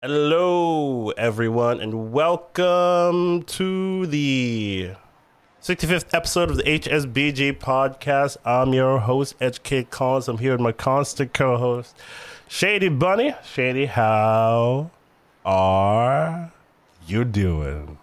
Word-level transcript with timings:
Hello, 0.00 1.10
everyone, 1.16 1.80
and 1.80 2.12
welcome 2.12 3.42
to 3.42 4.06
the 4.06 4.90
65th 5.60 6.14
episode 6.14 6.50
of 6.50 6.56
the 6.56 6.62
HSBG 6.62 7.58
podcast. 7.58 8.36
I'm 8.44 8.72
your 8.72 9.00
host, 9.00 9.36
HK 9.40 9.90
Collins. 9.90 10.28
I'm 10.28 10.38
here 10.38 10.52
with 10.52 10.60
my 10.60 10.70
constant 10.70 11.34
co 11.34 11.56
host, 11.56 11.96
Shady 12.46 12.88
Bunny. 12.88 13.34
Shady, 13.42 13.86
how 13.86 14.92
are 15.44 16.52
you 17.08 17.24
doing? 17.24 17.98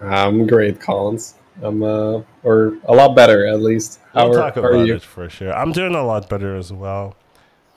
I'm 0.00 0.46
great, 0.46 0.80
Collins. 0.80 1.34
I'm, 1.62 1.82
uh, 1.82 2.22
or 2.42 2.78
a 2.84 2.94
lot 2.94 3.14
better 3.14 3.46
at 3.46 3.60
least. 3.60 4.00
How 4.14 4.30
we'll 4.30 4.38
are, 4.38 4.50
talk 4.50 4.56
about 4.56 4.88
it 4.88 5.02
for 5.02 5.28
sure. 5.28 5.52
I'm 5.52 5.72
doing 5.72 5.94
a 5.94 6.06
lot 6.06 6.30
better 6.30 6.56
as 6.56 6.72
well. 6.72 7.16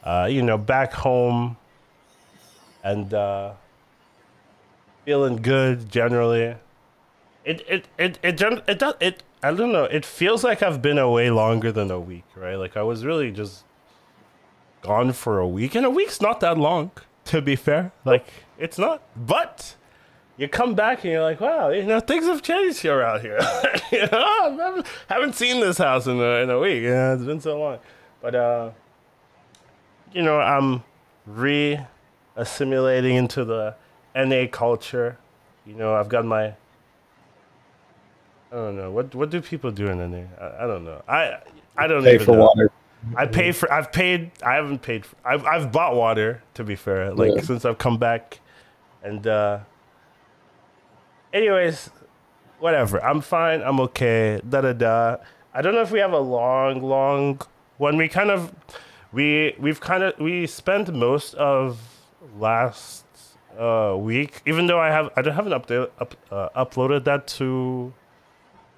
Uh, 0.06 0.30
you 0.32 0.42
know, 0.42 0.58
back 0.58 0.94
home 0.94 1.58
and 2.84 3.14
uh, 3.14 3.54
feeling 5.06 5.38
good 5.38 5.90
generally. 5.90 6.56
It 7.46 7.64
it 7.68 7.88
it 7.98 8.20
it 8.24 8.42
it, 8.42 8.64
it 8.68 8.80
does 8.80 8.94
it. 9.00 9.24
I 9.44 9.54
don't 9.54 9.72
know. 9.72 9.86
It 9.86 10.06
feels 10.06 10.44
like 10.44 10.64
I've 10.64 10.82
been 10.82 10.98
away 10.98 11.30
longer 11.30 11.72
than 11.72 11.92
a 11.92 12.00
week, 12.00 12.26
right? 12.36 12.56
Like 12.56 12.76
I 12.76 12.84
was 12.84 13.06
really 13.06 13.32
just 13.32 13.64
gone 14.82 15.14
for 15.14 15.40
a 15.40 15.48
week, 15.48 15.76
and 15.76 15.86
a 15.86 15.90
week's 15.90 16.22
not 16.22 16.40
that 16.42 16.58
long, 16.58 16.92
to 17.26 17.42
be 17.42 17.56
fair. 17.56 17.92
Like 18.04 18.26
it's 18.58 18.78
not, 18.78 19.02
but 19.16 19.76
you 20.38 20.48
come 20.48 20.76
back 20.76 21.04
and 21.04 21.12
you're 21.12 21.24
like, 21.24 21.42
wow, 21.42 21.70
you 21.70 21.84
know, 21.84 22.00
things 22.00 22.26
have 22.26 22.42
changed 22.44 22.80
here 22.80 23.00
around 23.00 23.22
here. 23.22 23.40
you 23.92 24.02
know, 24.12 24.24
I 24.24 24.56
haven't, 24.58 24.88
haven't 25.08 25.36
seen 25.36 25.60
this 25.60 25.80
house 25.80 26.06
in 26.06 26.20
a, 26.20 26.44
in 26.44 26.50
a 26.50 26.60
week. 26.60 26.84
Yeah, 26.84 27.16
it's 27.16 27.24
been 27.24 27.42
so 27.42 27.60
long. 27.60 27.80
But, 28.22 28.36
uh, 28.36 28.72
you 30.14 30.22
know, 30.22 30.40
I'm 30.40 30.84
re 31.26 31.80
assimilating 32.38 33.16
into 33.16 33.44
the 33.44 33.76
NA 34.16 34.46
culture. 34.50 35.18
You 35.66 35.74
know, 35.74 35.96
I've 35.96 36.08
got 36.08 36.26
my. 36.26 36.54
I 38.50 38.56
don't 38.56 38.78
know 38.78 38.92
what 38.92 39.14
what 39.14 39.30
do 39.30 39.42
people 39.42 39.72
do 39.72 39.88
in 39.88 39.98
NA. 39.98 40.24
I, 40.40 40.64
I 40.64 40.68
don't 40.68 40.86
know. 40.86 41.02
I 41.08 41.40
I 41.76 41.88
don't 41.88 42.04
pay 42.04 42.18
for 42.18 42.32
know. 42.32 42.46
water. 42.46 42.72
I 43.16 43.26
pay 43.26 43.52
for. 43.52 43.72
I've 43.72 43.92
paid. 43.92 44.32
I 44.46 44.56
haven't 44.56 44.82
paid. 44.82 45.06
For, 45.06 45.16
I've 45.26 45.46
I've 45.46 45.72
bought 45.72 45.96
water. 45.96 46.42
To 46.54 46.64
be 46.64 46.76
fair, 46.76 47.14
like 47.14 47.36
yeah. 47.36 47.42
since 47.42 47.66
I've 47.66 47.78
come 47.78 47.98
back, 47.98 48.40
and 49.04 49.28
uh 49.28 49.60
anyways, 51.34 51.90
whatever. 52.60 53.04
I'm 53.04 53.22
fine. 53.22 53.62
I'm 53.62 53.80
okay. 53.82 54.42
Da 54.48 54.62
da 54.62 54.74
da. 54.74 55.18
I 55.54 55.62
don't 55.62 55.74
know 55.74 55.82
if 55.82 55.92
we 55.92 56.00
have 56.00 56.14
a 56.14 56.20
long, 56.20 56.82
long 56.82 57.42
one. 57.78 57.98
We 57.98 58.08
kind 58.08 58.30
of, 58.30 58.54
we 59.12 59.56
we've 59.60 59.82
kind 59.82 60.04
of 60.04 60.20
we 60.20 60.48
spent 60.48 60.94
most 60.94 61.34
of 61.36 61.97
last 62.40 63.06
uh, 63.58 63.96
week, 63.98 64.42
even 64.46 64.68
though 64.68 64.80
I 64.80 64.90
have 64.90 65.10
I 65.16 65.22
don't 65.22 65.34
haven't 65.34 65.54
update 65.54 65.90
up, 66.00 66.16
uh, 66.32 66.50
uploaded 66.56 67.04
that 67.06 67.28
to 67.40 67.94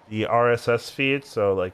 the 0.09 0.23
RSS 0.23 0.91
feed, 0.91 1.25
so 1.25 1.53
like 1.53 1.73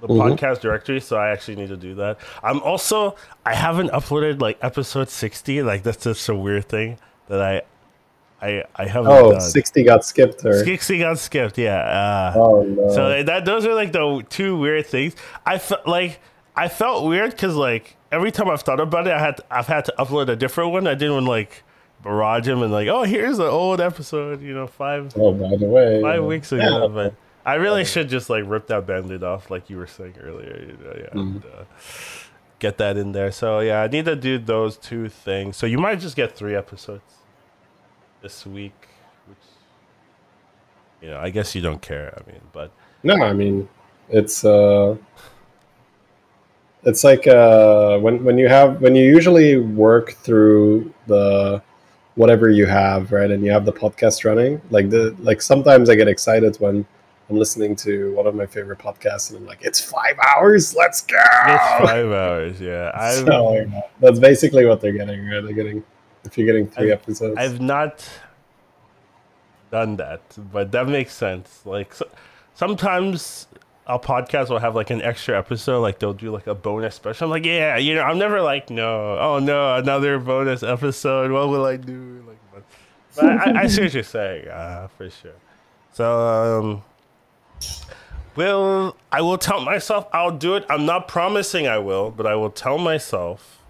the 0.00 0.08
mm-hmm. 0.08 0.20
podcast 0.20 0.60
directory. 0.60 1.00
So 1.00 1.16
I 1.16 1.30
actually 1.30 1.56
need 1.56 1.68
to 1.68 1.76
do 1.76 1.94
that. 1.96 2.18
I'm 2.42 2.60
also 2.62 3.16
I 3.46 3.54
haven't 3.54 3.90
uploaded 3.90 4.40
like 4.40 4.58
episode 4.62 5.08
sixty. 5.08 5.62
Like 5.62 5.82
that's 5.82 6.04
just 6.04 6.28
a 6.28 6.34
weird 6.34 6.68
thing 6.68 6.98
that 7.28 7.40
I 7.40 7.62
I 8.42 8.64
I 8.74 8.86
haven't. 8.86 9.12
Oh, 9.12 9.32
done. 9.32 9.40
60 9.40 9.84
got 9.84 10.04
skipped. 10.04 10.44
Or... 10.44 10.64
60 10.64 10.98
got 10.98 11.18
skipped. 11.18 11.56
Yeah. 11.56 11.78
Uh, 11.78 12.32
oh 12.36 12.62
no. 12.64 12.92
So 12.92 13.22
that 13.22 13.44
those 13.44 13.64
are 13.64 13.74
like 13.74 13.92
the 13.92 14.24
two 14.28 14.58
weird 14.58 14.86
things. 14.86 15.14
I 15.46 15.58
felt 15.58 15.86
like 15.86 16.20
I 16.56 16.68
felt 16.68 17.06
weird 17.06 17.30
because 17.30 17.54
like 17.54 17.96
every 18.12 18.30
time 18.30 18.48
I've 18.48 18.62
thought 18.62 18.78
about 18.78 19.06
it, 19.06 19.14
I 19.14 19.18
had 19.18 19.40
I've 19.50 19.66
had 19.66 19.86
to 19.86 19.94
upload 19.98 20.28
a 20.28 20.36
different 20.36 20.70
one. 20.70 20.86
I 20.86 20.94
didn't 20.94 21.14
want 21.14 21.26
like 21.26 21.64
barrage 22.02 22.46
him 22.46 22.62
and 22.62 22.70
like, 22.70 22.88
oh, 22.88 23.02
here's 23.02 23.38
an 23.38 23.46
old 23.46 23.80
episode. 23.80 24.42
You 24.42 24.54
know, 24.54 24.66
five. 24.66 25.12
Oh, 25.16 25.32
by 25.32 25.56
the 25.56 25.66
way, 25.66 26.00
five 26.02 26.22
weeks 26.22 26.52
ago. 26.52 26.82
Yeah. 26.82 26.88
But 26.88 27.14
I 27.44 27.54
really 27.54 27.84
should 27.84 28.08
just 28.08 28.30
like 28.30 28.44
rip 28.46 28.68
that 28.68 28.86
bandit 28.86 29.24
off, 29.24 29.50
like 29.50 29.68
you 29.70 29.78
were 29.78 29.86
saying 29.86 30.14
earlier. 30.20 30.60
You 30.60 30.84
know, 30.84 30.94
yeah. 30.96 31.06
Mm-hmm. 31.06 31.18
And, 31.18 31.44
uh, 31.44 31.64
get 32.58 32.78
that 32.78 32.96
in 32.96 33.10
there. 33.10 33.32
So 33.32 33.58
yeah, 33.60 33.82
I 33.82 33.88
need 33.88 34.04
to 34.04 34.14
do 34.14 34.38
those 34.38 34.76
two 34.76 35.08
things. 35.08 35.56
So 35.56 35.66
you 35.66 35.78
might 35.78 35.98
just 35.98 36.14
get 36.14 36.36
three 36.36 36.54
episodes 36.54 37.14
this 38.20 38.46
week, 38.46 38.88
which 39.26 39.38
you 41.00 41.10
know, 41.10 41.18
I 41.18 41.30
guess 41.30 41.54
you 41.54 41.62
don't 41.62 41.82
care. 41.82 42.16
I 42.16 42.30
mean, 42.30 42.40
but 42.52 42.70
no, 43.02 43.16
I 43.16 43.32
mean, 43.32 43.68
it's 44.08 44.44
uh, 44.44 44.96
it's 46.84 47.04
like 47.04 47.26
uh, 47.26 47.98
when 47.98 48.24
when 48.24 48.38
you 48.38 48.48
have 48.48 48.80
when 48.80 48.94
you 48.94 49.04
usually 49.04 49.58
work 49.58 50.12
through 50.12 50.92
the 51.06 51.62
whatever 52.14 52.50
you 52.50 52.66
have, 52.66 53.12
right, 53.12 53.30
and 53.30 53.44
you 53.44 53.50
have 53.50 53.64
the 53.64 53.72
podcast 53.72 54.24
running. 54.24 54.60
Like 54.70 54.90
the 54.90 55.16
like 55.20 55.40
sometimes 55.40 55.88
I 55.88 55.94
get 55.94 56.08
excited 56.08 56.56
when 56.56 56.84
I'm 57.30 57.36
listening 57.36 57.76
to 57.76 58.12
one 58.14 58.26
of 58.26 58.34
my 58.34 58.46
favorite 58.46 58.78
podcasts, 58.78 59.30
and 59.30 59.38
I'm 59.38 59.46
like, 59.46 59.60
"It's 59.62 59.80
five 59.80 60.16
hours, 60.28 60.74
let's 60.74 61.02
go!" 61.02 61.16
It's 61.18 61.64
five 61.90 62.10
hours, 62.10 62.60
yeah. 62.60 63.10
so, 63.10 63.64
that's 64.00 64.18
basically 64.18 64.66
what 64.66 64.80
they're 64.80 64.92
getting. 64.92 65.24
Right? 65.26 65.42
They're 65.42 65.52
getting 65.52 65.84
if 66.24 66.38
you're 66.38 66.46
getting 66.46 66.68
3 66.68 66.86
I've, 66.86 67.00
episodes. 67.00 67.36
I've 67.36 67.60
not 67.60 68.08
done 69.70 69.96
that, 69.96 70.22
but 70.52 70.72
that 70.72 70.88
makes 70.88 71.14
sense. 71.14 71.62
Like 71.64 71.94
so, 71.94 72.06
sometimes 72.54 73.46
a 73.86 73.98
podcast 73.98 74.48
will 74.48 74.58
have 74.58 74.74
like 74.74 74.90
an 74.90 75.02
extra 75.02 75.36
episode, 75.36 75.80
like 75.80 75.98
they'll 75.98 76.12
do 76.12 76.30
like 76.30 76.46
a 76.46 76.54
bonus 76.54 76.94
special. 76.94 77.26
I'm 77.26 77.30
like, 77.30 77.44
yeah, 77.44 77.76
you 77.76 77.94
know, 77.94 78.02
I'm 78.02 78.18
never 78.18 78.40
like, 78.40 78.70
no, 78.70 79.18
oh 79.18 79.38
no, 79.38 79.76
another 79.76 80.18
bonus 80.18 80.62
episode. 80.62 81.30
What 81.30 81.48
will 81.48 81.64
I 81.64 81.76
do? 81.76 82.24
Like, 82.26 82.38
but, 82.52 82.62
but 83.16 83.24
I, 83.24 83.62
I, 83.62 83.66
see 83.66 83.82
what 83.82 83.94
you're 83.94 84.02
saying, 84.02 84.48
uh, 84.48 84.88
for 84.96 85.10
sure. 85.10 85.32
So, 85.92 86.20
um, 86.20 86.82
will 88.36 88.96
I 89.10 89.20
will 89.20 89.38
tell 89.38 89.60
myself 89.60 90.06
I'll 90.12 90.36
do 90.36 90.54
it. 90.54 90.64
I'm 90.68 90.86
not 90.86 91.08
promising 91.08 91.66
I 91.66 91.78
will, 91.78 92.10
but 92.10 92.26
I 92.26 92.34
will 92.34 92.50
tell 92.50 92.78
myself 92.78 93.62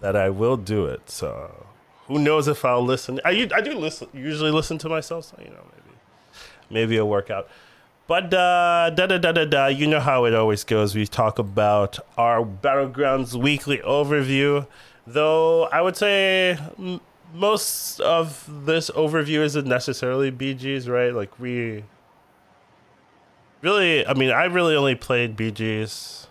that 0.00 0.16
I 0.16 0.30
will 0.30 0.56
do 0.56 0.86
it. 0.86 1.10
So 1.10 1.66
who 2.06 2.18
knows 2.18 2.48
if 2.48 2.64
I'll 2.64 2.84
listen? 2.84 3.20
I 3.24 3.48
I 3.54 3.60
do 3.60 3.74
listen 3.74 4.08
usually 4.12 4.50
listen 4.50 4.78
to 4.78 4.88
myself, 4.88 5.26
so 5.26 5.36
you 5.38 5.50
know 5.50 5.64
maybe 5.72 5.96
maybe 6.70 6.96
it'll 6.96 7.08
work 7.08 7.30
out. 7.30 7.48
But 8.06 8.34
uh, 8.34 8.90
da 8.90 9.06
da 9.06 9.18
da 9.18 9.32
da 9.32 9.44
da, 9.44 9.66
you 9.66 9.86
know 9.86 10.00
how 10.00 10.24
it 10.24 10.34
always 10.34 10.64
goes. 10.64 10.94
We 10.94 11.06
talk 11.06 11.38
about 11.38 11.98
our 12.18 12.44
battlegrounds 12.44 13.34
weekly 13.34 13.78
overview, 13.78 14.66
though 15.06 15.64
I 15.64 15.80
would 15.80 15.96
say 15.96 16.58
m- 16.78 17.00
most 17.32 18.00
of 18.00 18.66
this 18.66 18.90
overview 18.90 19.38
isn't 19.40 19.66
necessarily 19.66 20.30
BGs, 20.30 20.88
right? 20.88 21.14
Like 21.14 21.38
we 21.38 21.84
really, 23.62 24.06
I 24.06 24.14
mean, 24.14 24.30
I 24.30 24.44
really 24.44 24.74
only 24.74 24.96
played 24.96 25.36
BGs 25.36 26.26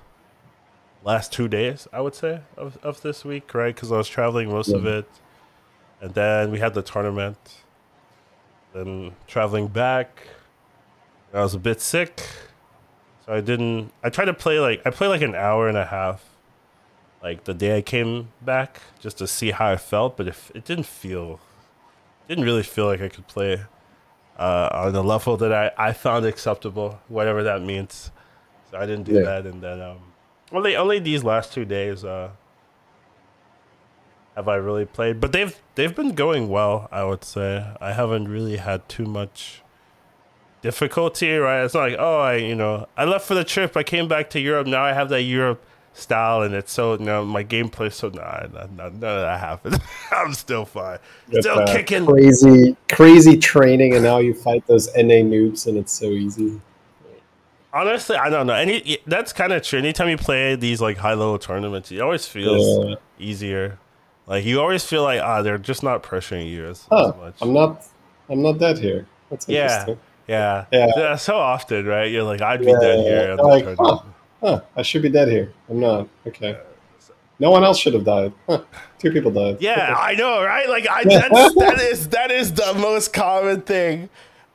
last 1.04 1.32
two 1.34 1.48
days. 1.48 1.88
I 1.92 2.02
would 2.02 2.14
say 2.16 2.42
of 2.58 2.78
of 2.84 3.02
this 3.02 3.26
week, 3.26 3.54
right? 3.54 3.74
Because 3.74 3.92
I 3.92 3.98
was 3.98 4.10
traveling 4.10 4.50
most 4.50 4.70
yeah. 4.70 4.78
of 4.78 4.86
it 4.86 5.08
and 6.02 6.14
then 6.16 6.52
we 6.52 6.60
had 6.60 6.74
the 6.74 6.82
tournament. 6.82 7.38
Then 8.74 9.14
traveling 9.28 9.68
back, 9.68 10.24
I 11.34 11.42
was 11.42 11.54
a 11.54 11.60
bit 11.60 11.80
sick, 11.80 12.22
so 13.26 13.34
I 13.34 13.42
didn't. 13.42 13.92
I 14.04 14.10
tried 14.10 14.26
to 14.26 14.34
play 14.34 14.60
like 14.60 14.82
I 14.86 14.90
played 14.90 15.08
like 15.08 15.22
an 15.22 15.36
hour 15.36 15.68
and 15.68 15.78
a 15.78 15.86
half, 15.86 16.24
like 17.24 17.46
the 17.46 17.54
day 17.54 17.78
I 17.78 17.82
came 17.82 18.30
back, 18.42 18.82
just 19.00 19.18
to 19.20 19.28
see 19.28 19.52
how 19.52 19.72
I 19.72 19.78
felt. 19.78 20.18
But 20.18 20.28
if 20.28 20.52
it 20.54 20.66
didn't 20.66 20.86
feel, 20.86 21.40
didn't 22.28 22.44
really 22.44 22.64
feel 22.64 22.86
like 22.86 23.02
I 23.02 23.08
could 23.08 23.28
play 23.28 23.64
uh, 24.38 24.70
on 24.74 24.94
the 24.94 25.04
level 25.04 25.38
that 25.38 25.54
I, 25.54 25.72
I 25.78 25.94
found 25.94 26.26
acceptable, 26.26 27.00
whatever 27.08 27.44
that 27.44 27.62
means. 27.62 28.12
So 28.70 28.78
I 28.78 28.86
didn't 28.86 29.04
do 29.04 29.14
yeah. 29.14 29.24
that, 29.24 29.46
and 29.46 29.62
then 29.62 29.82
um, 29.82 30.00
only 30.52 30.76
only 30.76 31.00
these 31.00 31.24
last 31.24 31.54
two 31.54 31.66
days. 31.66 32.04
Uh, 32.04 32.32
have 34.36 34.48
I 34.48 34.56
really 34.56 34.86
played. 34.86 35.20
But 35.20 35.32
they've 35.32 35.56
they've 35.76 35.96
been 35.96 36.14
going 36.14 36.50
well, 36.50 36.88
I 36.92 37.04
would 37.04 37.24
say. 37.24 37.66
I 37.80 37.94
haven't 37.94 38.28
really 38.28 38.58
had 38.58 38.88
too 38.90 39.06
much 39.06 39.62
difficulty, 40.62 41.32
right? 41.36 41.64
It's 41.64 41.74
not 41.74 41.90
like, 41.92 41.96
oh, 42.00 42.20
I 42.20 42.36
you 42.36 42.56
know, 42.56 42.88
I 42.98 43.06
left 43.06 43.28
for 43.28 43.36
the 43.36 43.44
trip, 43.44 43.76
I 43.76 43.84
came 43.84 44.08
back 44.08 44.30
to 44.32 44.40
Europe, 44.40 44.68
now 44.68 44.84
I 44.84 44.94
have 44.94 45.10
that 45.10 45.24
Europe 45.24 45.64
style 45.94 46.42
and 46.42 46.54
it's 46.54 46.72
so 46.72 46.94
you 46.94 47.04
know 47.04 47.26
my 47.26 47.44
gameplay 47.44 47.92
so 47.92 48.08
nah, 48.08 48.48
nah, 48.54 48.66
nah, 48.76 48.90
none 48.90 48.94
of 48.94 49.00
that 49.00 49.40
happened. 49.40 49.82
I'm 50.12 50.34
still 50.34 50.66
fine. 50.66 51.00
still 51.40 51.66
kicking 51.68 52.06
crazy 52.06 52.78
crazy 52.90 53.38
training 53.38 53.94
and 53.94 54.04
now 54.04 54.20
you 54.20 54.34
fight 54.34 54.66
those 54.68 54.88
NA 54.96 55.22
noobs 55.22 55.68
and 55.68 55.78
it's 55.78 55.92
so 55.92 56.06
easy. 56.06 56.62
Honestly, 57.74 58.18
I 58.18 58.30
don't 58.30 58.48
know. 58.48 58.54
Any 58.54 58.98
that's 59.08 59.32
kind 59.32 59.54
of 59.54 59.64
true. 59.64 59.80
Anytime 59.80 60.10
you 60.10 60.18
play 60.18 60.56
these 60.56 60.82
like 60.82 60.98
high 60.98 61.14
level 61.14 61.40
tournaments, 61.40 61.92
it 61.92 62.02
always 62.02 62.26
feels 62.26 62.86
yeah. 62.86 62.96
easier. 63.18 63.80
Like 64.28 64.44
you 64.44 64.60
always 64.60 64.84
feel 64.84 65.04
like 65.04 65.22
ah, 65.22 65.42
they're 65.42 65.58
just 65.58 65.82
not 65.82 66.04
pressuring 66.04 66.50
you 66.50 66.68
as, 66.68 66.86
huh, 66.92 67.10
as 67.10 67.16
much. 67.16 67.36
I'm 67.42 67.54
not. 67.54 67.86
I'm 68.30 68.42
not 68.42 68.60
dead 68.60 68.78
here. 68.78 69.08
That's 69.30 69.48
yeah, 69.48 69.86
yeah, 70.32 70.88
yeah. 70.98 71.16
So 71.16 71.36
often, 71.36 71.86
right? 71.86 72.12
You're 72.12 72.24
like, 72.24 72.42
I'd 72.42 72.60
be 72.62 72.68
yeah, 72.68 72.80
dead 72.80 73.00
here. 73.00 73.36
Like, 73.36 73.66
huh, 73.78 74.00
huh, 74.42 74.62
I 74.76 74.82
should 74.82 75.02
be 75.02 75.10
dead 75.10 75.28
here. 75.28 75.52
I'm 75.70 75.80
not. 75.80 76.08
Okay. 76.28 76.58
No 77.40 77.50
one 77.50 77.64
else 77.64 77.80
should 77.80 77.94
have 77.96 78.06
died. 78.06 78.34
Huh. 78.48 78.62
Two 79.00 79.12
people 79.12 79.32
died. 79.32 79.58
Yeah, 79.60 79.96
I 79.98 80.14
know, 80.14 80.44
right? 80.44 80.70
Like 80.70 80.88
I 80.90 81.04
that's, 81.04 81.56
that 81.56 81.80
is 81.82 82.10
that 82.10 82.30
is 82.32 82.54
the 82.54 82.74
most 82.76 83.14
common 83.14 83.62
thing 83.62 84.10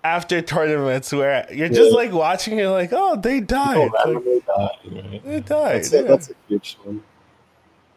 after 0.04 0.40
tournaments 0.40 1.12
where 1.12 1.46
you're 1.52 1.68
just 1.68 1.90
Yeah. 1.90 1.96
like 1.96 2.12
watching 2.12 2.60
it 2.60 2.68
like, 2.68 2.90
oh, 2.92 3.16
they 3.16 3.40
died. 3.40 3.76
Like, 3.90 3.92
randomly 4.06 4.40
died, 4.46 4.70
right? 4.92 5.24
they 5.24 5.40
died. 5.40 5.74
That's, 5.82 5.92
yeah. 5.92 6.00
a, 6.00 6.04
that's 6.04 6.30
a 6.30 6.34
huge 6.46 6.78
one. 6.84 7.02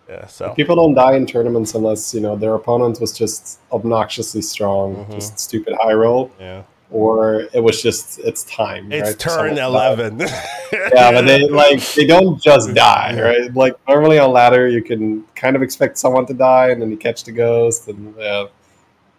yeah, 0.09 0.25
so 0.25 0.53
People 0.55 0.75
don't 0.75 0.95
die 0.95 1.13
in 1.13 1.27
tournaments 1.27 1.75
unless 1.75 2.11
you 2.15 2.19
know 2.21 2.35
their 2.35 2.55
opponent 2.55 2.99
was 2.99 3.11
just 3.15 3.59
obnoxiously 3.71 4.41
strong, 4.41 4.95
Mhm. 5.05 5.13
just 5.13 5.37
stupid 5.39 5.75
high 5.79 5.93
roll, 5.93 6.31
yeah. 6.39 6.63
Or 6.91 7.41
it 7.53 7.61
was 7.63 7.81
just 7.81 8.19
it's 8.19 8.43
time. 8.45 8.91
It's 8.91 9.09
right? 9.09 9.19
turn 9.19 9.31
Someone 9.33 9.55
died. 9.55 9.65
eleven. 9.65 10.19
Yeah, 10.93 11.11
but 11.11 11.25
they 11.25 11.47
like 11.47 11.81
they 11.93 12.05
don't 12.05 12.39
just 12.41 12.73
die, 12.75 13.19
right? 13.19 13.53
Like 13.53 13.75
normally 13.87 14.19
on 14.19 14.31
ladder, 14.31 14.67
you 14.67 14.83
can 14.83 15.23
kind 15.35 15.55
of 15.55 15.61
expect 15.63 15.97
someone 15.97 16.25
to 16.27 16.33
die, 16.33 16.69
and 16.69 16.81
then 16.81 16.91
you 16.91 16.97
catch 16.97 17.23
the 17.23 17.31
ghost, 17.31 17.87
and 17.87 18.13
yeah, 18.17 18.45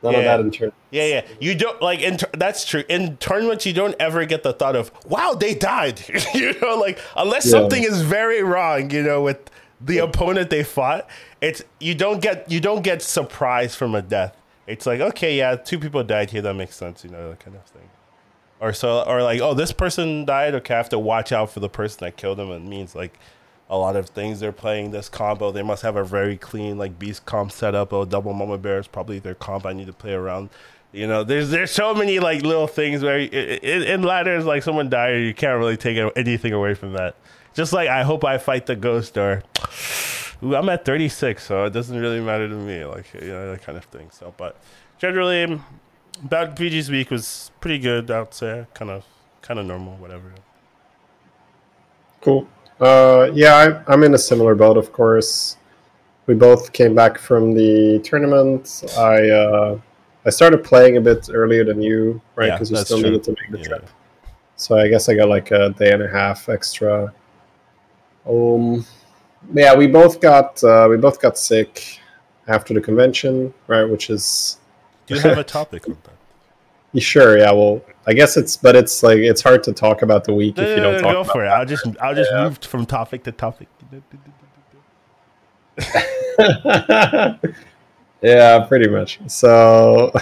none 0.02 0.14
of 0.14 0.22
Yeah. 0.22 0.36
that 0.36 0.40
in 0.40 0.50
turn. 0.52 0.72
Yeah, 0.92 1.06
yeah. 1.06 1.26
You 1.40 1.54
don't 1.56 1.80
like 1.82 2.00
in 2.00 2.18
that's 2.36 2.64
true. 2.64 2.84
In 2.88 3.16
tournaments, 3.16 3.66
you 3.66 3.72
don't 3.72 3.96
ever 3.98 4.24
get 4.26 4.42
the 4.44 4.52
thought 4.52 4.76
of 4.76 4.92
"Wow, 5.06 5.34
they 5.34 5.54
died." 5.54 6.02
you 6.34 6.54
know, 6.60 6.76
like 6.76 7.00
unless 7.16 7.46
Yeah. 7.46 7.50
something 7.52 7.82
is 7.82 8.02
very 8.02 8.42
wrong, 8.42 8.90
you 8.90 9.02
know, 9.02 9.22
with 9.22 9.38
the 9.80 9.98
opponent 9.98 10.50
they 10.50 10.62
fought, 10.62 11.08
it's 11.40 11.62
you 11.80 11.94
don't 11.96 12.20
get 12.22 12.48
you 12.50 12.60
don't 12.60 12.82
get 12.82 13.02
surprise 13.02 13.74
from 13.74 13.94
a 13.96 14.02
death. 14.02 14.36
It's 14.70 14.86
like 14.86 15.00
okay, 15.00 15.36
yeah, 15.36 15.56
two 15.56 15.78
people 15.78 16.02
died 16.04 16.30
here. 16.30 16.42
That 16.42 16.54
makes 16.54 16.76
sense, 16.76 17.04
you 17.04 17.10
know, 17.10 17.30
that 17.30 17.40
kind 17.40 17.56
of 17.56 17.64
thing. 17.64 17.88
Or 18.60 18.72
so, 18.74 19.02
or 19.06 19.22
like, 19.22 19.40
oh, 19.40 19.54
this 19.54 19.72
person 19.72 20.24
died. 20.26 20.54
Okay, 20.54 20.74
I 20.74 20.76
have 20.76 20.90
to 20.90 20.98
watch 20.98 21.32
out 21.32 21.50
for 21.50 21.60
the 21.60 21.68
person 21.68 21.98
that 22.00 22.16
killed 22.16 22.38
them. 22.38 22.50
It 22.50 22.60
means 22.60 22.94
like 22.94 23.18
a 23.70 23.76
lot 23.78 23.96
of 23.96 24.08
things 24.08 24.40
they're 24.40 24.52
playing 24.52 24.90
this 24.90 25.08
combo. 25.08 25.50
They 25.50 25.62
must 25.62 25.82
have 25.82 25.96
a 25.96 26.04
very 26.04 26.36
clean 26.36 26.76
like 26.76 26.98
beast 26.98 27.24
comp 27.24 27.52
setup. 27.52 27.92
Oh, 27.92 28.04
double 28.04 28.32
mama 28.34 28.58
bear 28.58 28.78
is 28.78 28.86
probably 28.86 29.18
their 29.18 29.34
comp. 29.34 29.64
I 29.64 29.72
need 29.72 29.86
to 29.86 29.92
play 29.92 30.12
around. 30.12 30.50
You 30.92 31.06
know, 31.06 31.22
there's 31.22 31.50
there's 31.50 31.70
so 31.70 31.94
many 31.94 32.18
like 32.18 32.42
little 32.42 32.66
things 32.66 33.02
where 33.02 33.18
in, 33.18 33.82
in 33.82 34.02
ladders 34.02 34.44
like 34.44 34.62
someone 34.62 34.90
died, 34.90 35.20
you 35.20 35.32
can't 35.32 35.58
really 35.58 35.76
take 35.76 35.96
anything 36.16 36.52
away 36.52 36.74
from 36.74 36.94
that. 36.94 37.14
Just 37.54 37.72
like 37.72 37.88
I 37.88 38.02
hope 38.02 38.24
I 38.24 38.38
fight 38.38 38.66
the 38.66 38.76
ghost 38.76 39.16
or 39.16 39.42
Ooh, 40.42 40.54
I'm 40.56 40.68
at 40.70 40.84
36, 40.84 41.42
so 41.44 41.64
it 41.64 41.70
doesn't 41.72 41.98
really 41.98 42.20
matter 42.20 42.48
to 42.48 42.54
me, 42.54 42.84
like 42.84 43.12
you 43.14 43.28
know 43.28 43.52
that 43.52 43.62
kind 43.62 43.76
of 43.76 43.84
thing. 43.86 44.10
So, 44.10 44.32
but 44.36 44.56
generally, 44.98 45.60
about 46.24 46.56
BG's 46.56 46.90
week 46.90 47.10
was 47.10 47.50
pretty 47.60 47.78
good. 47.78 48.10
I'd 48.10 48.32
say 48.32 48.66
kind 48.74 48.90
of 48.90 49.04
kind 49.42 49.60
of 49.60 49.66
normal, 49.66 49.96
whatever. 49.96 50.32
Cool. 52.22 52.46
Uh, 52.80 53.30
yeah, 53.34 53.54
I, 53.86 53.92
I'm 53.92 54.02
in 54.04 54.14
a 54.14 54.18
similar 54.18 54.54
boat, 54.54 54.76
of 54.78 54.92
course. 54.92 55.56
We 56.26 56.34
both 56.34 56.72
came 56.72 56.94
back 56.94 57.18
from 57.18 57.54
the 57.54 58.00
tournament. 58.04 58.84
I 58.96 59.28
uh, 59.30 59.80
I 60.26 60.30
started 60.30 60.64
playing 60.64 60.96
a 60.96 61.00
bit 61.00 61.28
earlier 61.32 61.64
than 61.64 61.82
you, 61.82 62.20
right? 62.36 62.46
Yeah, 62.46 62.54
Because 62.54 62.70
you 62.70 62.76
that's 62.76 62.86
still 62.86 62.98
true. 63.00 63.10
needed 63.10 63.24
to 63.24 63.30
make 63.32 63.50
the 63.50 63.58
Yeah. 63.58 63.64
trip. 63.64 63.88
So 64.56 64.78
I 64.78 64.88
guess 64.88 65.08
I 65.08 65.14
got 65.14 65.28
like 65.28 65.50
a 65.50 65.70
day 65.70 65.92
and 65.92 66.02
a 66.02 66.08
half 66.08 66.48
extra. 66.48 67.12
Um, 68.28 68.84
yeah, 69.54 69.74
we 69.74 69.86
both 69.86 70.20
got 70.20 70.62
uh, 70.64 70.86
we 70.90 70.96
both 70.96 71.20
got 71.20 71.38
sick 71.38 72.00
after 72.48 72.74
the 72.74 72.80
convention, 72.80 73.52
right? 73.66 73.84
Which 73.84 74.10
is 74.10 74.58
Do 75.06 75.14
you 75.14 75.20
have 75.20 75.38
a 75.38 75.44
topic 75.58 75.86
on 75.88 75.96
that? 76.04 76.12
you 76.92 77.00
sure? 77.00 77.38
Yeah, 77.38 77.52
well, 77.52 77.80
I 78.06 78.12
guess 78.12 78.36
it's 78.36 78.56
but 78.56 78.74
it's 78.76 79.02
like 79.02 79.18
it's 79.18 79.42
hard 79.42 79.62
to 79.64 79.72
talk 79.72 80.02
about 80.02 80.24
the 80.24 80.34
week 80.34 80.56
No, 80.58 80.64
if 80.64 80.76
you 80.76 80.82
don't 80.82 80.94
no, 80.94 81.00
talk 81.00 81.12
go 81.12 81.20
about 81.20 81.32
for 81.32 81.44
it. 81.44 81.48
I'll 81.48 81.66
just 81.66 81.86
I'll 82.00 82.14
just 82.14 82.30
Yeah. 82.32 82.44
move 82.44 82.58
from 82.58 82.86
topic 82.86 83.22
to 83.24 83.32
topic. 83.32 83.68
yeah, 88.22 88.64
pretty 88.68 88.88
much. 88.88 89.20
So, 89.28 90.12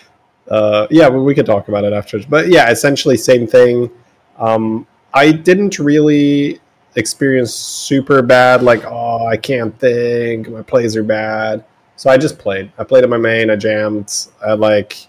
uh, 0.50 0.86
yeah, 0.90 1.08
we, 1.08 1.20
we 1.20 1.34
could 1.34 1.46
talk 1.46 1.68
about 1.68 1.84
it 1.84 1.92
after. 1.92 2.18
But 2.28 2.48
yeah, 2.48 2.70
essentially 2.70 3.16
same 3.16 3.46
thing. 3.46 3.90
Um, 4.38 4.86
I 5.14 5.32
didn't 5.32 5.78
really 5.78 6.60
experience 6.98 7.54
super 7.54 8.22
bad, 8.22 8.62
like, 8.62 8.84
oh, 8.84 9.26
I 9.26 9.36
can't 9.36 9.78
think, 9.78 10.48
my 10.48 10.62
plays 10.62 10.96
are 10.96 11.02
bad. 11.02 11.64
So 11.96 12.10
I 12.10 12.16
just 12.16 12.38
played. 12.38 12.70
I 12.78 12.84
played 12.84 13.04
in 13.04 13.10
my 13.10 13.16
main, 13.16 13.50
I 13.50 13.56
jammed. 13.56 14.12
I 14.44 14.52
like, 14.52 15.06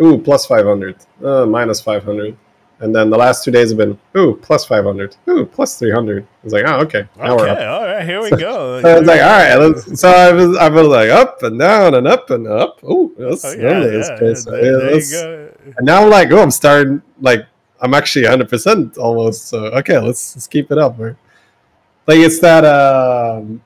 ooh, 0.00 0.18
plus 0.18 0.46
500, 0.46 0.96
uh, 1.24 1.46
minus 1.46 1.80
500. 1.80 2.36
And 2.80 2.94
then 2.94 3.10
the 3.10 3.18
last 3.18 3.44
two 3.44 3.50
days 3.50 3.70
have 3.70 3.76
been, 3.78 3.98
ooh, 4.16 4.36
plus 4.36 4.64
500, 4.64 5.14
ooh, 5.28 5.44
plus 5.44 5.78
300. 5.78 6.22
I 6.22 6.26
was 6.42 6.52
like, 6.52 6.64
oh, 6.66 6.78
okay. 6.80 7.06
Now 7.18 7.36
we're 7.36 7.48
up. 7.48 7.58
Okay, 7.58 7.66
all 7.66 7.84
right, 7.84 8.04
here 8.04 8.22
we 8.22 8.30
go. 8.30 8.80
So 8.82 8.88
I 8.88 8.98
was 8.98 9.06
like, 9.06 9.20
all 9.20 9.28
right. 9.28 9.56
Let's, 9.56 10.00
so 10.00 10.08
I 10.08 10.32
was, 10.32 10.56
I 10.56 10.68
was 10.70 10.86
like 10.86 11.10
up 11.10 11.42
and 11.42 11.58
down 11.58 11.94
and 11.94 12.08
up 12.08 12.30
and 12.30 12.46
up. 12.46 12.80
Oh, 12.82 13.12
that's 13.18 13.44
Oh, 13.44 13.52
yeah, 13.52 13.60
yeah, 13.60 13.84
yeah, 13.84 14.16
there, 14.18 14.30
Yeah, 14.30 14.78
there 14.78 14.94
you 14.94 15.10
go. 15.10 15.52
And 15.76 15.86
now 15.86 16.02
I'm 16.02 16.10
like, 16.10 16.30
oh, 16.30 16.42
I'm 16.42 16.50
starting 16.50 17.02
like 17.20 17.46
I'm 17.80 17.94
actually 17.94 18.24
100 18.24 18.48
percent 18.48 18.98
almost. 18.98 19.48
So 19.48 19.64
okay, 19.66 19.98
let's 19.98 20.36
let's 20.36 20.46
keep 20.46 20.70
it 20.70 20.78
up. 20.78 20.98
Right? 20.98 21.16
Like 22.06 22.18
it's 22.18 22.40
that 22.40 22.64
um, 22.64 23.62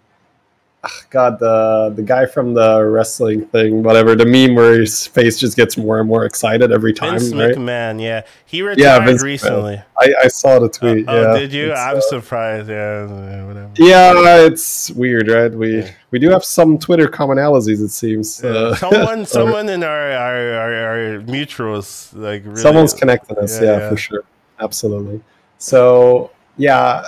God, 1.10 1.38
the 1.38 1.92
the 1.94 2.02
guy 2.02 2.26
from 2.26 2.54
the 2.54 2.82
wrestling 2.84 3.46
thing, 3.46 3.82
whatever, 3.82 4.14
the 4.14 4.26
meme 4.26 4.54
where 4.54 4.80
his 4.80 5.06
face 5.06 5.38
just 5.38 5.56
gets 5.56 5.76
more 5.76 6.00
and 6.00 6.08
more 6.08 6.24
excited 6.24 6.72
every 6.72 6.92
time. 6.92 7.18
Vince 7.18 7.32
right? 7.32 7.54
McMahon, 7.56 8.00
yeah, 8.02 8.22
he 8.46 8.62
retired 8.62 8.78
Yeah, 8.80 9.04
Vince 9.04 9.22
recently. 9.22 9.82
I, 9.98 10.14
I 10.24 10.28
saw 10.28 10.58
the 10.58 10.68
tweet. 10.68 11.04
oh, 11.08 11.32
yeah, 11.34 11.38
did 11.38 11.52
you? 11.52 11.70
It's, 11.70 11.80
I'm 11.80 11.96
uh, 11.98 12.00
surprised. 12.00 12.68
Yeah, 12.68 13.06
uh, 13.08 13.46
whatever. 13.46 13.70
yeah, 13.76 14.40
it's 14.46 14.90
weird, 14.90 15.28
right? 15.28 15.52
We 15.52 15.78
Yeah. 15.78 15.90
we 16.10 16.18
do 16.18 16.30
have 16.30 16.44
some 16.44 16.78
Twitter 16.78 17.08
commonalities, 17.08 17.82
it 17.82 17.90
seems. 17.90 18.40
Yeah, 18.42 18.50
Uh, 18.50 18.74
someone, 18.74 19.26
someone 19.38 19.68
in 19.68 19.82
our 19.84 20.10
our, 20.12 20.54
our, 20.54 20.74
our 20.74 21.20
mutuals 21.20 22.12
like 22.14 22.44
really, 22.44 22.60
someone's 22.60 22.92
connecting 22.94 23.36
us 23.38 23.60
yeah. 23.60 23.88
for 23.88 23.96
sure 23.96 24.24
absolutely 24.60 25.20
so 25.58 26.30
yeah 26.56 27.02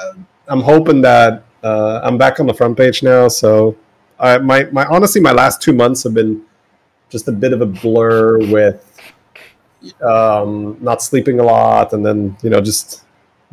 i'm 0.49 0.61
hoping 0.61 1.01
that 1.01 1.45
uh, 1.67 2.01
i'm 2.05 2.17
back 2.19 2.41
on 2.41 2.47
the 2.47 2.55
front 2.55 2.77
page 2.77 3.03
now 3.03 3.29
so 3.29 3.77
I, 4.19 4.39
my, 4.39 4.65
my 4.73 4.87
honestly 4.87 5.21
my 5.21 5.33
last 5.33 5.61
two 5.61 5.73
months 5.73 6.03
have 6.05 6.15
been 6.15 6.43
just 7.11 7.29
a 7.29 7.33
bit 7.33 7.53
of 7.53 7.61
a 7.61 7.67
blur 7.67 8.39
with 8.51 8.83
um, 10.03 10.79
not 10.81 11.03
sleeping 11.03 11.39
a 11.39 11.43
lot 11.43 11.93
and 11.93 12.05
then 12.05 12.37
you 12.43 12.51
know 12.51 12.61
just 12.61 13.05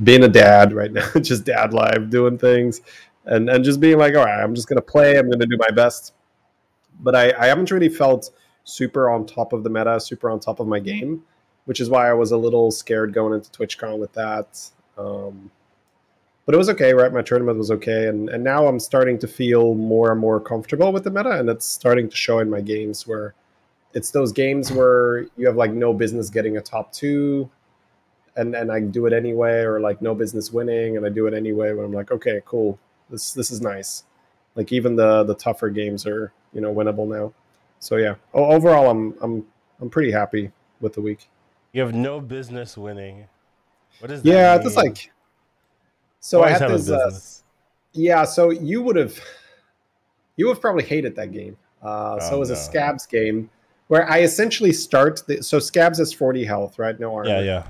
being 0.04 0.24
a 0.24 0.27
dad 0.27 0.74
right 0.74 0.92
now 0.92 1.07
just 1.21 1.45
dad 1.45 1.74
life 1.74 2.10
doing 2.10 2.38
things 2.38 2.81
and 3.25 3.50
and 3.50 3.63
just 3.63 3.80
being 3.80 3.98
like 3.98 4.15
all 4.15 4.25
right 4.25 4.44
i'm 4.44 4.56
just 4.56 4.68
gonna 4.68 4.81
play 4.81 5.18
i'm 5.18 5.30
gonna 5.30 5.45
do 5.45 5.57
my 5.57 5.69
best 5.75 6.13
but 7.01 7.15
i 7.15 7.33
i 7.39 7.45
haven't 7.48 7.71
really 7.71 7.89
felt 7.89 8.31
super 8.63 9.10
on 9.10 9.25
top 9.25 9.54
of 9.54 9.63
the 9.63 9.69
meta 9.69 10.00
super 10.00 10.29
on 10.29 10.39
top 10.39 10.60
of 10.60 10.67
my 10.67 10.79
game 10.79 11.24
which 11.65 11.79
is 11.79 11.89
why 11.89 12.10
I 12.10 12.13
was 12.13 12.32
a 12.32 12.38
little 12.38 12.72
scared 12.72 13.13
going 13.13 13.34
into 13.34 13.50
TwitchCon 13.51 13.98
with 13.98 14.13
that. 14.13 14.60
Um, 14.98 15.51
but 16.46 16.54
it 16.56 16.58
was 16.58 16.70
okay, 16.70 16.94
right? 16.94 17.12
My 17.12 17.22
tournament 17.22 17.58
was 17.58 17.72
okay, 17.72 18.08
and 18.08 18.30
and 18.30 18.44
now 18.44 18.68
I'm 18.68 18.80
starting 18.80 19.18
to 19.20 19.28
feel 19.28 19.76
more 19.76 20.12
and 20.12 20.20
more 20.20 20.40
comfortable 20.40 20.92
with 20.92 21.04
the 21.04 21.12
meta, 21.12 21.32
and 21.32 21.50
it's 21.50 21.66
starting 21.66 22.10
to 22.10 22.16
show 22.16 22.40
in 22.40 22.50
my 22.50 22.62
games 22.62 23.08
where 23.08 23.34
it's 23.94 24.12
those 24.12 24.32
games 24.32 24.72
where 24.72 25.22
you 25.38 25.48
have 25.48 25.56
like 25.56 25.72
no 25.72 25.94
business 25.94 26.30
getting 26.30 26.58
a 26.58 26.62
top 26.62 26.92
two, 26.92 27.50
and 28.36 28.56
and 28.56 28.72
I 28.72 28.82
do 28.82 29.06
it 29.06 29.14
anyway, 29.14 29.62
or 29.62 29.80
like 29.80 30.02
no 30.02 30.14
business 30.14 30.52
winning, 30.52 30.98
and 30.98 31.06
I 31.06 31.10
do 31.10 31.28
it 31.28 31.34
anyway. 31.34 31.74
When 31.74 31.86
I'm 31.86 31.94
like, 31.94 32.12
okay, 32.12 32.42
cool, 32.46 32.78
this 33.10 33.34
this 33.34 33.52
is 33.52 33.62
nice. 33.62 34.04
Like 34.56 34.72
even 34.72 34.96
the 34.96 35.24
the 35.24 35.36
tougher 35.36 35.70
games 35.70 36.06
are 36.06 36.34
you 36.54 36.62
know 36.62 36.74
winnable 36.74 37.08
now. 37.08 37.34
So 37.80 37.96
yeah, 37.96 38.16
o- 38.34 38.48
overall, 38.48 38.90
I'm 38.90 39.16
I'm 39.22 39.46
I'm 39.80 39.90
pretty 39.90 40.12
happy 40.12 40.52
with 40.82 40.94
the 40.94 41.02
week. 41.02 41.30
You 41.72 41.82
have 41.82 41.94
no 41.94 42.20
business 42.20 42.78
winning. 42.78 43.28
What 44.00 44.12
is 44.12 44.22
that? 44.24 44.30
Yeah, 44.30 44.58
just 44.58 44.76
like 44.76 45.12
so. 46.24 46.39
I 46.39 46.48
Always 46.48 46.60
had 46.60 46.70
have 46.72 46.80
a 46.80 46.84
this. 46.84 47.44
Uh, 47.44 47.44
yeah, 47.94 48.24
so 48.24 48.50
you 48.50 48.82
would 48.82 48.96
have 48.96 49.20
you 50.36 50.48
would 50.48 50.53
have 50.56 50.62
probably 50.62 50.84
hated 50.84 51.15
that 51.18 51.32
game. 51.32 51.58
Uh, 51.82 52.20
so 52.20 52.32
Oh, 52.32 52.36
it 52.38 52.39
was 52.39 52.50
a 52.50 52.56
Scabbs 52.56 53.08
game 53.08 53.50
where 53.88 54.10
I 54.10 54.22
essentially 54.22 54.72
start. 54.72 55.22
The, 55.27 55.44
so 55.44 55.58
Scabbs 55.60 55.98
has 55.98 56.13
forty 56.13 56.44
health, 56.46 56.80
right? 56.80 57.00
No 57.00 57.13
armor. 57.15 57.30
yeah, 57.30 57.42
yeah. 57.42 57.63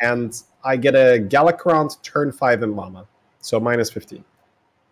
And 0.00 0.40
I 0.64 0.76
get 0.76 0.94
a 0.94 1.18
Galakrond 1.20 2.00
turn 2.02 2.32
five 2.32 2.62
in 2.62 2.70
Mama, 2.74 3.06
so 3.40 3.58
minus 3.60 3.90
fifteen. 3.90 4.24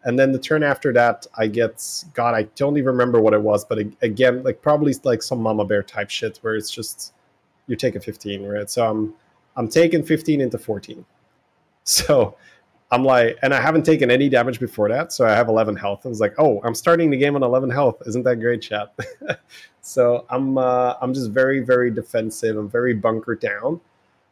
And 0.07 0.19
then 0.19 0.33
the 0.33 0.39
turn 0.39 0.63
after 0.63 0.93
that, 0.93 1.27
I 1.39 1.47
get 1.47 1.83
God. 2.13 2.35
I 2.35 2.43
don't 2.57 2.77
even 2.77 2.89
remember 2.89 3.21
what 3.21 3.33
it 3.33 3.41
was, 3.41 3.65
but 3.65 3.79
again, 4.03 4.43
like 4.43 4.61
probably 4.61 4.95
like 5.05 5.23
some 5.23 5.41
Mama 5.41 5.65
Bear 5.65 5.83
type 5.83 6.11
shit 6.11 6.39
where 6.43 6.57
it's 6.57 6.71
just 6.71 7.15
you 7.69 7.77
take 7.77 7.95
a 7.97 8.01
fifteen, 8.01 8.45
right? 8.45 8.69
So 8.69 8.87
I'm 8.87 9.15
I'm 9.57 9.69
taking 9.69 10.03
fifteen 10.03 10.41
into 10.43 10.59
fourteen. 10.59 11.07
So 11.87 12.37
I'm 12.91 13.05
like, 13.05 13.39
and 13.43 13.53
I 13.55 13.61
haven't 13.61 13.85
taken 13.85 14.11
any 14.11 14.29
damage 14.29 14.61
before 14.61 14.89
that, 14.91 15.13
so 15.13 15.27
I 15.27 15.31
have 15.33 15.49
11 15.49 15.77
health. 15.77 16.03
I 16.07 16.09
was 16.09 16.21
like, 16.21 16.35
oh, 16.39 16.61
I'm 16.65 16.75
starting 16.75 17.11
the 17.11 17.17
game 17.17 17.35
on 17.35 17.43
11 17.43 17.71
health. 17.71 18.03
Isn't 18.07 18.23
that 18.25 18.37
great, 18.37 18.63
chat? 18.63 18.95
so 19.81 20.27
I'm 20.31 20.59
uh, 20.59 20.95
I'm 21.01 21.13
just 21.15 21.31
very 21.31 21.61
very 21.61 21.91
defensive. 21.91 22.57
I'm 22.57 22.69
very 22.69 22.95
bunker 22.95 23.35
down. 23.35 23.81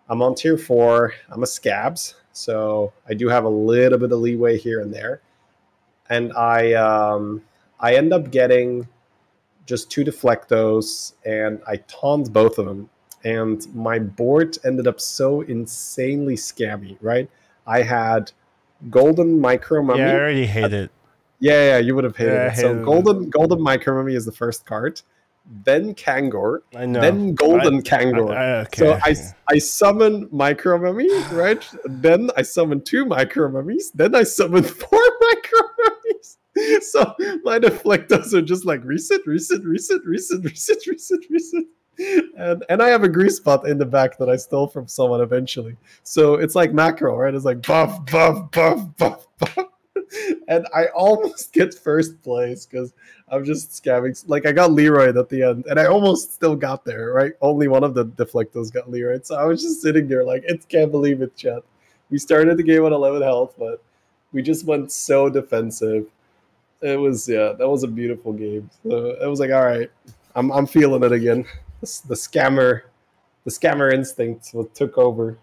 I'm 0.09 0.23
on 0.23 0.35
tier 0.35 0.59
four. 0.59 1.15
I'm 1.31 1.43
a 1.43 1.47
Scabbs, 1.47 2.15
so 2.33 2.93
I 3.09 3.15
do 3.15 3.29
have 3.29 3.45
a 3.45 3.49
little 3.49 3.99
bit 3.99 4.13
of 4.13 4.19
leeway 4.21 4.59
here 4.59 4.81
and 4.81 4.93
there. 4.93 5.23
and 6.11 6.33
I 6.35 6.75
um, 6.75 7.43
I 7.81 7.95
end 7.97 8.13
up 8.13 8.31
getting 8.31 8.87
just 9.67 9.91
two 9.91 10.05
deflectos, 10.05 11.15
and 11.25 11.61
I 11.67 11.77
taunt 11.89 12.33
both 12.33 12.59
of 12.59 12.67
them. 12.67 12.91
And 13.25 13.65
my 13.75 13.99
board 14.01 14.59
ended 14.65 14.87
up 14.89 15.01
so 15.01 15.43
insanely 15.43 16.35
scammy, 16.35 16.99
right? 17.01 17.31
I 17.67 17.83
had 17.83 18.33
golden 18.91 19.41
micro 19.41 19.83
mummy. 19.83 20.01
Yeah, 20.01 20.11
I 20.13 20.15
already 20.15 20.47
hate 20.47 20.73
it. 20.73 20.91
Yeah, 21.41 21.53
yeah, 21.53 21.79
you 21.79 21.95
would 21.95 22.05
have 22.05 22.17
hated 22.17 22.35
Yeah, 22.35 22.43
I 22.43 22.47
it. 22.47 22.57
So 22.57 22.69
hated 22.69 22.81
it. 22.81 22.85
golden 22.85 23.31
golden 23.31 23.61
micro 23.63 23.97
mummy 23.97 24.15
is 24.15 24.25
the 24.25 24.33
first 24.33 24.65
card, 24.65 25.01
then 25.65 25.95
Kangor, 25.95 26.61
I 26.77 26.87
know. 26.87 27.01
then 27.01 27.35
golden 27.35 27.77
I- 27.77 27.81
Kangor. 27.81 28.37
I- 28.37 28.61
okay. 28.61 28.79
So 28.79 28.99
I, 29.03 29.17
I 29.49 29.59
summon 29.59 30.29
micro 30.31 30.79
mummy, 30.79 31.09
right? 31.33 31.65
then 31.85 32.31
I 32.37 32.43
summon 32.43 32.81
two 32.83 33.05
micro 33.07 33.49
mummies. 33.51 33.91
Then 33.93 34.15
I 34.15 34.23
summon 34.23 34.63
four 34.81 35.01
micro 35.21 35.69
mummies. 35.79 36.39
So 36.83 37.15
my 37.43 37.59
deflectors 37.59 38.33
are 38.35 38.43
just 38.43 38.65
like 38.65 38.85
reset, 38.85 39.27
reset, 39.27 39.65
reset, 39.65 40.05
reset, 40.05 40.45
reset, 40.45 40.87
reset, 40.87 41.19
reset. 41.31 41.65
And 41.99 42.65
and 42.69 42.83
I 42.83 42.89
have 42.89 43.05
a 43.05 43.09
Grease 43.09 43.39
Bot 43.39 43.67
in 43.67 43.79
the 43.79 43.85
back 43.85 44.19
that 44.19 44.29
I 44.29 44.37
stole 44.37 44.67
from 44.67 44.89
someone 44.89 45.21
eventually. 45.21 45.77
So 46.03 46.35
it's 46.35 46.55
like 46.55 46.73
macro, 46.73 47.17
right? 47.17 47.35
It's 47.35 47.45
like 47.45 47.67
buff, 47.67 48.05
buff, 48.07 48.51
buff, 48.51 48.97
buff, 48.97 49.27
buff. 49.39 49.59
And 50.49 50.67
I 50.75 50.87
almost 50.89 51.55
get 51.55 51.73
first 51.73 52.21
place 52.23 52.67
because 52.67 52.93
I'm 53.29 53.47
just 53.47 53.71
scamming. 53.71 54.23
Like 54.27 54.45
I 54.45 54.53
got 54.53 54.71
Leroy 54.71 55.09
at 55.09 55.29
the 55.31 55.43
end, 55.43 55.65
and 55.67 55.81
I 55.81 55.87
almost 55.87 56.35
still 56.35 56.55
got 56.55 56.85
there. 56.85 57.13
Right, 57.13 57.33
only 57.41 57.67
one 57.69 57.83
of 57.83 57.95
the 57.95 58.05
deflectors 58.05 58.71
got 58.71 58.91
Leroy, 58.91 59.21
so 59.23 59.37
I 59.37 59.45
was 59.45 59.63
just 59.63 59.81
sitting 59.81 60.09
there 60.09 60.25
like, 60.25 60.43
it 60.45 60.69
can't 60.69 60.91
believe 60.91 61.23
it, 61.23 61.35
chat. 61.35 61.63
We 62.11 62.19
started 62.19 62.59
the 62.59 62.63
game 62.63 62.85
on 62.85 62.93
11 62.93 63.23
health, 63.23 63.55
but 63.59 63.83
we 64.33 64.43
just 64.43 64.67
went 64.67 64.93
so 64.93 65.31
defensive. 65.31 66.07
It 66.83 66.99
was 66.99 67.27
yeah, 67.27 67.53
that 67.59 67.69
was 67.69 67.85
a 67.85 67.89
beautiful 67.89 68.35
game. 68.35 68.69
So 68.83 69.17
it 69.23 69.27
was 69.27 69.41
like, 69.41 69.51
all 69.51 69.65
right, 69.65 69.91
I'm 70.35 70.51
I'm 70.51 70.67
feeling 70.67 71.03
it 71.05 71.13
again. 71.13 71.47
The, 71.83 72.15
scammer, 72.15 72.83
the 73.45 73.51
scammer 73.51 73.93
instinct 73.93 74.55
took 74.75 74.97
over. 74.97 75.39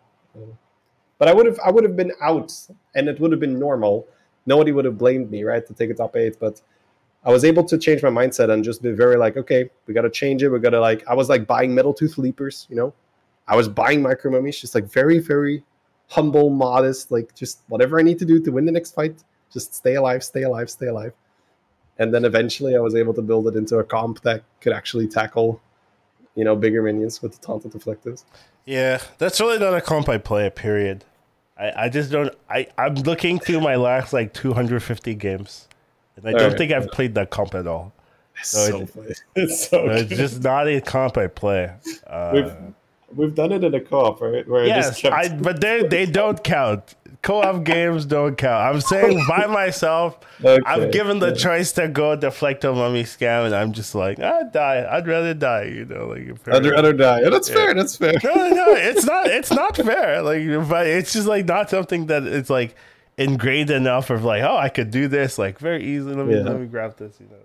But 1.18 1.28
I 1.28 1.34
would 1.34 1.46
have 1.46 1.60
I 1.60 1.70
would 1.70 1.84
have 1.84 1.98
been 1.98 2.14
out, 2.22 2.54
and 2.96 3.10
it 3.10 3.20
would 3.20 3.32
have 3.32 3.42
been 3.42 3.60
normal. 3.60 4.08
Nobody 4.46 4.72
would 4.72 4.86
have 4.86 4.98
blamed 4.98 5.30
me, 5.30 5.44
right, 5.44 5.66
to 5.68 5.74
take 5.74 5.90
a 5.90 5.94
top 5.94 6.16
eight. 6.16 6.40
But 6.40 6.62
I 7.26 7.32
was 7.32 7.44
able 7.44 7.66
to 7.66 7.78
change 7.78 8.02
my 8.02 8.10
mindset 8.10 8.50
and 8.50 8.64
just 8.64 8.82
be 8.82 8.92
very 8.92 9.18
like, 9.18 9.36
okay, 9.36 9.70
we 9.86 9.94
got 9.94 10.04
to 10.04 10.10
change 10.10 10.42
it. 10.42 10.50
We 10.50 10.60
got 10.60 10.70
to 10.70 10.80
like, 10.80 11.06
I 11.08 11.14
was 11.14 11.28
like 11.28 11.46
buying 11.46 11.76
metal 11.76 11.94
tooth 11.94 12.18
leapers, 12.18 12.66
you 12.70 12.78
know, 12.78 12.94
I 13.48 13.56
was 13.56 13.68
buying 13.68 14.02
micro 14.02 14.32
mummies, 14.32 14.62
just 14.62 14.76
like 14.76 14.86
very, 14.86 15.20
very 15.20 15.64
humble, 16.08 16.50
modest, 16.50 17.12
like 17.12 17.36
just 17.36 17.60
whatever 17.68 18.00
I 18.00 18.04
need 18.04 18.20
to 18.20 18.26
do 18.26 18.40
to 18.42 18.52
win 18.52 18.66
the 18.66 18.72
next 18.72 18.96
fight, 18.96 19.24
just 19.52 19.74
stay 19.74 19.96
alive, 19.96 20.24
stay 20.24 20.44
alive, 20.44 20.70
stay 20.70 20.88
alive. 20.88 21.14
And 21.98 22.14
then 22.14 22.24
eventually 22.24 22.78
I 22.78 22.80
was 22.80 22.96
able 22.96 23.14
to 23.16 23.22
build 23.22 23.48
it 23.48 23.56
into 23.58 23.80
a 23.80 23.84
comp 23.84 24.22
that 24.22 24.44
could 24.62 24.72
actually 24.72 25.08
tackle, 25.08 25.62
you 26.40 26.46
know, 26.46 26.56
bigger 26.56 26.82
minions 26.82 27.22
with 27.22 27.34
the 27.38 27.46
taunted 27.46 27.74
deflectors. 27.74 28.24
Yeah, 28.66 29.00
that's 29.18 29.42
really 29.42 29.60
not 29.60 29.74
a 29.76 29.82
comp 29.82 30.08
I 30.08 30.18
play. 30.18 30.50
Period. 30.50 31.04
I, 31.60 31.74
I 31.86 31.90
just 31.90 32.12
don't. 32.12 32.34
I 32.50 32.68
I'm 32.78 32.96
looking 32.96 33.40
through 33.40 33.60
my 33.60 33.76
last 33.76 34.14
like 34.14 34.34
250 34.34 35.16
games, 35.16 35.68
and 36.16 36.26
I 36.26 36.32
don't 36.32 36.42
Alright. 36.44 36.58
think 36.58 36.72
I've 36.72 36.90
played 36.92 37.14
that 37.16 37.30
comp 37.30 37.56
at 37.56 37.68
all. 37.68 37.92
It's 38.40 38.56
No, 38.56 38.86
so 38.86 39.02
it- 39.02 39.22
It's 39.36 39.68
so 39.68 39.86
So 39.88 39.92
it's 39.92 40.10
just 40.10 40.42
not 40.44 40.70
a 40.70 40.80
comp 40.80 41.18
I 41.18 41.28
play. 41.28 41.74
Uh, 42.08 42.32
we've 42.34 42.54
we've 43.18 43.36
done 43.36 43.52
it 43.52 43.66
in 43.66 43.74
a 43.74 43.82
co-op, 43.82 44.22
right? 44.22 44.48
Where 44.48 44.64
I 44.64 44.68
yes, 44.68 44.90
just 44.92 45.02
kept 45.02 45.14
I, 45.16 45.28
but 45.36 45.60
they 45.60 45.84
they 45.86 46.06
don't 46.06 46.42
count. 46.42 46.96
Co-op 47.22 47.66
games 47.66 48.06
don't 48.06 48.38
count. 48.38 48.76
I'm 48.76 48.82
saying 48.82 49.22
by 49.28 49.46
myself. 49.50 50.20
Okay, 50.44 50.62
I've 50.66 50.92
given 50.92 51.20
the 51.20 51.28
yeah. 51.30 51.34
choice 51.34 51.74
to 51.74 51.90
go 51.90 52.16
deflect 52.16 52.62
deflecto 52.64 52.74
mummy 52.74 53.04
scam, 53.04 53.46
and 53.46 53.54
I'm 53.54 53.74
just 53.74 53.94
like, 53.94 54.20
I'd 54.22 54.54
die. 54.54 54.88
I'd 54.90 55.06
rather 55.06 55.34
die. 55.34 55.64
You 55.66 55.84
know, 55.86 56.08
like 56.08 56.30
I'd 56.48 56.66
rather 56.66 56.94
die. 56.94 57.22
Yeah, 57.22 57.30
that's 57.30 57.50
Yeah. 57.50 57.56
fair. 57.56 57.74
That's 57.74 57.96
fair. 57.98 58.14
no, 58.24 58.34
no, 58.50 58.66
it's 58.74 59.04
not. 59.06 59.28
It's 59.28 59.52
not 59.52 59.76
fair. 59.76 60.22
Like, 60.22 60.70
but 60.70 60.88
it's 60.88 61.12
just 61.12 61.28
like 61.28 61.46
not 61.46 61.70
something 61.70 62.06
that 62.06 62.24
it's 62.24 62.50
like 62.50 62.76
ingrained 63.18 63.70
enough 63.70 64.10
of 64.10 64.24
like, 64.24 64.42
oh, 64.44 64.56
I 64.56 64.70
could 64.70 64.90
do 64.90 65.10
this 65.10 65.38
like 65.38 65.60
very 65.60 65.84
easily. 65.84 66.16
Let 66.16 66.26
me 66.26 66.36
Yeah. 66.38 66.44
let 66.44 66.60
me 66.60 66.68
grab 66.68 66.96
this. 66.98 67.18
You 67.20 67.26
know. 67.28 67.36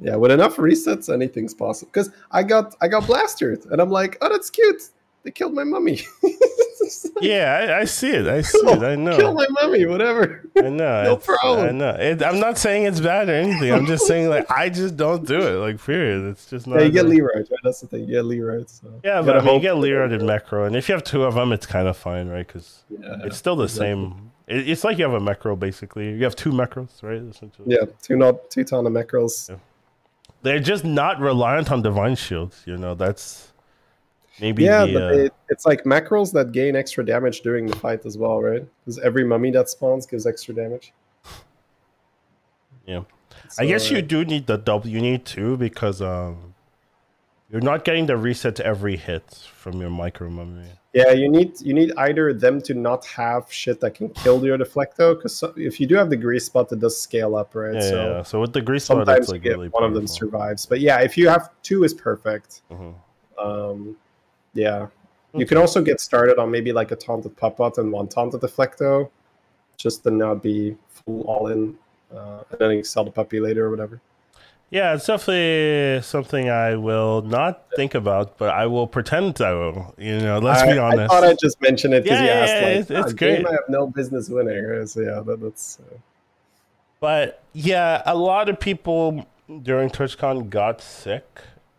Yeah, 0.00 0.16
with 0.16 0.32
enough 0.32 0.56
resets, 0.56 1.08
anything's 1.12 1.54
possible. 1.54 1.88
Because 1.92 2.10
I 2.32 2.42
got 2.42 2.74
I 2.80 2.88
got 2.88 3.04
blastered, 3.04 3.70
and 3.70 3.80
I'm 3.80 3.90
like, 3.90 4.18
oh, 4.20 4.28
that's 4.28 4.50
cute. 4.50 4.82
They 5.22 5.30
killed 5.30 5.54
my 5.54 5.62
mummy. 5.64 6.00
Yeah, 7.20 7.74
I, 7.76 7.80
I 7.80 7.84
see 7.84 8.10
it. 8.10 8.26
I 8.26 8.40
see 8.42 8.60
Cool. 8.60 8.82
it. 8.82 8.86
I 8.86 8.96
know. 8.96 9.16
Kill 9.16 9.32
my 9.34 9.46
mummy, 9.50 9.86
whatever. 9.86 10.42
I 10.56 10.62
know. 10.68 11.02
No 11.04 11.16
problem. 11.16 11.68
I 11.68 11.70
know. 11.70 11.90
It, 11.90 12.22
I'm 12.22 12.40
not 12.40 12.58
saying 12.58 12.84
it's 12.84 13.00
bad 13.00 13.28
or 13.28 13.34
anything. 13.34 13.72
I'm 13.72 13.86
just 13.86 14.06
saying 14.06 14.28
like 14.28 14.50
I 14.50 14.68
just 14.68 14.96
don't 14.96 15.26
do 15.26 15.38
it. 15.40 15.54
Like 15.66 15.82
period. 15.84 16.30
It's 16.30 16.46
just 16.50 16.66
not. 16.66 16.80
Yeah, 16.80 16.86
you 16.86 16.92
get 16.92 17.06
Leroy, 17.06 17.34
right? 17.36 17.46
That's 17.62 17.80
the 17.80 17.86
thing. 17.86 18.00
You 18.00 18.16
get 18.16 18.24
Leroy. 18.24 18.64
So 18.66 19.00
Yeah, 19.04 19.22
but 19.22 19.36
I 19.38 19.44
mean, 19.44 19.54
you 19.54 19.60
get 19.60 19.76
Leroy 19.76 20.12
and 20.12 20.26
Macro, 20.26 20.64
and 20.64 20.76
if 20.76 20.88
you 20.88 20.94
have 20.94 21.04
two 21.04 21.24
of 21.24 21.34
them, 21.34 21.52
it's 21.52 21.66
kind 21.66 21.88
of 21.88 21.96
fine, 21.96 22.28
right? 22.28 22.46
Because 22.46 22.82
Yeah, 22.90 23.16
it's 23.24 23.36
still 23.36 23.56
the 23.56 23.64
exactly. 23.64 23.86
same. 23.86 24.30
It, 24.46 24.68
it's 24.68 24.84
like 24.84 24.98
you 24.98 25.04
have 25.04 25.14
a 25.14 25.20
macro 25.20 25.56
basically. 25.56 26.10
You 26.12 26.24
have 26.24 26.36
two 26.36 26.50
macros, 26.52 27.02
right? 27.02 27.22
Essentially. 27.22 27.68
Yeah, 27.74 27.86
two 28.02 28.16
not 28.16 28.50
two 28.50 28.64
ton 28.64 28.86
of 28.86 28.92
macros. 28.92 29.48
Yeah. 29.48 29.56
They're 30.42 30.60
just 30.60 30.84
not 30.84 31.20
reliant 31.20 31.72
on 31.72 31.80
divine 31.80 32.16
shields. 32.16 32.62
You 32.66 32.76
know, 32.76 32.94
that's 32.94 33.53
maybe 34.40 34.64
Yeah, 34.64 34.86
the, 34.86 34.92
but 34.92 35.02
uh, 35.02 35.16
it, 35.16 35.34
it's 35.48 35.66
like 35.66 35.84
macros 35.84 36.32
that 36.32 36.52
gain 36.52 36.76
extra 36.76 37.04
damage 37.04 37.40
during 37.40 37.66
the 37.66 37.76
fight 37.76 38.04
as 38.06 38.18
well, 38.18 38.42
right? 38.42 38.66
Because 38.80 38.98
every 38.98 39.24
mummy 39.24 39.50
that 39.52 39.68
spawns 39.68 40.06
gives 40.06 40.26
extra 40.26 40.54
damage. 40.54 40.92
Yeah. 42.86 43.02
So, 43.48 43.62
I 43.62 43.66
guess 43.66 43.90
you 43.90 44.02
do 44.02 44.24
need 44.24 44.46
the 44.46 44.56
double. 44.56 44.88
You 44.88 45.00
need 45.00 45.24
two 45.24 45.56
because 45.56 46.00
um, 46.02 46.54
you're 47.50 47.60
not 47.60 47.84
getting 47.84 48.06
the 48.06 48.16
reset 48.16 48.60
every 48.60 48.96
hit 48.96 49.48
from 49.54 49.80
your 49.80 49.90
micro 49.90 50.28
mummy. 50.28 50.68
Yeah, 50.94 51.10
you 51.10 51.28
need 51.28 51.60
you 51.60 51.74
need 51.74 51.92
either 51.96 52.32
them 52.32 52.60
to 52.62 52.74
not 52.74 53.04
have 53.06 53.52
shit 53.52 53.80
that 53.80 53.94
can 53.94 54.10
kill 54.10 54.44
your 54.44 54.56
deflecto, 54.56 55.16
because 55.16 55.42
if 55.56 55.80
you 55.80 55.88
do 55.88 55.96
have 55.96 56.08
the 56.08 56.16
Grease 56.16 56.48
Bot, 56.48 56.70
it 56.70 56.78
does 56.78 57.00
scale 57.00 57.34
up, 57.34 57.54
right? 57.54 57.74
Yeah, 57.74 57.80
so 57.80 58.10
yeah. 58.10 58.22
So 58.22 58.40
with 58.40 58.52
the 58.52 58.62
Grease 58.62 58.86
Bot, 58.86 58.98
sometimes 58.98 59.24
it's 59.24 59.30
like 59.30 59.44
really 59.44 59.68
one 59.68 59.82
of 59.82 59.92
them 59.92 60.06
survives. 60.06 60.66
But 60.66 60.78
yeah, 60.80 61.00
if 61.00 61.18
you 61.18 61.28
have 61.28 61.50
two, 61.62 61.82
is 61.82 61.92
perfect. 61.92 62.62
Mhm. 62.70 62.94
Um, 63.36 63.96
yeah, 64.54 64.86
you 65.34 65.46
can 65.46 65.58
also 65.58 65.82
get 65.82 66.00
started 66.00 66.38
on 66.38 66.50
maybe 66.50 66.72
like 66.72 66.90
a 66.92 66.96
taunted 66.96 67.36
puppet 67.36 67.78
and 67.78 67.92
one 67.92 68.08
taunted 68.08 68.40
deflecto, 68.40 69.10
just 69.76 70.04
to 70.04 70.10
not 70.10 70.42
be 70.42 70.76
full 70.88 71.22
all 71.22 71.48
in, 71.48 71.76
uh, 72.14 72.42
and 72.50 72.58
then 72.60 72.70
you 72.70 72.84
sell 72.84 73.04
the 73.04 73.10
puppy 73.10 73.40
later 73.40 73.66
or 73.66 73.70
whatever. 73.70 74.00
Yeah, 74.70 74.94
it's 74.94 75.06
definitely 75.06 76.02
something 76.02 76.48
I 76.50 76.74
will 76.74 77.22
not 77.22 77.66
think 77.76 77.94
about, 77.94 78.38
but 78.38 78.48
I 78.48 78.66
will 78.66 78.86
pretend 78.88 79.40
I 79.40 79.52
will. 79.52 79.94
You 79.98 80.18
know, 80.18 80.38
let's 80.38 80.62
I, 80.62 80.72
be 80.72 80.78
honest. 80.78 81.00
I 81.00 81.06
thought 81.06 81.24
I'd 81.24 81.38
just 81.38 81.60
mention 81.60 81.92
it 81.92 82.02
because 82.02 82.18
Yeah, 82.18 82.24
you 82.24 82.30
yeah, 82.30 82.34
asked. 82.42 82.52
yeah, 82.54 82.60
like, 82.60 82.70
it's- 82.80 82.90
it's 82.90 83.12
"Ah, 83.12 83.16
game 83.16 83.42
great." 83.42 83.46
I 83.46 83.52
have 83.52 83.68
no 83.68 83.86
business 83.86 84.28
winning. 84.28 84.86
So 84.86 85.00
yeah, 85.00 85.20
that, 85.20 85.40
that's. 85.40 85.78
Uh, 85.80 85.96
But 86.98 87.42
yeah, 87.52 88.02
a 88.06 88.16
lot 88.16 88.48
of 88.48 88.58
people 88.58 89.26
during 89.62 89.90
TwitchCon 89.90 90.48
got 90.50 90.80
sick. 90.80 91.24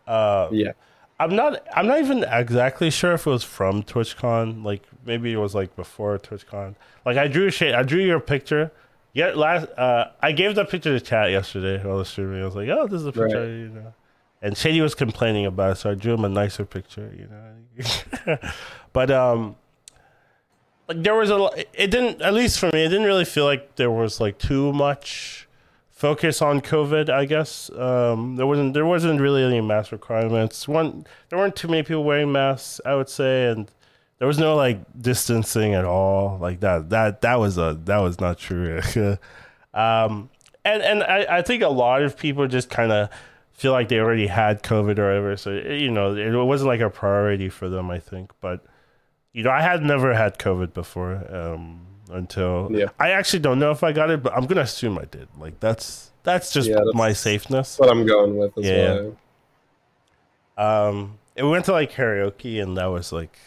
Uh, 0.06 0.48
yeah. 0.52 0.72
I'm 1.18 1.34
not. 1.34 1.66
I'm 1.74 1.86
not 1.86 1.98
even 2.00 2.24
exactly 2.24 2.90
sure 2.90 3.14
if 3.14 3.26
it 3.26 3.30
was 3.30 3.42
from 3.42 3.82
TwitchCon. 3.82 4.64
Like 4.64 4.82
maybe 5.04 5.32
it 5.32 5.38
was 5.38 5.54
like 5.54 5.74
before 5.74 6.18
TwitchCon. 6.18 6.74
Like 7.06 7.16
I 7.16 7.26
drew 7.26 7.50
shit. 7.50 7.74
I 7.74 7.82
drew 7.82 8.02
your 8.02 8.20
picture. 8.20 8.70
Yeah, 9.14 9.28
last. 9.34 9.66
Uh, 9.78 10.10
I 10.20 10.32
gave 10.32 10.54
that 10.56 10.68
picture 10.68 10.98
to 10.98 11.02
chat 11.02 11.30
yesterday 11.30 11.82
while 11.82 11.94
I 11.94 11.98
was 12.00 12.08
streaming. 12.08 12.42
I 12.42 12.44
was 12.44 12.54
like, 12.54 12.68
"Oh, 12.68 12.86
this 12.86 13.00
is 13.00 13.06
a 13.06 13.12
picture," 13.12 13.40
Right. 13.40 13.48
you 13.48 13.68
know. 13.68 13.94
And 14.42 14.56
Shady 14.58 14.82
was 14.82 14.94
complaining 14.94 15.46
about 15.46 15.72
it, 15.72 15.76
so 15.76 15.90
I 15.90 15.94
drew 15.94 16.12
him 16.12 16.24
a 16.26 16.28
nicer 16.28 16.66
picture, 16.66 17.10
you 17.16 17.26
know. 17.26 18.38
but 18.92 19.10
um, 19.10 19.56
like 20.86 21.02
there 21.02 21.14
was 21.14 21.30
a. 21.30 21.48
It 21.72 21.90
didn't. 21.90 22.20
At 22.20 22.34
least 22.34 22.58
for 22.58 22.66
me, 22.74 22.84
it 22.84 22.88
didn't 22.90 23.06
really 23.06 23.24
feel 23.24 23.46
like 23.46 23.76
there 23.76 23.90
was 23.90 24.20
like 24.20 24.36
too 24.36 24.70
much 24.74 25.45
focus 25.96 26.42
on 26.42 26.60
COVID. 26.60 27.08
I 27.08 27.24
guess 27.24 27.70
um, 27.70 28.36
there 28.36 28.46
wasn't. 28.46 28.74
There 28.74 28.86
wasn't 28.86 29.20
really 29.20 29.42
any 29.42 29.60
mask 29.60 29.90
requirements. 29.90 30.68
One, 30.68 31.04
there 31.28 31.38
weren't 31.38 31.56
too 31.56 31.66
many 31.66 31.82
people 31.82 32.04
wearing 32.04 32.30
masks. 32.30 32.80
I 32.84 32.94
would 32.94 33.08
say, 33.08 33.46
and 33.46 33.68
there 34.18 34.28
was 34.28 34.38
no 34.38 34.54
like 34.54 34.78
distancing 35.00 35.74
at 35.74 35.84
all. 35.84 36.38
Like 36.38 36.60
that. 36.60 36.90
That 36.90 37.22
that 37.22 37.40
was 37.40 37.58
a 37.58 37.78
that 37.84 37.98
was 37.98 38.20
not 38.20 38.38
true. 38.38 38.80
um, 39.74 40.30
and 40.64 40.82
and 40.82 41.02
I, 41.02 41.38
I 41.38 41.42
think 41.42 41.62
a 41.62 41.68
lot 41.68 42.02
of 42.02 42.16
people 42.16 42.46
just 42.46 42.70
kind 42.70 42.92
of 42.92 43.08
feel 43.52 43.72
like 43.72 43.88
they 43.88 43.98
already 43.98 44.26
had 44.26 44.62
COVID 44.62 44.98
or 44.98 45.06
whatever. 45.06 45.36
So 45.36 45.50
you 45.50 45.90
know, 45.90 46.14
it 46.14 46.44
wasn't 46.44 46.68
like 46.68 46.80
a 46.80 46.90
priority 46.90 47.48
for 47.48 47.68
them. 47.68 47.90
I 47.90 47.98
think, 47.98 48.32
but 48.40 48.64
you 49.32 49.42
know, 49.42 49.50
I 49.50 49.62
had 49.62 49.82
never 49.82 50.14
had 50.14 50.38
COVID 50.38 50.74
before 50.74 51.24
um, 51.34 51.86
until 52.10 52.68
Yeah. 52.70 52.86
I 52.98 53.10
actually 53.10 53.40
don't 53.40 53.58
know 53.58 53.70
if 53.70 53.82
I 53.82 53.92
got 53.92 54.10
it, 54.10 54.22
but 54.22 54.32
I'm 54.34 54.46
gonna 54.46 54.60
assume 54.62 54.98
I 54.98 55.04
did. 55.04 55.28
Like 55.38 55.60
that's 55.60 56.10
that's 56.22 56.52
just 56.52 56.68
Yeah, 56.68 56.76
that's- 56.76 56.94
my 56.94 57.12
safeness. 57.12 57.78
What 57.78 57.88
I'm 57.90 58.06
going 58.06 58.36
with 58.36 58.56
as 58.58 58.64
Yeah. 58.64 58.94
well. 58.94 60.88
Um, 60.88 61.18
it 61.34 61.42
went 61.44 61.64
to 61.66 61.72
like 61.72 61.92
karaoke, 61.92 62.62
and 62.62 62.76
that 62.76 62.86
was 62.86 63.12
like 63.12 63.38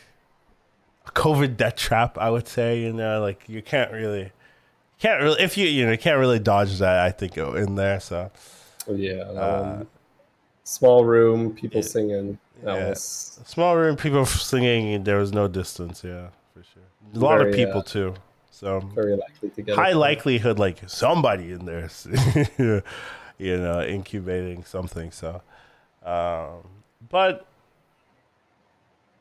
a 1.07 1.11
COVID 1.11 1.57
death 1.57 1.75
trap. 1.75 2.17
I 2.17 2.29
would 2.29 2.47
say, 2.47 2.79
you 2.79 2.93
know, 2.93 3.21
like 3.21 3.43
you 3.47 3.61
can't 3.61 3.91
really 3.91 4.31
can't 4.99 5.21
really 5.21 5.41
if 5.41 5.57
you 5.57 5.67
you 5.67 5.85
know 5.85 5.97
can't 5.97 6.19
really 6.19 6.39
dodge 6.39 6.77
that. 6.79 6.99
I 6.99 7.11
think 7.11 7.37
in 7.37 7.75
there. 7.75 7.99
So 7.99 8.31
Yeah. 8.87 9.23
Uh, 9.23 9.77
um, 9.81 9.87
small 10.63 11.03
room, 11.05 11.53
people 11.53 11.81
yeah. 11.81 11.87
singing. 11.87 12.39
That 12.63 12.75
Yeah. 12.75 12.89
was 12.89 13.39
small 13.45 13.75
room, 13.75 13.95
people 13.95 14.25
singing. 14.25 15.03
There 15.03 15.17
was 15.17 15.31
no 15.33 15.47
distance. 15.47 16.03
Yeah, 16.03 16.27
for 16.53 16.63
sure. 16.63 16.83
A 17.15 17.17
lot 17.19 17.41
of 17.41 17.53
people 17.53 17.79
uh, 17.79 17.83
too. 17.83 18.13
So 18.59 18.81
very 18.81 19.15
likely 19.15 19.51
to 19.51 19.61
get 19.61 19.75
high 19.75 19.93
likelihood, 19.93 20.59
like 20.59 20.81
somebody 20.89 21.53
in 21.53 21.63
there, 21.63 21.89
you 23.37 23.57
know, 23.57 23.81
incubating 23.81 24.65
something. 24.65 25.11
So, 25.11 25.41
um, 26.03 26.67
but 27.07 27.47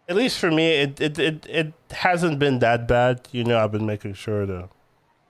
at 0.09 0.16
least 0.16 0.40
for 0.40 0.50
me, 0.50 0.73
it, 0.73 1.00
it 1.00 1.21
it 1.21 1.47
it 1.49 1.73
hasn't 1.92 2.40
been 2.40 2.59
that 2.59 2.88
bad. 2.88 3.28
You 3.30 3.45
know, 3.45 3.62
I've 3.62 3.71
been 3.71 3.87
making 3.87 4.14
sure 4.14 4.45
to 4.45 4.71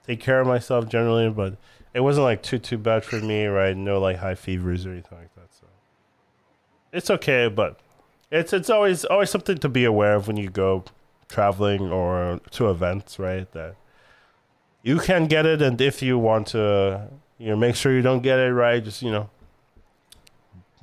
take 0.07 0.21
care 0.21 0.41
of 0.41 0.47
myself 0.47 0.88
generally, 0.88 1.29
but 1.29 1.59
it 1.93 2.00
wasn't 2.00 2.25
like 2.25 2.43
too 2.43 2.59
too 2.59 2.79
bad 2.79 3.05
for 3.05 3.21
me, 3.21 3.45
right? 3.45 3.77
No 3.77 4.00
like 4.00 4.17
high 4.17 4.37
fevers 4.37 4.87
or 4.87 4.93
anything 4.93 5.19
like 5.19 5.35
that. 5.35 5.53
So 5.53 5.67
it's 6.95 7.11
okay, 7.11 7.49
but 7.49 7.79
it's 8.31 8.55
it's 8.55 8.71
always 8.71 9.05
always 9.05 9.29
something 9.29 9.59
to 9.59 9.69
be 9.69 9.85
aware 9.85 10.15
of 10.15 10.29
when 10.29 10.38
you 10.38 10.49
go 10.49 10.85
traveling 11.29 11.93
or 11.93 12.41
to 12.53 12.71
events, 12.71 13.19
right? 13.19 13.53
That 13.53 13.77
you 14.88 14.99
can 14.99 15.26
get 15.26 15.45
it, 15.45 15.61
and 15.61 15.78
if 15.83 16.00
you 16.00 16.18
want 16.18 16.47
to, 16.49 17.09
you 17.38 17.49
know, 17.49 17.57
make 17.57 17.76
sure 17.76 17.92
you 17.92 18.00
don't 18.00 18.23
get 18.23 18.38
it, 18.38 18.52
right? 18.54 18.83
Just 18.83 19.02
you 19.02 19.12
know, 19.12 19.28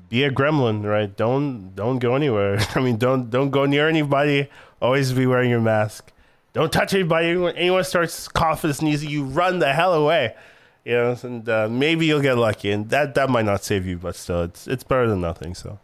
be 0.09 0.23
a 0.23 0.29
gremlin, 0.29 0.83
right? 0.83 1.09
Don't 1.17 1.75
don't 1.75 1.97
go 1.97 2.15
anywhere. 2.15 2.59
I 2.75 2.81
mean, 2.81 2.97
don't 2.97 3.31
don't 3.31 3.49
go 3.49 3.65
near 3.65 3.89
anybody. 3.89 4.47
Always 4.79 5.11
be 5.11 5.25
wearing 5.25 5.49
your 5.49 5.59
mask. 5.59 6.11
Don't 6.53 6.71
touch 6.71 6.93
anybody. 6.93 7.35
When 7.35 7.55
anyone 7.55 7.83
starts 7.83 8.27
coughing, 8.27 8.73
sneezing, 8.73 9.09
you 9.09 9.23
run 9.23 9.57
the 9.57 9.73
hell 9.73 9.95
away. 9.95 10.35
You 10.83 10.93
know, 10.93 11.17
and 11.23 11.49
uh, 11.49 11.67
maybe 11.67 12.05
you'll 12.05 12.21
get 12.21 12.37
lucky, 12.37 12.69
and 12.69 12.87
that 12.91 13.15
that 13.15 13.31
might 13.31 13.45
not 13.45 13.63
save 13.63 13.87
you, 13.87 13.97
but 13.97 14.15
still, 14.15 14.43
it's 14.43 14.67
it's 14.67 14.83
better 14.83 15.07
than 15.09 15.21
nothing. 15.21 15.55
So, 15.55 15.79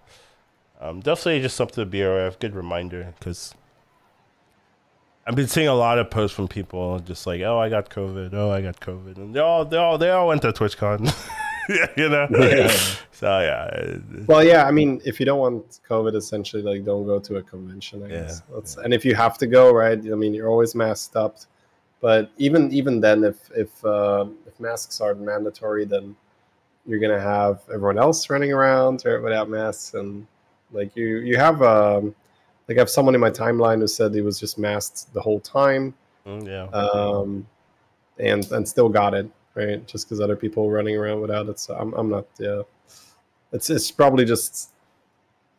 um, 0.79 0.99
definitely 0.99 1.41
just 1.41 1.55
something 1.55 1.83
to 1.83 1.89
be 1.89 2.03
aware 2.03 2.27
of. 2.27 2.37
Good 2.37 2.53
reminder, 2.53 3.15
because 3.17 3.55
I've 5.25 5.35
been 5.35 5.47
seeing 5.47 5.67
a 5.67 5.73
lot 5.75 5.99
of 5.99 6.09
posts 6.09 6.35
from 6.35 6.47
people 6.47 6.99
just 6.99 7.27
like, 7.27 7.41
"Oh, 7.41 7.59
I 7.59 7.69
got 7.69 7.89
COVID. 7.89 8.33
Oh, 8.33 8.49
I 8.49 8.61
got 8.61 8.79
COVID," 8.79 9.17
and 9.17 9.35
they 9.35 9.39
all 9.39 9.65
they 9.65 9.77
all 9.77 9.97
they 9.97 10.09
all 10.09 10.27
went 10.27 10.41
to 10.41 10.51
TwitchCon. 10.51 11.13
you 11.97 12.09
know. 12.09 12.27
Yeah. 12.31 12.75
So 13.11 13.39
yeah, 13.39 13.97
Well, 14.25 14.43
yeah. 14.43 14.65
I 14.65 14.71
mean, 14.71 14.99
if 15.05 15.19
you 15.19 15.27
don't 15.27 15.39
want 15.39 15.79
COVID, 15.87 16.15
essentially, 16.15 16.63
like, 16.63 16.83
don't 16.83 17.05
go 17.05 17.19
to 17.19 17.35
a 17.35 17.43
convention. 17.43 18.03
I 18.03 18.07
Yeah, 18.07 18.21
guess. 18.23 18.41
That's, 18.51 18.77
And 18.77 18.93
if 18.95 19.05
you 19.05 19.13
have 19.13 19.37
to 19.37 19.47
go, 19.47 19.71
right? 19.71 19.97
I 19.99 20.15
mean, 20.15 20.33
you're 20.33 20.49
always 20.49 20.73
masked 20.73 21.15
up. 21.15 21.37
But 22.01 22.31
even 22.37 22.71
even 22.71 22.99
then, 22.99 23.23
if 23.23 23.37
if 23.55 23.85
uh, 23.85 24.25
if 24.47 24.59
masks 24.59 25.01
are 25.01 25.13
mandatory, 25.13 25.85
then 25.85 26.15
you're 26.87 26.99
gonna 26.99 27.21
have 27.21 27.61
everyone 27.71 27.99
else 27.99 28.27
running 28.27 28.51
around 28.51 29.03
right, 29.05 29.21
without 29.21 29.49
masks, 29.49 29.93
and 29.93 30.25
like 30.71 30.95
you 30.95 31.17
you 31.17 31.37
have 31.37 31.61
um, 31.61 32.15
like 32.71 32.77
I 32.77 32.81
have 32.81 32.89
someone 32.89 33.15
in 33.15 33.19
my 33.19 33.29
timeline 33.29 33.79
who 33.79 33.87
said 33.87 34.13
he 34.13 34.21
was 34.21 34.39
just 34.39 34.57
masked 34.57 35.13
the 35.13 35.19
whole 35.19 35.41
time, 35.41 35.93
mm, 36.25 36.47
yeah. 36.47 36.67
um, 36.67 37.45
and 38.17 38.49
and 38.53 38.65
still 38.65 38.87
got 38.87 39.13
it 39.13 39.29
right, 39.55 39.85
just 39.85 40.07
because 40.07 40.21
other 40.21 40.37
people 40.37 40.65
were 40.65 40.73
running 40.73 40.95
around 40.95 41.19
without 41.19 41.49
it. 41.49 41.59
So 41.59 41.75
I'm 41.75 41.93
I'm 41.95 42.09
not 42.09 42.27
yeah. 42.39 42.61
It's 43.51 43.69
it's 43.69 43.91
probably 43.91 44.23
just 44.23 44.69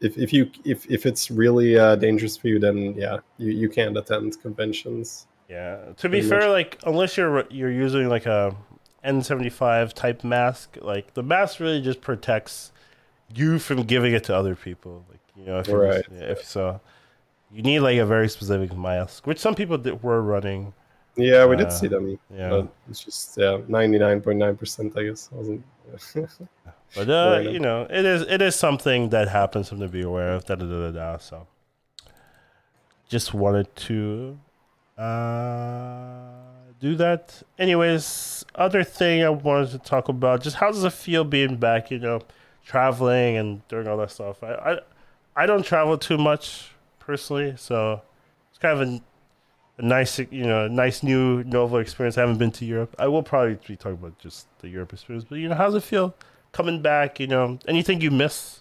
if 0.01 0.17
if 0.17 0.33
you 0.33 0.51
if 0.65 0.91
if 0.91 1.05
it's 1.05 1.31
really 1.31 1.79
uh, 1.79 1.97
dangerous 1.97 2.35
for 2.35 2.49
you, 2.49 2.59
then 2.59 2.95
yeah, 2.95 3.19
you 3.37 3.53
you 3.53 3.69
can't 3.69 3.95
attend 3.95 4.41
conventions. 4.41 5.27
Yeah. 5.51 5.93
To 5.99 6.09
be 6.09 6.23
fair, 6.23 6.49
like 6.49 6.79
unless 6.87 7.19
you're 7.19 7.45
you're 7.51 7.71
using 7.71 8.09
like 8.09 8.25
a 8.25 8.57
N75 9.05 9.93
type 9.93 10.25
mask, 10.25 10.79
like 10.81 11.13
the 11.13 11.23
mask 11.23 11.61
really 11.61 11.83
just 11.83 12.01
protects 12.01 12.73
you 13.35 13.59
from 13.59 13.83
giving 13.83 14.15
it 14.15 14.25
to 14.25 14.35
other 14.35 14.57
people. 14.57 15.05
Like 15.11 15.21
you 15.37 15.45
know, 15.45 15.59
if 15.59 15.69
Right. 15.69 16.05
yeah, 16.11 16.21
if 16.21 16.43
so, 16.43 16.81
you 17.53 17.63
need 17.63 17.81
like 17.81 17.99
a 17.99 18.07
very 18.07 18.29
specific 18.29 18.77
mask, 18.77 19.27
which 19.27 19.39
some 19.39 19.55
people 19.55 19.79
did, 19.79 20.03
were 20.03 20.23
running. 20.23 20.73
Yeah, 21.17 21.45
we 21.47 21.55
Uh, 21.57 21.59
did 21.59 21.73
see 21.73 21.89
them. 21.89 22.19
yeah. 22.35 22.49
but 22.49 22.69
it's 22.89 23.05
just 23.05 23.37
yeah, 23.37 23.59
ninety 23.69 23.99
nine 23.99 24.21
point 24.21 24.39
nine 24.39 24.57
percent. 24.57 24.97
I 24.97 25.05
guess 25.05 25.31
wasn't. 25.33 25.65
But 26.95 27.09
uh, 27.09 27.41
you 27.41 27.59
know, 27.59 27.87
it 27.89 28.05
is 28.05 28.23
it 28.23 28.43
is 28.43 28.55
something 28.55 29.09
that 29.11 29.29
happens 29.29 29.69
something 29.69 29.87
to 29.89 29.93
be 29.93 30.03
aware 30.03 30.33
of. 30.33 30.45
Da 30.45 30.55
da 30.57 30.67
da 30.67 30.91
da 30.91 30.91
da. 30.91 31.17
So, 31.19 31.47
just 33.09 33.33
wanted 33.35 33.75
to 33.89 34.39
uh, 34.99 36.33
do 36.81 36.95
that. 36.97 37.43
Anyways, 37.59 38.45
other 38.55 38.85
thing 38.85 39.23
I 39.25 39.31
wanted 39.31 39.71
to 39.71 39.79
talk 39.79 40.09
about, 40.09 40.43
just 40.43 40.57
how 40.57 40.71
does 40.71 40.85
it 40.85 40.93
feel 40.93 41.25
being 41.25 41.57
back? 41.57 41.91
You 41.91 41.99
know, 41.99 42.21
traveling 42.65 43.37
and 43.37 43.67
doing 43.69 43.89
all 43.89 43.97
that 43.99 44.11
stuff. 44.11 44.43
I 44.43 44.53
I, 44.53 44.79
I 45.37 45.47
don't 45.47 45.63
travel 45.65 45.97
too 45.99 46.19
much 46.19 46.72
personally, 47.05 47.55
so 47.57 48.03
it's 48.51 48.59
kind 48.59 48.81
of 48.81 48.89
a, 48.89 49.01
a 49.79 49.83
nice, 49.83 50.19
you 50.19 50.47
know, 50.47 50.69
nice 50.69 51.03
new 51.03 51.43
novel 51.45 51.79
experience. 51.79 52.17
I 52.17 52.23
haven't 52.23 52.39
been 52.39 52.53
to 52.53 52.65
Europe. 52.65 52.95
I 52.99 53.09
will 53.09 53.23
probably 53.23 53.59
be 53.67 53.77
talking 53.77 53.99
about 53.99 54.19
just 54.19 54.47
the 54.61 54.69
Europe 54.69 54.93
experience, 54.93 55.27
but 55.29 55.39
you 55.39 55.49
know, 55.49 55.55
how 55.55 55.67
does 55.67 55.75
it 55.75 55.83
feel 55.83 56.15
coming 56.53 56.81
back? 56.81 57.21
You 57.21 57.27
know, 57.27 57.59
anything 57.67 58.01
you 58.01 58.11
miss? 58.11 58.61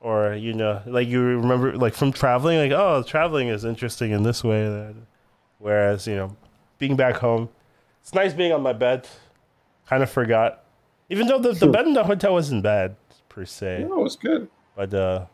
Or 0.00 0.32
you 0.32 0.54
know, 0.54 0.80
like 0.86 1.08
you 1.08 1.20
remember, 1.20 1.76
like 1.76 1.92
from 1.94 2.10
traveling, 2.10 2.58
like 2.58 2.72
oh, 2.72 3.02
traveling 3.02 3.48
is 3.48 3.66
interesting 3.66 4.12
in 4.12 4.22
this 4.22 4.42
way. 4.42 4.64
That, 4.64 4.94
whereas 5.58 6.06
you 6.06 6.16
know, 6.16 6.36
being 6.78 6.96
back 6.96 7.16
home, 7.16 7.50
it's 8.00 8.14
nice 8.14 8.32
being 8.32 8.52
on 8.52 8.62
my 8.62 8.72
bed. 8.72 9.06
Kind 9.86 10.02
of 10.02 10.08
forgot, 10.08 10.64
even 11.10 11.26
though 11.26 11.38
the, 11.38 11.52
the 11.52 11.66
bed 11.68 11.86
in 11.86 11.92
the 11.92 12.04
hotel 12.04 12.32
wasn't 12.32 12.62
bad 12.62 12.96
per 13.28 13.44
se, 13.44 13.84
no, 13.86 14.00
it 14.00 14.02
was 14.02 14.16
good. 14.16 14.48
but 14.74 14.94
uh, 14.94 15.26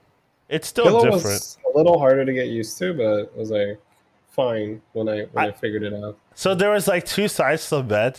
it's 0.48 0.68
still 0.68 1.00
different. 1.02 1.24
was 1.24 1.58
a 1.74 1.76
little 1.76 1.98
harder 1.98 2.24
to 2.24 2.32
get 2.32 2.48
used 2.48 2.78
to, 2.78 2.94
but 2.94 3.18
it 3.20 3.36
was 3.36 3.50
like 3.50 3.78
fine 4.30 4.80
when 4.92 5.08
I 5.08 5.22
when 5.32 5.44
I, 5.44 5.48
I- 5.48 5.52
figured 5.52 5.82
it 5.82 5.92
out. 5.94 6.18
So 6.34 6.54
there 6.54 6.70
was 6.70 6.86
like 6.86 7.04
two 7.06 7.28
sides 7.28 7.68
to 7.70 7.76
the 7.76 7.82
bed. 7.82 8.18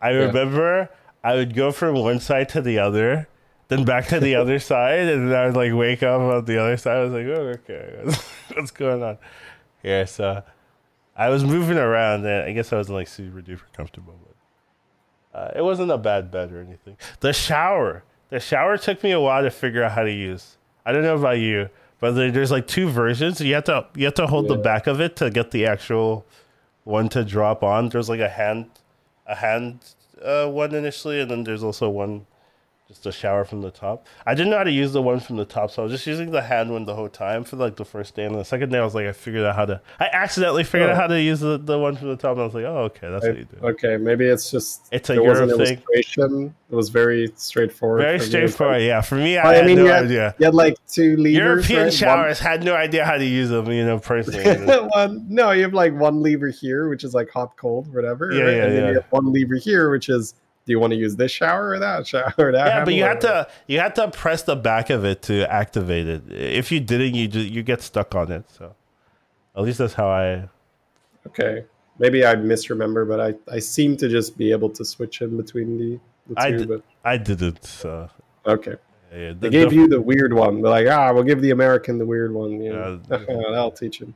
I 0.00 0.10
Yeah. 0.10 0.18
remember 0.26 0.90
I 1.24 1.34
would 1.34 1.54
go 1.54 1.72
from 1.72 1.94
one 1.96 2.20
side 2.20 2.48
to 2.50 2.60
the 2.62 2.78
other, 2.78 3.28
then 3.68 3.84
back 3.84 4.06
to 4.08 4.20
the 4.20 4.34
other 4.36 4.58
side, 4.72 5.00
and 5.08 5.30
then 5.30 5.36
I 5.38 5.46
would 5.46 5.56
like 5.56 5.72
wake 5.72 6.02
up 6.02 6.20
on 6.20 6.44
the 6.44 6.58
other 6.60 6.76
side. 6.76 6.96
I 6.98 7.02
was 7.02 7.12
like, 7.12 7.26
oh, 7.26 7.54
okay, 7.60 8.14
what's 8.54 8.70
going 8.82 9.02
on 9.02 9.18
here? 9.82 10.06
So 10.06 10.42
I 11.16 11.28
was 11.30 11.44
moving 11.44 11.78
around, 11.78 12.24
and 12.26 12.44
I 12.44 12.52
guess 12.52 12.72
I 12.72 12.76
wasn't 12.76 12.96
like 12.96 13.08
super 13.08 13.40
duper 13.42 13.62
comfortable, 13.72 14.14
but 15.32 15.38
uh, 15.38 15.52
it 15.56 15.62
wasn't 15.62 15.90
a 15.90 15.98
bad 15.98 16.30
bed 16.30 16.52
or 16.52 16.60
anything. 16.60 16.96
The 17.20 17.32
shower, 17.32 18.04
the 18.30 18.40
shower 18.40 18.78
took 18.78 19.02
me 19.02 19.10
a 19.12 19.20
while 19.20 19.42
to 19.42 19.50
figure 19.50 19.82
out 19.82 19.92
how 19.92 20.02
to 20.04 20.12
use. 20.12 20.56
I 20.86 20.92
don't 20.92 21.02
know 21.02 21.16
about 21.16 21.38
you, 21.38 21.68
but 21.98 22.12
there, 22.12 22.30
there's 22.30 22.52
like 22.52 22.68
two 22.68 22.88
versions. 22.88 23.40
You 23.40 23.54
have 23.54 23.64
to 23.64 23.86
you 23.96 24.04
have 24.04 24.14
to 24.14 24.28
hold 24.28 24.46
the 24.46 24.56
back 24.56 24.86
of 24.86 25.00
it 25.00 25.16
to 25.16 25.28
get 25.30 25.50
the 25.50 25.66
actual 25.66 26.24
one 26.84 27.08
to 27.10 27.24
drop 27.24 27.64
on. 27.64 27.88
There's 27.88 28.08
like 28.08 28.20
a 28.20 28.28
hand, 28.28 28.70
a 29.26 29.34
hand 29.34 29.80
uh, 30.22 30.46
one 30.46 30.74
initially, 30.74 31.20
and 31.20 31.30
then 31.30 31.42
there's 31.42 31.64
also 31.64 31.90
one, 31.90 32.26
just 32.88 33.04
a 33.04 33.10
shower 33.10 33.44
from 33.44 33.62
the 33.62 33.70
top. 33.72 34.06
I 34.24 34.34
didn't 34.34 34.50
know 34.50 34.58
how 34.58 34.64
to 34.64 34.70
use 34.70 34.92
the 34.92 35.02
one 35.02 35.18
from 35.18 35.36
the 35.36 35.44
top, 35.44 35.72
so 35.72 35.82
I 35.82 35.84
was 35.84 35.92
just 35.92 36.06
using 36.06 36.30
the 36.30 36.42
hand 36.42 36.70
one 36.70 36.84
the 36.84 36.94
whole 36.94 37.08
time 37.08 37.42
for 37.42 37.56
like 37.56 37.74
the 37.74 37.84
first 37.84 38.14
day. 38.14 38.24
And 38.24 38.34
the 38.36 38.44
second 38.44 38.70
day, 38.70 38.78
I 38.78 38.84
was 38.84 38.94
like, 38.94 39.06
I 39.06 39.12
figured 39.12 39.44
out 39.44 39.56
how 39.56 39.64
to. 39.66 39.80
I 39.98 40.08
accidentally 40.12 40.62
figured 40.62 40.90
out 40.90 40.96
Oh. 40.96 41.00
how 41.00 41.06
to 41.08 41.20
use 41.20 41.40
the, 41.40 41.58
the 41.58 41.78
one 41.78 41.96
from 41.96 42.08
the 42.08 42.16
top, 42.16 42.32
and 42.32 42.42
I 42.42 42.44
was 42.44 42.54
like, 42.54 42.64
oh, 42.64 42.84
okay, 42.84 43.08
that's 43.10 43.24
I- 43.24 43.28
what 43.28 43.38
you 43.38 43.44
do. 43.46 43.66
okay, 43.66 43.96
maybe 43.96 44.26
it's 44.26 44.50
just 44.52 44.86
It's 44.92 45.10
a 45.10 45.14
there 45.14 45.22
was 45.24 45.40
an 45.40 45.48
Europe 45.48 45.66
thing. 45.66 45.78
illustration. 45.78 46.54
It 46.70 46.74
was 46.74 46.88
very 46.88 47.32
straightforward. 47.36 48.02
Very 48.02 48.18
me. 48.18 48.24
straightforward. 48.24 48.82
Yeah, 48.82 49.00
for 49.00 49.16
me, 49.16 49.36
I, 49.36 49.50
I 49.50 49.54
had 49.56 49.66
mean, 49.66 49.76
no 49.78 49.84
you 49.84 49.90
had- 49.90 50.04
idea. 50.04 50.34
You 50.38 50.44
had 50.46 50.54
like 50.54 50.76
two 50.86 51.16
levers. 51.16 51.32
European 51.32 51.78
right? 51.78 51.84
One- 51.86 51.92
showers 51.92 52.38
had 52.38 52.62
no 52.62 52.74
idea 52.76 53.04
how 53.04 53.16
to 53.16 53.24
use 53.24 53.48
them, 53.48 53.70
you 53.72 53.84
know, 53.84 53.98
personally. 53.98 54.44
one, 54.94 55.26
no, 55.28 55.50
you 55.50 55.62
have 55.62 55.74
like 55.74 55.92
one 55.94 56.22
lever 56.22 56.48
here, 56.48 56.88
which 56.88 57.02
is 57.02 57.14
like 57.14 57.30
hot, 57.30 57.56
cold, 57.56 57.92
whatever. 57.92 58.32
Yeah, 58.32 58.42
right? 58.42 58.56
yeah, 58.56 58.62
and 58.64 58.76
then 58.76 58.88
you 58.88 58.94
have 58.94 59.06
one 59.10 59.32
lever 59.32 59.56
here, 59.56 59.90
which 59.90 60.08
is 60.08 60.34
do 60.66 60.72
you 60.72 60.80
want 60.80 60.92
to 60.92 60.96
use 60.98 61.14
this 61.16 61.30
shower 61.30 61.70
or 61.70 61.78
that 61.78 62.06
shower 62.06 62.34
or 62.38 62.52
that? 62.58 62.66
yeah, 62.66 62.84
but 62.84 62.92
you 62.92 63.04
had 63.04 63.20
to 63.22 63.48
you 63.66 63.78
had 63.78 63.94
to 63.94 64.10
press 64.10 64.42
the 64.42 64.56
back 64.56 64.90
of 64.90 65.04
it 65.04 65.22
to 65.22 65.50
activate 65.50 66.06
it. 66.08 66.22
If 66.30 66.70
you 66.72 66.80
didn't, 66.80 67.14
you 67.14 67.28
just, 67.28 67.48
you 67.48 67.62
get 67.62 67.80
stuck 67.82 68.14
on 68.14 68.30
it. 68.32 68.44
So 68.50 68.74
at 69.56 69.62
least 69.62 69.78
that's 69.78 69.94
how 69.94 70.08
I. 70.08 70.48
Okay, 71.28 71.64
maybe 71.98 72.26
I 72.26 72.34
misremember, 72.34 73.04
but 73.04 73.20
I 73.20 73.54
I 73.54 73.58
seem 73.60 73.96
to 73.98 74.08
just 74.08 74.36
be 74.36 74.50
able 74.50 74.70
to 74.70 74.84
switch 74.84 75.22
in 75.22 75.36
between 75.36 75.78
the 75.78 76.00
the 76.34 76.50
two. 76.50 76.58
d- 76.58 76.64
but 76.66 76.82
I 77.04 77.16
didn't. 77.16 77.64
So 77.64 78.10
okay, 78.44 78.74
yeah, 79.14 79.32
they 79.38 79.50
gave 79.50 79.70
the- 79.70 79.76
you 79.76 79.88
the 79.88 80.00
weird 80.00 80.32
one. 80.32 80.62
They're 80.62 80.70
like, 80.70 80.88
ah, 80.88 81.12
we'll 81.12 81.22
give 81.22 81.40
the 81.40 81.52
American 81.52 81.98
the 81.98 82.06
weird 82.06 82.34
one. 82.34 82.60
You 82.60 82.72
know? 82.72 83.00
Yeah. 83.10 83.18
That'll 83.28 83.70
teach 83.70 84.00
him. 84.00 84.14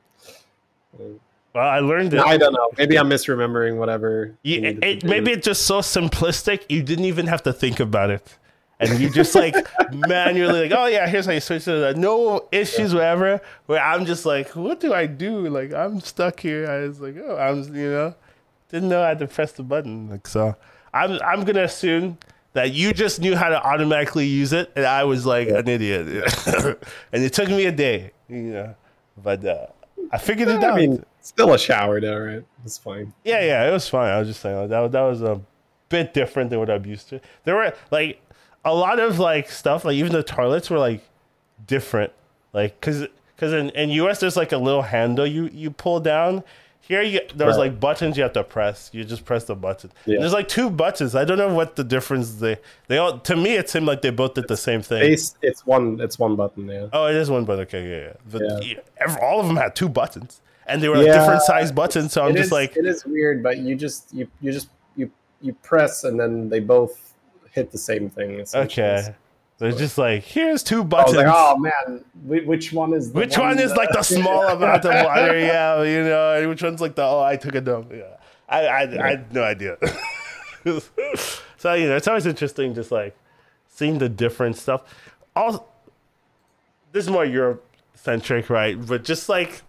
Well, 1.54 1.68
I 1.68 1.80
learned 1.80 2.14
it. 2.14 2.20
I 2.20 2.36
don't 2.36 2.52
know. 2.52 2.70
Maybe 2.78 2.96
I'm 2.96 3.08
misremembering 3.10 3.76
whatever. 3.76 4.34
You, 4.42 4.62
it, 4.62 4.84
it- 4.84 5.04
maybe 5.04 5.32
it's 5.32 5.44
just 5.44 5.66
so 5.66 5.80
simplistic 5.80 6.62
you 6.68 6.82
didn't 6.82 7.06
even 7.06 7.26
have 7.26 7.42
to 7.44 7.52
think 7.52 7.80
about 7.80 8.10
it, 8.10 8.36
and 8.78 9.00
you 9.00 9.10
just 9.10 9.34
like 9.34 9.54
manually 9.92 10.68
like, 10.68 10.78
oh 10.78 10.86
yeah, 10.86 11.08
here's 11.08 11.26
how 11.26 11.32
you 11.32 11.40
switch 11.40 11.64
to 11.64 11.72
that. 11.80 11.96
No 11.96 12.48
issues, 12.52 12.94
whatever. 12.94 13.40
Where 13.66 13.82
I'm 13.82 14.06
just 14.06 14.24
like, 14.24 14.50
what 14.54 14.78
do 14.80 14.94
I 14.94 15.06
do? 15.06 15.48
Like 15.48 15.72
I'm 15.72 16.00
stuck 16.00 16.38
here. 16.40 16.70
I 16.70 16.86
was 16.86 17.00
like, 17.00 17.16
oh, 17.18 17.36
I'm 17.36 17.74
you 17.74 17.90
know, 17.90 18.14
didn't 18.68 18.88
know 18.88 19.02
I 19.02 19.08
had 19.08 19.18
to 19.18 19.26
press 19.26 19.50
the 19.52 19.64
button. 19.64 20.08
Like 20.08 20.28
so, 20.28 20.54
I'm 20.94 21.18
I'm 21.24 21.42
gonna 21.44 21.64
assume 21.64 22.18
that 22.52 22.72
you 22.72 22.92
just 22.92 23.20
knew 23.20 23.34
how 23.36 23.48
to 23.48 23.60
automatically 23.64 24.26
use 24.26 24.52
it, 24.52 24.70
and 24.76 24.84
I 24.86 25.02
was 25.02 25.26
like 25.26 25.48
an 25.48 25.66
idiot, 25.66 26.06
and 27.12 27.24
it 27.24 27.32
took 27.32 27.48
me 27.48 27.64
a 27.66 27.72
day, 27.72 28.12
you 28.28 28.36
know. 28.38 28.74
But 29.22 29.44
uh, 29.44 29.66
I 30.12 30.18
figured 30.18 30.48
it 30.48 30.62
out. 30.62 30.76
Mean, 30.76 31.04
still 31.20 31.52
a 31.52 31.58
shower 31.58 32.00
though, 32.00 32.18
right? 32.18 32.44
It's 32.64 32.78
fine. 32.78 33.12
Yeah, 33.24 33.44
yeah, 33.44 33.68
it 33.68 33.72
was 33.72 33.88
fine. 33.88 34.10
I 34.10 34.18
was 34.18 34.28
just 34.28 34.40
saying 34.40 34.56
like, 34.56 34.68
that 34.70 34.92
that 34.92 35.02
was 35.02 35.22
a 35.22 35.40
bit 35.88 36.14
different 36.14 36.50
than 36.50 36.58
what 36.58 36.70
I'm 36.70 36.84
used 36.86 37.08
to. 37.10 37.20
There 37.44 37.54
were 37.56 37.72
like 37.90 38.20
a 38.64 38.74
lot 38.74 38.98
of 38.98 39.18
like 39.18 39.50
stuff, 39.50 39.84
like 39.84 39.94
even 39.94 40.12
the 40.12 40.22
toilets 40.22 40.70
were 40.70 40.78
like 40.78 41.02
different, 41.66 42.12
like 42.52 42.80
because 42.80 43.06
because 43.36 43.52
in, 43.52 43.70
in 43.70 43.90
US 43.90 44.20
there's 44.20 44.36
like 44.36 44.52
a 44.52 44.58
little 44.58 44.82
handle 44.82 45.26
you 45.26 45.48
you 45.52 45.70
pull 45.70 46.00
down. 46.00 46.42
Here 46.90 47.02
you 47.02 47.20
there's 47.36 47.56
Right. 47.56 47.70
like 47.70 47.78
buttons 47.78 48.16
you 48.16 48.24
have 48.24 48.32
to 48.32 48.42
press. 48.42 48.90
You 48.92 49.04
just 49.04 49.24
press 49.24 49.44
the 49.44 49.54
button. 49.54 49.92
Yeah. 50.06 50.18
There's 50.18 50.32
like 50.32 50.48
two 50.48 50.68
buttons. 50.70 51.14
I 51.14 51.24
don't 51.24 51.38
know 51.38 51.54
what 51.54 51.76
the 51.76 51.84
difference 51.84 52.34
they 52.34 52.56
they 52.88 52.98
all 52.98 53.16
to 53.20 53.36
me 53.36 53.54
it 53.54 53.70
seemed 53.70 53.86
like 53.86 54.02
they 54.02 54.10
both 54.10 54.34
did 54.34 54.48
the 54.48 54.56
same 54.56 54.82
thing. 54.82 54.98
Base, 55.02 55.36
it's 55.40 55.64
one. 55.64 56.00
It's 56.00 56.18
one 56.18 56.34
button. 56.34 56.66
Yeah. 56.66 56.88
Oh, 56.92 57.06
it 57.06 57.14
is 57.14 57.30
one 57.30 57.44
button. 57.44 57.62
Okay, 57.62 57.88
yeah, 57.88 57.96
yeah. 58.06 58.12
But 58.32 58.42
Yeah. 58.42 58.58
yeah, 58.74 58.80
ev- 59.06 59.18
all 59.22 59.38
of 59.40 59.46
them 59.46 59.54
had 59.56 59.76
two 59.76 59.88
buttons, 59.88 60.40
and 60.66 60.82
they 60.82 60.88
were 60.88 60.96
like 60.96 61.06
Yeah, 61.06 61.20
different 61.20 61.42
size 61.42 61.70
buttons. 61.70 62.12
So 62.12 62.24
I'm 62.26 62.32
just 62.34 62.46
is- 62.46 62.52
like, 62.52 62.76
it 62.76 62.84
is 62.84 63.06
weird, 63.06 63.40
but 63.40 63.58
you 63.58 63.76
just 63.76 64.12
you 64.12 64.26
you 64.40 64.50
just 64.50 64.68
you 64.96 65.12
you 65.40 65.52
press 65.62 66.02
and 66.02 66.18
then 66.18 66.48
they 66.48 66.58
both 66.58 67.14
hit 67.52 67.70
the 67.70 67.78
same 67.78 68.10
thing. 68.10 68.44
okay. 68.52 69.14
They're 69.60 69.72
just 69.72 69.98
like, 69.98 70.22
here's 70.22 70.62
two 70.62 70.82
buttons. 70.82 71.18
like, 71.18 71.26
oh 71.28 71.58
man, 71.58 72.02
which 72.24 72.72
one 72.72 72.94
is 72.94 73.12
the 73.12 73.18
which 73.18 73.36
one 73.36 73.58
is 73.58 73.72
like 73.72 73.90
the 73.92 74.02
small 74.02 74.48
amount 74.48 74.86
of 74.86 75.04
water? 75.04 75.38
Yeah, 75.38 75.82
you 75.82 76.02
know, 76.02 76.34
and 76.34 76.48
which 76.48 76.62
one's 76.62 76.80
like 76.80 76.94
the 76.94 77.02
oh, 77.02 77.20
I 77.20 77.36
took 77.36 77.54
a 77.54 77.60
dump. 77.60 77.92
Yeah, 77.94 78.16
I 78.48 78.66
I, 78.66 79.04
I 79.04 79.10
had 79.10 79.34
no 79.34 79.42
idea. 79.42 79.76
so 81.58 81.74
you 81.74 81.88
know, 81.88 81.96
it's 81.96 82.08
always 82.08 82.24
interesting, 82.24 82.74
just 82.74 82.90
like 82.90 83.14
seeing 83.68 83.98
the 83.98 84.08
different 84.08 84.56
stuff. 84.56 84.82
All 85.36 85.68
this 86.92 87.04
is 87.04 87.10
more 87.10 87.26
Europe 87.26 87.62
centric, 87.96 88.48
right? 88.48 88.80
But 88.80 89.04
just 89.04 89.28
like 89.28 89.60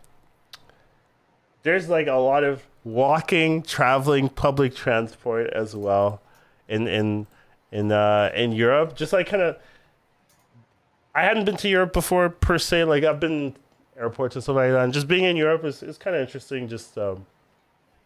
there's 1.63 1.89
like 1.89 2.07
a 2.07 2.13
lot 2.13 2.45
of 2.45 2.63
walking, 2.85 3.61
traveling, 3.61 4.29
public 4.29 4.73
transport 4.73 5.49
as 5.49 5.75
well 5.75 6.21
in 6.69 6.87
in 6.87 7.27
in 7.73 7.91
uh 7.91 8.31
in 8.33 8.53
Europe. 8.53 8.95
Just 8.95 9.11
like 9.11 9.27
kind 9.27 9.43
of 9.43 9.57
I 11.13 11.23
hadn't 11.23 11.45
been 11.45 11.57
to 11.57 11.69
Europe 11.69 11.93
before 11.93 12.29
per 12.29 12.57
se. 12.57 12.85
Like 12.85 13.03
I've 13.03 13.19
been 13.19 13.55
airports 13.97 14.35
and 14.35 14.43
stuff 14.43 14.55
like 14.55 14.71
that. 14.71 14.83
And 14.83 14.93
just 14.93 15.07
being 15.07 15.25
in 15.25 15.35
Europe 15.35 15.63
is, 15.65 15.83
is 15.83 15.97
kind 15.97 16.15
of 16.15 16.21
interesting. 16.21 16.67
Just 16.67 16.97
um, 16.97 17.25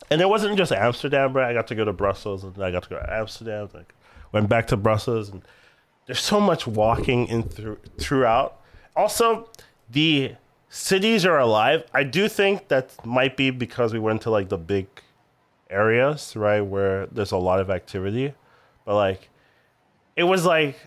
and 0.09 0.21
it 0.21 0.29
wasn't 0.29 0.57
just 0.57 0.71
Amsterdam, 0.71 1.33
right? 1.33 1.49
I 1.49 1.53
got 1.53 1.67
to 1.67 1.75
go 1.75 1.85
to 1.85 1.93
Brussels 1.93 2.43
and 2.43 2.57
I 2.61 2.71
got 2.71 2.83
to 2.83 2.89
go 2.89 2.97
to 2.97 3.13
Amsterdam. 3.13 3.69
Like 3.73 3.93
went 4.31 4.49
back 4.49 4.67
to 4.67 4.77
Brussels 4.77 5.29
and 5.29 5.41
there's 6.05 6.19
so 6.19 6.39
much 6.39 6.67
walking 6.67 7.27
in 7.27 7.43
through 7.43 7.79
throughout. 7.97 8.59
Also, 8.95 9.49
the 9.89 10.35
cities 10.69 11.25
are 11.25 11.39
alive. 11.39 11.83
I 11.93 12.03
do 12.03 12.27
think 12.27 12.67
that 12.67 12.93
might 13.05 13.37
be 13.37 13.49
because 13.49 13.93
we 13.93 13.99
went 13.99 14.21
to 14.23 14.29
like 14.29 14.49
the 14.49 14.57
big 14.57 14.87
areas, 15.69 16.35
right, 16.35 16.61
where 16.61 17.07
there's 17.07 17.31
a 17.31 17.37
lot 17.37 17.59
of 17.59 17.69
activity. 17.69 18.33
But 18.85 18.95
like, 18.95 19.29
it 20.15 20.23
was 20.23 20.45
like, 20.45 20.77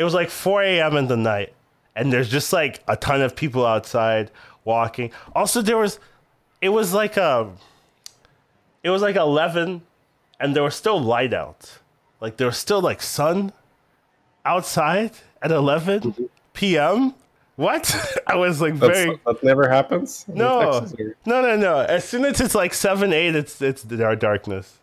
it 0.00 0.04
was 0.04 0.14
like 0.14 0.30
4 0.30 0.62
a.m. 0.62 0.96
in 0.96 1.08
the 1.08 1.16
night, 1.16 1.52
and 1.94 2.10
there's 2.10 2.30
just 2.30 2.54
like 2.54 2.82
a 2.88 2.96
ton 2.96 3.20
of 3.20 3.36
people 3.36 3.66
outside 3.66 4.30
walking. 4.64 5.12
Also, 5.34 5.60
there 5.60 5.76
was, 5.76 5.98
it 6.62 6.70
was 6.70 6.94
like 6.94 7.18
a, 7.18 7.52
it 8.82 8.88
was 8.88 9.02
like 9.02 9.16
11, 9.16 9.82
and 10.40 10.56
there 10.56 10.62
was 10.62 10.74
still 10.74 10.98
light 10.98 11.34
out. 11.34 11.80
Like 12.18 12.38
there 12.38 12.46
was 12.46 12.56
still 12.56 12.80
like 12.80 13.02
sun 13.02 13.52
outside 14.46 15.12
at 15.42 15.52
11 15.52 16.00
mm-hmm. 16.00 16.24
p.m. 16.54 17.14
What? 17.56 17.94
I 18.26 18.36
was 18.36 18.62
like 18.62 18.78
That's, 18.78 18.98
very 18.98 19.20
that 19.26 19.44
never 19.44 19.68
happens. 19.68 20.24
no, 20.28 20.88
no, 21.26 21.42
no, 21.42 21.56
no. 21.56 21.80
As 21.80 22.08
soon 22.08 22.24
as 22.24 22.40
it's 22.40 22.54
like 22.54 22.72
seven, 22.72 23.12
eight, 23.12 23.36
it's 23.36 23.60
it's 23.60 23.84
our 24.00 24.16
darkness. 24.16 24.79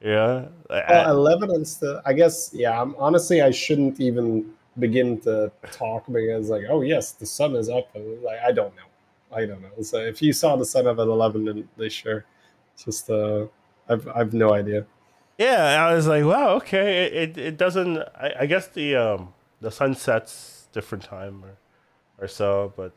Yeah. 0.00 0.46
Well, 0.70 1.10
eleven 1.10 1.50
and 1.50 1.66
still, 1.66 2.00
I 2.04 2.12
guess. 2.12 2.50
Yeah. 2.52 2.80
I'm, 2.80 2.94
honestly, 2.98 3.42
I 3.42 3.50
shouldn't 3.50 4.00
even 4.00 4.52
begin 4.78 5.20
to 5.20 5.50
talk 5.70 6.06
because, 6.10 6.50
like, 6.50 6.64
oh 6.68 6.82
yes, 6.82 7.12
the 7.12 7.26
sun 7.26 7.54
is 7.56 7.68
up. 7.68 7.94
And, 7.94 8.22
like, 8.22 8.38
I 8.46 8.52
don't 8.52 8.74
know. 8.76 8.82
I 9.36 9.46
don't 9.46 9.62
know. 9.62 9.82
So 9.82 9.98
if 9.98 10.20
you 10.22 10.32
saw 10.32 10.56
the 10.56 10.64
sun 10.64 10.86
up 10.86 10.98
at 10.98 11.08
eleven, 11.08 11.44
then 11.44 11.68
they 11.76 11.88
sure. 11.88 12.24
It's 12.74 12.84
just, 12.84 13.10
uh, 13.10 13.46
I've 13.88 14.06
I've 14.08 14.34
no 14.34 14.52
idea. 14.52 14.86
yeah, 15.38 15.86
I 15.86 15.94
was 15.94 16.06
like, 16.06 16.24
wow, 16.24 16.54
okay. 16.56 17.04
It 17.06 17.12
it, 17.14 17.38
it 17.38 17.56
doesn't. 17.56 17.98
I, 17.98 18.34
I 18.40 18.46
guess 18.46 18.68
the 18.68 18.96
um 18.96 19.34
the 19.60 19.70
sun 19.70 19.94
sets 19.94 20.68
different 20.72 21.04
time 21.04 21.44
or 21.44 21.56
or 22.18 22.28
so, 22.28 22.72
but 22.76 22.92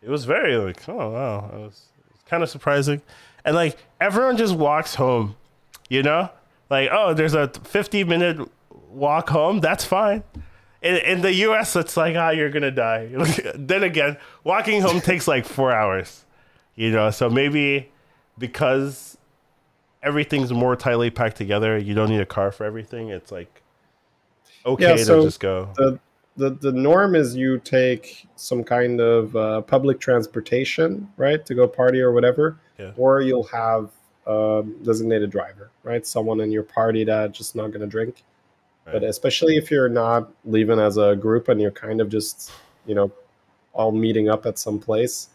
it 0.00 0.08
was 0.08 0.24
very 0.24 0.56
like, 0.56 0.88
oh 0.88 1.10
wow, 1.10 1.50
it 1.52 1.58
was, 1.58 1.88
it 1.98 2.12
was 2.12 2.22
kind 2.26 2.42
of 2.42 2.48
surprising, 2.48 3.02
and 3.44 3.54
like 3.54 3.76
everyone 4.00 4.36
just 4.36 4.54
walks 4.54 4.94
home, 4.94 5.36
you 5.88 6.02
know, 6.02 6.30
like 6.72 6.88
oh, 6.90 7.14
there's 7.14 7.34
a 7.34 7.48
50 7.48 8.04
minute 8.04 8.48
walk 8.88 9.28
home. 9.30 9.60
That's 9.60 9.84
fine. 9.84 10.24
In, 10.82 10.96
in 10.96 11.20
the 11.20 11.32
U.S., 11.46 11.76
it's 11.76 11.96
like, 11.96 12.16
ah, 12.16 12.30
you're 12.30 12.50
gonna 12.50 12.72
die. 12.72 13.08
then 13.54 13.84
again, 13.84 14.16
walking 14.42 14.82
home 14.82 15.00
takes 15.00 15.28
like 15.28 15.44
four 15.46 15.70
hours, 15.72 16.24
you 16.74 16.90
know. 16.90 17.10
So 17.10 17.30
maybe 17.30 17.92
because 18.38 19.16
everything's 20.02 20.52
more 20.52 20.74
tightly 20.74 21.10
packed 21.10 21.36
together, 21.36 21.78
you 21.78 21.94
don't 21.94 22.08
need 22.10 22.20
a 22.20 22.26
car 22.26 22.50
for 22.50 22.64
everything. 22.64 23.10
It's 23.10 23.30
like 23.30 23.62
okay 24.66 24.96
Yeah, 24.96 25.04
so 25.04 25.18
to 25.20 25.26
just 25.26 25.38
go. 25.40 25.72
the 25.76 26.00
the 26.36 26.50
the 26.50 26.72
norm 26.72 27.14
is 27.14 27.36
you 27.36 27.58
take 27.58 28.26
some 28.36 28.64
kind 28.64 29.00
of 29.00 29.36
uh, 29.36 29.60
public 29.60 30.00
transportation, 30.00 31.08
right, 31.16 31.44
to 31.46 31.54
go 31.54 31.68
party 31.68 32.00
or 32.00 32.10
whatever, 32.12 32.58
Yeah. 32.78 32.92
or 32.96 33.20
you'll 33.20 33.44
have 33.52 33.90
a 34.26 34.64
designated 34.82 35.30
driver, 35.30 35.70
right, 35.82 36.06
someone 36.06 36.40
in 36.40 36.50
your 36.50 36.62
party 36.62 37.04
that 37.04 37.32
just 37.32 37.56
not 37.56 37.68
going 37.68 37.80
to 37.80 37.86
drink. 37.86 38.22
But 38.84 39.04
especially 39.04 39.56
if 39.56 39.70
you're 39.70 39.88
not 39.88 40.32
leaving 40.44 40.80
as 40.80 40.96
a 40.96 41.14
group 41.14 41.48
and 41.48 41.60
you're 41.60 41.70
kind 41.70 42.00
of 42.00 42.08
just, 42.08 42.50
you 42.84 42.96
know, 42.96 43.12
all 43.72 43.92
meeting 43.92 44.28
up 44.28 44.44
at 44.44 44.58
some 44.58 44.80
place, 44.80 45.28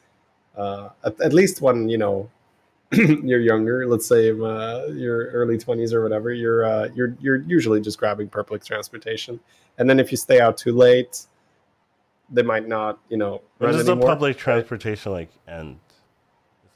uh, 0.57 0.89
at, 1.05 1.19
at 1.21 1.33
least 1.33 1.61
when 1.61 1.87
you 1.87 1.97
know 1.97 2.29
you're 2.91 3.39
younger, 3.39 3.87
let's 3.87 4.05
say 4.05 4.31
uh, 4.31 4.87
your 4.87 5.27
early 5.27 5.57
twenties 5.57 5.93
or 5.93 6.03
whatever, 6.03 6.33
you're 6.33 6.65
uh, 6.65 6.89
you're 6.93 7.15
you're 7.21 7.37
usually 7.37 7.79
just 7.79 7.97
grabbing 7.97 8.27
public 8.27 8.65
transportation, 8.65 9.39
and 9.77 9.89
then 9.89 9.99
if 9.99 10.11
you 10.11 10.17
stay 10.17 10.41
out 10.41 10.57
too 10.57 10.73
late, 10.73 11.25
they 12.29 12.43
might 12.43 12.67
not, 12.67 12.99
you 13.09 13.17
know, 13.17 13.41
When 13.59 13.71
does 13.71 13.85
the 13.85 13.95
public 13.95 14.37
transportation 14.37 15.11
like 15.11 15.29
end? 15.47 15.79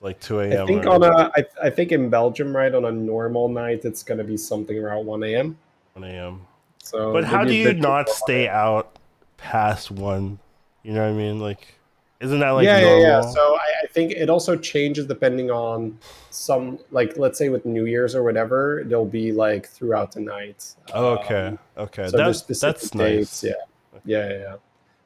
Like 0.02 0.20
two 0.20 0.40
a.m. 0.40 0.64
I 0.64 0.66
think 0.66 0.88
on 0.88 1.04
a, 1.04 1.32
I, 1.36 1.46
I 1.64 1.70
think 1.70 1.92
in 1.92 2.10
Belgium, 2.10 2.56
right, 2.56 2.74
on 2.74 2.86
a 2.86 2.92
normal 2.92 3.48
night, 3.48 3.86
it's 3.86 4.02
going 4.02 4.18
to 4.18 4.24
be 4.24 4.36
something 4.36 4.78
around 4.78 5.06
one 5.06 5.24
a.m. 5.24 5.56
one 5.94 6.10
a.m. 6.10 6.42
So, 6.84 7.14
But 7.14 7.24
how 7.24 7.44
do 7.44 7.54
you 7.54 7.74
not 7.76 8.10
stay 8.10 8.48
1 8.48 8.56
out 8.56 8.98
past 9.38 9.92
one? 9.92 10.40
You 10.82 10.94
know 10.94 11.04
what 11.04 11.14
I 11.14 11.14
mean? 11.14 11.40
Like, 11.40 11.76
isn't 12.20 12.40
that 12.40 12.50
like 12.50 12.66
yeah, 12.66 12.80
normal? 12.82 13.02
yeah, 13.02 13.08
yeah. 13.08 13.22
So 13.22 13.40
I, 13.56 13.84
I 13.84 13.88
think 13.88 14.14
it 14.14 14.28
also 14.30 14.56
changes 14.56 15.06
depending 15.06 15.52
on 15.52 16.00
some, 16.32 16.80
like, 16.90 17.18
let's 17.18 17.38
say 17.38 17.50
with 17.50 17.66
New 17.68 17.86
Year's 17.86 18.16
or 18.16 18.24
whatever, 18.24 18.82
there'll 18.88 19.06
be 19.06 19.32
like 19.32 19.68
throughout 19.70 20.12
the 20.14 20.22
night. 20.22 20.74
oh, 20.96 21.12
Um, 21.12 21.18
okay, 21.20 21.58
okay, 21.78 22.08
so 22.08 22.18
that's 22.18 22.40
specific 22.40 22.82
that's 22.82 22.90
dates. 22.90 23.44
nice. 23.44 23.52
Yeah, 23.52 24.00
yeah, 24.06 24.30
yeah, 24.30 24.40
yeah. 24.40 24.56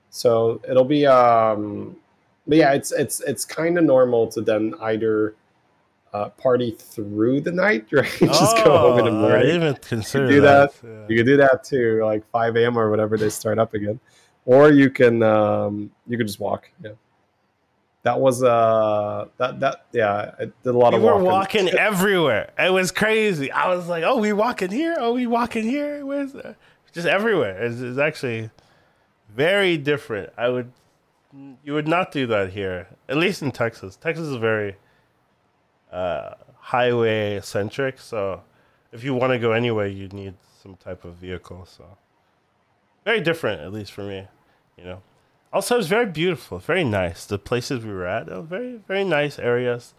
So 0.10 0.62
it'll 0.70 0.86
be, 0.86 1.06
um, 1.06 1.98
but 2.48 2.58
yeah, 2.58 2.74
it's 2.74 2.92
it's 2.92 3.20
it's 3.22 3.46
kind 3.46 3.78
of 3.78 3.84
normal 3.84 4.28
to 4.30 4.42
then 4.42 4.74
either 4.82 5.36
uh, 6.14 6.30
party 6.30 6.72
through 6.72 7.42
the 7.42 7.52
night, 7.52 7.88
right? 7.92 8.08
Just 8.20 8.58
go 8.64 8.78
home 8.78 9.00
in 9.00 9.06
the 9.06 9.12
Oh, 9.12 9.16
I 9.16 9.20
morning. 9.22 9.48
didn't 9.48 9.64
even 9.64 9.76
consider 9.78 10.28
do 10.28 10.42
that. 10.42 10.72
You 11.10 11.18
can 11.18 11.26
do 11.26 11.38
that 11.38 11.64
too, 11.64 12.04
like 12.06 12.26
5 12.32 12.56
a.m. 12.58 12.78
or 12.78 12.90
whatever 12.90 13.18
they 13.18 13.30
start 13.30 13.60
up 13.60 13.74
again, 13.74 14.00
or 14.46 14.72
you 14.72 14.90
can 14.90 15.22
um, 15.24 15.92
you 16.08 16.18
can 16.18 16.26
just 16.28 16.40
walk. 16.40 16.70
Yeah, 16.84 16.92
that 18.04 18.20
was 18.20 18.44
uh 18.44 19.28
that 19.38 19.60
that 19.60 19.86
yeah, 19.92 20.32
I 20.40 20.46
did 20.46 20.54
a 20.66 20.72
lot 20.74 20.94
We 20.94 20.98
of 20.98 21.04
were 21.04 21.18
walking. 21.18 21.66
walking 21.66 21.70
everywhere. 21.80 22.52
It 22.58 22.72
was 22.72 22.92
crazy. 22.92 23.52
I 23.52 23.74
was 23.76 23.88
like, 23.88 24.04
"Oh, 24.06 24.18
we 24.18 24.32
walking 24.32 24.70
here? 24.72 24.96
Oh, 25.00 25.14
we 25.14 25.28
walking 25.28 25.64
here? 25.66 26.06
Where's 26.06 26.32
that? 26.34 26.56
just 26.94 27.08
everywhere?" 27.08 27.62
It's, 27.62 27.82
it's 27.82 27.98
actually 27.98 28.52
very 29.36 29.76
different. 29.78 30.32
I 30.38 30.48
would, 30.50 30.72
you 31.64 31.74
would 31.74 31.88
not 31.88 32.12
do 32.12 32.28
that 32.28 32.52
here, 32.52 32.88
at 33.10 33.18
least 33.18 33.42
in 33.42 33.52
Texas. 33.52 33.96
Texas 33.96 34.28
is 34.28 34.36
very 34.36 34.76
uh, 35.92 36.36
highway 36.60 37.40
centric, 37.42 38.00
so 38.00 38.42
if 38.92 39.04
you 39.04 39.14
want 39.14 39.34
to 39.34 39.40
go 39.40 39.52
anywhere, 39.52 39.88
you 39.88 40.08
need 40.10 40.36
some 40.62 40.76
type 40.76 41.06
of 41.06 41.16
vehicle. 41.16 41.66
So 41.66 41.86
very 43.04 43.22
different, 43.22 43.62
at 43.62 43.74
least 43.74 43.92
for 43.92 44.04
me. 44.04 44.28
You 44.78 44.84
know. 44.86 45.02
Also, 45.54 45.78
it's 45.80 45.88
very 45.88 46.06
beautiful, 46.06 46.60
very 46.60 46.84
nice. 46.84 47.26
The 47.26 47.38
places 47.40 47.86
we 47.86 47.94
were 47.94 48.06
at, 48.06 48.28
very, 48.28 48.80
very 48.88 49.06
nice 49.06 49.40
areas. 49.40 49.94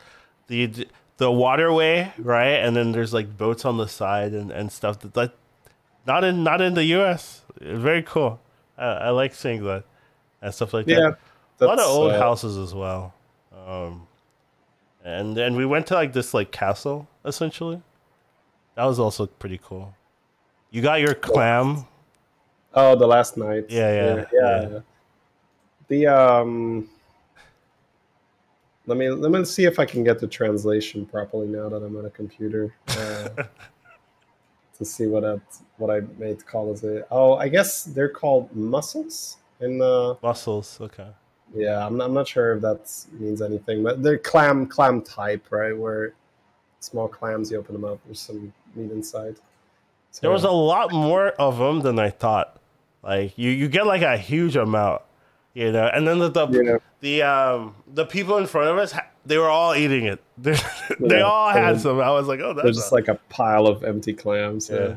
The 0.49 0.87
the 1.17 1.31
waterway, 1.31 2.13
right? 2.19 2.57
And 2.57 2.77
then 2.77 2.93
there's 2.93 3.15
like 3.15 3.39
boats 3.39 3.65
on 3.65 3.79
the 3.79 3.89
side 3.89 4.33
and, 4.33 4.51
and 4.51 4.71
stuff 4.71 4.99
that, 5.01 5.17
like 5.17 5.33
not 6.07 6.25
in 6.25 6.45
not 6.45 6.61
in 6.61 6.75
the 6.75 6.85
U.S. 6.85 7.43
Very 7.61 8.03
cool. 8.03 8.41
I, 8.77 8.85
I 8.85 9.11
like 9.11 9.35
seeing 9.35 9.65
that 9.65 9.85
and 10.43 10.55
stuff 10.55 10.75
like 10.75 10.87
Yeah, 10.87 11.01
that. 11.01 11.19
A 11.61 11.65
lot 11.65 11.79
of 11.79 11.87
old 11.87 12.13
uh, 12.13 12.19
houses 12.19 12.57
as 12.59 12.75
well. 12.75 13.15
Um, 13.67 14.07
and 15.05 15.37
then 15.37 15.57
we 15.57 15.65
went 15.65 15.87
to 15.89 15.95
like 15.95 16.13
this 16.13 16.35
like 16.35 16.51
castle 16.51 17.09
essentially. 17.25 17.81
That 18.75 18.85
was 18.85 18.99
also 18.99 19.27
pretty 19.27 19.59
cool. 19.63 19.95
You 20.71 20.83
got 20.83 21.01
your 21.01 21.15
clam. 21.15 21.87
Oh, 22.75 22.95
the 22.95 23.07
last 23.07 23.37
night. 23.37 23.67
Yeah, 23.69 23.95
yeah, 23.95 24.25
yeah. 24.33 24.69
yeah. 24.69 24.79
The 25.89 26.07
um, 26.09 26.89
let 28.87 28.99
me 28.99 29.09
let 29.09 29.31
me 29.31 29.45
see 29.45 29.65
if 29.65 29.79
I 29.79 29.85
can 29.87 30.05
get 30.05 30.19
the 30.19 30.27
translation 30.27 31.07
properly 31.07 31.47
now 31.47 31.69
that 31.69 31.83
I'm 31.83 31.97
on 31.97 32.05
a 32.05 32.11
computer. 32.11 32.75
Uh, 32.89 33.29
to 34.79 34.85
see 34.85 35.07
what 35.07 35.25
I 35.25 35.41
what 35.79 35.91
I 35.91 36.01
made 36.19 36.45
call 36.47 36.73
as 36.73 36.85
it. 36.85 37.07
Oh, 37.11 37.35
I 37.37 37.49
guess 37.49 37.85
they're 37.85 38.09
called 38.09 38.55
mussels 38.55 39.39
in 39.61 39.79
the. 39.79 40.19
Mussels. 40.23 40.79
Okay. 40.81 41.09
Yeah, 41.55 41.87
I'm 41.87 41.97
not, 41.97 42.07
I'm 42.07 42.15
not 42.15 42.29
sure 42.29 42.55
if 42.55 42.63
that 42.63 42.91
means 43.13 43.41
anything, 43.41 43.83
but 43.83 44.03
they're 44.03 44.19
clam 44.19 44.67
clam 44.67 45.01
type, 45.03 45.47
right? 45.51 45.77
Where 45.77 46.13
small 46.81 47.09
clams, 47.09 47.51
you 47.51 47.59
open 47.59 47.75
them 47.75 47.85
up, 47.85 47.99
there's 48.05 48.21
some 48.21 48.53
meat 48.75 48.91
inside. 48.91 49.37
So, 50.11 50.21
There 50.23 50.31
was 50.31 50.45
a 50.45 50.51
lot 50.51 50.93
more 50.93 51.29
of 51.31 51.59
them 51.59 51.81
than 51.81 51.99
I 51.99 52.11
thought. 52.11 52.59
Like 53.03 53.37
you, 53.39 53.51
you 53.51 53.69
get 53.69 53.87
like 53.87 54.03
a 54.03 54.17
huge 54.19 54.57
amount, 54.57 55.03
you 55.55 55.71
know. 55.73 55.87
And 55.87 56.07
then 56.07 56.19
the 56.19 56.29
the, 56.31 56.49
Yeah. 56.49 56.79
the 57.01 57.23
um 57.23 57.75
the 57.95 58.05
people 58.05 58.37
in 58.39 58.47
front 58.47 58.69
of 58.71 58.79
us, 58.79 58.93
they 59.25 59.39
were 59.39 59.49
all 59.49 59.75
eating 59.75 60.07
it. 60.07 60.21
They, 60.99 61.19
Yeah, 61.19 61.23
all 61.23 61.51
had 61.51 61.75
then 61.77 61.81
some. 61.81 62.01
I 62.01 62.11
was 62.11 62.27
like, 62.27 62.41
oh, 62.41 62.53
that's 62.55 62.65
there's 62.65 62.77
just 62.77 62.93
like 62.93 63.09
a 63.09 63.15
pile 63.29 63.67
of 63.67 63.85
empty 63.85 64.13
clams. 64.13 64.69
yeah. 64.69 64.77
Yeah. 64.89 64.95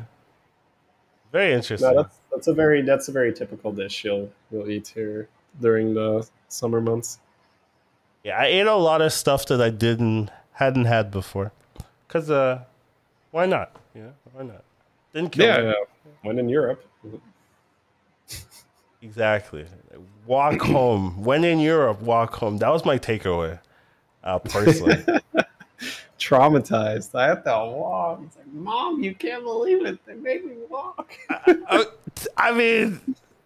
very 1.32 1.52
interesting. 1.52 1.88
No, 1.94 2.02
that's 2.02 2.18
that's 2.32 2.46
a 2.48 2.54
very 2.54 2.82
that's 2.82 3.08
a 3.08 3.12
very 3.12 3.32
typical 3.32 3.72
dish 3.72 4.04
you'll 4.04 4.30
you'll 4.50 4.68
eat 4.68 4.88
here 4.88 5.28
during 5.60 5.94
the 5.94 6.26
summer 6.52 6.80
months. 6.80 7.18
yeah, 8.24 8.38
I 8.38 8.46
ate 8.46 8.66
a 8.66 8.74
lot 8.74 9.00
of 9.00 9.12
stuff 9.12 9.46
that 9.46 9.60
I 9.60 9.70
didn't 9.70 10.30
hadn't 10.52 10.84
had 10.86 11.10
before. 11.10 11.52
Cause 12.08 12.30
uh, 12.30 12.62
why 13.30 13.46
not? 13.46 13.74
Yeah, 13.94 14.10
why 14.32 14.42
not? 14.44 14.62
Didn't 15.14 15.30
kill 15.32 15.46
Yeah, 15.46 15.58
me. 15.60 15.64
yeah. 15.68 15.74
When 16.22 16.38
in 16.38 16.48
Europe. 16.48 16.84
Exactly. 19.02 19.64
Walk 20.26 20.60
home. 20.60 21.24
When 21.24 21.42
in 21.42 21.58
Europe, 21.58 22.02
walk 22.02 22.34
home. 22.34 22.58
That 22.58 22.68
was 22.68 22.84
my 22.84 22.98
takeaway. 22.98 23.58
Uh, 24.22 24.38
personally. 24.40 25.02
Traumatized. 26.18 27.14
I 27.14 27.28
had 27.28 27.42
to 27.44 27.50
walk. 27.50 28.20
It's 28.26 28.36
like, 28.36 28.46
Mom, 28.48 29.02
you 29.02 29.14
can't 29.14 29.42
believe 29.42 29.86
it. 29.86 30.04
They 30.04 30.14
made 30.14 30.44
me 30.44 30.52
walk. 30.68 31.14
Uh, 31.46 31.84
I 32.36 32.52
mean, 32.52 33.00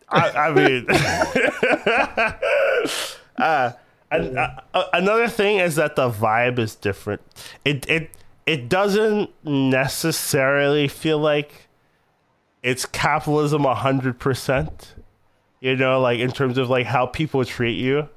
I, 0.08 0.30
I 0.30 0.52
mean, 0.52 0.86
uh, 3.38 3.72
and, 4.10 4.38
uh, 4.38 4.48
uh, 4.72 4.84
another 4.92 5.28
thing 5.28 5.58
is 5.58 5.76
that 5.76 5.96
the 5.96 6.10
vibe 6.10 6.58
is 6.58 6.74
different. 6.74 7.22
It 7.64 7.88
it 7.88 8.10
it 8.46 8.68
doesn't 8.68 9.30
necessarily 9.44 10.88
feel 10.88 11.18
like 11.18 11.68
it's 12.62 12.86
capitalism 12.86 13.64
hundred 13.64 14.18
percent. 14.18 14.94
You 15.60 15.76
know, 15.76 16.00
like 16.00 16.18
in 16.18 16.30
terms 16.30 16.58
of 16.58 16.68
like 16.68 16.86
how 16.86 17.06
people 17.06 17.44
treat 17.44 17.78
you. 17.78 18.08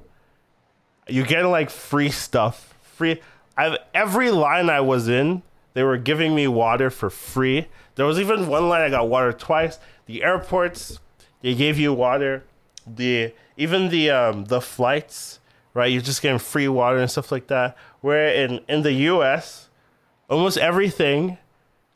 You 1.08 1.24
get 1.24 1.42
like 1.46 1.70
free 1.70 2.10
stuff, 2.10 2.74
free. 2.82 3.20
I've 3.56 3.78
every 3.94 4.30
line 4.30 4.68
I 4.68 4.82
was 4.82 5.08
in, 5.08 5.42
they 5.72 5.82
were 5.82 5.96
giving 5.96 6.34
me 6.34 6.46
water 6.48 6.90
for 6.90 7.08
free. 7.08 7.68
There 7.94 8.04
was 8.04 8.20
even 8.20 8.48
one 8.48 8.68
line 8.68 8.82
I 8.82 8.90
got 8.90 9.08
water 9.08 9.32
twice. 9.32 9.78
The 10.06 10.22
airports, 10.22 11.00
they 11.42 11.54
gave 11.54 11.78
you 11.78 11.92
water. 11.92 12.44
The 12.86 13.32
even 13.56 13.90
the 13.90 14.10
um 14.10 14.44
the 14.46 14.60
flights, 14.60 15.40
right? 15.74 15.90
You're 15.90 16.02
just 16.02 16.22
getting 16.22 16.38
free 16.38 16.68
water 16.68 16.98
and 16.98 17.10
stuff 17.10 17.30
like 17.30 17.48
that. 17.48 17.76
Where 18.00 18.28
in 18.32 18.60
in 18.68 18.82
the 18.82 18.92
U.S., 18.92 19.68
almost 20.28 20.56
everything 20.58 21.38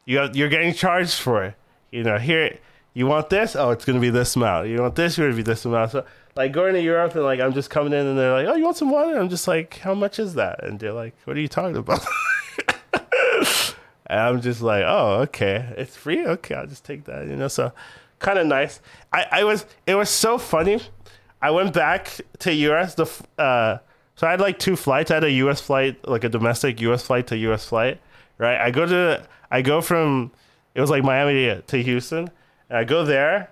you 0.05 0.19
have, 0.19 0.37
you're 0.37 0.49
getting 0.49 0.75
charged 0.75 1.19
for 1.19 1.45
it. 1.45 1.55
You 1.91 2.03
know, 2.03 2.19
here 2.19 2.59
you 2.95 3.07
want 3.07 3.31
this, 3.31 3.57
oh, 3.57 3.71
it's 3.71 3.85
gonna 3.85 4.01
be 4.01 4.11
this 4.11 4.37
amount. 4.37 4.69
You 4.69 4.81
want 4.83 4.97
this, 4.97 5.17
you're 5.17 5.29
gonna 5.29 5.37
be 5.37 5.43
this 5.43 5.65
amount. 5.65 5.93
So 5.93 6.05
like 6.35 6.53
going 6.53 6.75
to 6.75 6.81
Europe 6.81 7.15
and 7.15 7.25
like 7.25 7.41
I'm 7.41 7.53
just 7.53 7.71
coming 7.71 7.93
in 7.93 8.07
and 8.07 8.19
they're 8.19 8.33
like, 8.33 8.47
oh, 8.47 8.55
you 8.55 8.65
want 8.65 8.77
some 8.77 8.91
water? 8.91 9.19
I'm 9.19 9.29
just 9.29 9.47
like, 9.47 9.79
how 9.79 9.95
much 9.95 10.19
is 10.19 10.35
that? 10.35 10.65
And 10.65 10.79
they're 10.79 10.93
like, 10.93 11.15
what 11.25 11.37
are 11.37 11.41
you 11.41 11.49
talking 11.49 11.77
about? 11.77 12.05
and 14.07 14.21
I'm 14.21 14.41
just 14.41 14.63
like, 14.63 14.85
oh, 14.87 15.21
okay, 15.23 15.75
it's 15.77 15.97
free. 15.97 16.27
Okay, 16.27 16.55
I'll 16.55 16.67
just 16.67 16.85
take 16.85 17.05
that. 17.05 17.27
You 17.27 17.37
know, 17.37 17.49
so 17.49 17.73
kind 18.23 18.39
of 18.39 18.47
nice. 18.47 18.81
I 19.13 19.27
I 19.31 19.45
was 19.45 19.67
it 19.87 19.95
was 19.95 20.09
so 20.09 20.39
funny. 20.39 20.81
I 21.41 21.51
went 21.51 21.75
back 21.75 22.21
to 22.41 22.53
US. 22.53 22.95
The 22.95 23.05
uh, 23.39 23.79
so 24.15 24.27
I 24.27 24.31
had 24.31 24.41
like 24.41 24.59
two 24.59 24.77
flights. 24.77 25.11
I 25.11 25.15
had 25.15 25.25
a 25.25 25.31
US 25.33 25.61
flight, 25.61 26.07
like 26.09 26.25
a 26.25 26.29
domestic 26.29 26.81
US 26.81 27.03
flight 27.03 27.27
to 27.29 27.37
US 27.37 27.67
flight. 27.67 28.01
Right. 28.39 28.59
I 28.59 28.71
go 28.71 28.87
to 28.87 29.27
I 29.51 29.63
go 29.63 29.81
from 29.81 30.33
it 30.75 30.81
was 30.81 30.89
like 30.91 31.05
Miami 31.05 31.61
to 31.67 31.83
Houston, 31.83 32.31
and 32.71 32.79
I 32.79 32.85
go 32.85 33.05
there, 33.05 33.51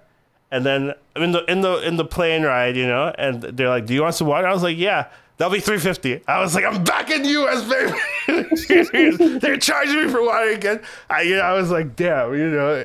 and 0.50 0.64
then 0.64 0.94
I'm 1.14 1.22
in 1.22 1.32
the 1.32 1.44
in 1.44 1.60
the 1.60 1.86
in 1.86 1.96
the 1.96 2.04
plane 2.04 2.44
ride, 2.44 2.76
you 2.76 2.86
know, 2.86 3.12
and 3.18 3.42
they're 3.42 3.68
like, 3.68 3.86
"Do 3.86 3.92
you 3.94 4.02
want 4.02 4.14
some 4.14 4.26
water?" 4.26 4.46
I 4.46 4.52
was 4.52 4.62
like, 4.62 4.78
"Yeah." 4.78 5.08
That'll 5.36 5.54
be 5.54 5.60
three 5.60 5.78
fifty. 5.78 6.20
I 6.28 6.42
was 6.42 6.54
like, 6.54 6.66
I'm 6.66 6.84
back 6.84 7.08
in 7.08 7.24
US, 7.24 7.66
baby. 7.66 9.38
They're 9.38 9.56
charging 9.56 10.04
me 10.04 10.12
for 10.12 10.22
water 10.22 10.50
again. 10.50 10.82
I, 11.08 11.22
you 11.22 11.36
know, 11.36 11.40
I 11.40 11.54
was 11.54 11.70
like, 11.70 11.96
damn, 11.96 12.34
you 12.34 12.50
know, 12.50 12.84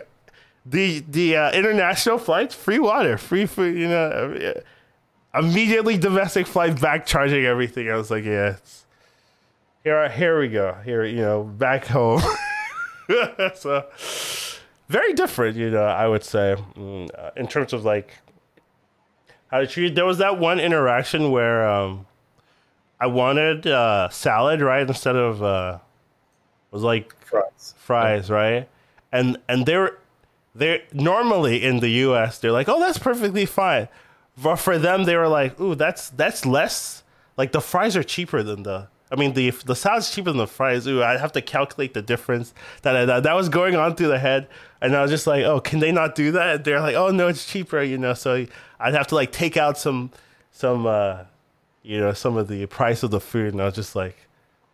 the 0.66 1.04
the 1.08 1.38
uh, 1.38 1.52
international 1.52 2.18
flights, 2.18 2.56
free 2.56 2.80
water, 2.80 3.18
free 3.18 3.46
food. 3.46 3.78
You 3.78 3.88
know, 3.88 4.54
uh, 5.36 5.40
immediately 5.40 5.98
domestic 5.98 6.48
flight 6.48 6.80
back 6.80 7.06
charging 7.06 7.46
everything. 7.46 7.90
I 7.90 7.96
was 7.96 8.10
like, 8.10 8.24
yeah, 8.24 8.54
it's, 8.54 8.86
here 9.84 10.10
here 10.10 10.40
we 10.40 10.48
go. 10.48 10.76
Here, 10.84 11.06
you 11.06 11.18
know, 11.18 11.44
back 11.44 11.86
home. 11.86 12.22
so 13.56 13.86
very 14.88 15.14
different, 15.14 15.58
you 15.58 15.70
know. 15.70 15.86
I 15.86 16.08
would 16.08 16.24
say 16.24 16.56
mm, 16.76 17.10
uh, 17.18 17.32
in 17.36 17.48
terms 17.48 17.74
of 17.74 17.86
like 17.86 18.14
how 19.48 19.60
to 19.60 19.68
treat. 19.68 19.96
There 19.96 20.06
was 20.06 20.18
that 20.18 20.40
one 20.40 20.60
interaction 20.60 21.32
where 21.32 21.68
um, 21.70 22.08
I 23.00 23.08
wanted 23.08 23.68
uh, 23.68 24.10
salad, 24.10 24.62
right, 24.62 24.88
instead 24.88 25.16
of 25.16 25.44
uh, 25.44 25.80
was 26.72 26.82
like 26.82 27.16
Fries. 27.20 27.76
fries, 27.78 28.30
right? 28.30 28.68
And 29.12 29.38
and 29.48 29.66
they're 29.66 29.98
they're 30.56 30.82
normally 30.94 31.64
in 31.64 31.82
the 31.82 31.90
U.S. 31.90 32.40
They're 32.40 32.52
like, 32.52 32.70
oh, 32.70 32.80
that's 32.80 32.98
perfectly 32.98 33.46
fine. 33.46 33.90
But 34.42 34.56
for 34.56 34.78
them, 34.78 35.04
they 35.04 35.16
were 35.16 35.28
like, 35.28 35.60
ooh, 35.60 35.76
that's 35.76 36.10
that's 36.10 36.46
less. 36.46 37.04
Like 37.38 37.52
the 37.52 37.62
fries 37.62 37.96
are 37.96 38.04
cheaper 38.04 38.42
than 38.42 38.64
the. 38.64 38.88
I 39.12 39.16
mean, 39.18 39.34
the 39.34 39.52
the 39.52 39.76
salad's 39.76 40.14
cheaper 40.14 40.32
than 40.32 40.38
the 40.38 40.48
fries. 40.48 40.88
Ooh, 40.88 41.04
I 41.04 41.18
have 41.18 41.34
to 41.34 41.42
calculate 41.42 41.94
the 41.94 42.02
difference. 42.02 42.54
That 42.82 43.06
that, 43.06 43.24
that 43.24 43.34
was 43.34 43.50
going 43.50 43.76
on 43.76 43.96
through 43.96 44.08
the 44.08 44.20
head, 44.20 44.48
and 44.82 44.96
I 44.96 45.02
was 45.02 45.12
just 45.12 45.28
like, 45.28 45.44
oh, 45.44 45.60
can 45.60 45.80
they 45.80 45.92
not 45.92 46.16
do 46.16 46.32
that? 46.32 46.64
They're 46.64 46.82
like, 46.82 46.96
oh 46.96 47.10
no, 47.10 47.28
it's 47.28 47.46
cheaper, 47.46 47.82
you 47.82 47.98
know. 47.98 48.14
So 48.14 48.46
I'd 48.80 48.94
have 48.94 49.08
to 49.08 49.16
like 49.16 49.32
take 49.32 49.58
out 49.58 49.78
some 49.78 50.12
some 50.52 50.86
uh, 50.86 51.24
you 51.84 52.00
know 52.00 52.14
some 52.14 52.38
of 52.38 52.48
the 52.48 52.66
price 52.66 53.04
of 53.04 53.12
the 53.12 53.20
food, 53.22 53.54
and 53.54 53.62
I 53.62 53.66
was 53.66 53.76
just 53.76 53.96
like, 53.96 54.16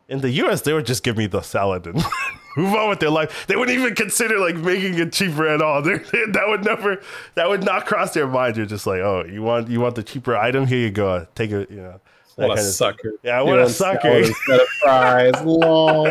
in 0.08 0.22
the 0.22 0.30
U.S. 0.30 0.62
they 0.62 0.74
would 0.74 0.86
just 0.86 1.04
give 1.04 1.17
me 1.17 1.28
the 1.28 1.41
salad 1.41 1.86
and 1.88 2.04
move 2.58 2.74
on 2.74 2.90
with 2.90 3.00
their 3.00 3.10
life. 3.10 3.46
They 3.48 3.56
wouldn't 3.56 3.78
even 3.78 3.96
consider 3.96 4.40
like 4.40 4.56
making 4.56 4.98
it 5.00 5.12
cheaper 5.14 5.48
at 5.48 5.62
all. 5.62 5.82
They're, 5.84 6.00
that 6.00 6.44
would 6.48 6.64
never, 6.66 7.02
that 7.36 7.50
would 7.50 7.64
not 7.64 7.86
cross 7.86 8.14
their 8.14 8.28
mind. 8.28 8.58
You're 8.58 8.66
just 8.66 8.86
like, 8.88 9.00
oh, 9.02 9.24
you 9.26 9.42
want 9.42 9.70
you 9.70 9.80
want 9.80 9.96
the 9.96 10.04
cheaper 10.04 10.36
item? 10.36 10.66
Here 10.68 10.80
you 10.80 10.92
go. 10.92 11.28
Take 11.36 11.52
it. 11.52 11.70
You 11.72 11.78
know. 11.78 12.02
that 12.38 12.48
What 12.48 12.52
a 12.52 12.56
kind 12.56 12.68
of- 12.68 12.74
sucker. 12.74 13.14
Yeah, 13.24 13.40
You 13.42 13.46
what 13.48 13.60
a 13.60 13.70
sucker. 13.70 14.02
salad 14.02 14.26
Instead 14.28 14.60
of 14.62 14.68
fries. 14.82 15.42
Lol. 15.44 16.06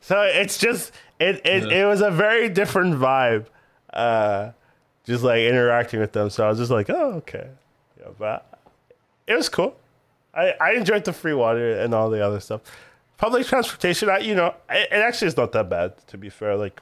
So 0.00 0.22
it's 0.22 0.58
just 0.58 0.92
it 1.20 1.40
it, 1.44 1.70
Yeah. 1.70 1.84
it 1.84 1.86
was 1.86 2.00
a 2.00 2.10
very 2.10 2.48
different 2.48 2.94
vibe. 2.94 3.46
Uh, 3.92 4.52
just 5.04 5.22
like 5.24 5.40
interacting 5.40 6.00
with 6.00 6.12
them. 6.12 6.30
So 6.30 6.44
I 6.46 6.48
was 6.48 6.58
just 6.58 6.70
like, 6.70 6.88
oh, 6.88 7.14
okay. 7.14 7.48
Yeah, 8.00 8.08
but 8.18 8.46
it 9.26 9.34
was 9.34 9.48
cool. 9.48 9.76
I, 10.34 10.54
I 10.60 10.72
enjoyed 10.72 11.04
the 11.04 11.12
free 11.12 11.34
water 11.34 11.78
and 11.78 11.92
all 11.94 12.08
the 12.08 12.24
other 12.24 12.40
stuff. 12.40 12.60
Public 13.18 13.46
transportation, 13.46 14.08
I 14.10 14.18
you 14.18 14.34
know, 14.34 14.54
it, 14.68 14.88
it 14.90 14.96
actually 14.96 15.28
is 15.28 15.36
not 15.36 15.52
that 15.52 15.68
bad 15.70 15.94
to 16.08 16.18
be 16.18 16.28
fair. 16.28 16.56
Like, 16.56 16.80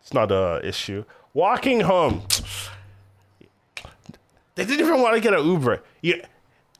it's 0.00 0.14
not 0.14 0.30
a 0.30 0.60
issue. 0.64 1.04
Walking 1.34 1.80
home, 1.80 2.22
they 4.54 4.64
didn't 4.64 4.80
even 4.86 5.00
want 5.02 5.14
to 5.14 5.20
get 5.20 5.34
an 5.34 5.44
Uber. 5.44 5.82
You, 6.00 6.22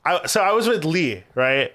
I, 0.05 0.25
so 0.25 0.41
I 0.41 0.51
was 0.51 0.67
with 0.67 0.85
Lee, 0.85 1.23
right? 1.35 1.73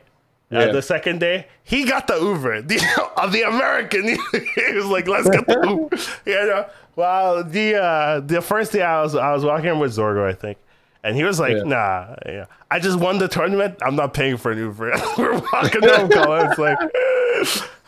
Uh, 0.53 0.59
Yeah. 0.59 0.73
the 0.73 0.83
second 0.83 1.21
day, 1.21 1.47
he 1.65 1.85
got 1.85 2.07
the 2.07 2.19
Uber. 2.19 2.63
The, 2.63 2.79
uh, 3.17 3.27
the 3.29 3.43
American, 3.43 4.05
he 4.33 4.73
was 4.75 4.87
like, 4.87 5.07
"Let's 5.09 5.29
get 5.31 5.47
the 5.47 5.61
Uber." 5.67 5.97
You 6.27 6.47
know, 6.47 6.67
well, 6.97 7.45
the 7.45 7.77
uh, 7.77 8.21
the 8.21 8.41
first 8.43 8.73
day 8.73 8.83
I 8.83 9.03
was 9.03 9.15
I 9.15 9.33
was 9.33 9.45
walking 9.45 9.79
with 9.79 9.93
Zorgo, 9.93 10.27
I 10.29 10.33
think, 10.35 10.59
And 11.05 11.17
he 11.17 11.25
was 11.25 11.41
like, 11.41 11.57
Yeah. 11.57 11.63
"Nah, 11.65 12.15
yeah. 12.27 12.45
I 12.71 12.79
just 12.79 12.99
won 12.99 13.19
the 13.19 13.27
tournament. 13.29 13.79
I'm 13.83 13.97
not 13.97 14.15
paying 14.15 14.37
for 14.37 14.53
an 14.53 14.59
Uber." 14.59 14.93
We're 15.19 15.33
walking 15.53 15.83
home, 15.83 16.09
Colin. 16.09 16.49
It's 16.51 16.59
like, 16.59 16.79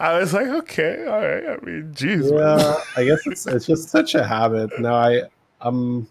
I 0.00 0.18
was 0.18 0.32
like, 0.34 0.48
"Okay, 0.48 1.06
all 1.06 1.20
right." 1.20 1.46
I 1.46 1.64
mean, 1.64 1.92
jeez, 1.94 2.30
man. 2.30 2.58
yeah, 2.58 2.76
I 2.96 3.04
guess 3.04 3.20
it's, 3.26 3.46
it's 3.46 3.66
just 3.66 3.88
such 3.88 4.14
a 4.16 4.24
habit. 4.24 4.70
No, 4.80 4.94
I 4.94 5.22
I'm 5.60 6.08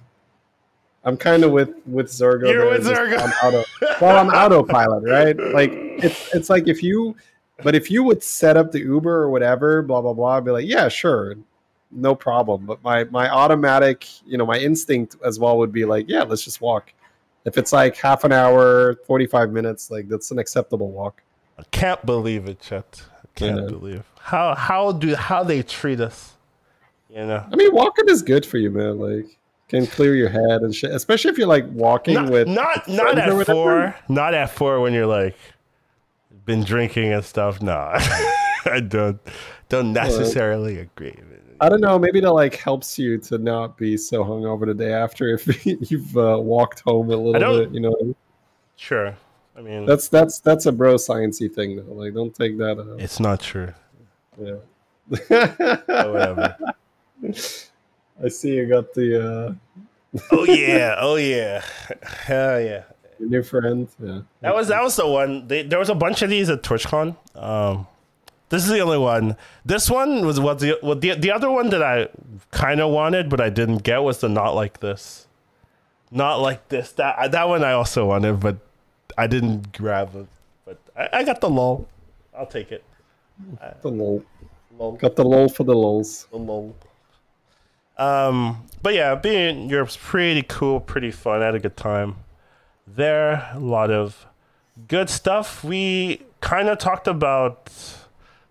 I'm 1.04 1.18
kind 1.18 1.44
of 1.44 1.52
with 1.52 1.74
with 1.86 2.08
Zorgo. 2.08 2.50
You're 2.52 2.70
with 2.70 2.84
just 2.86 2.94
Zorgo. 3.00 3.22
on 3.22 3.30
auto, 3.44 3.64
well, 4.02 4.18
on 4.18 4.30
autopilot, 4.34 5.04
right? 5.04 5.38
Like 5.54 5.72
it's 5.74 6.34
it's 6.34 6.50
like 6.50 6.70
if 6.70 6.82
you, 6.82 7.16
but 7.64 7.76
if 7.76 7.92
you 7.92 8.04
would 8.04 8.24
set 8.24 8.56
up 8.56 8.72
the 8.72 8.80
Uber 8.80 9.24
or 9.24 9.30
whatever, 9.30 9.82
blah 9.82 10.02
blah 10.02 10.14
blah, 10.14 10.38
I'd 10.38 10.46
be 10.46 10.52
like, 10.52 10.66
yeah, 10.66 10.88
sure, 10.88 11.36
no 11.96 12.16
problem. 12.16 12.66
But 12.66 12.84
my 12.84 13.04
my 13.06 13.30
automatic, 13.30 14.08
you 14.26 14.38
know, 14.38 14.46
my 14.46 14.58
instinct 14.60 15.16
as 15.26 15.40
well 15.40 15.58
would 15.58 15.72
be 15.72 15.86
like, 15.86 16.06
yeah, 16.08 16.24
let's 16.24 16.44
just 16.44 16.62
walk. 16.62 16.94
If 17.46 17.58
it's 17.58 17.74
like 17.74 17.96
half 17.98 18.24
an 18.24 18.32
hour, 18.32 18.96
forty 19.08 19.26
five 19.28 19.52
minutes, 19.52 19.92
like 19.92 20.08
that's 20.08 20.32
an 20.32 20.40
acceptable 20.40 20.92
walk. 20.92 21.22
I 21.60 21.64
can't 21.72 22.04
believe 22.06 22.48
it, 22.48 22.60
Chet. 22.62 23.04
I 23.24 23.28
can't 23.40 23.62
Yeah. 23.62 23.68
believe 23.68 24.04
how 24.20 24.56
how 24.56 24.92
do 24.94 25.16
how 25.16 25.44
they 25.44 25.62
treat 25.64 26.00
us. 26.00 26.34
You 27.10 27.26
know, 27.26 27.46
I 27.52 27.56
mean, 27.56 27.74
walking 27.76 28.10
is 28.10 28.24
good 28.24 28.44
for 28.46 28.58
you, 28.58 28.72
man. 28.72 28.98
Like, 28.98 29.38
can 29.68 29.86
clear 29.86 30.16
your 30.16 30.30
head 30.30 30.62
and 30.62 30.74
shit. 30.74 30.92
Especially 30.92 31.30
if 31.30 31.38
you're 31.38 31.48
like 31.48 31.66
walking 31.72 32.16
not 32.16 32.30
with 32.32 32.48
not, 32.48 32.88
not 32.88 33.18
at 33.20 33.46
four, 33.46 33.96
not 34.10 34.34
at 34.34 34.50
four 34.50 34.80
when 34.80 34.94
you're 34.94 35.06
like 35.06 35.36
been 36.46 36.64
drinking 36.64 37.14
and 37.14 37.24
stuff. 37.24 37.62
No, 37.62 37.74
I 38.66 38.82
don't 38.88 39.20
don't 39.70 39.94
necessarily 39.94 40.80
agree. 40.80 41.16
I 41.60 41.70
don't 41.70 41.82
know. 41.82 41.98
Maybe 41.98 42.20
that 42.22 42.32
like 42.32 42.56
helps 42.56 42.98
you 42.98 43.18
to 43.20 43.38
not 43.38 43.78
be 43.78 43.98
so 43.98 44.24
hungover 44.24 44.66
the 44.66 44.74
day 44.74 44.94
after 44.94 45.34
if 45.34 45.66
you've 45.92 46.18
uh, 46.18 46.40
walked 46.40 46.82
home 46.82 47.12
a 47.12 47.16
little 47.16 47.60
bit. 47.60 47.72
You 47.72 47.80
know, 47.82 48.16
Sure, 48.76 49.16
I 49.56 49.62
mean 49.62 49.86
that's 49.86 50.08
that's 50.10 50.40
that's 50.40 50.66
a 50.66 50.72
bro 50.72 50.96
sciencey 50.96 51.54
thing. 51.54 51.78
Though. 51.78 51.94
Like, 51.94 52.14
don't 52.14 52.36
take 52.36 52.58
that. 52.58 52.80
Uh, 52.80 52.96
it's 52.96 53.20
not 53.20 53.40
true. 53.40 53.74
yeah. 54.42 54.56
Whatever. 55.08 56.58
I 58.24 58.28
see 58.30 58.56
you 58.56 58.68
got 58.68 58.94
the 58.94 59.58
uh, 60.14 60.20
oh 60.32 60.44
yeah, 60.48 60.96
oh 60.98 61.16
yeah, 61.16 61.64
hell 62.02 62.60
yeah. 62.60 62.84
your 63.20 63.30
new 63.30 63.44
friend. 63.44 63.88
Yeah. 64.00 64.22
That 64.42 64.56
was 64.56 64.68
that 64.68 64.82
was 64.82 64.96
the 64.96 65.08
one. 65.08 65.48
They, 65.48 65.64
there 65.64 65.80
was 65.80 65.90
a 65.90 65.96
bunch 65.96 66.22
of 66.22 66.30
these 66.30 66.50
at 66.50 66.64
TwitchCon. 66.64 67.16
Um, 67.36 67.88
this 68.54 68.66
is 68.66 68.70
the 68.70 68.82
only 68.82 69.00
one. 69.00 69.36
This 69.66 69.90
one 69.90 70.24
was 70.28 70.40
what 70.40 70.60
the 70.60 70.78
what 70.82 71.02
the 71.02 71.16
the 71.16 71.32
other 71.32 71.50
one 71.50 71.72
that 71.72 71.82
I 71.82 72.08
kind 72.52 72.80
of 72.80 72.92
wanted, 72.92 73.28
but 73.28 73.42
I 73.42 73.50
didn't 73.50 73.80
get 73.80 74.04
was 74.04 74.20
the 74.20 74.30
not 74.30 74.54
like 74.54 74.80
this, 74.80 75.28
not 76.12 76.36
like 76.36 76.70
this. 76.70 76.92
That 76.92 77.32
that 77.32 77.48
one 77.50 77.64
I 77.64 77.72
also 77.72 78.06
wanted, 78.06 78.40
but 78.40 78.58
I 79.18 79.26
didn't 79.26 79.76
grab 79.76 80.16
it. 80.16 80.28
But 80.66 80.78
I, 80.96 81.10
I 81.22 81.24
got 81.24 81.42
the 81.42 81.50
lol. 81.50 81.88
I'll 82.38 82.46
take 82.46 82.72
it. 82.72 82.84
the 83.82 83.90
lol. 83.90 84.24
Lol. 84.78 84.92
Got 84.98 85.16
the 85.16 85.26
lol 85.26 85.50
for 85.50 85.64
the 85.64 85.74
lols. 85.74 86.28
The 86.30 86.38
lol. 86.38 86.76
Um, 87.98 88.68
but 88.84 88.94
yeah, 88.94 89.16
being 89.16 89.64
in 89.64 89.70
Europe's 89.70 89.98
pretty 89.98 90.44
cool, 90.44 90.80
pretty 90.80 91.10
fun. 91.10 91.42
I 91.42 91.46
had 91.46 91.56
a 91.56 91.60
good 91.60 91.76
time 91.76 92.18
there. 92.86 93.50
A 93.56 93.60
lot 93.60 93.90
of 93.90 94.28
good 94.88 95.10
stuff. 95.10 95.64
We 95.64 96.22
kind 96.40 96.70
of 96.70 96.78
talked 96.78 97.08
about 97.08 97.72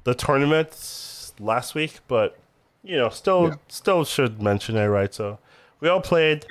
the 0.05 0.15
tournaments 0.15 1.33
last 1.39 1.75
week, 1.75 2.01
but 2.09 2.39
you 2.85 2.97
know, 2.97 3.09
still, 3.09 3.45
Yeah. 3.49 3.55
still 3.69 4.05
should 4.05 4.43
mention 4.43 4.77
it, 4.77 4.87
right? 4.87 5.15
So 5.15 5.39
we 5.81 5.89
all 5.89 6.01
played. 6.01 6.47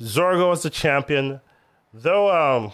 Zorgo 0.00 0.48
was 0.48 0.62
the 0.62 0.68
champion, 0.70 1.40
though. 1.94 2.30
Um, 2.30 2.72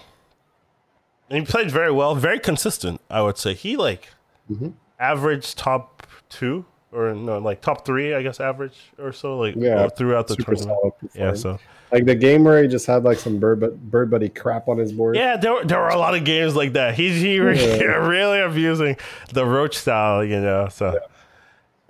and 1.30 1.38
he 1.38 1.44
played 1.50 1.70
very 1.70 1.92
well, 1.92 2.14
very 2.16 2.40
consistent. 2.40 3.00
I 3.08 3.22
would 3.22 3.38
say 3.38 3.54
he 3.54 3.76
like 3.76 4.08
Mhm. 4.50 4.72
average 4.98 5.54
top 5.54 6.06
two 6.28 6.64
or 6.90 7.14
no, 7.14 7.38
like 7.38 7.60
top 7.60 7.84
three, 7.86 8.14
I 8.14 8.22
guess, 8.22 8.40
average 8.40 8.92
or 8.98 9.12
so, 9.12 9.38
like 9.38 9.54
Yeah, 9.56 9.88
throughout 9.88 10.26
the 10.26 10.36
tournament. 10.36 10.94
Yeah, 11.14 11.34
so 11.34 11.58
like 11.92 12.06
the 12.06 12.14
game 12.14 12.44
where 12.44 12.62
he 12.62 12.68
just 12.68 12.86
had 12.86 13.04
like 13.04 13.18
some 13.18 13.38
bird 13.38 13.60
but 13.60 13.78
bird 13.90 14.10
buddy 14.10 14.28
crap 14.28 14.66
on 14.68 14.78
his 14.78 14.92
board. 14.92 15.14
yeah, 15.16 15.36
there 15.36 15.52
were, 15.52 15.64
there 15.64 15.78
were 15.78 15.88
a 15.88 15.98
lot 15.98 16.14
of 16.14 16.24
games 16.24 16.56
like 16.56 16.72
that. 16.72 16.94
He's 16.94 17.20
he 17.20 17.36
Yeah. 17.36 17.42
really 18.08 18.40
abusing 18.40 18.96
the 19.32 19.44
roach 19.44 19.76
style, 19.76 20.24
you 20.24 20.40
know. 20.40 20.68
So 20.70 20.98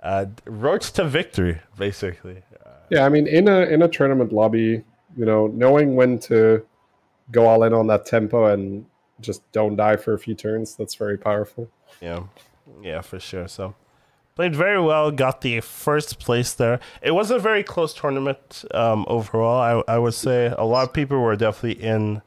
uh, 0.01 0.25
roach 0.45 0.91
to 0.93 1.05
victory, 1.05 1.59
basically. 1.77 2.43
Yeah, 2.89 3.05
I 3.05 3.09
mean, 3.09 3.27
in 3.27 3.47
a 3.47 3.61
in 3.61 3.81
a 3.81 3.87
tournament 3.87 4.33
lobby, 4.33 4.83
you 5.17 5.25
know, 5.25 5.47
knowing 5.47 5.95
when 5.95 6.19
to 6.19 6.65
go 7.31 7.47
all 7.47 7.63
in 7.63 7.73
on 7.73 7.87
that 7.87 8.05
tempo 8.05 8.47
and 8.53 8.85
just 9.21 9.49
don't 9.53 9.75
die 9.77 9.95
for 9.95 10.13
a 10.13 10.19
few 10.19 10.35
turns, 10.35 10.75
that's 10.75 10.95
very 10.95 11.17
powerful. 11.17 11.69
Yeah, 12.01 12.23
yeah, 12.81 12.99
for 13.01 13.19
sure. 13.19 13.47
So 13.47 13.73
played 14.35 14.55
very 14.55 14.81
well. 14.81 15.11
Got 15.11 15.41
the 15.41 15.59
first 15.61 16.19
place 16.19 16.53
there. 16.53 16.79
It 17.01 17.11
was 17.11 17.31
a 17.31 17.39
very 17.39 17.63
close 17.63 17.93
tournament 17.93 18.65
um, 18.73 19.05
overall. 19.07 19.83
I 19.87 19.93
I 19.95 19.97
would 19.99 20.13
say 20.13 20.53
a 20.57 20.63
lot 20.65 20.87
of 20.87 20.93
people 20.93 21.19
were 21.19 21.35
definitely 21.35 21.83
in 21.83 22.21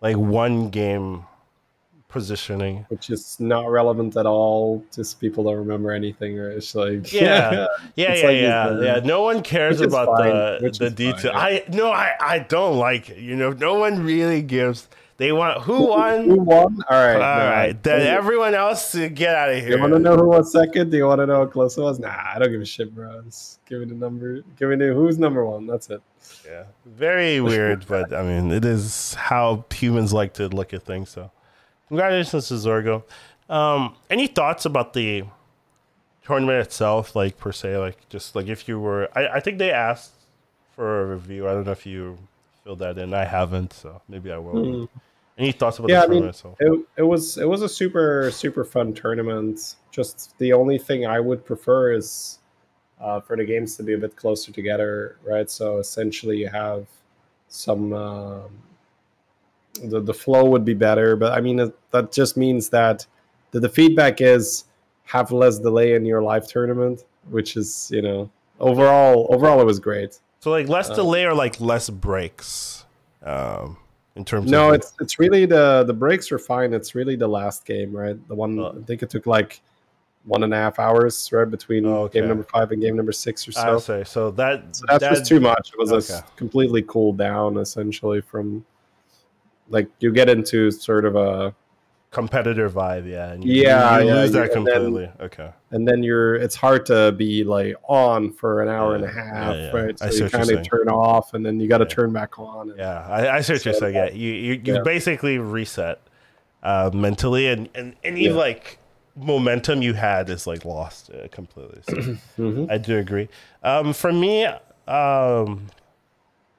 like 0.00 0.16
one 0.16 0.70
game 0.70 1.24
positioning. 2.08 2.86
Which 2.88 3.10
is 3.10 3.38
not 3.38 3.68
relevant 3.70 4.16
at 4.16 4.26
all. 4.26 4.82
Just 4.94 5.20
people 5.20 5.44
don't 5.44 5.56
remember 5.56 5.92
anything, 5.92 6.38
or 6.38 6.50
it's 6.50 6.74
like 6.74 7.12
Yeah, 7.12 7.66
yeah, 7.96 8.12
It's 8.12 8.22
yeah, 8.22 8.28
like 8.28 8.36
yeah, 8.36 8.80
yeah. 8.80 9.00
No 9.04 9.22
one 9.22 9.42
cares 9.42 9.80
about 9.80 10.06
fine, 10.16 10.60
the 10.62 10.70
the 10.78 10.86
is 10.86 10.94
fine, 10.94 10.94
detail. 10.94 11.32
yeah. 11.34 11.38
I 11.38 11.64
no, 11.68 11.90
I 11.90 12.14
I 12.20 12.38
don't 12.40 12.78
like 12.78 13.10
it. 13.10 13.18
You 13.18 13.36
know, 13.36 13.50
no 13.52 13.74
one 13.78 14.02
really 14.04 14.42
gives. 14.42 14.88
They 15.18 15.32
want 15.32 15.62
who 15.62 15.88
won. 15.88 16.24
Who 16.24 16.36
won? 16.36 16.78
All 16.88 16.96
right, 16.96 17.14
All 17.14 17.38
no. 17.38 17.50
right, 17.50 17.82
then 17.82 18.02
Hey, 18.02 18.08
everyone 18.08 18.54
else 18.54 18.94
get 18.94 19.34
out 19.34 19.50
of 19.50 19.60
here. 19.60 19.70
You 19.74 19.80
want 19.80 19.92
to 19.92 19.98
know 19.98 20.16
who 20.16 20.28
was 20.28 20.52
second? 20.52 20.90
Do 20.90 20.96
you 20.96 21.06
want 21.06 21.20
to 21.20 21.26
know 21.26 21.38
how 21.38 21.46
close 21.46 21.76
it 21.76 21.80
was? 21.82 21.98
Nah, 21.98 22.14
I 22.34 22.38
don't 22.38 22.52
give 22.52 22.60
a 22.60 22.64
shit, 22.64 22.94
bro. 22.94 23.20
Just 23.22 23.64
give 23.66 23.80
me 23.80 23.86
the 23.86 23.94
number. 23.94 24.42
Give 24.56 24.70
me 24.70 24.76
the 24.76 24.94
who's 24.94 25.18
number 25.18 25.44
one. 25.44 25.66
That's 25.66 25.90
it. 25.90 26.00
Yeah, 26.46 26.64
very 26.86 27.40
weird, 27.50 27.84
but 27.88 28.12
I 28.12 28.22
mean, 28.22 28.52
it 28.52 28.64
is 28.64 29.14
how 29.14 29.64
humans 29.74 30.12
like 30.12 30.34
to 30.34 30.46
look 30.48 30.72
at 30.72 30.84
things. 30.84 31.10
So, 31.10 31.32
congratulations 31.88 32.46
to 32.48 32.54
Zorgo. 32.54 33.02
Um, 33.50 33.96
any 34.10 34.28
thoughts 34.28 34.66
about 34.66 34.92
the 34.92 35.24
tournament 36.24 36.60
itself, 36.64 37.16
like 37.16 37.38
per 37.38 37.50
se, 37.50 37.76
like 37.78 38.08
just 38.08 38.36
like 38.36 38.46
if 38.46 38.68
you 38.68 38.78
were? 38.78 39.08
I, 39.16 39.26
I 39.26 39.40
think 39.40 39.58
they 39.58 39.72
asked 39.72 40.12
for 40.76 41.02
a 41.02 41.06
review. 41.06 41.48
I 41.48 41.54
don't 41.54 41.64
know 41.66 41.72
if 41.72 41.86
you 41.86 42.18
filled 42.62 42.78
that 42.78 42.98
in. 42.98 43.12
I 43.14 43.24
haven't, 43.24 43.72
so 43.72 44.00
maybe 44.08 44.30
I 44.30 44.38
will. 44.38 44.86
Hmm. 44.86 44.98
Any 45.38 45.52
thoughts 45.52 45.78
about 45.78 45.88
Yeah, 45.88 46.02
I 46.02 46.06
the 46.06 46.12
mean, 46.12 46.24
itself? 46.24 46.56
It, 46.58 46.80
it 46.96 47.02
was 47.02 47.38
it 47.38 47.48
was 47.48 47.62
a 47.62 47.68
super 47.68 48.30
super 48.32 48.64
fun 48.64 48.92
tournament. 48.92 49.76
Just 49.92 50.36
the 50.38 50.52
only 50.52 50.78
thing 50.78 51.06
I 51.06 51.20
would 51.20 51.44
prefer 51.46 51.92
is 51.92 52.40
uh, 53.00 53.20
for 53.20 53.36
the 53.36 53.44
games 53.44 53.76
to 53.76 53.84
be 53.84 53.94
a 53.94 53.98
bit 53.98 54.16
closer 54.16 54.50
together, 54.50 55.16
right? 55.24 55.48
So 55.48 55.78
essentially, 55.78 56.38
you 56.38 56.48
have 56.48 56.88
some 57.46 57.92
um, 57.92 58.50
the 59.82 60.00
the 60.00 60.14
flow 60.14 60.44
would 60.46 60.64
be 60.64 60.74
better, 60.74 61.16
but 61.16 61.32
I 61.32 61.40
mean 61.40 61.60
it, 61.60 61.76
that 61.92 62.12
just 62.12 62.36
means 62.36 62.70
that 62.70 63.06
the, 63.52 63.60
the 63.60 63.68
feedback 63.68 64.20
is 64.20 64.64
have 65.04 65.30
less 65.32 65.58
delay 65.58 65.94
in 65.94 66.04
your 66.04 66.22
live 66.22 66.46
tournament, 66.46 67.04
which 67.30 67.56
is 67.56 67.90
you 67.92 68.02
know 68.02 68.30
overall 68.58 69.28
overall 69.30 69.60
it 69.60 69.66
was 69.66 69.78
great. 69.78 70.18
So 70.40 70.50
like 70.50 70.66
uh, 70.66 70.72
less 70.72 70.88
delay 70.88 71.24
or 71.24 71.34
like 71.34 71.60
less 71.60 71.90
breaks, 71.90 72.84
um, 73.22 73.78
in 74.18 74.24
terms. 74.24 74.50
No, 74.50 74.68
of 74.70 74.74
it's 74.74 74.92
it's 75.00 75.18
really 75.18 75.46
the 75.46 75.84
the 75.84 75.94
breaks 75.94 76.30
are 76.30 76.38
fine. 76.38 76.74
It's 76.74 76.94
really 76.94 77.16
the 77.16 77.28
last 77.28 77.64
game, 77.64 77.90
right? 77.96 78.16
The 78.28 78.34
one 78.34 78.58
Oh. 78.58 78.76
I 78.78 78.84
think 78.84 79.02
it 79.02 79.08
took 79.10 79.26
like 79.26 79.60
one 80.24 80.42
and 80.42 80.52
a 80.52 80.56
half 80.56 80.78
hours, 80.78 81.30
right, 81.32 81.50
between 81.50 81.86
Oh, 81.86 82.02
okay. 82.02 82.18
game 82.20 82.28
number 82.28 82.42
five 82.44 82.70
and 82.72 82.82
game 82.82 82.96
number 82.96 83.12
six 83.12 83.48
or 83.48 83.52
I 83.58 83.64
so. 83.64 83.78
say 83.78 84.04
so 84.04 84.30
that 84.32 84.76
So 84.76 84.84
that's 84.88 85.00
that, 85.00 85.10
just 85.14 85.26
too 85.26 85.40
much. 85.40 85.70
It 85.72 85.78
was 85.78 85.90
okay. 85.92 86.18
s- 86.18 86.22
completely 86.36 86.82
cooled 86.82 87.16
down, 87.16 87.56
essentially 87.56 88.20
from 88.20 88.64
like 89.70 89.88
you 90.00 90.12
get 90.12 90.28
into 90.28 90.70
sort 90.70 91.04
of 91.06 91.16
a 91.16 91.54
competitor 92.10 92.70
vibe, 92.70 93.06
yeah. 93.10 93.32
And 93.32 93.44
you, 93.44 93.62
Yeah, 93.62 93.98
you, 94.00 94.06
yeah, 94.08 94.14
lose 94.14 94.26
you- 94.30 94.32
that 94.40 94.52
and 94.56 94.66
then- 94.66 94.74
completely. 94.74 95.10
okay. 95.20 95.50
and 95.72 95.86
then 95.86 96.02
you're 96.02 96.34
it's 96.36 96.54
hard 96.56 96.86
to 96.86 97.12
be 97.12 97.44
like 97.44 97.74
on 97.86 98.32
for 98.32 98.62
an 98.62 98.68
hour 98.68 98.94
and 98.94 99.04
a 99.04 99.08
half, 99.10 99.54
yeah, 99.54 99.62
yeah. 99.66 99.70
right? 99.80 100.02
I 100.02 100.06
So 100.06 100.10
see 100.16 100.24
you 100.24 100.30
kind 100.30 100.50
of 100.50 100.62
turn 100.68 100.88
off, 100.88 101.34
and 101.34 101.44
then 101.44 101.60
you 101.60 101.68
got 101.68 101.78
to 101.78 101.84
Yeah. 101.84 101.88
turn 101.90 102.12
back 102.12 102.38
on. 102.38 102.70
and- 102.70 102.78
Yeah, 102.78 103.06
I, 103.06 103.36
I 103.36 103.40
see 103.42 103.52
what 103.54 103.64
you're 103.64 103.74
So, 103.74 103.80
saying. 103.80 103.94
Yeah, 103.94 104.10
you 104.10 104.32
you, 104.32 104.52
you 104.64 104.74
yeah. 104.76 104.80
basically 104.84 105.38
reset 105.38 106.00
uh, 106.62 106.90
mentally, 106.94 107.48
and 107.48 107.68
and 107.74 107.94
any 108.02 108.24
Yeah. 108.28 108.32
like 108.32 108.78
momentum 109.14 109.82
you 109.82 109.94
had 109.94 110.30
is 110.30 110.46
like 110.46 110.64
lost 110.64 111.10
uh, 111.10 111.28
completely. 111.30 111.80
So 111.88 111.94
Mhm. 112.38 112.70
I 112.70 112.78
do 112.78 112.96
agree. 112.98 113.28
Um, 113.62 113.92
for 113.92 114.12
me, 114.12 114.44
um, 114.46 115.66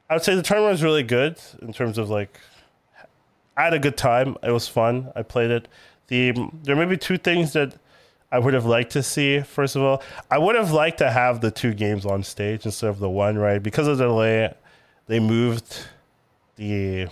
I 0.09 0.13
would 0.15 0.23
say 0.23 0.35
the 0.35 0.41
tournament 0.43 0.73
was 0.73 0.83
really 0.83 1.03
good 1.03 1.37
in 1.61 1.73
terms 1.73 1.97
of 1.97 2.09
like 2.09 2.37
I 3.59 3.65
had 3.65 3.73
a 3.73 3.79
good 3.79 3.97
time. 3.97 4.37
It 4.41 4.51
was 4.51 4.69
fun. 4.69 5.11
I 5.17 5.21
played 5.21 5.51
it. 5.51 5.67
The 6.07 6.31
there 6.63 6.77
may 6.77 6.85
be 6.85 6.95
two 6.95 7.17
things 7.17 7.51
that 7.53 7.75
I 8.31 8.39
would 8.39 8.53
have 8.53 8.65
liked 8.65 8.91
to 8.91 9.03
see. 9.03 9.41
First 9.41 9.75
of 9.75 9.81
all, 9.81 10.01
I 10.31 10.37
would 10.37 10.55
have 10.55 10.71
liked 10.71 10.99
to 10.99 11.11
have 11.11 11.41
the 11.41 11.51
two 11.51 11.73
games 11.73 12.05
on 12.05 12.23
stage 12.23 12.65
instead 12.65 12.89
of 12.89 12.99
the 12.99 13.09
one, 13.09 13.37
right? 13.37 13.61
Because 13.61 13.85
of 13.85 13.97
the 13.97 14.05
delay, 14.05 14.53
they 15.07 15.19
moved 15.19 15.87
the 16.55 17.07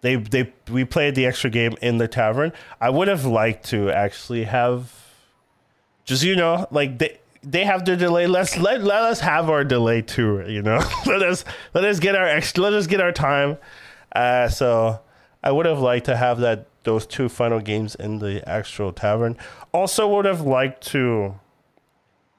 they 0.00 0.16
they 0.16 0.52
we 0.68 0.84
played 0.84 1.14
the 1.14 1.24
extra 1.24 1.50
game 1.50 1.76
in 1.80 1.98
the 1.98 2.08
tavern. 2.08 2.52
I 2.80 2.90
would 2.90 3.06
have 3.06 3.24
liked 3.24 3.66
to 3.66 3.90
actually 3.90 4.42
have 4.44 4.92
just 6.04 6.24
you 6.24 6.34
know 6.34 6.66
like 6.72 6.98
they 6.98 7.18
they 7.44 7.64
have 7.64 7.84
their 7.84 7.96
delay. 7.96 8.26
Let's 8.26 8.58
let 8.58 8.82
let 8.82 9.04
us 9.04 9.20
have 9.20 9.50
our 9.50 9.62
delay 9.62 10.02
too. 10.02 10.44
You 10.48 10.62
know, 10.62 10.82
let 11.06 11.22
us 11.22 11.44
let 11.74 11.84
us 11.84 12.00
get 12.00 12.16
our 12.16 12.26
extra. 12.26 12.64
Let 12.64 12.72
us 12.72 12.88
get 12.88 13.00
our 13.00 13.12
time. 13.12 13.56
Uh, 14.12 14.48
so 14.48 15.00
I 15.42 15.52
would 15.52 15.66
have 15.66 15.80
liked 15.80 16.06
to 16.06 16.16
have 16.16 16.40
that 16.40 16.66
those 16.84 17.06
two 17.06 17.28
final 17.28 17.60
games 17.60 17.94
in 17.94 18.18
the 18.18 18.46
actual 18.48 18.92
tavern. 18.92 19.36
Also, 19.72 20.08
would 20.08 20.24
have 20.24 20.40
liked 20.40 20.86
to 20.88 21.38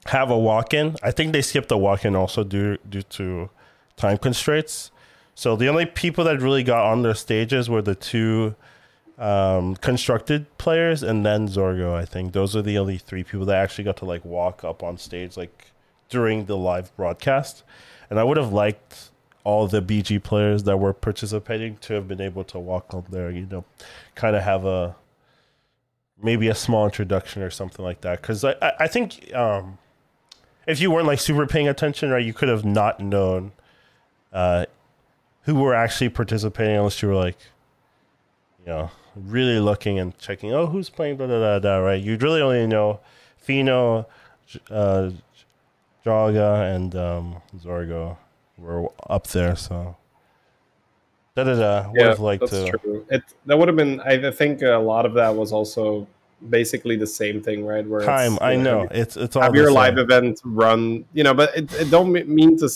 have 0.06 0.32
a 0.32 0.38
walk 0.38 0.74
in. 0.74 0.96
I 1.04 1.12
think 1.12 1.32
they 1.32 1.42
skipped 1.42 1.70
the 1.70 1.78
walk 1.78 2.06
in 2.06 2.16
also 2.16 2.44
due 2.44 2.78
due 2.90 3.04
to 3.04 3.50
time 3.96 4.18
constraints. 4.18 4.92
So 5.36 5.56
the 5.56 5.70
only 5.70 5.86
people 5.86 6.24
that 6.26 6.42
really 6.42 6.64
got 6.64 6.86
on 6.86 7.04
their 7.04 7.16
stages 7.16 7.70
were 7.70 7.82
the 7.82 7.96
two 7.96 8.56
um, 9.18 9.76
constructed 9.76 10.46
players 10.58 11.04
and 11.04 11.26
then 11.26 11.48
Zorgo. 11.48 11.94
I 11.94 12.06
think 12.06 12.34
those 12.34 12.56
are 12.56 12.62
the 12.62 12.78
only 12.78 12.98
three 12.98 13.24
people 13.24 13.46
that 13.46 13.58
actually 13.58 13.84
got 13.84 13.98
to 13.98 14.06
like 14.06 14.26
walk 14.26 14.64
up 14.64 14.84
on 14.84 14.98
stage 14.98 15.38
like 15.38 15.72
during 16.10 16.46
the 16.46 16.58
live 16.58 16.96
broadcast. 16.96 17.64
And 18.10 18.20
I 18.20 18.24
would 18.24 18.38
have 18.38 18.52
liked 18.52 19.11
all 19.44 19.68
the 19.68 19.82
BG 19.82 20.22
players 20.22 20.64
that 20.64 20.78
were 20.78 20.94
participating 20.94 21.78
to 21.78 21.94
have 21.94 22.08
been 22.08 22.22
able 22.22 22.44
to 22.46 22.60
walk 22.60 22.94
on 22.94 23.06
there. 23.10 23.32
You 23.32 23.48
know, 23.50 23.66
kind 24.16 24.36
of 24.36 24.44
have 24.44 24.66
a 24.66 24.96
maybe 26.22 26.48
a 26.48 26.56
small 26.56 26.86
introduction 26.86 27.42
or 27.42 27.50
something 27.50 27.84
like 27.84 28.02
that. 28.02 28.22
Because 28.22 28.44
I 28.44 28.56
I 28.80 28.88
think 28.88 29.34
um, 29.34 29.78
if 30.68 30.80
you 30.80 30.92
weren't 30.92 31.08
like 31.08 31.20
super 31.20 31.48
paying 31.48 31.68
attention, 31.68 32.10
right, 32.10 32.24
you 32.24 32.34
could 32.34 32.50
have 32.50 32.66
not 32.66 33.00
known 33.00 33.52
uh, 34.32 34.66
who 35.44 35.56
were 35.56 35.74
actually 35.74 36.10
participating 36.10 36.76
unless 36.76 37.02
you 37.02 37.08
were 37.10 37.16
like, 37.16 37.38
you 38.60 38.68
know, 38.68 38.92
really 39.16 39.60
looking 39.60 40.00
and 40.00 40.18
checking. 40.20 40.54
Oh, 40.54 40.68
who's 40.68 40.90
playing? 40.90 41.18
Da 41.18 41.28
da 41.28 41.40
da 41.40 41.60
da. 41.60 41.78
Right, 41.78 42.02
you'd 42.02 42.22
really 42.24 42.42
only 42.42 42.68
know 42.68 43.00
Fino, 43.38 44.08
uh, 44.70 45.10
Jaga, 46.06 46.76
and 46.76 46.96
um, 46.96 47.42
Zorgo 47.58 48.18
were 48.62 48.88
up 49.10 49.28
there. 49.28 49.56
So. 49.56 49.98
Da 51.36 51.46
da 51.46 51.56
da. 51.56 51.90
Would 51.90 52.00
yeah, 52.00 52.08
have 52.10 52.20
liked 52.20 52.42
that's 52.42 52.52
to. 52.72 52.78
true. 52.78 53.06
It 53.10 53.24
that 53.46 53.58
would 53.58 53.68
have 53.70 53.78
been. 53.78 54.00
I 54.02 54.32
think 54.32 54.62
a 54.62 54.78
lot 54.78 55.06
of 55.06 55.14
that 55.14 55.34
was 55.36 55.54
also 55.54 56.08
basically 56.50 56.98
the 56.98 57.08
same 57.08 57.42
thing, 57.42 57.66
right? 57.66 57.88
Where 57.88 58.02
Time, 58.02 58.38
I 58.42 58.54
you 58.54 58.62
know 58.62 58.88
it's 58.92 59.16
it's 59.16 59.36
all 59.36 59.44
have 59.44 59.56
your 59.56 59.68
same. 59.68 59.76
live 59.76 59.98
event 59.98 60.42
run, 60.44 61.06
you 61.14 61.24
know, 61.24 61.34
but 61.34 61.56
it, 61.56 61.74
it 61.74 61.90
don't 61.90 62.12
mean 62.12 62.58
to. 62.60 62.70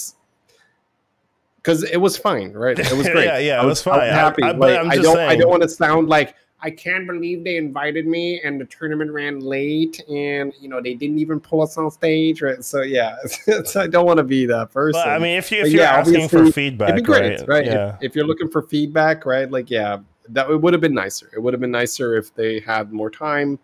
Because 1.58 1.84
it 1.84 1.98
was 1.98 2.16
fine, 2.16 2.54
right? 2.54 2.78
It 2.78 2.94
was 2.94 3.10
great. 3.10 3.26
Yeah, 3.26 3.40
yeah, 3.40 3.60
it 3.60 3.64
I 3.64 3.66
was 3.66 3.82
I 3.86 3.92
fine. 3.92 4.00
I- 4.02 4.06
happy. 4.06 4.44
I- 4.44 4.52
like, 4.52 4.80
I'm 4.80 4.90
I 4.92 4.96
don't. 4.98 5.20
I 5.20 5.36
don't 5.36 5.50
want 5.50 5.64
to 5.64 5.70
sound 5.70 6.08
like 6.10 6.36
I 6.66 6.72
can't 6.72 7.06
believe 7.06 7.44
they 7.44 7.58
invited 7.58 8.08
me 8.08 8.42
and 8.44 8.60
the 8.60 8.66
tournament 8.66 9.12
ran 9.12 9.40
late 9.40 10.04
and 10.10 10.52
you 10.60 10.68
know 10.68 10.82
they 10.82 10.96
didn't 10.96 11.20
even 11.20 11.40
pull 11.40 11.62
us 11.62 11.78
on 11.78 11.92
stage, 11.92 12.42
right? 12.42 12.64
So 12.66 12.82
yeah, 12.82 13.18
so 13.66 13.82
I 13.82 13.88
don't 13.88 14.08
want 14.08 14.18
to 14.18 14.24
be 14.24 14.48
that 14.48 14.72
person. 14.72 15.00
But 15.00 15.10
I 15.10 15.20
mean, 15.20 15.38
if 15.38 15.52
you, 15.52 15.60
if 15.62 15.72
you're 15.72 15.84
yeah, 15.84 15.96
asking 15.96 16.28
for 16.28 16.52
feedback, 16.52 16.90
It'd 16.90 17.04
be 17.04 17.06
great, 17.06 17.40
right? 17.42 17.48
right? 17.48 17.68
If- 17.68 17.72
Yeah. 17.74 17.98
If, 18.02 18.16
you're 18.16 18.26
looking 18.26 18.50
for 18.50 18.64
feedback, 18.64 19.28
right? 19.28 19.50
Like, 19.50 19.70
yeah, 19.70 20.00
that 20.30 20.50
it 20.50 20.60
would 20.60 20.74
have 20.74 20.82
been 20.82 20.96
nicer. 20.96 21.30
It 21.36 21.40
would 21.40 21.54
have 21.54 21.62
been 21.62 21.70
nicer 21.72 22.18
if 22.18 22.34
they 22.34 22.60
had 22.62 22.92
more 22.92 23.12
time, 23.12 23.60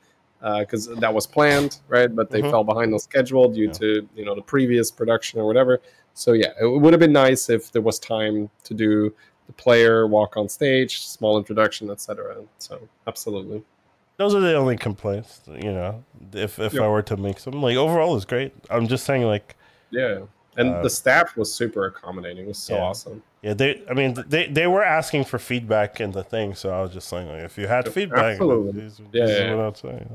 because 0.60 0.86
that 0.99 1.12
was 1.12 1.26
planned, 1.26 1.80
right? 1.88 2.16
But 2.16 2.30
they 2.30 2.43
Mhm. 2.43 2.52
fell 2.52 2.64
behind 2.64 2.93
on 2.93 2.99
schedule 2.99 3.49
due 3.49 3.66
Yeah. 3.66 3.72
to 3.74 4.08
you 4.16 4.26
know 4.26 4.36
the 4.36 4.43
previous 4.43 4.91
production 4.91 5.39
or 5.39 5.47
whatever. 5.47 5.82
So 6.14 6.34
yeah, 6.34 6.52
it 6.62 6.68
would 6.68 6.93
have 6.93 6.99
been 6.99 7.14
nice 7.14 7.49
if 7.49 7.72
there 7.72 7.82
was 7.82 7.97
time 7.97 8.52
to 8.66 8.74
do 8.76 9.12
the 9.56 9.62
player 9.64 10.08
walk 10.08 10.38
on 10.38 10.47
stage, 10.49 11.02
small 11.02 11.38
introduction, 11.38 11.89
etc. 11.89 12.38
So 12.60 12.80
absolutely, 13.08 13.64
Those 14.18 14.34
are 14.36 14.39
the 14.39 14.56
only 14.56 14.78
complaints, 14.78 15.41
you 15.47 15.72
know. 15.72 16.04
If 16.34 16.60
if. 16.60 16.80
I 16.80 16.88
were 16.88 17.02
to 17.04 17.18
make 17.18 17.39
some, 17.39 17.62
like 17.62 17.76
overall, 17.78 18.16
is 18.16 18.26
great. 18.26 18.54
I'm 18.70 18.88
just 18.88 19.04
saying, 19.06 19.24
like, 19.24 19.56
yeah. 19.89 20.20
And 20.58 20.76
Uh, 20.76 20.82
the 20.82 20.89
staff 20.89 21.38
was 21.38 21.54
super 21.54 21.86
accommodating. 21.86 22.43
It 22.45 22.47
was 22.47 22.58
so 22.58 22.76
Yeah. 22.76 22.82
awesome. 22.84 23.24
yeah, 23.41 23.54
they. 23.54 23.82
I 23.89 23.93
mean, 23.93 24.16
they 24.28 24.47
they 24.47 24.68
were 24.68 24.84
asking 24.84 25.24
for 25.26 25.39
feedback 25.39 25.99
in 26.02 26.12
the 26.12 26.24
thing, 26.24 26.56
so 26.56 26.70
I 26.72 26.82
was 26.82 26.91
just 26.93 27.08
saying, 27.08 27.28
like, 27.30 27.43
if 27.43 27.58
you 27.58 27.68
had 27.68 27.88
feedback, 27.91 28.34
absolutely. 28.34 28.82
This, 28.82 28.99
Yeah, 29.14 29.26
this 29.26 29.39
yeah, 29.39 29.56
what 29.56 29.66
I'd 29.66 29.78
say. 29.78 30.08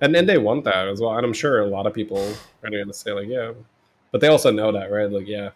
and 0.00 0.16
and 0.16 0.28
they 0.28 0.38
want 0.38 0.64
that 0.64 0.88
as 0.88 1.00
well. 1.00 1.16
And 1.16 1.24
I'm 1.26 1.32
sure 1.34 1.60
a 1.60 1.66
lot 1.66 1.86
of 1.86 1.92
people 1.94 2.18
are 2.62 2.70
going 2.70 2.86
to 2.86 2.94
say 2.94 3.12
like, 3.12 3.28
yeah, 3.28 3.52
but 4.10 4.20
they 4.20 4.28
also 4.28 4.50
know 4.50 4.72
that, 4.72 4.90
right? 4.90 5.10
Like, 5.10 5.28
yeah, 5.28 5.50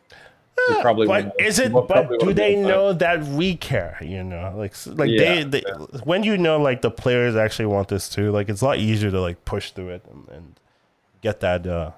we 0.69 0.81
probably. 0.81 1.07
But 1.07 1.35
is 1.39 1.59
it? 1.59 1.73
we'll 1.73 1.83
But 1.83 2.19
do 2.21 2.33
they 2.33 2.57
know 2.57 2.93
that 2.93 3.25
we 3.25 3.57
care? 3.57 3.99
You 4.01 4.25
know, 4.25 4.55
like 4.57 4.75
like 4.87 5.11
Yeah, 5.11 5.45
they, 5.45 5.45
they 5.45 5.63
when 6.05 6.23
you 6.23 6.39
know 6.39 6.61
like 6.61 6.83
the 6.83 6.91
players 6.91 7.37
actually 7.37 7.67
want 7.67 7.89
this 7.89 8.09
too. 8.09 8.31
Like 8.31 8.49
it's 8.49 8.63
a 8.63 8.65
lot 8.65 8.79
easier 8.79 9.11
to 9.11 9.21
like 9.21 9.45
push 9.45 9.73
through 9.73 9.91
it 9.91 10.05
and, 10.11 10.29
and 10.29 10.61
get 11.21 11.41
that 11.41 11.67
uh, 11.67 11.91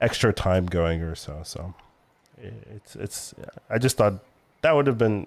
extra 0.00 0.32
time 0.32 0.66
going 0.66 1.02
or 1.02 1.14
so. 1.14 1.42
So 1.44 1.74
it's 2.38 2.96
it's. 2.96 3.34
I 3.70 3.78
just 3.78 3.96
thought 3.96 4.14
that 4.62 4.74
would 4.74 4.86
have 4.86 4.98
been 4.98 5.26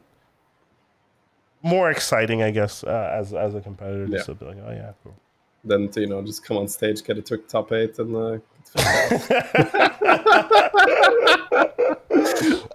more 1.64 1.92
exciting, 1.92 2.44
I 2.44 2.52
guess, 2.52 2.84
uh, 2.84 3.12
as 3.14 3.34
as 3.34 3.56
a 3.56 3.62
competitor. 3.62 4.08
Just 4.08 4.26
to 4.28 4.36
be 4.36 4.46
like, 4.46 4.58
oh 4.66 4.72
yeah, 4.72 4.92
cool. 5.04 5.16
Then 5.64 5.90
to 5.90 6.02
you 6.02 6.08
know 6.08 6.22
just 6.22 6.44
come 6.44 6.58
on 6.58 6.68
stage, 6.68 7.04
get 7.04 7.18
a 7.18 7.22
to 7.22 7.38
top 7.38 7.72
eight, 7.72 7.98
and 8.00 8.16
uh, 8.16 8.40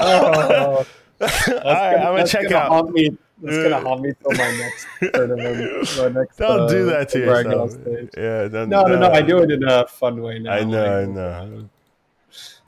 oh, 0.01 0.87
All 1.21 1.27
right, 1.29 1.97
I'm 1.97 2.17
gonna 2.17 2.27
check 2.27 2.45
gonna 2.45 2.57
out. 2.57 2.69
Haunt 2.71 2.93
me. 2.93 3.17
That's 3.43 3.57
gonna 3.57 3.81
haunt 3.81 4.01
me 4.03 4.13
till 4.23 4.33
my 4.33 4.57
next 4.59 4.87
tournament. 5.15 5.89
My 5.99 6.09
next, 6.09 6.37
Don't 6.39 6.61
uh, 6.61 6.69
do 6.69 6.87
that 6.87 7.09
to 7.11 7.27
where 7.27 7.37
I 7.37 7.43
get 7.43 7.55
on 7.55 7.71
yourself. 7.71 8.11
Yeah, 8.17 8.49
don't, 8.49 8.69
No, 8.69 8.83
no, 8.85 8.99
no. 8.99 9.11
I 9.11 9.23
do 9.23 9.39
it 9.39 9.51
in 9.51 9.63
a 9.65 9.87
fun 9.87 10.23
way 10.23 10.39
now. 10.39 10.53
I 10.53 10.65
know, 10.65 10.85
I 10.85 11.05
like, 11.05 11.49
know. 11.51 11.69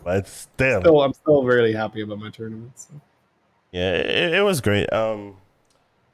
But 0.05 0.29
still, 0.29 0.81
Still, 0.81 1.03
I'm 1.03 1.13
still 1.13 1.43
really 1.43 1.73
happy 1.73 2.03
about 2.03 2.19
my 2.19 2.31
tournament. 2.31 2.73
So. 2.77 2.95
yeah, 3.73 3.93
it, 3.95 4.35
it 4.35 4.43
was 4.43 4.61
great. 4.61 4.93
Um, 4.93 5.37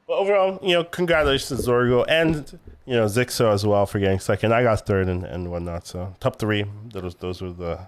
but 0.07 0.19
overall, 0.19 0.59
you 0.63 0.75
know, 0.75 0.85
congratulations 0.85 1.67
Zorgo 1.67 2.05
and 2.09 2.59
you 2.85 2.95
know 2.95 3.07
Zixo 3.07 3.53
as 3.53 3.67
well 3.67 3.87
for 3.87 3.99
getting 3.99 4.21
second. 4.21 4.53
I 4.53 4.63
got 4.63 4.87
third 4.87 5.09
and, 5.09 5.25
and 5.25 5.51
whatnot. 5.51 5.87
So 5.87 6.15
top 6.21 6.39
three. 6.39 6.65
Those 6.93 7.15
those 7.17 7.41
were 7.41 7.53
the 7.53 7.79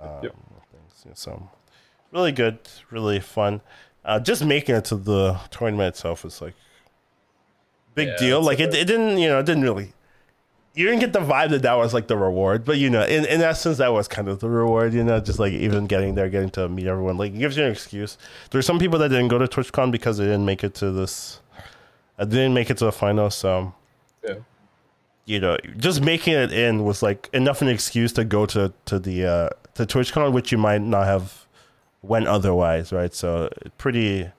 um, 0.00 0.22
Yep. 0.22 0.36
things. 0.72 1.04
Yeah, 1.06 1.12
so 1.14 1.50
really 2.12 2.32
good, 2.32 2.58
really 2.90 3.20
fun. 3.20 3.60
Uh, 4.04 4.18
just 4.20 4.44
making 4.44 4.74
it 4.74 4.84
to 4.86 4.96
the 4.96 5.38
tournament 5.50 5.88
itself 5.94 6.24
was 6.24 6.40
like 6.40 6.54
big 7.94 8.08
Yeah, 8.08 8.16
deal. 8.18 8.42
Like 8.42 8.60
it, 8.60 8.74
it 8.74 8.86
didn't, 8.86 9.18
you 9.18 9.28
know, 9.28 9.38
it 9.40 9.46
didn't 9.46 9.62
really. 9.62 9.92
You 10.74 10.84
didn't 10.86 11.00
get 11.00 11.12
the 11.12 11.18
vibe 11.20 11.50
that 11.50 11.62
that 11.62 11.74
was 11.74 11.92
like 11.92 12.06
the 12.06 12.16
reward, 12.16 12.64
but 12.64 12.78
you 12.78 12.88
know, 12.88 13.02
in, 13.02 13.24
in 13.24 13.40
essence, 13.40 13.78
that 13.78 13.92
was 13.92 14.06
kind 14.06 14.28
of 14.28 14.38
the 14.38 14.48
reward. 14.48 14.94
You 14.94 15.02
know, 15.02 15.18
just 15.18 15.40
like 15.40 15.52
even 15.52 15.86
getting 15.86 16.14
there, 16.14 16.28
getting 16.28 16.50
to 16.50 16.68
meet 16.68 16.86
everyone, 16.86 17.16
like 17.18 17.32
it 17.34 17.38
gives 17.38 17.56
you 17.56 17.64
an 17.64 17.72
excuse. 17.72 18.16
There's 18.52 18.64
some 18.64 18.78
people 18.78 18.98
that 19.00 19.08
didn't 19.08 19.28
go 19.28 19.38
to 19.38 19.46
TwitchCon 19.46 19.90
because 19.90 20.18
they 20.18 20.24
didn't 20.24 20.44
make 20.44 20.62
it 20.62 20.74
to 20.76 20.92
this, 20.92 21.40
I 22.16 22.24
didn't 22.26 22.54
make 22.54 22.70
it 22.70 22.76
to 22.78 22.84
the 22.84 22.92
final. 22.92 23.28
So 23.30 23.74
Yeah. 24.22 24.36
you 25.24 25.40
know, 25.40 25.56
just 25.78 26.00
making 26.00 26.34
it 26.34 26.52
in 26.52 26.84
was 26.84 27.02
like 27.02 27.28
enough 27.32 27.60
an 27.60 27.68
excuse 27.68 28.12
to 28.12 28.24
go 28.24 28.46
to 28.46 28.72
to 28.84 29.00
the 29.00 29.24
uh, 29.26 29.48
to 29.74 29.84
TwitchCon, 29.84 30.32
which 30.32 30.52
you 30.52 30.58
might 30.58 30.80
not 30.80 31.06
have 31.06 31.47
went 32.08 32.26
otherwise, 32.26 32.92
right? 32.92 33.12
So 33.14 33.50
pretty 33.78 34.30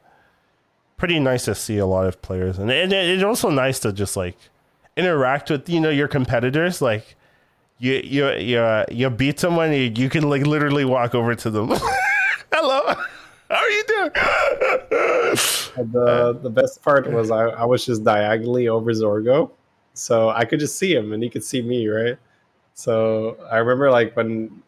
pretty 0.97 1.19
nice 1.19 1.45
to 1.45 1.55
see 1.55 1.77
a 1.77 1.85
lot 1.85 2.07
of 2.07 2.21
players, 2.21 2.57
and 2.59 2.69
and 2.71 2.91
it- 2.91 3.09
it's 3.09 3.23
also 3.23 3.49
nice 3.49 3.79
to 3.79 3.93
just 3.93 4.17
like 4.17 4.37
interact 4.97 5.49
with 5.49 5.69
you 5.69 5.79
know 5.79 5.89
your 5.89 6.07
competitors, 6.07 6.81
like. 6.81 7.15
You 7.81 7.93
you 8.03 8.29
you 8.33 8.57
uh, 8.59 8.83
you 8.91 9.09
beat 9.09 9.39
someone, 9.39 9.71
you, 9.71 9.89
you 9.95 10.09
can 10.09 10.29
like 10.29 10.45
literally 10.45 10.83
walk 10.83 11.15
over 11.15 11.33
to 11.33 11.49
them. 11.49 11.69
Hello, 12.51 12.93
how 13.49 13.55
are 13.55 13.69
you 13.69 13.83
doing? 13.87 14.11
The 15.77 16.37
the 16.43 16.49
best 16.49 16.83
part 16.83 17.09
was 17.09 17.31
I, 17.31 17.45
I 17.45 17.63
was 17.63 17.85
just 17.85 18.03
diagonally 18.03 18.67
over 18.67 18.91
Zorgo, 18.91 19.51
so 19.93 20.27
I 20.29 20.43
could 20.43 20.59
just 20.59 20.75
see 20.77 20.93
him 20.93 21.13
and 21.13 21.23
he 21.23 21.29
could 21.29 21.43
see 21.43 21.61
me, 21.61 21.87
right? 21.87 22.17
So 22.73 23.37
I 23.49 23.59
remember 23.59 23.89
like 23.91 24.13
when 24.17 24.61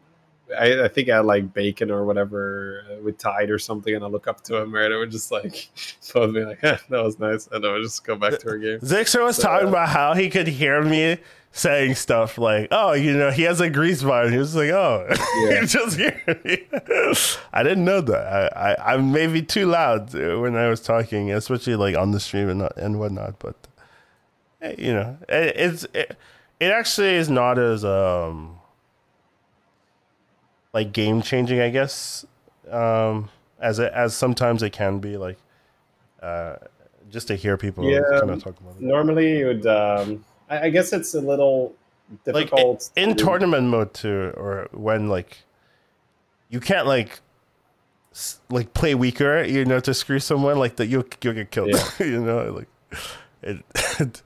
I, 0.58 0.84
I 0.84 0.88
think 0.88 1.08
I 1.08 1.16
had 1.16 1.24
like 1.26 1.52
bacon 1.54 1.90
or 1.90 2.04
whatever 2.04 2.84
uh, 2.90 3.02
with 3.02 3.18
Tide 3.18 3.50
or 3.50 3.58
something, 3.58 3.94
and 3.94 4.04
I 4.04 4.08
look 4.08 4.26
up 4.26 4.42
to 4.44 4.56
him, 4.56 4.74
right? 4.74 4.90
I 4.92 4.96
would 4.96 5.10
just 5.10 5.30
like 5.30 5.68
both 6.14 6.34
be 6.34 6.44
like, 6.44 6.60
"Yeah, 6.62 6.78
that 6.90 7.02
was 7.04 7.18
nice," 7.18 7.46
and 7.52 7.64
I 7.64 7.72
would 7.72 7.82
just 7.82 8.04
go 8.04 8.16
back 8.16 8.38
to 8.40 8.48
our 8.50 8.58
game. 8.58 8.78
Zixer 8.80 9.22
was 9.24 9.38
talking 9.38 9.68
about 9.68 9.88
how 9.88 10.14
he 10.14 10.30
could 10.30 10.46
hear 10.48 10.82
me 10.82 11.18
saying 11.54 11.94
stuff 11.94 12.38
like, 12.38 12.68
"Oh, 12.70 12.92
you 12.92 13.12
know, 13.16 13.30
he 13.30 13.42
has 13.42 13.60
a 13.60 13.68
Grease 13.68 14.02
Bot," 14.02 14.24
and 14.24 14.32
he 14.32 14.38
was 14.38 14.54
like, 14.56 14.70
"Oh, 14.70 15.06
Yeah. 15.36 15.60
you 15.60 15.66
just 15.66 15.96
hear 15.98 16.22
me." 16.44 16.66
I 17.52 17.62
didn't 17.62 17.84
know 17.84 18.00
that. 18.00 18.56
I, 18.56 18.72
I 18.72 18.94
I 18.94 18.96
may 18.96 19.26
be 19.26 19.42
too 19.42 19.66
loud 19.66 20.14
when 20.14 20.56
I 20.56 20.68
was 20.68 20.80
talking, 20.80 21.30
especially 21.32 21.76
like 21.76 21.96
on 21.96 22.10
the 22.12 22.20
stream 22.20 22.48
and 22.48 22.60
not, 22.60 22.76
and 22.76 22.98
whatnot. 22.98 23.38
But 23.38 23.56
eh, 24.60 24.74
you 24.78 24.92
know, 24.94 25.18
it, 25.28 25.54
it's 25.56 25.84
it, 25.94 26.16
it 26.60 26.70
actually 26.70 27.14
is 27.16 27.28
not 27.28 27.58
as 27.58 27.84
um 27.84 28.58
like 30.72 30.92
game 30.92 31.22
changing, 31.22 31.60
I 31.60 31.70
guess, 31.70 32.24
um, 32.70 33.28
as 33.60 33.78
it, 33.78 33.92
as 33.92 34.14
sometimes 34.14 34.62
it 34.62 34.70
can 34.70 34.98
be 34.98 35.16
like 35.16 35.38
uh, 36.22 36.56
just 37.10 37.28
to 37.28 37.36
hear 37.36 37.56
people 37.56 37.84
Yeah. 37.88 38.00
kind 38.18 38.30
of 38.30 38.42
talk 38.42 38.58
about 38.60 38.76
it. 38.76 38.82
Normally, 38.82 39.38
you 39.38 39.46
would. 39.46 39.66
Um, 39.66 40.24
I, 40.48 40.66
I 40.66 40.70
guess 40.70 40.92
it's 40.92 41.14
a 41.14 41.20
little 41.20 41.74
Like 42.26 42.50
difficult 42.50 42.90
in, 42.96 43.10
in 43.10 43.16
to- 43.16 43.24
tournament 43.24 43.68
mode 43.68 43.92
too, 43.94 44.32
or 44.36 44.68
when 44.72 45.08
like 45.08 45.38
you 46.48 46.60
can't 46.60 46.86
like 46.86 47.20
s- 48.12 48.40
like 48.50 48.72
play 48.74 48.94
weaker, 48.94 49.42
you 49.42 49.64
know, 49.64 49.80
to 49.80 49.92
screw 49.94 50.18
someone 50.20 50.58
like 50.58 50.76
that. 50.76 50.86
You 50.86 51.04
you'll 51.22 51.34
get 51.34 51.50
killed. 51.50 51.70
Yeah. 51.70 51.88
you 52.06 52.20
know, 52.22 52.52
like 52.52 52.68
it. 53.42 54.22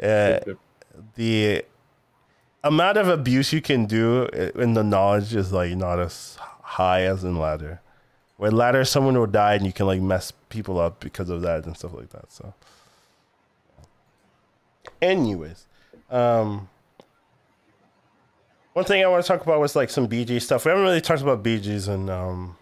uh, 0.02 0.40
the 1.16 1.64
amount 2.64 2.96
of 2.96 3.08
abuse 3.08 3.52
you 3.52 3.60
can 3.60 3.84
do 3.84 4.24
in 4.56 4.74
the 4.74 4.82
knowledge 4.82 5.34
is 5.34 5.52
like 5.52 5.76
not 5.76 6.00
as 6.00 6.38
high 6.62 7.02
as 7.02 7.22
in 7.22 7.38
ladder. 7.38 7.80
Where 8.36 8.50
ladder, 8.50 8.84
someone 8.84 9.16
will 9.16 9.26
die 9.26 9.54
and 9.54 9.64
you 9.64 9.72
can 9.72 9.86
like 9.86 10.00
mess 10.00 10.32
people 10.48 10.80
up 10.80 10.98
because 10.98 11.30
of 11.30 11.42
that 11.42 11.66
and 11.66 11.76
stuff 11.76 11.94
like 11.94 12.10
that. 12.10 12.32
So, 12.32 12.52
anyways, 15.00 15.66
um, 16.10 16.68
one 18.72 18.84
thing 18.84 19.04
I 19.04 19.06
want 19.06 19.24
to 19.24 19.28
talk 19.28 19.42
about 19.42 19.60
was 19.60 19.76
like 19.76 19.88
some 19.90 20.08
BG 20.08 20.42
stuff. 20.42 20.64
We 20.64 20.70
haven't 20.70 20.84
really 20.84 21.00
talked 21.00 21.22
about 21.22 21.44
BGs 21.44 21.86
in 21.86 22.10
um, 22.10 22.56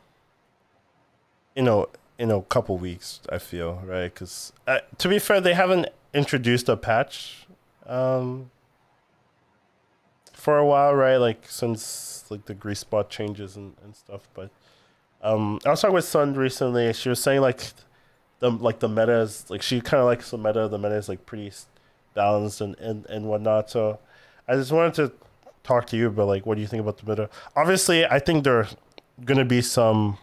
you 1.57 1.62
know, 1.62 1.88
in 2.18 2.30
a 2.30 2.42
couple 2.42 2.76
weeks. 2.76 3.20
I 3.30 3.38
feel 3.38 3.80
right 3.86 4.12
because 4.12 4.53
uh, 4.66 4.80
to 4.98 5.09
be 5.09 5.18
fair, 5.18 5.40
they 5.40 5.55
haven't 5.55 5.86
introduced 6.12 6.68
a 6.68 6.76
patch 6.76 7.46
um 7.86 8.50
for 10.43 10.59
a 10.59 10.66
while, 10.66 10.93
right? 10.93 11.18
Like 11.18 11.45
since 11.49 12.24
like 12.28 12.47
the 12.47 12.55
Grease 12.55 12.82
Bot 12.82 13.09
changes 13.09 13.55
and, 13.57 13.74
and 13.84 13.95
stuff. 13.95 14.28
But 14.34 14.51
um 15.22 15.61
I 15.64 15.70
was 15.70 15.80
talking 15.80 15.95
with 15.95 16.05
Sun 16.05 16.34
recently. 16.34 16.93
She 16.95 17.09
was 17.09 17.22
saying 17.22 17.40
like 17.40 17.62
the 18.40 18.51
like 18.51 18.80
the 18.80 18.88
meta 18.88 19.20
is 19.20 19.49
like 19.49 19.62
she 19.62 19.80
kind 19.80 20.01
of 20.01 20.07
likes 20.07 20.32
the 20.32 20.38
meta. 20.38 20.66
The 20.66 20.78
meta 20.78 20.97
is 20.97 21.09
like 21.09 21.24
pretty 21.26 21.53
balanced 22.14 22.61
and, 22.61 22.76
and 22.80 23.07
and 23.07 23.26
whatnot. 23.26 23.70
So 23.70 24.01
I 24.49 24.57
just 24.57 24.72
wanted 24.72 24.95
to 24.95 25.12
talk 25.62 25.86
to 25.86 25.97
you 25.97 26.09
about 26.09 26.26
like 26.26 26.45
what 26.45 26.57
do 26.57 26.61
you 26.61 26.66
think 26.66 26.80
about 26.80 26.99
the 26.99 27.09
meta? 27.09 27.30
Obviously, 27.55 28.05
I 28.05 28.18
think 28.18 28.43
there 28.43 28.59
are 28.59 28.68
gonna 29.24 29.45
be 29.45 29.62
some 29.62 30.18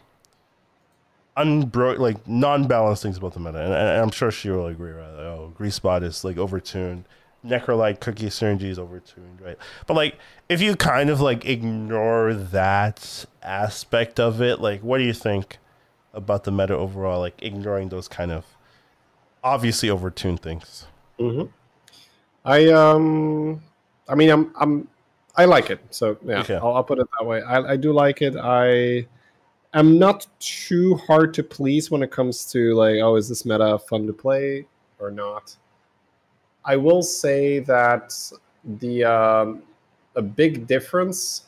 unbro 1.37 1.97
like 1.97 2.27
non-balanced 2.27 3.03
things 3.03 3.15
about 3.15 3.35
the 3.35 3.39
meta, 3.39 3.63
and, 3.63 3.73
and 3.73 4.01
I'm 4.01 4.11
sure 4.11 4.31
she 4.31 4.49
will 4.49 4.67
agree. 4.67 4.91
Right? 4.91 5.11
Like, 5.11 5.25
oh, 5.27 5.53
Grease 5.55 5.79
Bot 5.79 6.03
is 6.03 6.25
like 6.25 6.35
overtuned. 6.35 7.05
Necrolyte 7.45 7.99
cookie 7.99 8.27
synergy 8.27 8.63
is 8.63 8.77
overtuned, 8.77 9.41
right? 9.41 9.57
But 9.87 9.93
like, 9.95 10.17
if 10.49 10.61
you 10.61 10.75
kind 10.75 11.09
of 11.09 11.21
like 11.21 11.45
ignore 11.45 12.33
that 12.33 13.25
aspect 13.41 14.19
of 14.19 14.41
it, 14.41 14.59
like, 14.59 14.81
what 14.81 14.97
do 14.97 15.05
you 15.05 15.13
think 15.13 15.57
about 16.13 16.43
the 16.43 16.51
meta 16.51 16.75
overall? 16.75 17.19
Like, 17.19 17.41
ignoring 17.41 17.89
those 17.89 18.07
kind 18.07 18.31
of 18.31 18.45
obviously 19.43 19.89
overtuned 19.89 20.39
things. 20.41 20.85
hmm 21.17 21.43
I 22.45 22.67
um, 22.71 23.61
I 24.07 24.15
mean, 24.15 24.29
I'm 24.29 24.53
I'm 24.59 24.87
I 25.35 25.45
like 25.45 25.69
it. 25.69 25.79
So 25.91 26.17
yeah, 26.25 26.41
Okay. 26.41 26.55
I'll, 26.55 26.75
I'll 26.75 26.83
put 26.83 26.99
it 26.99 27.07
that 27.19 27.25
way. 27.25 27.41
I, 27.41 27.73
I 27.73 27.75
do 27.77 27.93
like 27.93 28.21
it. 28.21 28.35
I 28.35 29.07
am 29.73 29.99
not 29.99 30.27
too 30.39 30.95
hard 30.95 31.33
to 31.35 31.43
please 31.43 31.91
when 31.91 32.01
it 32.03 32.11
comes 32.11 32.45
to 32.51 32.73
like, 32.75 32.95
oh, 32.97 33.15
is 33.15 33.29
this 33.29 33.45
meta 33.45 33.79
fun 33.79 34.07
to 34.07 34.13
play 34.13 34.65
or 34.99 35.11
not? 35.11 35.55
I 36.65 36.75
will 36.75 37.01
say 37.01 37.59
that 37.59 38.13
the 38.79 39.03
um, 39.03 39.63
a 40.15 40.21
big 40.21 40.67
difference 40.67 41.43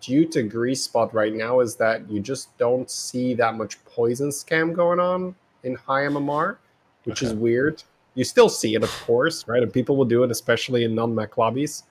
due 0.00 0.26
to 0.26 0.42
Grease 0.42 0.86
Bot 0.88 1.14
right 1.14 1.32
now 1.32 1.60
is 1.60 1.76
that 1.76 2.08
you 2.10 2.20
just 2.20 2.56
don't 2.58 2.90
see 2.90 3.34
that 3.34 3.54
much 3.54 3.82
poison 3.84 4.30
scam 4.30 4.74
going 4.74 4.98
on 4.98 5.34
in 5.62 5.74
high 5.74 6.02
MMR, 6.02 6.56
which 7.04 7.22
is 7.22 7.32
weird. 7.34 7.82
You 8.14 8.24
still 8.24 8.48
see 8.48 8.74
it, 8.74 8.82
of 8.82 8.90
course, 9.06 9.46
right? 9.46 9.62
And 9.62 9.72
people 9.72 9.96
will 9.96 10.06
do 10.06 10.24
it, 10.24 10.30
especially 10.30 10.84
in 10.84 10.94
non-mech 10.94 11.36
lobbies. 11.36 11.84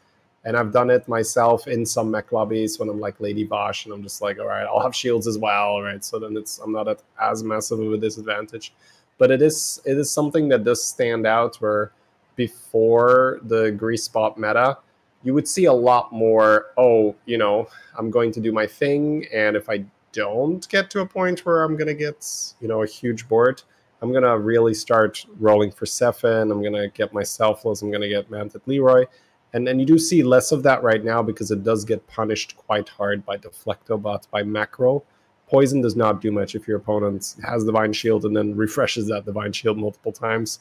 And 0.43 0.57
I've 0.57 0.71
done 0.71 0.89
it 0.89 1.07
myself 1.07 1.67
in 1.67 1.85
some 1.85 2.11
mech 2.11 2.31
lobbies 2.31 2.77
when 2.77 2.89
I'm 2.89 2.99
like 2.99 3.19
Lady 3.19 3.43
Bosch, 3.43 3.85
and 3.85 3.93
I'm 3.93 4.03
just 4.03 4.21
like, 4.21 4.39
all 4.39 4.47
right, 4.47 4.65
I'll 4.65 4.81
have 4.81 4.95
shields 4.95 5.27
as 5.27 5.37
well, 5.37 5.81
right? 5.81 6.03
So 6.03 6.19
then 6.19 6.35
it's 6.37 6.59
I'm 6.59 6.71
not 6.71 6.87
at 6.87 7.01
as 7.21 7.43
massive 7.43 7.79
of 7.79 7.93
a 7.93 7.97
disadvantage. 7.97 8.73
But 9.17 9.31
it 9.31 9.41
is 9.41 9.81
it 9.85 9.97
is 9.97 10.11
something 10.11 10.49
that 10.49 10.63
does 10.63 10.83
stand 10.83 11.25
out 11.25 11.55
where 11.57 11.91
before 12.35 13.39
the 13.43 13.71
Grease 13.71 14.07
Bot 14.07 14.37
meta, 14.37 14.77
you 15.23 15.33
would 15.33 15.47
see 15.47 15.65
a 15.65 15.73
lot 15.73 16.11
more, 16.11 16.67
oh, 16.77 17.15
you 17.25 17.37
know, 17.37 17.67
I'm 17.97 18.11
going 18.11 18.31
to 18.33 18.39
do 18.39 18.51
my 18.51 18.67
thing, 18.67 19.25
and 19.33 19.55
if 19.55 19.69
I 19.69 19.85
don't 20.11 20.67
get 20.69 20.89
to 20.91 21.01
a 21.01 21.05
point 21.05 21.45
where 21.45 21.63
I'm 21.63 21.75
gonna 21.75 21.93
get, 21.93 22.25
you 22.61 22.67
know, 22.67 22.83
a 22.83 22.87
huge 22.87 23.27
board, 23.27 23.61
I'm 24.01 24.13
gonna 24.13 24.37
really 24.37 24.73
start 24.73 25.25
rolling 25.39 25.71
for 25.71 25.85
Sephin. 25.85 26.51
I'm 26.51 26.61
gonna 26.61 26.89
get 26.89 27.13
my 27.13 27.23
selfless. 27.23 27.81
I'm 27.81 27.91
gonna 27.91 28.07
get 28.07 28.29
Mantid 28.29 28.61
Leroy, 28.65 29.05
and 29.53 29.67
and 29.67 29.79
you 29.79 29.85
do 29.85 29.97
see 29.97 30.23
less 30.23 30.51
of 30.51 30.63
that 30.63 30.83
right 30.83 31.03
now 31.03 31.23
because 31.23 31.51
it 31.51 31.63
does 31.63 31.83
get 31.83 32.05
punished 32.07 32.55
quite 32.55 32.87
hard 32.87 33.25
by 33.25 33.37
Deflect-o-Bot 33.37 34.27
by 34.31 34.43
macro. 34.43 35.03
Poison 35.47 35.81
does 35.81 35.95
not 35.95 36.21
do 36.21 36.31
much 36.31 36.55
if 36.55 36.67
your 36.67 36.77
opponent 36.77 37.35
has 37.43 37.63
Divine 37.63 37.93
Shield 37.93 38.25
and 38.25 38.35
then 38.35 38.55
refreshes 38.55 39.07
that 39.07 39.25
Divine 39.25 39.53
Shield 39.53 39.77
multiple 39.77 40.11
times. 40.11 40.59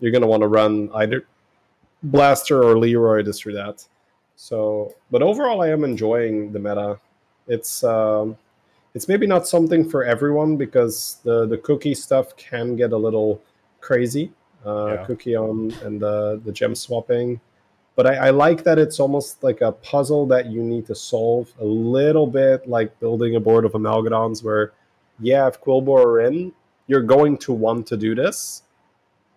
You're 0.00 0.12
gonna 0.12 0.26
want 0.26 0.42
to 0.42 0.48
run 0.48 0.90
either 0.94 1.26
Blaster 2.02 2.62
or 2.62 2.78
Leroy 2.78 3.22
just 3.22 3.42
through 3.42 3.54
that. 3.54 3.86
So, 4.36 4.94
but 5.10 5.22
overall, 5.22 5.62
I 5.62 5.68
am 5.70 5.82
enjoying 5.82 6.52
the 6.52 6.58
meta. 6.60 7.00
It's 7.48 7.82
um, 7.82 8.36
it's 8.94 9.08
maybe 9.08 9.26
not 9.26 9.48
something 9.48 9.88
for 9.88 10.04
everyone 10.04 10.56
because 10.56 11.18
the 11.24 11.46
the 11.46 11.58
cookie 11.58 11.94
stuff 11.94 12.36
can 12.36 12.76
get 12.76 12.92
a 12.92 12.96
little 12.96 13.42
crazy. 13.80 14.32
Uh, 14.64 14.94
Yeah. 14.94 15.04
Cookie 15.06 15.36
on 15.36 15.72
and 15.84 16.00
the 16.00 16.40
the 16.44 16.52
gem 16.52 16.74
swapping, 16.74 17.40
but 17.96 18.06
I, 18.06 18.28
I 18.28 18.30
like 18.30 18.62
that 18.64 18.78
it's 18.78 19.00
almost 19.00 19.42
like 19.42 19.60
a 19.60 19.72
puzzle 19.72 20.26
that 20.26 20.46
you 20.46 20.62
need 20.62 20.86
to 20.86 20.94
solve 20.94 21.52
a 21.60 21.64
little 21.64 22.26
bit, 22.26 22.68
like 22.68 22.98
building 23.00 23.36
a 23.36 23.40
board 23.40 23.64
of 23.64 23.72
amalgadons. 23.72 24.42
Where, 24.42 24.72
yeah, 25.20 25.46
if 25.48 25.60
Quilboar 25.60 26.04
are 26.04 26.20
in, 26.20 26.52
you're 26.86 27.02
going 27.02 27.38
to 27.38 27.52
want 27.52 27.86
to 27.88 27.96
do 27.96 28.14
this, 28.14 28.62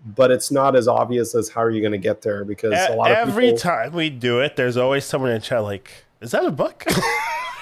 but 0.06 0.32
it's 0.32 0.52
not 0.52 0.76
as 0.76 0.88
obvious 0.88 1.36
as 1.36 1.50
how 1.50 1.62
are 1.62 1.70
you 1.70 1.82
going 1.82 1.92
to 1.92 1.98
get 1.98 2.22
there 2.22 2.44
because 2.44 2.74
a 2.74 2.94
E- 2.94 2.96
lot 2.96 3.12
of 3.12 3.18
Every 3.18 3.46
people, 3.46 3.60
time 3.60 3.94
we 3.94 4.10
do 4.10 4.40
it, 4.40 4.56
there's 4.56 4.78
always 4.78 5.06
someone 5.06 5.32
in 5.32 5.42
chat 5.42 5.64
like, 5.64 6.06
"Is 6.22 6.32
that 6.32 6.46
a 6.46 6.52
book?" 6.52 6.84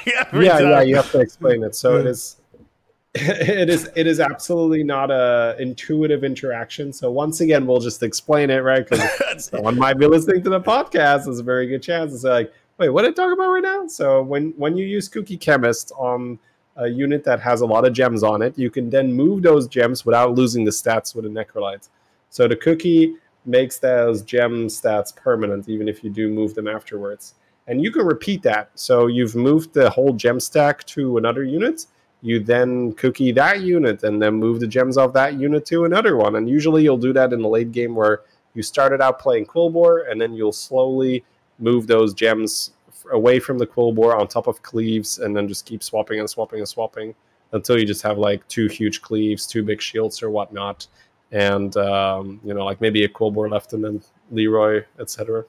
yeah, 0.05 0.25
yeah, 0.33 0.59
yeah, 0.59 0.81
you 0.81 0.95
have 0.95 1.11
to 1.11 1.19
explain 1.19 1.63
it. 1.63 1.75
So 1.75 1.97
it 1.97 2.05
is, 2.05 2.37
it 3.15 3.69
is, 3.69 3.89
it 3.95 4.07
is 4.07 4.19
absolutely 4.19 4.83
not 4.83 5.11
a 5.11 5.55
intuitive 5.59 6.23
interaction. 6.23 6.93
So 6.93 7.11
once 7.11 7.41
again, 7.41 7.67
we'll 7.67 7.81
just 7.81 8.01
explain 8.03 8.49
it, 8.49 8.59
right? 8.59 8.87
Because 8.87 9.45
someone 9.45 9.77
might 9.77 9.97
be 9.97 10.07
listening 10.07 10.43
to 10.43 10.49
the 10.49 10.61
podcast. 10.61 11.25
There's 11.25 11.39
a 11.39 11.43
very 11.43 11.67
good 11.67 11.83
chance 11.83 12.13
it's 12.13 12.23
like, 12.23 12.53
wait, 12.77 12.89
what 12.89 13.03
are 13.03 13.09
they 13.09 13.13
talking 13.13 13.33
about 13.33 13.49
right 13.49 13.63
now? 13.63 13.87
So 13.87 14.23
when 14.23 14.53
when 14.55 14.77
you 14.77 14.85
use 14.85 15.09
Cookie 15.09 15.37
Chemist 15.37 15.91
on 15.97 16.39
a 16.77 16.87
unit 16.87 17.25
that 17.25 17.41
has 17.41 17.59
a 17.59 17.65
lot 17.65 17.85
of 17.85 17.91
gems 17.91 18.23
on 18.23 18.41
it, 18.41 18.57
you 18.57 18.69
can 18.69 18.89
then 18.89 19.11
move 19.11 19.43
those 19.43 19.67
gems 19.67 20.05
without 20.05 20.35
losing 20.35 20.63
the 20.63 20.71
stats 20.71 21.13
with 21.13 21.25
a 21.25 21.29
Necrolyte. 21.29 21.89
So 22.29 22.47
the 22.47 22.55
cookie 22.55 23.15
makes 23.45 23.79
those 23.79 24.21
gem 24.21 24.67
stats 24.67 25.15
permanent, 25.15 25.67
even 25.69 25.87
if 25.87 26.03
you 26.03 26.09
do 26.09 26.29
move 26.29 26.53
them 26.53 26.67
afterwards. 26.67 27.35
And 27.67 27.83
you 27.83 27.91
can 27.91 28.05
repeat 28.05 28.41
that. 28.43 28.71
So 28.75 29.07
you've 29.07 29.35
moved 29.35 29.73
the 29.73 29.89
whole 29.89 30.13
gem 30.13 30.39
stack 30.39 30.83
to 30.85 31.17
another 31.17 31.43
unit. 31.43 31.85
You 32.21 32.39
then 32.39 32.93
cookie 32.93 33.31
that 33.33 33.61
unit 33.61 34.03
and 34.03 34.21
then 34.21 34.33
move 34.33 34.59
the 34.59 34.67
gems 34.67 34.97
off 34.97 35.13
that 35.13 35.39
unit 35.39 35.65
to 35.67 35.85
another 35.85 36.17
one. 36.17 36.35
And 36.35 36.49
usually 36.49 36.83
you'll 36.83 36.97
do 36.97 37.13
that 37.13 37.31
in 37.31 37.41
the 37.41 37.47
late 37.47 37.71
game 37.71 37.95
where 37.95 38.21
you 38.53 38.63
started 38.63 39.01
out 39.01 39.19
playing 39.19 39.45
Quilboar 39.45 40.11
and 40.11 40.19
then 40.19 40.33
you'll 40.33 40.51
slowly 40.51 41.23
move 41.59 41.87
those 41.87 42.13
gems 42.13 42.71
away 43.11 43.39
from 43.39 43.57
the 43.57 43.67
Quilboar 43.67 44.19
on 44.19 44.27
top 44.27 44.47
of 44.47 44.61
cleaves 44.61 45.19
and 45.19 45.35
then 45.35 45.47
just 45.47 45.65
keep 45.65 45.83
swapping 45.83 46.19
and 46.19 46.29
swapping 46.29 46.59
and 46.59 46.67
swapping 46.67 47.15
until 47.51 47.79
you 47.79 47.85
just 47.85 48.01
have 48.01 48.17
like 48.17 48.45
two 48.47 48.67
huge 48.67 49.01
cleaves, 49.01 49.47
two 49.47 49.63
big 49.63 49.81
shields 49.81 50.21
or 50.21 50.29
whatnot. 50.29 50.87
And, 51.31 51.75
um, 51.77 52.39
you 52.43 52.53
know, 52.53 52.65
like 52.65 52.81
maybe 52.81 53.03
a 53.03 53.09
Quilboar 53.09 53.51
left 53.51 53.73
and 53.73 53.83
then 53.83 54.01
Leroy, 54.31 54.83
etc. 54.99 55.45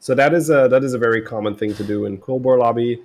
So 0.00 0.14
that 0.14 0.34
is 0.34 0.50
a 0.50 0.68
that 0.68 0.84
is 0.84 0.94
a 0.94 0.98
very 0.98 1.22
common 1.22 1.54
thing 1.54 1.74
to 1.74 1.84
do 1.84 2.04
in 2.06 2.18
Quilboar 2.18 2.58
lobby. 2.58 3.02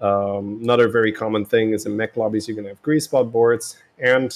Um, 0.00 0.60
another 0.62 0.88
very 0.88 1.12
common 1.12 1.44
thing 1.44 1.72
is 1.72 1.86
in 1.86 1.96
mech 1.96 2.16
lobbies, 2.16 2.48
you 2.48 2.54
can 2.54 2.64
have 2.66 2.80
Grease 2.82 3.06
Bot 3.06 3.32
boards. 3.32 3.78
And 3.98 4.34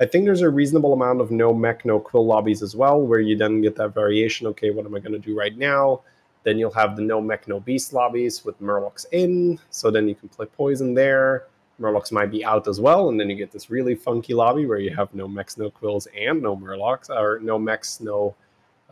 I 0.00 0.06
think 0.06 0.24
there's 0.24 0.42
a 0.42 0.50
reasonable 0.50 0.92
amount 0.92 1.20
of 1.20 1.30
no 1.30 1.52
mech, 1.52 1.84
no 1.84 2.00
quill 2.00 2.26
lobbies 2.26 2.62
as 2.62 2.74
well, 2.74 3.00
where 3.00 3.20
you 3.20 3.36
then 3.36 3.60
get 3.60 3.76
that 3.76 3.94
variation. 3.94 4.46
Okay, 4.48 4.70
what 4.70 4.86
am 4.86 4.94
I 4.94 4.98
going 4.98 5.12
to 5.12 5.18
do 5.18 5.36
right 5.36 5.56
now? 5.56 6.02
Then 6.42 6.58
you'll 6.58 6.72
have 6.72 6.96
the 6.96 7.02
no 7.02 7.20
mech, 7.20 7.48
no 7.48 7.60
beast 7.60 7.92
lobbies 7.92 8.44
with 8.44 8.60
Murlocs 8.60 9.06
in. 9.12 9.58
So 9.70 9.90
then 9.90 10.08
you 10.08 10.14
can 10.14 10.28
play 10.28 10.46
poison 10.46 10.94
there. 10.94 11.46
Murlocs 11.80 12.12
might 12.12 12.30
be 12.30 12.44
out 12.44 12.68
as 12.68 12.80
well. 12.80 13.08
And 13.08 13.18
then 13.18 13.28
you 13.28 13.36
get 13.36 13.50
this 13.50 13.70
really 13.70 13.94
funky 13.94 14.34
lobby 14.34 14.66
where 14.66 14.78
you 14.78 14.94
have 14.94 15.12
no 15.14 15.26
mechs, 15.26 15.56
no 15.58 15.70
quills, 15.70 16.06
and 16.18 16.42
no 16.42 16.56
Murlocs, 16.56 17.10
or 17.10 17.40
no 17.40 17.58
mechs, 17.58 18.00
no 18.00 18.34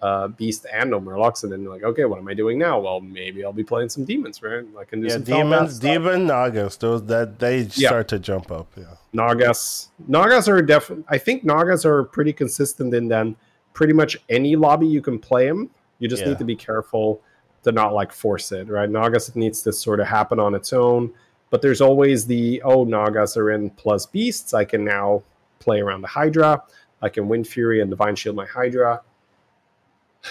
uh, 0.02 0.26
beast 0.26 0.66
and 0.72 0.90
no 0.90 1.00
murlocs, 1.00 1.44
and 1.44 1.52
then 1.52 1.62
you're 1.62 1.72
like, 1.72 1.84
okay, 1.84 2.04
what 2.04 2.18
am 2.18 2.26
I 2.26 2.34
doing 2.34 2.58
now? 2.58 2.80
Well, 2.80 3.00
maybe 3.00 3.44
I'll 3.44 3.52
be 3.52 3.62
playing 3.62 3.88
some 3.88 4.04
demons, 4.04 4.42
right? 4.42 4.64
I 4.76 4.84
can 4.84 5.00
do 5.00 5.06
Yeah, 5.06 5.12
some 5.14 5.22
demons, 5.22 5.78
demon 5.78 6.26
nagas. 6.26 6.76
Those 6.76 7.04
that 7.06 7.38
they 7.38 7.60
Yeah. 7.76 7.88
start 7.90 8.08
to 8.08 8.18
jump 8.18 8.50
up. 8.50 8.66
Yeah. 8.76 8.96
Nagas. 9.12 9.90
Nagas 10.08 10.48
are 10.48 10.60
definitely. 10.60 11.04
I 11.08 11.18
think 11.18 11.44
Nagas 11.44 11.84
are 11.84 12.02
pretty 12.02 12.32
consistent 12.32 12.92
in 12.94 13.06
then 13.06 13.36
pretty 13.74 13.92
much 13.92 14.16
any 14.28 14.56
lobby 14.56 14.88
you 14.88 15.00
can 15.00 15.20
play 15.20 15.46
them. 15.46 15.70
You 16.00 16.08
just 16.08 16.22
Yeah. 16.22 16.30
need 16.30 16.38
to 16.38 16.44
be 16.44 16.56
careful 16.56 17.20
to 17.62 17.70
not 17.70 17.94
like 17.94 18.10
force 18.10 18.50
it, 18.50 18.66
right? 18.68 18.90
Nagas 18.90 19.28
it 19.28 19.36
needs 19.36 19.62
to 19.62 19.72
sort 19.72 20.00
of 20.00 20.08
happen 20.08 20.40
on 20.40 20.56
its 20.56 20.72
own. 20.72 21.12
But 21.52 21.60
there's 21.60 21.82
always 21.82 22.26
the 22.26 22.62
oh 22.64 22.84
Nagas 22.84 23.36
are 23.36 23.50
in 23.50 23.68
plus 23.70 24.06
beasts. 24.06 24.54
I 24.54 24.64
can 24.64 24.84
now 24.84 25.22
play 25.58 25.80
around 25.80 26.00
the 26.00 26.08
Hydra. 26.08 26.62
I 27.02 27.10
can 27.10 27.28
Windfury 27.28 27.82
and 27.82 27.90
Divine 27.90 28.16
Shield 28.16 28.34
my 28.34 28.46
Hydra. 28.46 29.02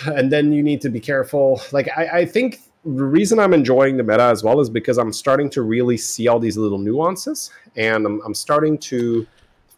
And 0.08 0.32
then 0.32 0.52
you 0.52 0.64
need 0.64 0.82
to 0.82 0.90
be 0.90 1.00
careful. 1.00 1.62
Like 1.72 1.90
I, 1.96 2.22
I 2.22 2.26
think 2.26 2.62
the 2.84 3.04
reason 3.04 3.40
I'm 3.40 3.54
enjoying 3.54 3.98
the 3.98 4.04
meta 4.04 4.24
as 4.24 4.44
well 4.44 4.60
is 4.62 4.70
because 4.70 4.98
I'm 4.98 5.14
starting 5.14 5.50
to 5.52 5.62
really 5.62 5.98
see 5.98 6.28
all 6.28 6.40
these 6.40 6.58
little 6.58 6.80
nuances, 6.80 7.52
and 7.76 8.06
I'm, 8.08 8.22
I'm 8.26 8.34
starting 8.34 8.78
to 8.80 9.28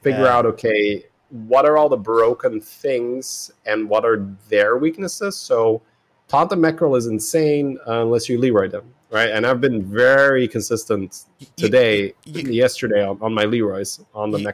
figure 0.02 0.24
Yeah. 0.24 0.36
out 0.38 0.46
okay, 0.46 1.04
what 1.30 1.66
are 1.66 1.78
all 1.78 1.89
the 1.89 1.98
broken 1.98 2.62
things 2.62 3.52
and 3.66 3.89
what 3.89 4.06
are 4.06 4.26
their 4.50 4.78
weaknesses. 4.78 5.36
So, 5.36 5.82
Taunt 6.28 6.51
and 6.51 6.63
Mecherel 6.63 6.97
is 6.97 7.05
insane 7.07 7.78
unless 7.86 8.28
you 8.30 8.39
Leroy 8.39 8.67
them, 8.67 8.86
right? 9.11 9.30
And 9.30 9.45
I've 9.45 9.61
been 9.61 9.84
very 9.84 10.47
consistent 10.47 11.26
today, 11.55 12.13
you- 12.26 12.49
yesterday 12.51 13.05
on, 13.05 13.17
on 13.21 13.34
my 13.34 13.43
Leroys 13.45 13.99
on 14.15 14.32
the 14.32 14.39
You-. 14.39 14.45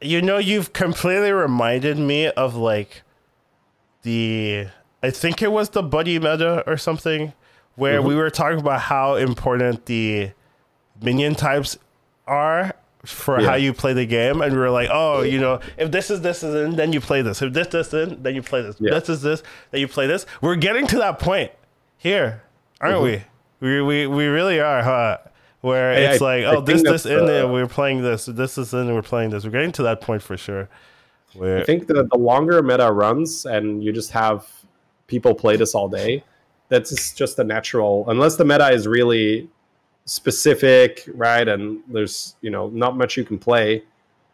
You 0.00 0.22
know, 0.22 0.38
you've 0.38 0.72
completely 0.72 1.30
reminded 1.32 1.98
me 1.98 2.28
of 2.30 2.56
like 2.56 3.02
the 4.02 4.66
I 5.02 5.10
think 5.10 5.40
it 5.42 5.52
was 5.52 5.70
the 5.70 5.82
buddy 5.82 6.18
meta 6.18 6.62
or 6.66 6.76
something 6.76 7.32
where 7.76 7.98
Mm-hmm. 8.00 8.08
we 8.08 8.16
were 8.16 8.30
talking 8.30 8.58
about 8.58 8.80
how 8.80 9.14
important 9.14 9.86
the 9.86 10.32
minion 11.00 11.34
types 11.34 11.78
are 12.26 12.74
for 13.04 13.40
Yeah. 13.40 13.48
how 13.50 13.54
you 13.54 13.72
play 13.72 13.92
the 13.94 14.04
game 14.06 14.42
and 14.42 14.52
we 14.52 14.58
were 14.58 14.70
like 14.70 14.90
oh 14.92 15.22
you 15.22 15.38
know 15.40 15.60
if 15.78 15.90
this 15.90 16.10
is 16.10 16.20
this 16.20 16.42
is 16.42 16.54
in 16.54 16.76
then 16.76 16.92
you 16.92 17.00
play 17.00 17.22
this. 17.22 17.40
If 17.42 17.52
this 17.54 17.68
this 17.68 17.94
in 17.94 18.22
then 18.22 18.34
you 18.34 18.42
play 18.42 18.60
this. 18.62 18.76
Yeah. 18.78 18.90
this 18.98 19.08
is 19.08 19.22
this 19.22 19.42
then 19.70 19.80
you 19.80 19.88
play 19.88 20.06
this. 20.06 20.26
We're 20.42 20.56
getting 20.56 20.86
to 20.88 20.96
that 20.98 21.18
point 21.18 21.50
here 21.96 22.42
aren't 22.80 22.96
Mm-hmm. 22.96 23.04
we? 23.60 23.78
We 23.80 23.82
we 23.82 24.06
we 24.06 24.26
really 24.26 24.60
are 24.60 24.82
huh? 24.82 25.18
Where 25.62 25.92
I- 25.92 25.96
it's 26.12 26.22
I- 26.22 26.24
like 26.24 26.44
I 26.44 26.56
oh 26.56 26.60
this 26.60 26.82
this 26.82 27.02
that's, 27.04 27.06
in 27.06 27.20
uh, 27.20 27.26
there 27.26 27.48
we're 27.48 27.66
playing 27.66 28.02
this. 28.02 28.26
This 28.26 28.56
is 28.58 28.72
in 28.74 28.92
we're 28.94 29.02
playing 29.02 29.30
this. 29.30 29.44
We're 29.44 29.50
getting 29.50 29.72
to 29.72 29.82
that 29.84 30.00
point 30.00 30.22
for 30.22 30.36
sure. 30.36 30.68
Where 31.34 31.58
I 31.60 31.64
think 31.64 31.86
the, 31.86 32.08
the 32.10 32.18
longer 32.18 32.62
meta 32.62 32.90
runs 32.92 33.46
and 33.46 33.82
you 33.84 33.92
just 33.92 34.10
have 34.10 34.46
people 35.06 35.34
play 35.34 35.56
this 35.56 35.74
all 35.74 35.88
day, 35.88 36.24
that's 36.68 37.12
just 37.14 37.38
a 37.38 37.44
natural, 37.44 38.04
unless 38.08 38.36
the 38.36 38.44
meta 38.44 38.68
is 38.70 38.86
really 38.88 39.48
specific, 40.10 41.08
right? 41.14 41.46
And 41.46 41.84
there's, 41.86 42.34
you 42.40 42.50
know, 42.50 42.68
not 42.70 42.96
much 42.96 43.16
you 43.16 43.24
can 43.24 43.38
play, 43.38 43.84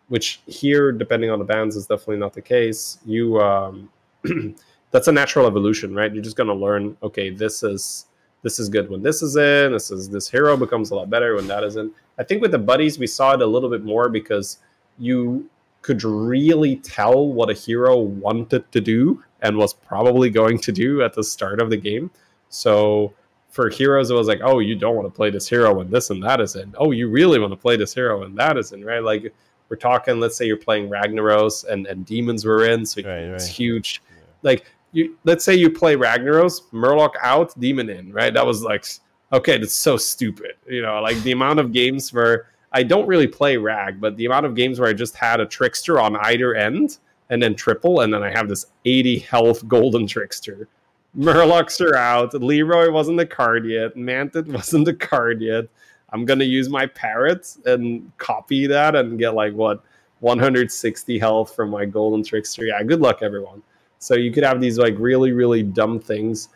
which 0.09 0.41
here, 0.47 0.91
depending 0.91 1.29
on 1.29 1.39
the 1.39 1.45
bands, 1.45 1.77
is 1.77 1.87
definitely 1.87 2.17
not 2.17 2.33
the 2.33 2.41
case. 2.41 2.97
You, 3.05 3.39
um, 3.43 3.91
that's 4.91 5.09
a 5.09 5.13
natural 5.13 5.47
evolution, 5.47 5.95
right? 5.95 6.11
You're 6.11 6.23
just 6.23 6.35
going 6.37 6.49
to 6.49 6.55
learn, 6.55 6.97
okay, 7.03 7.31
this 7.31 7.63
is. 7.63 8.07
This 8.43 8.61
is 8.61 8.69
good 8.69 8.89
when 8.89 9.03
this 9.03 9.23
is 9.23 9.35
in. 9.35 9.73
This 9.73 9.91
is 9.91 10.09
this 10.09 10.31
hero 10.31 10.57
becomes 10.57 10.93
a 10.93 10.95
lot 10.95 11.11
better 11.11 11.35
when 11.35 11.49
that 11.49 11.65
is 11.65 11.75
in. 11.75 11.91
I 12.17 12.23
think 12.23 12.43
with 12.43 12.53
the 12.53 12.59
buddies 12.59 12.97
we 12.97 13.09
saw 13.09 13.33
it 13.33 13.43
a 13.43 13.47
little 13.47 13.69
bit 13.69 13.83
more 13.83 14.09
because 14.09 14.59
you 14.99 15.51
could 15.83 16.05
really 16.05 16.77
tell 16.77 17.27
what 17.27 17.51
a 17.51 17.55
hero 17.55 17.99
wanted 17.99 18.71
to 18.71 18.81
do 18.81 19.25
and 19.41 19.57
was 19.57 19.75
probably 19.75 20.31
going 20.31 20.59
to 20.59 20.71
do 20.71 21.03
at 21.03 21.15
the 21.15 21.25
start 21.25 21.61
of 21.61 21.71
the 21.71 21.77
game. 21.77 22.09
So 22.49 23.15
for 23.57 23.71
heroes, 23.71 24.11
it 24.11 24.15
was 24.15 24.29
like, 24.29 24.41
oh, 24.45 24.59
you 24.59 24.77
don't 24.77 24.95
want 24.95 25.09
to 25.09 25.17
play 25.17 25.31
this 25.31 25.49
hero 25.49 25.75
when 25.75 25.91
this 25.91 26.11
and 26.11 26.23
that 26.23 26.41
is 26.41 26.55
in. 26.57 26.73
Oh, 26.79 26.91
you 26.91 27.09
really 27.09 27.41
want 27.41 27.53
to 27.53 27.57
play 27.57 27.77
this 27.77 27.95
hero 27.95 28.23
and 28.23 28.39
that 28.39 28.59
is 28.59 28.73
in, 28.73 28.85
right? 28.85 29.03
Like 29.03 29.35
we're 29.71 29.79
talking, 29.79 30.21
let's 30.21 30.37
say 30.37 30.45
you're 30.45 30.59
playing 30.59 30.91
Ragnaros 30.91 31.67
and, 31.67 31.87
and 31.87 32.05
demons 32.05 32.45
were 32.45 32.67
in, 32.67 32.85
so 32.85 33.01
Right, 33.03 33.23
it's 33.23 33.45
right. 33.45 33.53
huge. 33.53 34.03
Like 34.43 34.67
you, 34.93 35.17
let's 35.25 35.43
say 35.43 35.55
you 35.55 35.71
play 35.71 35.97
Ragnaros, 35.97 36.71
Murloc 36.71 37.15
out, 37.23 37.59
demon 37.59 37.89
in, 37.89 38.13
right? 38.13 38.33
That 38.33 38.47
was 38.47 38.63
like, 38.63 38.87
okay, 39.33 39.59
that's 39.59 39.73
so 39.73 39.97
stupid. 39.97 40.53
You 40.69 40.83
know, 40.83 41.01
like 41.01 41.21
the 41.23 41.33
amount 41.33 41.59
of 41.59 41.73
games 41.73 42.13
where 42.13 42.51
I 42.73 42.83
don't 42.83 43.09
really 43.09 43.27
play 43.27 43.57
Rag, 43.57 44.03
but 44.03 44.17
the 44.19 44.27
amount 44.27 44.45
of 44.45 44.55
games 44.55 44.79
where 44.79 44.89
I 44.91 44.93
just 44.93 45.17
had 45.17 45.41
a 45.41 45.47
trickster 45.47 45.99
on 45.99 46.15
either 46.17 46.55
end 46.55 46.99
and 47.31 47.43
then 47.43 47.55
triple, 47.55 48.03
and 48.03 48.13
then 48.13 48.23
I 48.23 48.31
have 48.31 48.49
this 48.49 48.67
80 48.85 49.19
health 49.21 49.67
golden 49.67 50.07
trickster. 50.07 50.69
Murlocs 51.17 51.81
are 51.81 51.97
out. 51.97 52.35
Leroy 52.35 52.91
wasn't 52.91 53.21
a 53.21 53.27
card 53.27 53.67
yet. 53.67 53.95
Mantid 53.95 54.47
wasn't 54.53 54.89
a 54.89 54.95
card 54.95 55.41
yet. 55.41 55.67
I'm 56.11 56.25
gonna 56.25 56.45
use 56.45 56.69
my 56.69 56.87
parrot 56.87 57.57
and 57.65 58.11
copy 58.19 58.67
that 58.67 58.95
and 58.95 59.19
get 59.19 59.35
like 59.35 59.55
what 59.55 59.83
160 60.21 61.19
health 61.19 61.55
from 61.55 61.71
my 61.71 61.85
golden 61.85 62.23
trickster. 62.23 62.67
Yeah, 62.67 62.83
good 62.83 63.01
luck 63.01 63.23
everyone. 63.23 63.63
So 63.99 64.15
you 64.15 64.31
could 64.31 64.45
have 64.45 64.61
these 64.61 64.79
like 64.79 64.95
really 64.99 65.33
really 65.33 65.63
dumb 65.63 65.99
things 65.99 66.49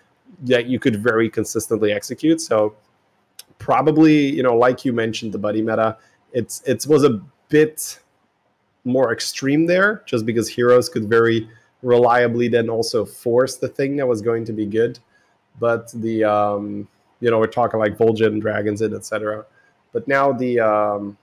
that 0.42 0.66
you 0.66 0.78
could 0.78 1.02
very 1.02 1.28
consistently 1.28 1.92
execute. 1.92 2.40
So 2.40 2.74
probably 3.58 4.34
you 4.34 4.42
know 4.42 4.56
like 4.56 4.84
you 4.84 4.92
mentioned 4.92 5.32
the 5.32 5.38
buddy 5.38 5.62
meta, 5.62 5.96
it's 6.32 6.62
it 6.62 6.86
was 6.86 7.02
a 7.04 7.20
bit 7.48 7.98
more 8.84 9.12
extreme 9.12 9.66
there 9.66 10.02
just 10.06 10.24
because 10.24 10.48
heroes 10.48 10.88
could 10.88 11.08
very 11.08 11.48
reliably 11.82 12.48
then 12.48 12.68
also 12.68 13.04
force 13.04 13.56
the 13.56 13.68
thing 13.68 13.96
that 13.96 14.06
was 14.06 14.20
going 14.22 14.44
to 14.44 14.52
be 14.52 14.66
good. 14.66 14.98
But 15.58 15.90
the 15.92 16.24
um 16.24 16.88
you 17.20 17.30
know 17.30 17.38
we're 17.38 17.46
talking 17.46 17.78
like 17.78 17.96
Vol'jin, 17.96 18.40
dragons 18.40 18.82
in 18.82 18.94
etc 18.94 19.44
but 19.92 20.06
now 20.08 20.32
the 20.32 20.60
um 20.60 21.16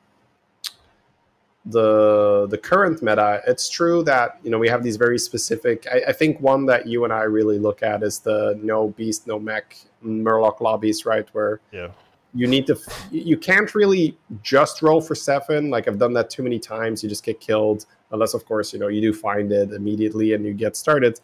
the 1.65 2.47
the 2.49 2.57
current 2.57 3.01
meta 3.03 3.41
it's 3.45 3.69
true 3.69 4.01
that 4.03 4.39
you 4.43 4.49
know 4.49 4.57
we 4.57 4.69
have 4.69 4.83
these 4.83 4.95
very 4.95 5.19
specific 5.19 5.85
I, 5.91 6.01
I 6.09 6.13
think 6.13 6.39
one 6.39 6.65
that 6.67 6.87
you 6.87 7.03
and 7.03 7.11
i 7.11 7.23
really 7.23 7.59
look 7.59 7.83
at 7.83 8.03
is 8.03 8.19
the 8.19 8.57
no 8.61 8.89
beast 8.89 9.27
no 9.27 9.37
mech 9.37 9.77
murloc 10.03 10.61
lobbies 10.61 11.05
right? 11.05 11.27
Where 11.33 11.59
yeah 11.71 11.89
you 12.38 12.45
need 12.45 12.67
to 12.67 12.77
you 13.11 13.35
can't 13.35 13.73
really 13.73 14.15
just 14.43 14.81
roll 14.83 15.01
for 15.01 15.15
seven. 15.15 15.71
Like 15.71 15.88
i've 15.88 15.97
done 15.97 16.13
that 16.13 16.29
too 16.29 16.43
many 16.43 16.59
times. 16.59 17.01
You 17.01 17.09
just 17.09 17.25
get 17.25 17.39
killed 17.39 17.85
unless 18.11 18.33
of 18.35 18.45
course 18.45 18.71
you 18.71 18.79
know 18.79 18.88
you 18.88 19.01
do 19.01 19.11
find 19.11 19.51
it 19.51 19.73
immediately 19.73 20.33
and 20.33 20.45
you 20.45 20.53
get 20.53 20.77
started. 20.77 21.19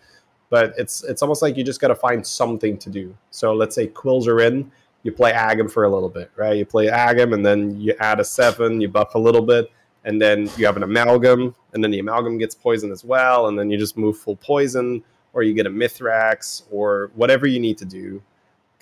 But 0.49 0.73
it's 0.77 1.03
it's 1.03 1.21
almost 1.21 1.41
like 1.43 1.55
you 1.55 1.63
just 1.63 1.79
got 1.79 1.89
to 1.89 1.95
find 1.95 2.25
something 2.25 2.77
to 2.79 2.89
do. 2.89 3.15
So 3.29 3.53
let's 3.53 3.75
say 3.75 3.87
quills 3.87 4.27
are 4.27 4.41
in 4.41 4.71
you 5.03 5.11
play 5.11 5.33
agam 5.33 5.69
for 5.69 5.83
a 5.83 5.89
little 5.89 6.09
bit 6.09 6.31
right? 6.35 6.57
You 6.57 6.65
play 6.65 6.87
agam 6.87 7.33
and 7.35 7.45
then 7.45 7.79
you 7.79 7.93
add 7.99 8.19
a 8.19 8.23
seven 8.23 8.81
you 8.81 8.87
buff 8.87 9.13
a 9.13 9.19
little 9.19 9.43
bit 9.43 9.71
and 10.05 10.19
then 10.19 10.49
you 10.57 10.65
have 10.65 10.77
an 10.77 10.83
amalgam 10.83 11.55
and 11.73 11.83
then 11.83 11.91
the 11.91 11.99
amalgam 11.99 12.39
gets 12.39 12.55
poison 12.55 12.91
as 12.91 13.03
well 13.05 13.47
and 13.47 13.59
then 13.59 13.69
you 13.69 13.77
just 13.77 13.97
move 13.97 14.17
full 14.17 14.35
poison 14.37 15.03
or 15.33 15.43
you 15.43 15.53
get 15.53 15.65
a 15.65 15.69
Mythrax 15.69 16.63
or 16.71 17.11
whatever 17.15 17.45
you 17.47 17.59
need 17.59 17.77
to 17.77 17.85
do 17.85 18.21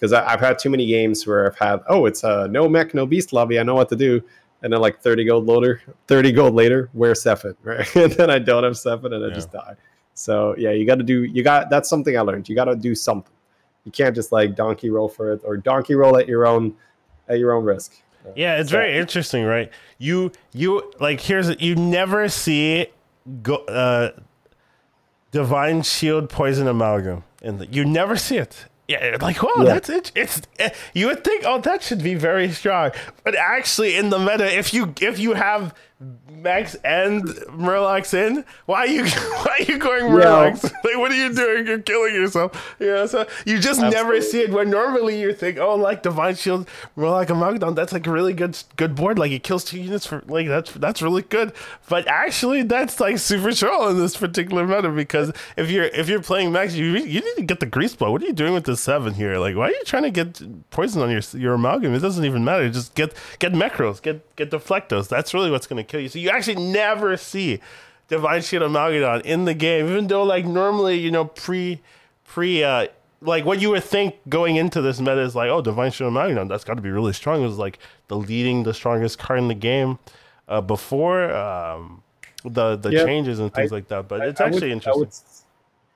because 0.02 0.14
I've 0.14 0.40
had 0.40 0.58
too 0.58 0.72
many 0.72 0.88
games 0.88 1.28
where 1.28 1.46
I've 1.46 1.58
had, 1.60 1.82
oh, 1.88 2.08
it's 2.08 2.24
a 2.24 2.48
no 2.48 2.68
mech, 2.68 2.96
no 2.96 3.06
beast 3.06 3.32
lobby. 3.34 3.60
I 3.60 3.64
know 3.64 3.76
what 3.76 3.88
to 3.90 3.96
do. 3.96 4.20
And 4.64 4.74
then 4.74 4.82
like 4.82 5.00
30 5.00 5.26
gold 5.26 5.46
loader, 5.46 5.80
30 6.08 6.32
gold 6.32 6.56
later, 6.56 6.90
where's 6.94 7.24
Sephin, 7.24 7.56
right? 7.64 7.96
and 7.96 8.12
then 8.14 8.30
I 8.32 8.40
don't 8.40 8.64
have 8.64 8.74
Sephin 8.74 9.14
and 9.14 9.24
I 9.24 9.28
Yeah. 9.28 9.34
just 9.36 9.52
die. 9.52 9.76
So 10.16 10.56
yeah, 10.58 10.72
you 10.72 10.86
got 10.88 10.96
to 10.96 11.04
do, 11.04 11.24
you 11.24 11.44
got, 11.44 11.70
that's 11.70 11.88
something 11.88 12.18
I 12.18 12.22
learned. 12.22 12.50
You 12.50 12.56
got 12.56 12.66
to 12.66 12.76
do 12.76 12.96
something. 12.96 13.32
You 13.86 13.92
can't 13.92 14.16
just 14.16 14.32
like 14.32 14.56
donkey 14.56 14.90
roll 14.90 15.08
for 15.08 15.32
it 15.34 15.42
or 15.46 15.56
donkey 15.58 15.94
roll 15.96 16.18
at 16.18 16.28
your 16.28 16.46
own, 16.48 16.74
at 17.30 17.38
your 17.40 17.54
own 17.54 17.64
risk. 17.64 17.94
Yeah, 18.36 18.58
it's 18.60 18.70
So- 18.72 18.78
very 18.78 18.98
interesting, 18.98 19.46
right? 19.46 19.72
You 20.00 20.32
you 20.54 20.92
like 21.00 21.22
here's 21.22 21.60
you 21.62 21.76
never 21.76 22.28
see 22.30 22.88
go 23.42 23.56
uh 23.66 24.12
divine 25.32 25.82
shield 25.82 26.30
poison 26.30 26.68
amalgam 26.68 27.24
and 27.42 27.68
you 27.74 27.84
never 27.86 28.16
see 28.16 28.38
it. 28.38 28.66
Yeah, 28.92 29.18
like 29.22 29.38
oh, 29.44 29.64
Yeah. 29.64 29.74
that's 29.74 29.90
it. 29.90 30.12
It's 30.16 30.42
eh, 30.60 30.70
you 30.94 31.08
would 31.08 31.24
think 31.24 31.44
oh 31.46 31.60
that 31.62 31.82
should 31.84 32.04
be 32.04 32.16
very 32.16 32.50
strong, 32.52 32.92
but 33.24 33.34
actually 33.36 33.96
in 33.96 34.10
the 34.10 34.20
meta, 34.20 34.48
if 34.62 34.74
you 34.74 34.94
if 35.02 35.16
you 35.20 35.34
have 35.34 35.74
Max 36.42 36.76
and 36.84 37.24
Murlocs 37.24 38.14
in, 38.14 38.44
why 38.66 38.80
are 38.80 38.88
you 38.88 39.06
why 39.06 39.58
are 39.60 39.64
you 39.64 39.78
going 39.78 40.06
Murlocs? 40.06 40.64
like 40.84 40.98
what 40.98 41.12
are 41.12 41.16
you 41.16 41.34
doing? 41.34 41.68
You're 41.68 41.80
killing 41.80 42.14
yourself. 42.14 42.76
You 42.80 42.88
know, 42.88 43.06
so 43.06 43.28
you 43.46 43.60
just 43.60 43.80
never 43.80 44.22
see 44.22 44.42
it. 44.42 44.52
Where 44.52 44.66
normally 44.66 45.20
you 45.20 45.34
think 45.34 45.58
oh 45.58 45.76
like 45.76 46.04
Divine 46.04 46.36
Shield, 46.36 46.68
Murloc 46.98 47.30
Amalgam, 47.30 47.76
that's 47.76 47.94
like 47.94 48.08
a 48.08 48.12
really 48.12 48.34
good 48.34 48.58
good 48.76 48.96
board. 48.96 49.20
Like 49.20 49.32
it 49.32 49.44
kills 49.44 49.64
two 49.64 49.80
units 49.80 50.06
for 50.06 50.24
like 50.28 50.48
that's 50.48 50.72
that's 50.72 51.02
really 51.02 51.22
good. 51.22 51.54
But 51.90 52.08
actually 52.08 52.64
that's 52.64 53.00
like 53.00 53.18
super 53.20 53.52
troll 53.52 53.90
in 53.90 53.98
this 53.98 54.18
particular 54.18 54.66
meta 54.66 54.90
because 54.90 55.32
if 55.58 55.70
you're 55.70 55.86
if 55.86 56.10
you're 56.10 56.22
playing 56.22 56.52
Max, 56.52 56.74
you 56.74 56.86
you 56.86 57.22
need 57.22 57.36
to 57.36 57.44
get 57.44 57.60
the 57.60 57.66
grease 57.66 57.96
blow. 57.96 58.12
What 58.12 58.24
are 58.24 58.26
you 58.26 58.34
doing 58.34 58.54
with 58.54 58.66
the 58.66 58.76
seven 58.76 59.14
here? 59.14 59.38
Like 59.38 59.56
why 59.56 59.68
are 59.68 59.72
you 59.72 59.84
trying 59.86 60.04
to 60.04 60.12
get 60.12 60.42
poison 60.72 61.02
on 61.02 61.12
your 61.12 61.22
your 61.34 61.54
amalgam? 61.54 61.94
It 61.94 62.00
doesn't 62.00 62.26
even 62.26 62.44
matter. 62.44 62.70
Just 62.70 62.96
get 62.96 63.14
get 63.40 63.54
macros, 63.54 64.02
get 64.02 64.36
get 64.36 64.50
Deflectos. 64.52 65.08
That's 65.08 65.34
really 65.34 65.52
what's 65.52 65.68
gonna 65.68 65.84
kill 65.84 66.02
you. 66.02 66.10
So 66.10 66.20
you 66.20 66.31
actually 66.32 66.64
never 66.64 67.16
see 67.18 67.60
Divine 68.08 68.42
Shield 68.42 68.64
Amalgadon 68.64 69.22
in 69.22 69.46
the 69.46 69.54
game, 69.54 69.88
even 69.90 70.08
though 70.08 70.24
like 70.24 70.46
normally, 70.46 70.98
you 71.00 71.12
know, 71.12 71.26
pre 71.26 71.82
pre 72.26 72.64
uh 72.64 72.88
like 73.22 73.46
what 73.46 73.62
you 73.62 73.70
would 73.70 73.84
think 73.84 74.16
going 74.30 74.56
into 74.56 74.82
this 74.82 75.00
meta 75.00 75.20
is 75.22 75.36
like, 75.36 75.50
oh, 75.50 75.62
Divine 75.62 75.92
Shield 75.92 76.14
Magnum, 76.14 76.48
that's 76.48 76.64
got 76.64 76.74
to 76.76 76.82
be 76.82 76.90
really 76.90 77.14
strong. 77.14 77.42
It 77.44 77.46
was 77.46 77.58
like 77.60 77.78
the 78.08 78.18
leading, 78.18 78.64
the 78.64 78.74
strongest 78.74 79.20
card 79.20 79.40
in 79.40 79.48
the 79.48 79.54
game 79.54 80.00
uh, 80.48 80.60
before 80.62 81.32
um, 81.34 82.02
the 82.44 82.76
the 82.76 82.92
Yeah, 82.92 83.06
changes 83.06 83.40
and 83.40 83.54
things 83.54 83.72
I- 83.72 83.76
like 83.76 83.88
that. 83.90 84.08
But 84.08 84.22
I- 84.22 84.26
it's 84.28 84.40
would- 84.40 84.48
actually 84.54 84.70
I 84.72 84.74
interesting. 84.74 85.04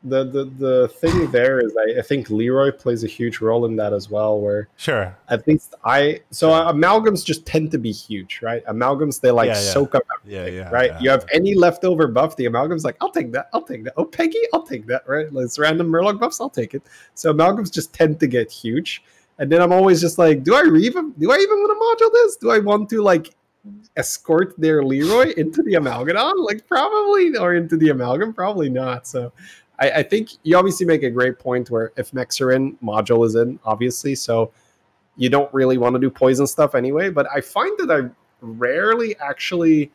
The, 0.06 0.24
the 0.24 0.46
the 0.58 0.88
thing 0.88 1.30
there 1.32 1.60
is 1.60 1.76
I, 1.76 2.00
I 2.00 2.02
think 2.02 2.30
Leroy 2.30 2.72
plays 2.72 3.04
a 3.04 3.08
huge 3.08 3.42
role 3.42 3.66
in 3.66 3.76
that 3.78 3.92
as 3.92 4.10
well 4.10 4.40
where 4.40 4.68
Sure. 4.78 5.18
at 5.30 5.46
least 5.48 5.76
I 5.84 6.22
so 6.32 6.50
amalgams 6.50 7.26
just 7.26 7.46
tend 7.46 7.72
to 7.72 7.78
be 7.78 7.92
huge, 7.92 8.40
right? 8.42 8.64
Amalgams 8.68 9.20
they 9.20 9.32
like 9.32 9.48
Yeah, 9.48 9.54
yeah. 9.54 9.60
soak 9.76 9.96
up 9.96 10.04
Yeah, 10.26 10.40
everything, 10.40 10.56
yeah. 10.60 10.70
right? 10.70 10.92
yeah. 10.92 11.00
You 11.02 11.10
have 11.10 11.26
any 11.34 11.56
leftover 11.56 12.08
buff, 12.08 12.36
the 12.38 12.46
amalgam's 12.46 12.84
like, 12.86 12.98
I'll 13.02 13.12
take 13.12 13.32
that, 13.34 13.50
I'll 13.54 13.64
take 13.64 13.84
that. 13.86 13.94
Oh, 13.98 14.06
Peggy, 14.06 14.40
I'll 14.54 14.64
take 14.64 14.86
that, 14.88 15.08
right? 15.08 15.28
It's 15.34 15.58
random 15.60 15.88
Murloc 15.88 16.20
buffs, 16.20 16.40
I'll 16.40 16.50
take 16.50 16.74
it. 16.74 16.84
So 17.16 17.34
amalgams 17.34 17.72
just 17.72 17.94
tend 17.94 18.20
to 18.22 18.28
get 18.28 18.52
huge. 18.52 19.04
And 19.40 19.52
then 19.52 19.62
I'm 19.62 19.74
always 19.74 20.00
just 20.00 20.18
like, 20.18 20.44
do 20.44 20.56
I 20.56 20.64
even 20.78 21.12
do 21.12 21.32
I 21.32 21.36
even 21.38 21.58
want 21.60 22.00
to 22.00 22.06
module 22.06 22.12
this? 22.14 22.36
Do 22.38 22.52
I 22.52 22.60
want 22.60 22.90
to 22.92 23.02
like 23.02 23.34
escort 23.98 24.54
their 24.58 24.84
Leroy 24.84 25.34
into 25.38 25.62
the 25.64 25.74
amalgadon? 25.74 26.34
Like 26.38 26.68
probably 26.68 27.36
or 27.38 27.56
into 27.56 27.78
the 27.78 27.90
amalgam? 27.90 28.34
Probably 28.34 28.70
not. 28.70 29.08
So 29.08 29.32
I, 29.80 29.92
I 29.92 30.04
think 30.04 30.30
you 30.44 30.58
obviously 30.58 30.86
make 30.86 31.04
a 31.04 31.10
great 31.10 31.40
point 31.40 31.70
where 31.70 31.92
if 31.98 32.14
mechs 32.14 32.40
are 32.42 32.52
in, 32.52 32.78
module 32.78 33.26
is 33.26 33.36
in, 33.36 33.60
obviously. 33.66 34.16
So 34.16 34.52
you 35.18 35.30
don't 35.30 35.54
really 35.54 35.78
want 35.78 35.96
to 35.96 36.00
do 36.00 36.10
poison 36.10 36.48
stuff 36.48 36.76
anyway. 36.76 37.10
But 37.10 37.28
I 37.34 37.42
find 37.42 37.78
that 37.80 37.92
I 37.92 38.10
rarely 38.42 39.16
actually 39.20 39.92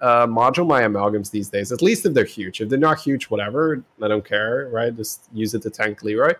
uh, 0.00 0.26
module 0.26 0.66
my 0.66 0.82
amalgams 0.82 1.30
these 1.30 1.48
days. 1.48 1.72
At 1.72 1.82
least 1.82 2.06
if 2.06 2.14
they're 2.14 2.24
huge. 2.24 2.60
If 2.60 2.68
they're 2.68 2.78
not 2.78 3.00
huge, 3.00 3.24
whatever, 3.24 3.82
I 4.02 4.08
don't 4.08 4.24
care. 4.24 4.68
Right, 4.72 4.94
just 4.94 5.28
use 5.32 5.54
it 5.54 5.62
to 5.62 5.70
tank 5.70 6.02
Leroy. 6.02 6.34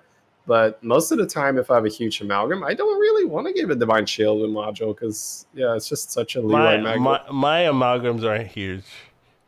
But 0.46 0.82
most 0.84 1.10
of 1.10 1.16
the 1.16 1.26
time, 1.26 1.56
if 1.56 1.70
I 1.70 1.76
have 1.76 1.86
a 1.86 1.88
huge 1.88 2.20
amalgam, 2.20 2.62
I 2.64 2.74
don't 2.74 3.00
really 3.00 3.24
want 3.24 3.46
to 3.46 3.52
give 3.54 3.70
a 3.70 3.74
divine 3.74 4.04
shield 4.04 4.42
with 4.42 4.50
module 4.50 4.94
because 4.94 5.46
yeah, 5.54 5.74
it's 5.74 5.88
just 5.88 6.12
such 6.12 6.36
a 6.36 6.40
Leroy 6.40 6.76
my, 6.76 6.76
magnet. 6.76 7.00
my 7.00 7.20
my 7.32 7.60
amalgams 7.62 8.24
aren't 8.24 8.48
huge 8.48 8.84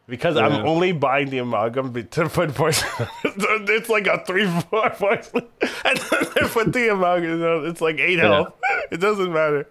because 0.06 0.36
Yeah. 0.36 0.46
I'm 0.46 0.66
only 0.66 0.92
buying 0.92 1.30
the 1.30 1.38
amalgam 1.38 1.92
to 1.92 2.28
put 2.28 2.54
poison. 2.54 2.88
it's 3.24 3.88
like 3.88 4.06
a 4.06 4.24
three 4.24 4.46
four 4.62 4.90
poison, 4.90 5.42
and 5.84 5.98
then 5.98 6.24
I 6.42 6.48
put 6.48 6.72
the 6.72 6.92
amalgam. 6.92 7.66
It's 7.66 7.80
like 7.80 7.98
eight 7.98 8.18
Yeah. 8.18 8.32
health. 8.32 8.54
It 8.92 8.98
doesn't 9.00 9.32
matter. 9.32 9.68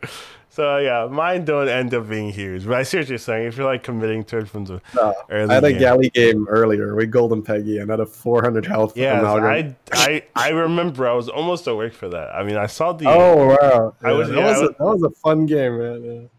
So 0.49 0.77
yeah, 0.77 1.07
mine 1.11 1.43
don't 1.45 1.67
end 1.67 1.93
up 1.93 2.07
being 2.09 2.31
huge. 2.31 2.65
But 2.65 2.75
I 2.75 2.83
see 2.83 2.97
what 2.97 3.09
you're 3.09 3.17
saying. 3.17 3.47
If 3.47 3.57
you're 3.57 3.65
like 3.65 3.83
committing 3.83 4.23
to 4.25 4.37
it 4.39 4.47
from 4.49 4.63
the 4.65 4.81
No, 4.93 5.13
early 5.29 5.49
I 5.51 5.53
had 5.55 5.63
a 5.65 5.71
game. 5.71 5.79
galley 5.79 6.09
game 6.11 6.47
earlier 6.49 6.95
with 6.95 7.11
Golden 7.11 7.41
Peggy 7.41 7.77
and 7.77 7.89
had 7.89 7.99
a 7.99 8.05
400 8.05 8.65
health 8.65 8.95
Yeah. 8.97 9.21
I, 9.21 9.75
I 9.91 10.23
I 10.35 10.49
remember 10.49 11.07
I 11.09 11.13
was 11.13 11.27
almost 11.29 11.67
awake 11.67 11.93
for 11.93 12.07
that. 12.09 12.33
I 12.35 12.43
mean, 12.43 12.55
I 12.57 12.67
saw 12.67 12.93
the 12.93 13.05
oh 13.07 13.47
wow, 13.47 13.95
I 14.01 14.11
was- 14.13 14.29
that, 14.29 14.37
yeah, 14.37 14.47
was 14.49 14.57
I 14.57 14.59
a, 14.59 14.67
was- 14.67 14.75
that 14.77 14.85
was 14.85 15.03
a 15.03 15.09
fun 15.11 15.45
game, 15.45 15.77
man. 15.77 16.29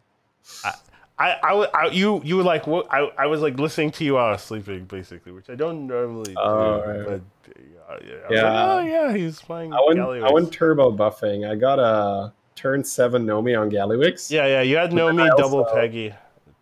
Yeah. 0.64 0.72
I, 1.18 1.32
I, 1.42 1.52
I- 1.74 1.90
you, 1.90 2.20
you 2.24 2.36
were 2.36 2.42
like, 2.42 2.66
what? 2.66 2.86
I, 2.92 3.10
I 3.18 3.26
was 3.26 3.40
like 3.40 3.58
listening 3.58 3.90
to 3.92 4.04
you 4.04 4.14
while 4.14 4.26
I 4.26 4.32
was 4.32 4.42
sleeping, 4.42 4.84
basically, 4.84 5.32
which 5.32 5.48
I 5.48 5.54
don't 5.54 5.86
normally 5.86 6.34
Oh, 6.36 6.82
do. 6.82 6.88
right. 6.90 7.06
But 7.06 7.52
uh, 7.88 7.96
yeah, 8.06 8.14
Yeah. 8.30 8.42
like, 8.52 8.84
oh 8.84 8.86
yeah, 8.86 9.16
he's 9.16 9.40
playing. 9.40 9.72
I 9.72 9.80
went, 9.86 10.00
I 10.00 10.30
went 10.30 10.52
turbo 10.52 10.92
buffing. 10.92 11.48
I 11.48 11.54
got 11.54 11.78
a 11.78 12.32
turn 12.54 12.84
seven 12.84 13.24
Nomi 13.26 13.58
on 13.58 13.70
Gallywix. 13.70 14.30
Yeah, 14.30 14.46
yeah, 14.46 14.60
you 14.62 14.76
had 14.76 14.90
Nomi 14.90 15.22
I 15.32 15.36
double 15.36 15.60
also- 15.64 15.74
Peggy. 15.74 16.12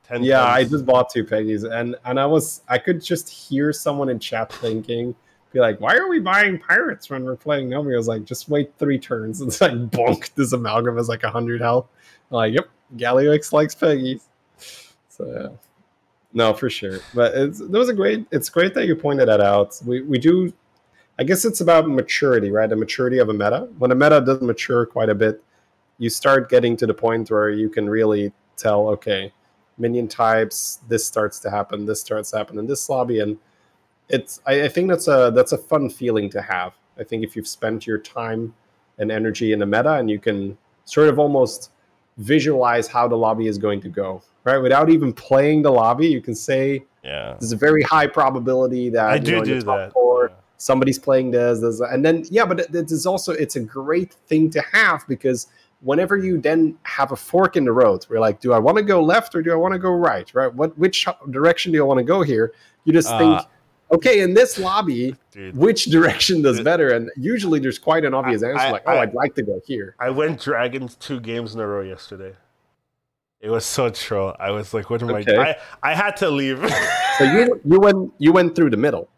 10 0.06 0.22
Yeah, 0.22 0.44
I 0.44 0.64
just 0.64 0.84
bought 0.84 1.08
two 1.08 1.24
Peggies, 1.24 1.64
and 1.64 1.96
and 2.04 2.20
I 2.20 2.26
was 2.26 2.60
I 2.68 2.76
could 2.76 3.02
just 3.02 3.26
hear 3.26 3.72
someone 3.72 4.10
in 4.10 4.18
chat 4.18 4.52
thinking, 4.52 5.14
be 5.50 5.60
like, 5.60 5.80
"Why 5.80 5.96
are 5.96 6.10
we 6.10 6.20
buying 6.20 6.58
pirates 6.58 7.08
when 7.08 7.24
we're 7.24 7.36
playing 7.36 7.70
Nomi?" 7.70 7.94
I 7.94 7.96
was 7.96 8.06
like, 8.06 8.26
"Just 8.26 8.50
wait 8.50 8.70
three 8.78 8.98
turns." 8.98 9.40
It's 9.46 9.62
like 9.62 9.72
bonk. 9.90 10.34
This 10.34 10.52
amalgam 10.52 10.98
is 10.98 11.08
like 11.08 11.22
hundred 11.22 11.62
health. 11.62 11.86
I'm 12.30 12.34
like, 12.36 12.52
yep, 12.52 12.68
Gallywix 12.98 13.50
likes 13.54 13.74
Peggies. 13.74 14.20
So 15.16 15.26
yeah, 15.26 15.48
no, 16.32 16.52
for 16.52 16.68
sure. 16.68 16.98
But 17.14 17.34
it's 17.34 17.60
that 17.60 17.70
was 17.70 17.88
a 17.88 17.94
great. 17.94 18.26
It's 18.32 18.48
great 18.48 18.74
that 18.74 18.86
you 18.86 18.96
pointed 18.96 19.28
that 19.28 19.40
out. 19.40 19.80
We 19.86 20.02
we 20.02 20.18
do. 20.18 20.52
I 21.18 21.22
guess 21.22 21.44
it's 21.44 21.60
about 21.60 21.88
maturity, 21.88 22.50
right? 22.50 22.68
The 22.68 22.74
maturity 22.74 23.18
of 23.18 23.28
a 23.28 23.32
meta. 23.32 23.68
When 23.78 23.92
a 23.92 23.94
meta 23.94 24.20
doesn't 24.20 24.44
mature 24.44 24.84
quite 24.84 25.08
a 25.08 25.14
bit, 25.14 25.40
you 25.98 26.10
start 26.10 26.50
getting 26.50 26.76
to 26.78 26.86
the 26.86 26.94
point 26.94 27.30
where 27.30 27.50
you 27.50 27.68
can 27.68 27.88
really 27.88 28.32
tell, 28.56 28.88
okay, 28.88 29.32
minion 29.78 30.08
types, 30.08 30.80
this 30.88 31.06
starts 31.06 31.38
to 31.40 31.50
happen, 31.50 31.86
this 31.86 32.00
starts 32.00 32.32
to 32.32 32.38
happen 32.38 32.58
in 32.58 32.66
this 32.66 32.88
lobby, 32.88 33.20
and 33.20 33.38
it's. 34.08 34.40
I, 34.46 34.64
I 34.64 34.68
think 34.68 34.88
that's 34.88 35.06
a 35.06 35.30
that's 35.32 35.52
a 35.52 35.58
fun 35.58 35.88
feeling 35.88 36.28
to 36.30 36.42
have. 36.42 36.74
I 36.98 37.04
think 37.04 37.22
if 37.22 37.36
you've 37.36 37.48
spent 37.48 37.86
your 37.86 37.98
time 37.98 38.54
and 38.98 39.12
energy 39.12 39.52
in 39.52 39.62
a 39.62 39.66
meta, 39.66 39.94
and 39.94 40.10
you 40.10 40.18
can 40.18 40.58
sort 40.84 41.08
of 41.08 41.20
almost 41.20 41.70
visualize 42.16 42.88
how 42.88 43.06
the 43.06 43.16
lobby 43.16 43.46
is 43.46 43.58
going 43.58 43.80
to 43.82 43.88
go, 43.88 44.22
right? 44.44 44.58
Without 44.58 44.90
even 44.90 45.12
playing 45.12 45.62
the 45.62 45.70
lobby, 45.70 46.06
you 46.06 46.20
can 46.20 46.34
say 46.34 46.84
yeah. 47.02 47.36
there's 47.40 47.52
a 47.52 47.56
very 47.56 47.82
high 47.82 48.06
probability 48.06 48.90
that 48.90 49.06
I 49.06 49.18
do 49.18 49.36
know, 49.38 49.44
do 49.44 49.62
that. 49.62 49.92
four, 49.92 50.28
yeah. 50.30 50.36
somebody's 50.56 50.98
playing 50.98 51.30
this, 51.30 51.60
this 51.60 51.80
and 51.80 52.04
then 52.04 52.24
yeah 52.30 52.44
but 52.46 52.60
it, 52.60 52.74
it 52.74 52.90
is 52.90 53.06
also 53.06 53.32
it's 53.32 53.56
a 53.56 53.60
great 53.60 54.14
thing 54.28 54.48
to 54.50 54.62
have 54.72 55.06
because 55.08 55.48
whenever 55.80 56.16
you 56.16 56.40
then 56.40 56.78
have 56.84 57.12
a 57.12 57.16
fork 57.16 57.56
in 57.56 57.64
the 57.64 57.72
road 57.72 58.06
we're 58.08 58.18
like 58.20 58.40
do 58.40 58.52
i 58.54 58.58
want 58.58 58.76
to 58.78 58.82
go 58.82 59.02
left 59.02 59.34
or 59.34 59.42
do 59.42 59.52
i 59.52 59.54
want 59.54 59.72
to 59.72 59.78
go 59.78 59.90
right 59.90 60.32
right 60.32 60.54
what 60.54 60.76
which 60.78 61.06
direction 61.30 61.72
do 61.72 61.78
i 61.82 61.86
want 61.86 61.98
to 61.98 62.04
go 62.04 62.22
here 62.22 62.52
you 62.84 62.92
just 62.92 63.10
Uh, 63.10 63.18
think 63.18 63.48
okay 63.90 64.20
in 64.20 64.32
this 64.32 64.58
lobby 64.58 65.14
Dude, 65.32 65.54
which 65.54 65.86
direction 65.86 66.40
does 66.40 66.60
better 66.62 66.90
and 66.94 67.10
usually 67.18 67.58
there's 67.60 67.78
quite 67.78 68.04
an 68.06 68.14
obvious 68.14 68.42
I- 68.42 68.48
answer 68.50 68.60
I- 68.60 68.70
like 68.70 68.82
oh 68.86 68.92
I- 68.92 69.02
i'd 69.02 69.12
like 69.14 69.34
to 69.34 69.42
go 69.42 69.60
here 69.66 69.94
I 70.00 70.08
went 70.08 70.40
Dragons 70.40 70.94
two 70.94 71.20
games 71.20 71.54
in 71.54 71.60
a 71.60 71.66
row 71.66 71.82
yesterday. 71.82 72.32
It 73.44 73.50
was 73.50 73.66
so 73.66 73.90
troll. 73.90 74.34
I 74.40 74.50
was 74.52 74.72
like, 74.72 74.88
what 74.88 75.02
am 75.02 75.10
Okay. 75.10 75.36
I? 75.36 75.50
I 75.50 75.56
I 75.90 75.94
had 75.94 76.16
to 76.22 76.30
leave. 76.30 76.58
so 77.18 77.24
you 77.34 77.60
you 77.64 77.78
went 77.78 78.12
you 78.18 78.32
went 78.32 78.56
through 78.56 78.70
the 78.70 78.76
middle 78.86 79.08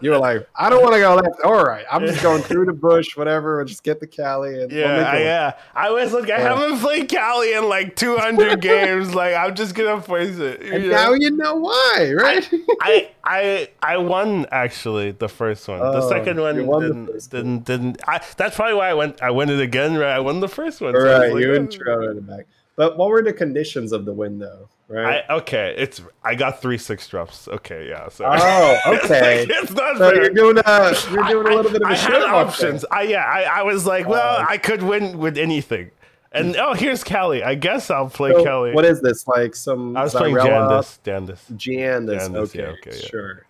you 0.00 0.10
were 0.10 0.18
like 0.18 0.44
i 0.56 0.68
don't 0.68 0.82
want 0.82 0.92
to 0.94 0.98
go 0.98 1.14
left 1.14 1.40
all 1.44 1.62
right 1.62 1.84
i'm 1.92 2.04
just 2.04 2.20
going 2.20 2.42
through 2.42 2.64
the 2.64 2.72
bush 2.72 3.16
whatever 3.16 3.56
we'll 3.58 3.64
just 3.64 3.84
get 3.84 4.00
the 4.00 4.06
cali 4.08 4.60
and 4.60 4.72
Yeah, 4.72 5.08
I, 5.08 5.18
yeah. 5.20 5.52
I 5.72 5.90
was 5.90 6.12
like, 6.12 6.24
I 6.24 6.38
Yeah. 6.38 6.56
haven't 6.56 6.80
played 6.80 7.08
Cali 7.08 7.52
in 7.54 7.68
like 7.68 7.94
200 7.94 8.60
games. 8.70 9.14
Like, 9.14 9.34
I'm 9.36 9.54
just 9.54 9.74
gonna 9.76 10.00
place 10.00 10.36
it. 10.38 10.62
you 10.64 10.72
and 10.72 10.82
know? 10.84 10.90
now 10.90 11.12
you 11.12 11.30
know 11.42 11.54
why 11.56 12.12
right 12.16 12.44
I, 12.80 13.10
I, 13.22 13.68
I 13.82 13.96
won 13.98 14.46
actually 14.50 15.12
the 15.12 15.28
first 15.28 15.68
one. 15.68 15.78
the 15.78 16.02
Oh, 16.02 16.08
second 16.08 16.40
one 16.40 16.66
won 16.66 16.80
the 16.82 16.88
didn't, 16.88 17.30
didn't, 17.30 17.64
didn't. 17.64 17.94
I, 18.08 18.20
that's 18.36 18.56
probably 18.56 18.74
why 18.74 18.88
I 18.90 18.94
went. 18.94 19.22
I 19.22 19.30
won 19.30 19.48
it 19.50 19.60
again. 19.60 19.94
Right, 19.96 20.16
I 20.16 20.20
won 20.20 20.40
the 20.40 20.48
first 20.48 20.80
one. 20.80 20.94
so 20.94 21.00
right, 21.04 21.30
like, 21.32 21.40
you 21.42 21.52
oh. 21.52 21.56
and 21.56 21.70
Trevor 21.70 22.10
in 22.10 22.16
the 22.16 22.22
back. 22.22 22.46
But 22.76 22.96
what 22.96 23.10
were 23.10 23.22
the 23.22 23.32
conditions 23.32 23.92
of 23.92 24.04
the 24.04 24.12
win, 24.12 24.38
though? 24.38 24.68
Right. 24.88 25.22
I, 25.28 25.34
okay, 25.36 25.74
it's. 25.78 26.02
I 26.24 26.34
got 26.34 26.60
three 26.60 26.78
six 26.78 27.06
drops. 27.08 27.48
Okay, 27.48 27.88
yeah. 27.88 28.08
So. 28.08 28.24
oh, 28.26 28.78
okay. 29.04 29.46
it's 29.48 29.70
not 29.72 29.96
so 29.98 30.10
fair. 30.10 30.22
you're 30.22 30.30
doing 30.34 30.58
a 30.64 30.94
you're 31.10 31.24
doing 31.28 31.46
a 31.46 31.56
little 31.56 31.70
bit 31.72 31.82
of 31.82 31.88
I 31.88 31.94
a 31.94 31.96
had 31.96 32.22
options. 32.22 32.84
I 32.90 33.02
yeah, 33.02 33.24
I, 33.24 33.60
I 33.60 33.62
was 33.62 33.86
like, 33.86 34.06
well, 34.08 34.40
Uh, 34.40 34.46
I 34.48 34.58
could 34.58 34.82
win 34.82 35.18
with 35.18 35.38
anything. 35.38 35.90
And 36.32 36.56
oh, 36.56 36.72
here's 36.72 37.04
Kelly. 37.04 37.42
I 37.42 37.54
guess 37.54 37.90
I'll 37.90 38.08
play. 38.08 38.32
So 38.32 38.42
Cali. 38.44 38.72
what 38.72 38.84
is 38.86 39.00
this 39.02 39.26
like? 39.28 39.54
Some 39.54 39.96
I 39.96 40.02
was 40.04 40.14
playing 40.14 40.34
Zyrella- 40.36 40.78
Jandice. 40.80 40.98
Jandice. 41.04 41.52
Jandice. 41.56 42.20
Jandice, 42.20 42.36
Okay, 42.36 42.58
yeah, 42.58 42.64
okay, 42.68 42.90
yeah. 42.98 43.06
sure. 43.08 43.46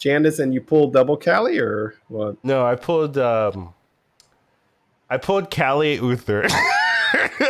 Jandice, 0.00 0.38
and 0.40 0.54
you 0.54 0.60
pulled 0.60 0.92
double 0.92 1.16
Cali 1.16 1.58
or 1.58 1.94
what? 2.08 2.36
No, 2.44 2.64
I 2.64 2.76
pulled. 2.76 3.18
um 3.18 3.74
I 5.10 5.18
pulled 5.18 5.50
Cali 5.50 5.98
Uther. 5.98 6.46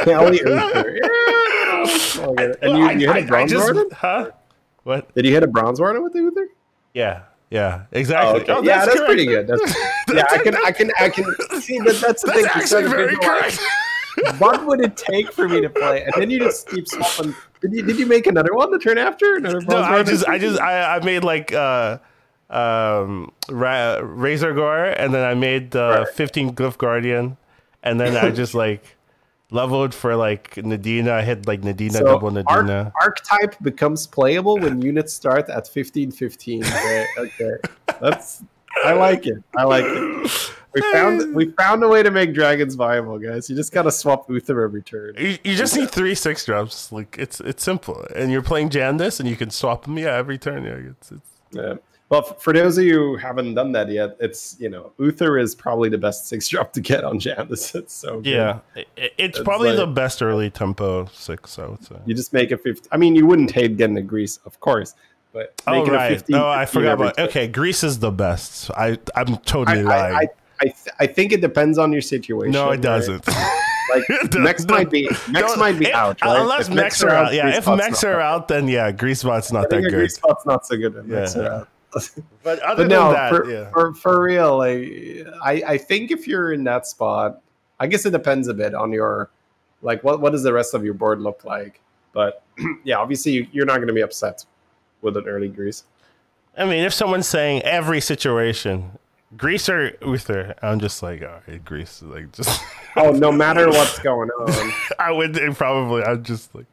Cali. 0.05 0.41
Yeah. 0.45 2.23
Oh. 2.27 2.35
And 2.63 2.79
you, 2.79 3.07
you 3.07 3.11
I- 3.11 3.15
hit 3.15 3.25
a 3.25 3.27
bronze 3.27 3.51
just- 3.51 3.65
warden? 3.65 3.91
Huh? 3.93 4.31
What? 4.85 5.15
Did 5.15 5.27
you 5.27 5.33
hit 5.33 5.43
a 5.43 5.47
bronze 5.47 5.81
warden 5.81 6.03
with 6.03 6.13
the 6.13 6.21
Uther? 6.21 6.49
Yeah, 6.93 7.23
yeah, 7.51 7.83
Oh, 7.83 7.87
exactly. 7.93 8.43
okay. 8.43 8.53
Oh, 8.53 8.63
yeah, 8.63 8.85
that's 8.85 8.93
correct. 8.95 9.07
pretty 9.07 9.27
good. 9.27 9.47
That's, 9.47 9.75
yeah, 10.13 10.25
I 10.31 10.39
can, 10.39 10.57
I 10.65 10.73
can, 10.73 10.91
I 11.01 11.09
can 11.09 11.25
see 11.61 11.79
that. 11.81 11.97
That's 12.01 12.23
the 12.23 12.29
That's 12.33 12.71
thing. 12.71 12.79
actually 12.79 12.89
very 12.89 13.17
correct. 13.17 13.59
what 14.39 14.65
would 14.67 14.81
it 14.81 14.97
take 14.97 15.33
for 15.33 15.49
me 15.49 15.61
to 15.61 15.69
play? 15.71 16.05
And 16.05 16.13
then 16.17 16.31
you 16.31 16.39
just 16.39 16.69
keep 16.69 16.87
swapping. 16.87 17.35
Did 17.61 17.73
you, 17.73 17.83
did 17.83 17.99
you 17.99 18.07
make 18.07 18.27
another 18.27 18.55
one 18.55 18.71
the 18.71 18.79
turn 18.79 18.99
after? 18.99 19.37
Another 19.37 19.61
no, 19.63 19.77
I 19.79 20.03
just, 20.03 20.27
I 20.29 20.39
just, 20.39 20.61
I, 20.61 20.97
I 20.97 21.05
made 21.05 21.25
like 21.25 21.53
uh, 21.53 21.99
um, 22.51 23.33
Ra- 23.49 23.99
Razorgore, 24.03 24.95
and 24.99 25.13
then 25.15 25.25
I 25.25 25.35
made 25.35 25.71
the 25.73 26.05
Right. 26.07 26.09
15 26.15 26.55
Glyph 26.55 26.79
Guardian, 26.79 27.37
and 27.83 27.99
then 27.99 28.17
I 28.17 28.31
just 28.31 28.55
like 28.55 28.97
leveled 29.55 29.95
for 29.95 30.17
like 30.17 30.55
Nadina. 30.57 31.11
I 31.13 31.23
hit 31.23 31.47
like 31.47 31.63
Nadina 31.63 31.93
So 31.93 32.05
double 32.05 32.37
arc- 32.37 32.47
Nadina. 32.47 32.93
archetype 33.01 33.57
becomes 33.63 34.07
playable 34.07 34.57
when 34.59 34.83
units 34.83 35.13
start 35.15 35.49
at 35.49 35.69
15 35.69 36.11
15. 36.11 36.65
Okay, 36.65 37.07
okay. 37.19 37.55
That's 38.01 38.43
I 38.85 38.93
like 38.95 39.27
it. 39.27 39.39
I 39.57 39.65
like 39.65 39.85
it. 39.87 40.51
We 40.75 40.81
found 40.93 41.35
we 41.35 41.45
found 41.63 41.85
a 41.85 41.89
way 41.89 42.03
to 42.03 42.11
make 42.11 42.35
dragons 42.35 42.75
viable, 42.75 43.19
guys. 43.21 43.49
You 43.49 43.55
just 43.55 43.73
gotta 43.73 43.93
swap 43.93 44.29
Uther 44.29 44.61
every 44.63 44.83
turn. 44.83 45.15
You, 45.17 45.39
you 45.45 45.55
just 45.55 45.77
need 45.77 45.91
three 45.91 46.17
six 46.17 46.45
drops. 46.45 46.91
Like 46.91 47.17
it's 47.19 47.39
it's 47.41 47.63
simple, 47.63 48.05
and 48.17 48.33
you're 48.33 48.43
playing 48.43 48.71
Jandice, 48.71 49.21
and 49.21 49.29
you 49.29 49.37
can 49.37 49.51
swap 49.51 49.85
them. 49.85 49.97
Yeah, 49.99 50.17
every 50.17 50.37
turn. 50.39 50.65
Yeah, 50.65 50.91
it's, 50.93 51.13
it's 51.13 51.31
Yeah. 51.53 51.75
Well, 52.11 52.23
for 52.23 52.53
those 52.53 52.77
of 52.79 52.85
you 52.85 52.95
who 52.95 53.17
haven't 53.17 53.55
done 53.55 53.73
that 53.73 53.89
yet, 53.91 54.17
it's 54.21 54.57
you 54.61 54.69
know 54.69 54.93
Uther 54.99 55.39
is 55.39 55.55
probably 55.55 55.89
the 55.89 55.99
best 55.99 56.27
six 56.29 56.49
drop 56.49 56.73
to 56.75 56.81
get 56.81 57.03
on 57.05 57.19
Janus. 57.19 57.75
It's 57.75 57.93
so 57.95 58.17
good. 58.21 58.27
Yeah, 58.33 58.59
it, 58.77 58.89
it's 58.97 59.13
It's 59.19 59.41
probably 59.41 59.71
like- 59.71 59.79
the 59.79 59.87
best 59.87 60.23
early 60.23 60.51
tempo 60.51 61.07
six. 61.13 61.59
I 61.59 61.67
would 61.67 61.83
say. 61.83 61.97
You 62.07 62.15
just 62.15 62.33
make 62.33 62.51
a 62.51 62.59
50. 62.59 62.89
I 62.93 62.97
mean, 62.99 63.17
you 63.17 63.27
wouldn't 63.27 63.51
hate 63.51 63.77
getting 63.77 63.97
a 63.97 64.03
grease, 64.03 64.39
of 64.45 64.61
course, 64.61 64.95
but 65.33 65.61
Oh 65.67 65.85
right. 65.87 66.11
15, 66.11 66.37
oh, 66.37 66.47
I 66.49 66.67
forgot 66.67 66.95
about. 66.95 67.17
time. 67.17 67.27
Okay, 67.29 67.49
grease 67.49 67.83
is 67.83 67.99
the 67.99 68.11
best. 68.11 68.71
I 68.73 68.99
I'm 69.17 69.37
totally 69.39 69.81
I, 69.81 69.83
lying. 69.83 70.15
I, 70.15 70.29
I, 70.61 70.65
th- 70.65 70.95
I 71.01 71.07
think 71.07 71.33
it 71.33 71.41
depends 71.41 71.79
on 71.79 71.91
your 71.93 72.03
situation. 72.03 72.53
no, 72.53 72.71
it 72.71 72.81
doesn't. 72.83 73.27
Like 73.27 74.33
Mechs 74.35 74.67
might 74.67 74.89
be 74.91 75.09
Mechs 75.31 75.57
might 75.57 75.79
be 75.79 75.93
out, 75.93 76.23
uh, 76.23 76.27
right? 76.27 76.41
Unless 76.43 76.69
Mechs 76.71 77.03
are 77.03 77.11
out, 77.11 77.35
yeah. 77.35 77.49
If 77.57 77.67
Mechs 77.67 78.05
are 78.05 78.21
out. 78.21 78.49
then 78.49 78.69
yeah, 78.69 78.93
Grease 78.93 79.23
Bot's 79.25 79.51
not 79.53 79.69
that 79.71 79.83
good. 79.83 79.93
Grease 79.93 80.19
Bot's 80.19 80.47
not 80.47 80.67
so 80.67 80.77
good. 80.77 80.95
If 80.97 81.05
Mechs 81.07 81.37
are 81.37 81.47
out. 81.51 81.69
But 82.43 82.59
other 82.61 82.83
But 82.85 82.89
than 82.89 82.89
no, 82.89 83.13
that, 83.13 83.31
for, 83.31 83.51
yeah. 83.51 83.71
for 83.71 83.95
for 83.95 84.23
real, 84.23 84.59
like 84.59 85.27
I 85.43 85.63
I 85.67 85.79
think 85.79 86.11
if 86.11 86.27
you're 86.27 86.53
in 86.53 86.65
that 86.65 86.87
spot, 86.87 87.41
I 87.81 87.87
guess 87.87 88.05
it 88.05 88.11
depends 88.11 88.49
a 88.49 88.55
bit 88.55 88.75
on 88.75 88.93
your 88.93 89.31
like 89.83 90.05
what 90.05 90.21
what 90.21 90.33
does 90.33 90.43
the 90.43 90.53
rest 90.53 90.75
of 90.75 90.85
your 90.85 90.95
board 90.95 91.21
look 91.21 91.45
like. 91.45 91.81
But 92.13 92.43
yeah, 92.85 92.97
obviously 92.97 93.33
you, 93.33 93.47
you're 93.53 93.67
not 93.67 93.77
going 93.77 93.89
to 93.89 93.95
be 93.95 94.03
upset 94.03 94.45
with 95.03 95.17
an 95.17 95.27
early 95.27 95.49
grease. 95.49 95.85
I 96.57 96.65
mean, 96.65 96.85
if 96.85 96.95
someone's 96.95 97.27
saying 97.27 97.63
every 97.63 98.01
situation, 98.01 98.93
grease 99.37 99.69
or 99.69 99.97
Uther, 100.07 100.55
I'm 100.63 100.79
just 100.81 101.03
like, 101.03 101.23
all 101.23 101.41
right, 101.49 101.65
grease. 101.65 102.03
Like, 102.03 102.33
just 102.33 102.63
Oh, 102.97 103.11
no 103.11 103.33
matter 103.33 103.69
what's 103.71 103.99
going 103.99 104.31
on. 104.31 104.73
I 104.99 105.11
would 105.11 105.35
probably. 105.57 106.03
I'd 106.03 106.25
just 106.25 106.55
like, 106.55 106.67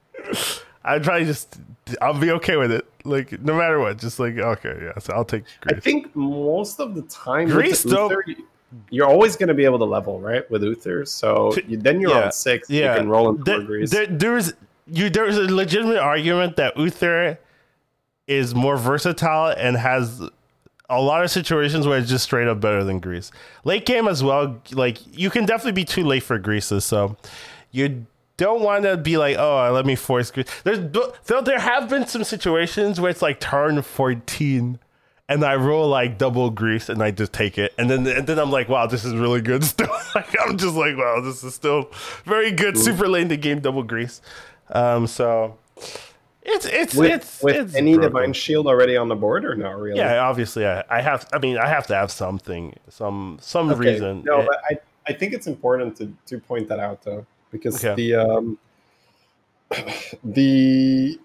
I'd 0.84 1.03
probably 1.03 1.26
just. 1.26 1.57
I'll 2.02 2.18
be 2.20 2.32
okay 2.32 2.58
with 2.58 2.72
it. 2.72 2.86
Like, 3.04 3.39
no 3.42 3.56
matter 3.58 3.80
what, 3.80 3.98
just 3.98 4.20
like, 4.20 4.38
okay, 4.38 4.78
yeah. 4.84 5.00
So 5.00 5.14
I'll 5.14 5.26
take 5.26 5.44
grease. 5.62 5.78
I 5.78 5.80
think 5.80 6.16
most 6.16 6.80
of 6.80 6.96
the 6.96 7.02
time, 7.04 7.48
grease, 7.50 7.84
the 7.84 7.89
Uther, 7.89 8.24
you're 8.89 9.08
always 9.08 9.36
going 9.36 9.48
to 9.50 9.54
be 9.54 9.66
able 9.66 9.80
to 9.80 9.86
level 9.86 10.20
right 10.20 10.50
with 10.52 10.64
Uther. 10.64 11.06
So 11.06 11.54
you, 11.68 11.78
then 11.78 12.00
you're 12.00 12.12
Yeah. 12.12 12.26
on 12.26 12.32
six. 12.32 12.70
yeah, 12.70 12.94
You 12.94 13.00
can 13.00 13.10
roll 13.10 13.30
in 13.36 13.44
there, 13.44 13.62
grease. 13.62 13.92
there- 13.92 14.06
there's 14.08 14.54
you. 14.88 15.10
There's 15.10 15.38
a 15.38 15.42
legitimate 15.54 15.98
argument 16.00 16.56
that 16.58 16.78
Uther 16.78 17.38
is 18.28 18.54
more 18.56 18.78
versatile 18.78 19.54
and 19.58 19.76
has 19.78 20.22
a 20.89 21.02
lot 21.02 21.24
of 21.24 21.32
situations 21.32 21.88
where 21.88 21.98
it's 21.98 22.10
just 22.10 22.24
straight 22.26 22.48
up 22.48 22.60
better 22.60 22.84
than 22.84 23.00
grease. 23.00 23.32
Late 23.64 23.86
game 23.86 24.08
as 24.08 24.24
well, 24.24 24.62
like 24.74 24.98
you 25.18 25.30
can 25.30 25.46
definitely 25.46 25.72
be 25.72 25.86
too 25.86 26.04
late 26.04 26.24
for 26.24 26.38
Greases, 26.38 26.84
so 26.86 27.16
you 27.72 28.06
don't 28.38 28.61
want 28.61 28.84
to 28.84 28.97
be 28.97 29.17
like, 29.17 29.38
oh, 29.38 29.71
let 29.73 29.86
me 29.86 29.95
force. 29.95 30.32
There's 30.63 30.79
though 31.25 31.41
there 31.41 31.59
have 31.59 31.89
been 31.89 32.07
some 32.07 32.23
situations 32.23 32.99
where 32.99 33.11
it's 33.11 33.21
like 33.21 33.39
turn 33.39 33.82
14 33.82 34.79
and 35.29 35.45
I 35.45 35.55
roll 35.55 35.88
like 35.88 36.17
double 36.17 36.49
grease 36.49 36.89
and 36.89 37.01
I 37.03 37.11
just 37.11 37.32
take 37.34 37.57
it. 37.57 37.73
And 37.77 37.89
then 37.89 38.05
and 38.07 38.27
then 38.27 38.39
I'm 38.39 38.51
like, 38.51 38.67
wow, 38.67 38.88
this 38.88 39.05
is 39.05 39.13
really 39.13 39.41
good 39.41 39.63
still. 39.73 39.89
like 40.15 40.36
I'm 40.41 40.57
just 40.57 40.75
like, 40.75 40.97
wow, 40.97 41.21
this 41.21 41.43
is 41.43 41.53
still 41.55 41.89
very 42.25 42.51
good. 42.51 42.77
Super 42.77 43.07
late 43.07 43.23
in 43.23 43.27
the 43.27 43.38
game, 43.38 43.59
double 43.59 43.84
grease. 43.84 44.21
Um 44.69 45.07
so 45.07 45.57
it's 46.43 46.65
it's 46.65 46.95
with 46.95 47.11
it's 47.11 47.43
with 47.43 47.55
it's 47.55 47.75
any 47.75 47.93
broken. 47.93 48.11
divine 48.11 48.34
shield 48.34 48.65
already 48.65 48.97
on 48.97 49.07
the 49.07 49.15
board 49.15 49.45
or 49.45 49.55
not 49.55 49.77
really? 49.79 49.99
Yeah, 49.99 50.19
obviously 50.21 50.65
I, 50.65 50.84
I 50.89 51.01
have 51.01 51.27
I 51.32 51.38
mean 51.38 51.57
I 51.57 51.67
have 51.67 51.86
to 51.88 51.95
have 51.95 52.11
something, 52.11 52.75
some 52.89 53.38
some 53.39 53.69
Okay. 53.71 53.91
reason. 53.91 54.23
No, 54.25 54.39
It- 54.41 54.47
but 54.47 54.57
I, 54.69 54.79
I 55.07 55.13
think 55.13 55.34
it's 55.34 55.47
important 55.47 55.95
to, 55.97 56.11
to 56.27 56.39
point 56.39 56.67
that 56.69 56.79
out 56.79 57.03
though, 57.03 57.25
because 57.52 57.84
Okay. 57.84 57.95
the 57.95 58.16
um 58.16 58.58
the 60.24 61.20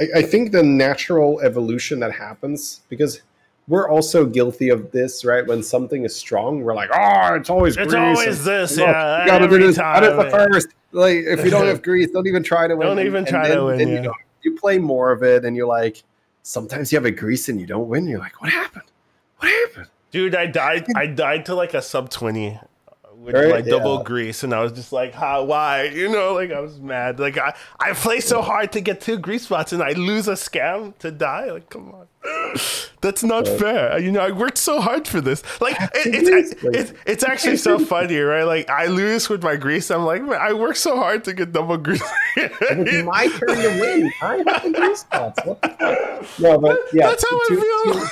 I, 0.00 0.06
I 0.16 0.22
think 0.22 0.52
the 0.52 0.62
natural 0.62 1.40
evolution 1.40 2.00
that 2.00 2.12
happens 2.12 2.80
because 2.88 3.20
we're 3.68 3.88
also 3.88 4.26
guilty 4.26 4.70
of 4.70 4.90
this, 4.90 5.24
right? 5.24 5.46
When 5.46 5.62
something 5.62 6.04
is 6.04 6.16
strong, 6.16 6.62
we're 6.62 6.74
like, 6.74 6.90
oh, 6.92 7.34
it's 7.34 7.48
always 7.48 7.76
It's 7.76 7.92
grease 7.92 8.18
always 8.18 8.44
this, 8.44 8.76
no, 8.76 8.86
yeah, 8.86 9.24
gotta 9.26 9.46
do 9.48 9.58
this. 9.58 9.76
That 9.76 10.02
is 10.02 10.10
the 10.16 10.22
time. 10.24 10.30
first. 10.52 10.68
Like, 10.90 11.18
if 11.18 11.44
you 11.44 11.50
don't 11.50 11.66
have 11.72 11.80
grease, 11.80 12.10
don't 12.10 12.26
even 12.26 12.42
try 12.42 12.66
to 12.66 12.74
win. 12.76 12.88
Don't 12.88 12.98
even 13.00 13.18
and 13.18 13.26
try 13.28 13.48
then- 13.48 13.58
to 13.58 13.64
win, 13.66 13.78
then 13.78 13.88
yeah. 13.88 13.94
You, 13.94 14.00
know, 14.02 14.14
you 14.42 14.56
play 14.56 14.78
more 14.78 15.12
of 15.12 15.22
it, 15.22 15.44
and 15.44 15.56
you're 15.56 15.68
like, 15.68 16.02
sometimes 16.42 16.90
you 16.90 16.96
have 16.96 17.04
a 17.06 17.10
grease 17.12 17.48
and 17.48 17.60
you 17.60 17.66
don't 17.66 17.88
win. 17.88 18.08
You're 18.08 18.18
like, 18.18 18.42
what 18.42 18.50
happened? 18.50 18.84
What 19.38 19.48
happened? 19.50 19.86
Dude, 20.10 20.34
I 20.34 20.46
died. 20.46 20.86
I 20.96 21.06
died 21.06 21.46
to 21.46 21.54
like 21.54 21.72
a 21.72 21.80
sub 21.82 22.10
twenty 22.10 22.58
with 23.22 23.34
Right? 23.34 23.48
like 23.50 23.64
double 23.66 23.98
Yeah. 23.98 24.02
grease, 24.04 24.42
and 24.42 24.52
I 24.54 24.60
was 24.60 24.72
just 24.72 24.92
like, 24.92 25.14
"How? 25.14 25.44
Why?" 25.44 25.84
You 25.84 26.08
know, 26.10 26.34
like 26.34 26.50
I 26.52 26.60
was 26.60 26.78
mad. 26.80 27.18
Like 27.20 27.38
I, 27.38 27.54
I 27.78 27.92
play 27.92 28.20
so 28.20 28.42
hard 28.42 28.72
to 28.72 28.80
get 28.80 29.00
two 29.00 29.18
Grease 29.18 29.46
Bots, 29.46 29.72
and 29.72 29.82
I 29.82 29.92
lose 29.92 30.28
a 30.28 30.32
scam 30.32 30.96
to 30.98 31.10
die. 31.10 31.50
Like, 31.50 31.70
come 31.70 31.94
on, 31.94 32.06
that's 33.00 33.22
not 33.22 33.46
fair. 33.46 33.98
You 33.98 34.10
know, 34.12 34.20
I 34.20 34.30
worked 34.32 34.58
so 34.58 34.80
hard 34.80 35.06
for 35.06 35.20
this. 35.20 35.42
Like, 35.60 35.76
it, 35.94 36.24
it's, 36.28 36.54
it's 36.62 36.92
it's 37.06 37.24
actually 37.24 37.56
so 37.58 37.78
funny, 37.94 38.18
right? 38.18 38.44
Like 38.44 38.68
I 38.68 38.86
lose 38.86 39.28
with 39.28 39.42
my 39.42 39.56
grease. 39.56 39.90
I'm 39.90 40.04
like, 40.04 40.22
man, 40.22 40.40
I 40.40 40.52
worked 40.52 40.78
so 40.78 40.96
hard 40.96 41.24
to 41.24 41.32
get 41.32 41.52
double 41.52 41.76
grease. 41.76 42.02
It's 42.36 43.04
my 43.06 43.28
turn 43.28 43.56
to 43.56 43.80
win. 43.80 44.12
I 44.20 44.36
have 44.46 44.62
the 44.64 44.70
Grease 44.74 45.04
Bots. 45.04 45.38
What 45.44 45.62
the? 45.62 46.26
No, 46.38 46.58
but 46.58 46.78
yeah, 46.92 47.08
That's 47.08 47.24
how 47.28 47.36
I 47.36 47.46
to, 47.48 47.60
feel. 47.60 47.94
To, 47.94 48.10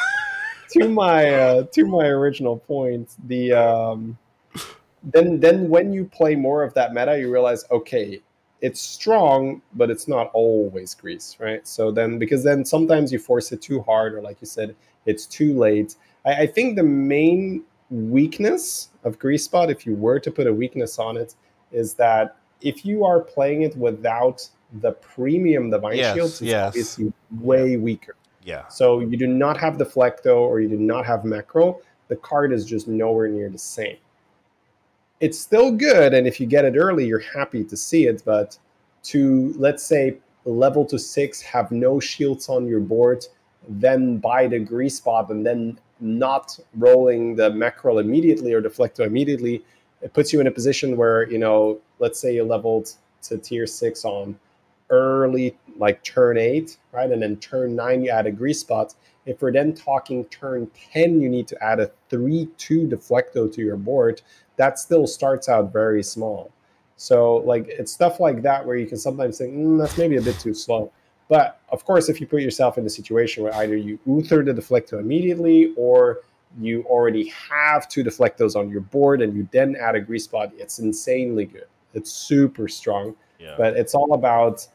to 0.80 0.88
my 0.88 1.28
uh, 1.34 1.62
to 1.64 1.84
my 1.84 2.06
original 2.06 2.58
point, 2.58 3.10
the 3.26 3.52
um, 3.54 4.16
then 5.02 5.40
then 5.40 5.68
when 5.68 5.92
you 5.92 6.04
play 6.04 6.34
more 6.34 6.62
of 6.62 6.74
that 6.74 6.92
meta, 6.92 7.18
you 7.18 7.30
realize 7.32 7.64
okay, 7.70 8.20
it's 8.60 8.80
strong, 8.80 9.62
but 9.74 9.90
it's 9.90 10.06
not 10.08 10.30
always 10.34 10.94
grease, 10.94 11.36
right? 11.40 11.66
So 11.66 11.90
then 11.90 12.18
because 12.18 12.44
then 12.44 12.64
sometimes 12.64 13.12
you 13.12 13.18
force 13.18 13.52
it 13.52 13.62
too 13.62 13.82
hard, 13.82 14.14
or 14.14 14.20
like 14.20 14.40
you 14.40 14.46
said, 14.46 14.74
it's 15.06 15.26
too 15.26 15.56
late. 15.58 15.96
I, 16.26 16.42
I 16.42 16.46
think 16.46 16.76
the 16.76 16.82
main 16.82 17.64
weakness 17.90 18.90
of 19.04 19.18
Grease 19.18 19.48
Bot, 19.48 19.70
if 19.70 19.86
you 19.86 19.94
were 19.94 20.20
to 20.20 20.30
put 20.30 20.46
a 20.46 20.52
weakness 20.52 20.98
on 20.98 21.16
it, 21.16 21.34
is 21.72 21.94
that 21.94 22.36
if 22.60 22.84
you 22.84 23.04
are 23.04 23.20
playing 23.20 23.62
it 23.62 23.76
without 23.76 24.48
the 24.80 24.92
premium 24.92 25.70
divine 25.70 25.96
Yes, 25.96 26.14
shields, 26.14 26.42
it's 26.42 26.50
yes. 26.50 26.68
obviously 26.68 27.12
way 27.40 27.76
weaker. 27.76 28.14
yeah, 28.44 28.68
So 28.68 29.00
you 29.00 29.16
do 29.16 29.26
not 29.26 29.56
have 29.58 29.74
Deflecto 29.74 30.36
or 30.36 30.60
you 30.60 30.68
do 30.68 30.76
not 30.76 31.06
have 31.06 31.24
Macro. 31.24 31.80
The 32.08 32.16
card 32.16 32.52
is 32.52 32.64
just 32.64 32.86
nowhere 32.86 33.28
near 33.28 33.48
the 33.48 33.58
same. 33.58 33.96
It's 35.20 35.38
still 35.38 35.70
good, 35.70 36.14
and 36.14 36.26
if 36.26 36.40
you 36.40 36.46
get 36.46 36.64
it 36.64 36.76
early, 36.76 37.06
you're 37.06 37.18
happy 37.18 37.62
to 37.64 37.76
see 37.76 38.06
it. 38.06 38.22
But 38.24 38.58
to 39.04 39.54
let's 39.58 39.82
say 39.82 40.16
level 40.44 40.84
to 40.86 40.98
six, 40.98 41.42
have 41.42 41.70
no 41.70 42.00
shields 42.00 42.48
on 42.48 42.66
your 42.66 42.80
board, 42.80 43.26
then 43.68 44.16
buy 44.16 44.46
the 44.46 44.58
Grease 44.58 44.98
Bot, 44.98 45.30
and 45.30 45.44
then 45.44 45.78
not 46.00 46.58
rolling 46.76 47.36
the 47.36 47.50
mackerel 47.50 47.98
immediately 47.98 48.54
or 48.54 48.62
deflecto 48.62 49.00
immediately, 49.00 49.62
it 50.00 50.14
puts 50.14 50.32
you 50.32 50.40
in 50.40 50.46
a 50.46 50.50
position 50.50 50.96
where 50.96 51.30
you 51.30 51.38
know, 51.38 51.78
let's 51.98 52.18
say 52.18 52.34
you 52.34 52.44
leveled 52.44 52.94
to 53.22 53.36
tier 53.36 53.66
six 53.66 54.06
on 54.06 54.38
early 54.88 55.56
like 55.76 56.02
turn 56.02 56.36
eight, 56.36 56.78
right? 56.92 57.10
And 57.10 57.22
then 57.22 57.36
turn 57.36 57.76
nine, 57.76 58.02
you 58.02 58.10
add 58.10 58.26
a 58.26 58.32
Grease 58.32 58.64
Bot. 58.64 58.94
If 59.26 59.42
we're 59.42 59.52
then 59.52 59.74
talking 59.74 60.24
turn 60.26 60.70
10, 60.92 61.20
you 61.20 61.28
need 61.28 61.46
to 61.48 61.62
add 61.62 61.78
a 61.78 61.90
3 62.08 62.48
2 62.56 62.88
deflecto 62.88 63.52
to 63.52 63.62
your 63.62 63.76
board. 63.76 64.22
That 64.60 64.78
still 64.78 65.06
starts 65.06 65.48
out 65.48 65.72
very 65.72 66.02
small. 66.02 66.50
So, 66.96 67.36
like, 67.36 67.66
it's 67.66 67.90
stuff 67.90 68.20
like 68.20 68.42
that 68.42 68.64
where 68.66 68.76
you 68.76 68.86
can 68.86 68.98
sometimes 68.98 69.38
think, 69.38 69.54
mm, 69.54 69.78
that's 69.78 69.96
maybe 69.96 70.16
a 70.16 70.22
bit 70.22 70.38
too 70.38 70.52
slow. 70.52 70.92
But 71.28 71.60
of 71.70 71.84
course, 71.84 72.08
if 72.08 72.20
you 72.20 72.26
put 72.26 72.42
yourself 72.42 72.76
in 72.76 72.84
a 72.84 72.90
situation 72.90 73.42
where 73.42 73.54
either 73.54 73.76
you 73.76 73.98
uther 74.04 74.44
the 74.44 74.52
deflecto 74.52 75.00
immediately 75.00 75.72
or 75.76 76.18
you 76.60 76.82
already 76.82 77.32
have 77.50 77.88
two 77.88 78.04
deflectos 78.04 78.54
on 78.54 78.68
your 78.68 78.82
board 78.82 79.22
and 79.22 79.34
you 79.34 79.48
then 79.50 79.76
add 79.76 79.94
a 79.94 80.00
Grease 80.00 80.26
Bot, 80.26 80.52
it's 80.58 80.78
insanely 80.78 81.46
good. 81.46 81.68
It's 81.94 82.12
super 82.12 82.68
strong 82.68 83.14
yeah. 83.40 83.54
but 83.56 83.76
it's 83.76 83.94
all 83.94 84.12
about 84.12 84.66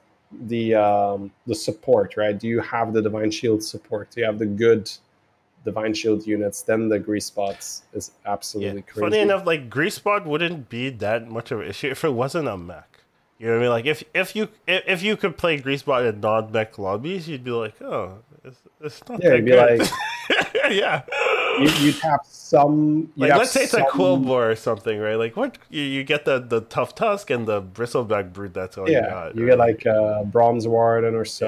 the 0.47 0.75
um, 0.75 1.31
the 1.47 1.55
support, 1.55 2.17
right? 2.17 2.37
Do 2.37 2.47
you 2.47 2.59
have 2.59 2.93
the 2.93 3.01
divine 3.01 3.31
shield 3.31 3.63
support? 3.63 4.09
Do 4.11 4.21
you 4.21 4.25
have 4.25 4.39
the 4.39 4.45
good 4.45 4.91
divine 5.65 5.93
shield 5.93 6.25
units? 6.25 6.61
Then 6.61 6.87
the 6.87 6.99
Grease 6.99 7.29
Bots 7.29 7.83
is 7.93 8.11
Yeah. 8.23 8.31
absolutely 8.33 8.81
crazy. 8.83 8.99
Funny 9.01 9.19
enough, 9.19 9.45
like 9.45 9.69
Grease 9.69 9.99
Bot 9.99 10.25
wouldn't 10.25 10.69
be 10.69 10.89
that 10.91 11.27
much 11.29 11.51
of 11.51 11.59
an 11.61 11.67
issue 11.67 11.89
if 11.89 12.03
it 12.05 12.13
wasn't 12.13 12.47
a 12.47 12.55
mech. 12.57 12.87
You 13.39 13.47
know 13.47 13.53
what 13.53 13.59
I 13.59 13.61
mean? 13.63 13.69
Like 13.71 13.85
if 13.85 14.03
if 14.13 14.35
you 14.35 14.47
if, 14.65 14.83
if 14.87 15.03
you 15.03 15.17
could 15.17 15.35
play 15.37 15.57
Grease 15.57 15.81
Bot 15.83 16.05
in 16.05 16.21
non 16.21 16.51
mech 16.53 16.77
lobbies, 16.79 17.27
you'd 17.27 17.43
be 17.43 17.51
like, 17.51 17.81
oh, 17.81 18.19
it's, 18.45 18.61
it's 18.79 19.01
not 19.09 19.21
yeah, 19.21 19.31
that 19.31 19.41
good. 19.45 19.79
like, 19.79 20.53
yeah. 20.71 21.01
you, 21.59 21.69
you'd 21.85 21.95
have 21.95 22.21
some. 22.29 23.11
You'd 23.15 23.21
Like 23.23 23.31
have 23.31 23.39
let's 23.39 23.51
say 23.51 23.63
it's 23.63 23.73
a 23.73 23.79
some- 23.79 23.87
Quilboar 23.89 24.51
or 24.51 24.55
something, 24.55 24.97
right? 24.99 25.15
Like 25.15 25.35
what 25.35 25.57
you, 25.69 25.81
you 25.81 26.03
get 26.05 26.23
the 26.23 26.39
the 26.39 26.61
tough 26.61 26.95
tusk 26.95 27.29
and 27.29 27.45
the 27.45 27.61
bristleback 27.61 28.31
brute. 28.31 28.53
That's 28.53 28.77
all 28.77 28.87
you 28.87 28.93
Yeah, 28.95 29.09
got. 29.09 29.35
you 29.35 29.43
right? 29.43 29.49
get 29.51 29.57
like 29.59 29.85
a 29.85 30.23
bronze 30.25 30.65
warden 30.65 31.13
or 31.13 31.25
so. 31.25 31.47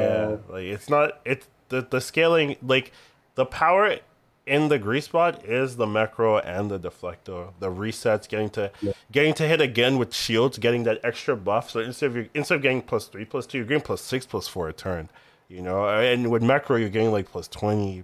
yeah, 0.50 0.54
like 0.54 0.64
it's 0.66 0.90
not 0.90 1.22
it's 1.24 1.48
the 1.70 1.88
the 1.90 2.02
scaling 2.02 2.58
like 2.62 2.92
the 3.38 3.46
power 3.46 3.98
in 4.46 4.68
the 4.70 4.80
Grease 4.80 5.08
Bot 5.08 5.46
is 5.46 5.76
the 5.78 5.86
macro 5.88 6.38
and 6.40 6.70
the 6.72 6.80
deflector. 6.80 7.52
The 7.60 7.70
resets, 7.70 8.28
getting 8.28 8.50
to 8.52 8.72
Yeah. 8.82 8.92
getting 9.12 9.34
to 9.36 9.48
hit 9.48 9.62
again 9.62 9.98
with 9.98 10.14
shields, 10.14 10.58
getting 10.58 10.84
that 10.84 11.00
extra 11.04 11.36
buff. 11.38 11.70
So 11.70 11.80
instead 11.80 12.08
of 12.08 12.16
you, 12.18 12.30
instead 12.34 12.56
of 12.56 12.62
getting 12.62 12.82
plus 12.82 13.08
three, 13.08 13.26
plus 13.26 13.46
two, 13.46 13.60
you're 13.60 13.68
getting 13.68 13.84
plus 13.84 14.02
six, 14.02 14.26
plus 14.26 14.48
four 14.48 14.68
a 14.70 14.74
turn. 14.74 15.10
You 15.50 15.62
know, 15.62 15.88
and 15.88 16.30
with 16.30 16.44
macro, 16.44 16.76
you're 16.78 16.90
getting 16.90 17.12
like 17.12 17.30
plus 17.32 17.48
twenty. 17.48 18.04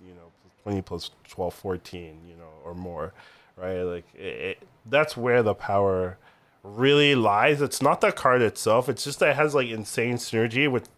You 0.00 0.14
know, 0.14 0.30
20 0.64 0.82
plus 0.82 1.10
12, 1.28 1.52
14, 1.54 2.20
you 2.28 2.36
know, 2.36 2.48
or 2.64 2.74
more, 2.74 3.12
right? 3.56 3.82
Like 3.82 4.04
it, 4.14 4.20
it, 4.60 4.62
that's 4.86 5.16
where 5.16 5.42
the 5.42 5.54
power 5.54 6.18
really 6.62 7.14
lies. 7.14 7.60
It's 7.62 7.80
not 7.82 8.00
the 8.00 8.12
card 8.12 8.42
itself. 8.42 8.88
It's 8.88 9.04
just 9.04 9.18
that 9.20 9.30
it 9.30 9.36
has 9.36 9.54
like 9.54 9.68
insane 9.68 10.16
synergy 10.16 10.70
with 10.70 10.88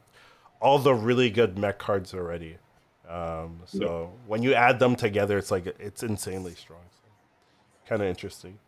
all 0.61 0.79
the 0.79 0.95
really 0.95 1.31
good 1.31 1.59
mech 1.59 1.79
cards 1.79 2.15
already. 2.15 2.59
Um, 3.09 3.61
so 3.67 4.13
when 4.27 4.43
you 4.43 4.55
add 4.55 4.79
them 4.79 4.97
together, 4.97 5.39
it's 5.39 5.51
like 5.51 5.67
it's 5.79 6.03
insanely 6.03 6.55
strong. 6.55 6.81
So, 6.91 7.09
kind 7.89 8.03
of 8.03 8.09
interesting. 8.09 8.59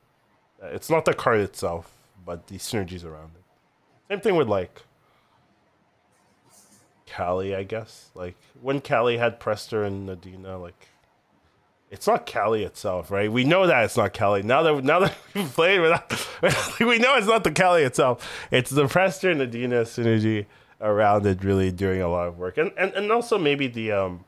Uh, 0.62 0.68
it's 0.68 0.90
not 0.90 1.04
the 1.04 1.14
card 1.14 1.40
itself, 1.40 1.92
but 2.24 2.46
the 2.46 2.56
synergies 2.56 3.04
around 3.04 3.32
it. 3.34 3.42
Same 4.08 4.20
thing 4.20 4.36
with 4.36 4.48
like 4.48 4.82
Callie, 7.14 7.54
I 7.54 7.62
guess. 7.62 8.10
Like 8.14 8.36
when 8.60 8.80
Callie 8.80 9.18
had 9.18 9.40
Prester 9.40 9.84
and 9.84 10.08
Nadina, 10.08 10.60
like 10.60 10.88
it's 11.90 12.06
not 12.06 12.30
Callie 12.30 12.64
itself, 12.64 13.10
right? 13.10 13.30
We 13.30 13.44
know 13.44 13.66
that 13.66 13.84
it's 13.84 13.96
not 13.96 14.16
Callie. 14.16 14.42
Now 14.42 14.62
that 14.62 14.84
now 14.84 15.00
that 15.00 15.14
we've 15.34 15.52
played 15.52 15.80
without, 15.80 16.10
we 16.80 16.98
know 16.98 17.16
it's 17.16 17.26
not 17.26 17.44
the 17.44 17.52
Callie 17.52 17.82
itself. 17.82 18.46
It's 18.50 18.70
the 18.70 18.86
Prester 18.86 19.30
and 19.30 19.40
Nadina 19.40 19.82
synergy 19.82 20.46
around 20.80 21.26
it 21.26 21.42
really 21.42 21.72
doing 21.72 22.00
a 22.00 22.08
lot 22.08 22.28
of 22.28 22.38
work, 22.38 22.58
and 22.58 22.72
and, 22.76 22.92
and 22.92 23.10
also 23.10 23.38
maybe 23.38 23.66
the 23.66 23.92
um 23.92 24.24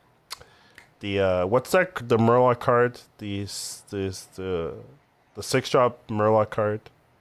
the 1.01 1.21
uh 1.21 1.47
what's 1.47 1.71
that 1.73 1.97
the 2.09 2.17
Murloc 2.19 2.61
card? 2.61 3.01
The 3.19 3.41
this 3.43 3.83
the 4.37 4.75
the 5.35 5.43
six 5.43 5.71
drop 5.71 6.07
Murloc 6.09 6.51
card. 6.51 6.81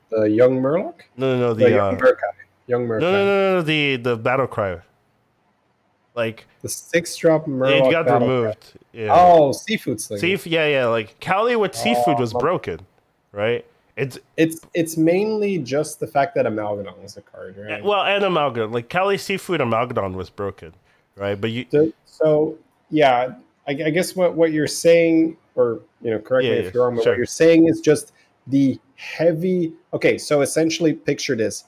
The 0.09 0.23
young 0.29 0.61
Murloc. 0.61 0.95
No, 1.17 1.35
no, 1.35 1.39
no. 1.39 1.53
The, 1.53 1.65
The 1.65 1.81
uh, 1.81 1.89
young 1.91 1.97
Murkai. 1.99 2.33
Young 2.67 2.87
Murkai. 2.87 3.01
no, 3.01 3.11
no, 3.11 3.25
no, 3.25 3.55
no. 3.55 3.61
The 3.61 3.95
the 3.97 4.15
battle 4.17 4.47
cry. 4.47 4.79
Like 6.15 6.45
The 6.61 6.69
six 6.69 7.15
drop 7.15 7.45
Murloc. 7.45 7.87
it 7.87 7.91
got 7.91 8.21
removed. 8.21 8.73
Yeah. 8.91 9.09
Oh, 9.13 9.51
seafood. 9.51 9.97
Seaf- 9.99 10.49
yeah, 10.49 10.67
yeah. 10.67 10.85
Like 10.87 11.19
Cali 11.19 11.55
with 11.55 11.75
seafood 11.75 12.19
was 12.19 12.33
Oh. 12.33 12.39
broken, 12.39 12.79
right? 13.31 13.65
It's 13.95 14.17
It's 14.37 14.61
it's 14.73 14.97
mainly 14.97 15.57
just 15.59 15.99
the 15.99 16.07
fact 16.07 16.33
that 16.35 16.45
Amalgadon 16.45 17.03
is 17.03 17.17
a 17.17 17.21
card, 17.21 17.55
right? 17.57 17.83
well, 17.83 18.03
and 18.03 18.23
Amalgadon. 18.23 18.73
Like 18.73 18.89
Cali 18.89 19.17
seafood 19.17 19.61
Amalgadon 19.61 20.13
was 20.15 20.29
broken, 20.29 20.73
right? 21.15 21.39
But 21.39 21.51
you, 21.51 21.65
So, 21.69 21.91
so 22.05 22.57
yeah, 22.89 23.33
I, 23.69 23.73
I 23.85 23.89
guess 23.91 24.15
what, 24.15 24.33
what 24.33 24.51
you're 24.51 24.67
saying, 24.67 25.37
or 25.55 25.81
you 26.01 26.09
know, 26.09 26.19
correct 26.19 26.45
Yeah, 26.45 26.53
me 26.53 26.57
if 26.57 26.73
you're 26.73 26.83
wrong, 26.85 26.95
but 26.95 27.03
sure. 27.03 27.13
what 27.13 27.17
you're 27.17 27.25
saying 27.27 27.67
is 27.67 27.81
just 27.81 28.13
the 28.47 28.79
heavy. 28.95 29.73
Okay, 29.93 30.17
so 30.17 30.41
essentially, 30.41 30.93
picture 30.93 31.35
this: 31.35 31.65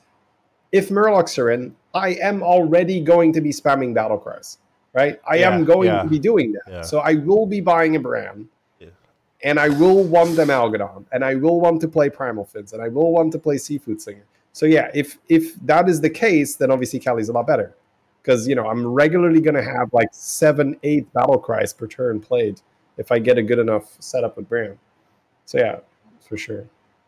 if 0.72 0.89
Murlocs 0.89 1.38
are 1.38 1.52
in, 1.52 1.76
I 1.93 2.16
am 2.16 2.41
already 2.41 3.02
going 3.02 3.32
to 3.34 3.41
be 3.41 3.52
spamming 3.52 3.93
battle 3.93 4.18
cries, 4.18 4.58
right? 4.93 5.22
I 5.30 5.38
Yeah, 5.38 5.54
am 5.54 5.64
going 5.64 5.89
yeah. 5.89 6.02
to 6.02 6.10
be 6.10 6.18
doing 6.18 6.54
that. 6.54 6.86
So 6.86 6.99
I 6.99 7.14
will 7.14 7.45
be 7.45 7.62
buying 7.62 7.95
a 7.95 7.99
Brann. 7.99 8.49
Yeah. 8.80 8.88
And 9.43 9.60
I 9.60 9.70
will 9.70 10.04
want 10.04 10.36
the 10.36 10.43
Amalgadon, 10.43 11.06
and 11.12 11.24
I 11.24 11.36
will 11.36 11.62
want 11.62 11.82
to 11.82 11.88
play 11.88 12.10
Primal 12.10 12.45
Fins, 12.45 12.74
and 12.74 12.82
I 12.82 12.88
will 12.88 13.12
want 13.12 13.32
to 13.34 13.39
play 13.39 13.60
Seafood 13.60 14.02
Slinger. 14.02 14.26
So 14.54 14.66
yeah, 14.66 14.89
if 14.95 15.20
if 15.30 15.56
that 15.66 15.88
is 15.88 16.02
the 16.02 16.10
case, 16.10 16.56
then 16.56 16.72
obviously 16.72 16.99
Cali's 16.99 17.30
a 17.30 17.34
lot 17.34 17.45
better 17.45 17.76
because 18.22 18.48
you 18.48 18.56
know 18.56 18.68
I'm 18.68 18.86
regularly 18.86 19.42
going 19.42 19.56
to 19.56 19.64
have 19.64 19.94
like 19.94 20.10
seven, 20.12 20.78
eight 20.84 21.12
battle 21.14 21.38
cries 21.40 21.74
per 21.74 21.88
turn 21.88 22.20
played 22.20 22.62
if 22.98 23.12
I 23.12 23.20
get 23.20 23.38
a 23.38 23.44
good 23.44 23.60
enough 23.60 23.96
setup 24.00 24.38
with 24.38 24.48
Brann. 24.50 24.78
So 25.46 25.58
yeah, 25.58 25.80
for 26.28 26.38
sure. 26.38 26.66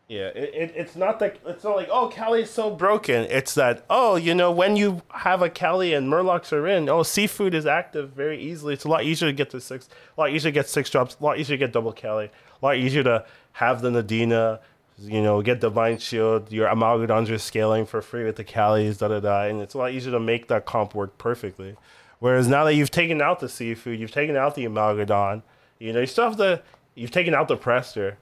yeah, 0.08 0.26
it, 0.28 0.54
it, 0.54 0.72
it's 0.76 0.96
not 0.96 1.18
that 1.20 1.38
it's 1.46 1.64
not 1.64 1.76
like 1.76 1.88
oh 1.90 2.08
Cali's 2.08 2.50
so 2.50 2.70
broken. 2.70 3.24
It's 3.30 3.54
that 3.54 3.84
oh 3.88 4.16
you 4.16 4.34
know 4.34 4.50
when 4.52 4.76
you 4.76 5.02
have 5.10 5.40
a 5.40 5.48
Cali 5.48 5.94
and 5.94 6.12
Murlocs 6.12 6.52
are 6.52 6.66
in, 6.66 6.88
oh 6.88 7.02
seafood 7.02 7.54
is 7.54 7.64
active 7.66 8.10
very 8.10 8.40
easily. 8.40 8.74
It's 8.74 8.84
a 8.84 8.88
lot 8.88 9.04
easier 9.04 9.28
to 9.28 9.32
get 9.32 9.50
to 9.50 9.60
six, 9.60 9.88
a 10.16 10.20
lot 10.20 10.30
easier 10.30 10.50
to 10.50 10.54
get 10.54 10.68
six 10.68 10.90
drops, 10.90 11.16
a 11.18 11.24
lot 11.24 11.38
easier 11.38 11.56
to 11.56 11.58
get 11.58 11.72
double 11.72 11.92
Cali, 11.92 12.26
a 12.26 12.64
lot 12.64 12.76
easier 12.76 13.02
to 13.04 13.24
have 13.52 13.80
the 13.80 13.90
Nadina. 13.90 14.60
You 14.98 15.22
know, 15.22 15.42
get 15.42 15.60
Divine 15.60 15.98
Shield. 15.98 16.52
Your 16.52 16.68
Amalgadons 16.68 17.28
are 17.30 17.38
scaling 17.38 17.84
for 17.84 18.00
free 18.00 18.24
with 18.24 18.36
the 18.36 18.44
Calis, 18.44 18.98
da 18.98 19.08
da 19.08 19.20
da, 19.20 19.42
and 19.44 19.60
it's 19.60 19.74
a 19.74 19.78
lot 19.78 19.90
easier 19.92 20.12
to 20.12 20.20
make 20.20 20.48
that 20.48 20.66
comp 20.66 20.94
work 20.94 21.18
perfectly. 21.18 21.76
Whereas 22.20 22.46
now 22.46 22.64
that 22.64 22.74
you've 22.74 22.92
taken 22.92 23.20
out 23.20 23.40
the 23.40 23.48
seafood, 23.48 23.98
you've 23.98 24.12
taken 24.12 24.36
out 24.36 24.54
the 24.54 24.64
Amalgadon, 24.64 25.42
you 25.80 25.92
know, 25.92 26.00
you 26.00 26.06
still 26.06 26.24
have 26.24 26.36
the, 26.36 26.62
you've 26.94 27.10
taken 27.10 27.34
out 27.34 27.48
the 27.48 27.56
Prester, 27.56 28.18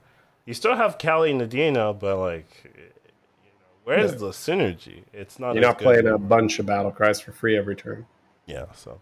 you 0.47 0.55
still 0.55 0.75
have 0.75 0.97
Cali 0.99 1.31
and 1.31 1.41
Nadina, 1.43 1.97
but 1.97 2.17
like, 2.19 2.49
you 2.65 2.71
know, 2.71 3.67
where's 3.85 4.13
Yeah. 4.13 4.19
the 4.19 4.29
synergy? 4.31 5.03
It's 5.13 5.39
not. 5.39 5.55
You're 5.55 5.63
not 5.63 5.79
good 5.79 5.85
playing 5.85 6.07
a 6.09 6.17
bunch 6.19 6.59
of 6.59 6.67
battle 6.67 6.91
cries 6.91 7.21
for 7.21 7.33
free 7.33 7.57
every 7.57 7.77
turn. 7.77 8.07
Yeah, 8.47 8.65
so. 8.75 9.01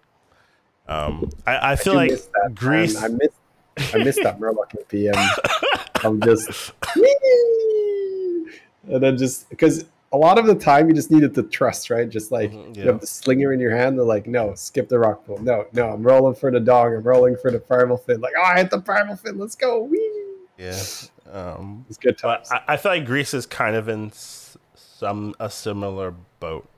Um, 0.88 1.30
I, 1.46 1.72
I 1.72 1.76
feel 1.76 1.92
do 1.92 1.98
like 1.98 2.10
miss 2.10 2.26
that, 2.26 2.40
man. 2.46 2.54
Grease. 2.54 2.96
I 3.02 3.08
missed 3.08 3.94
I 3.94 3.98
miss 3.98 4.16
that 4.16 4.38
Murloc 4.40 4.74
in 4.74 4.82
PM. 4.84 5.14
I'm 6.04 6.20
just 6.20 6.72
and 8.88 9.02
then 9.02 9.16
just 9.16 9.48
because 9.50 9.84
a 10.12 10.16
lot 10.16 10.38
of 10.38 10.46
the 10.46 10.54
time 10.54 10.88
you 10.88 10.94
just 10.94 11.10
needed 11.10 11.34
to 11.36 11.42
trust, 11.44 11.88
right? 11.90 12.08
Just 12.08 12.32
like 12.32 12.50
Mhm, 12.50 12.76
you 12.76 12.82
have 12.84 13.00
the 13.00 13.06
slinger 13.06 13.52
in 13.52 13.60
your 13.60 13.76
hand, 13.76 13.96
they're 13.96 14.04
like, 14.04 14.26
no, 14.26 14.54
skip 14.54 14.88
the 14.88 14.98
rock 14.98 15.24
pool. 15.24 15.38
No, 15.40 15.66
no, 15.72 15.90
I'm 15.90 16.02
rolling 16.02 16.34
for 16.34 16.50
the 16.50 16.58
dog. 16.60 16.92
I'm 16.92 17.02
rolling 17.02 17.36
for 17.36 17.50
the 17.50 17.60
primal 17.60 17.96
fin. 17.96 18.20
Like, 18.20 18.32
oh, 18.36 18.42
I 18.42 18.58
hit 18.58 18.70
the 18.70 18.80
primal 18.80 19.16
fin. 19.16 19.38
Let's 19.38 19.54
go. 19.54 19.82
Whee! 19.82 20.24
Yeah. 20.58 20.76
Um, 21.32 21.84
It's 21.88 21.96
good 21.96 22.18
but 22.20 22.44
times. 22.44 22.50
I, 22.50 22.74
I 22.74 22.76
feel 22.76 22.92
like 22.92 23.06
Grease 23.06 23.34
is 23.34 23.46
kind 23.46 23.76
of 23.76 23.88
in 23.88 24.10
some 24.12 25.34
a 25.38 25.48
similar 25.48 26.12
boat, 26.40 26.68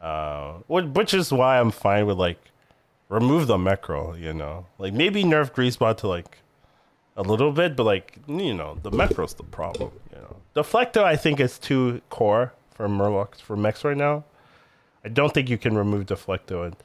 uh, 0.00 0.54
which, 0.66 0.86
which 0.86 1.14
is 1.14 1.30
why 1.30 1.60
I'm 1.60 1.70
fine 1.70 2.06
with 2.06 2.16
like 2.16 2.38
remove 3.10 3.48
the 3.48 3.58
Mecro. 3.58 4.18
You 4.18 4.32
know, 4.32 4.66
like 4.78 4.94
maybe 4.94 5.24
nerf 5.24 5.52
Grease 5.52 5.76
Bot 5.76 5.98
to 5.98 6.08
like 6.08 6.38
a 7.16 7.22
little 7.22 7.52
bit, 7.52 7.76
but 7.76 7.84
like 7.84 8.16
you 8.26 8.54
know, 8.54 8.78
the 8.82 8.90
Mecro's 8.90 9.34
the 9.34 9.42
problem. 9.44 9.90
You 10.14 10.22
know, 10.22 10.36
Deflecto 10.54 11.02
I 11.04 11.16
think 11.16 11.40
is 11.40 11.58
too 11.58 12.00
core 12.10 12.52
for 12.74 12.88
Murlocs 12.88 13.40
for 13.40 13.56
mechs 13.56 13.84
right 13.84 13.96
now. 13.96 14.24
I 15.04 15.08
don't 15.08 15.32
think 15.34 15.48
you 15.50 15.58
can 15.58 15.76
remove 15.76 16.06
Deflecto 16.06 16.64
and 16.66 16.76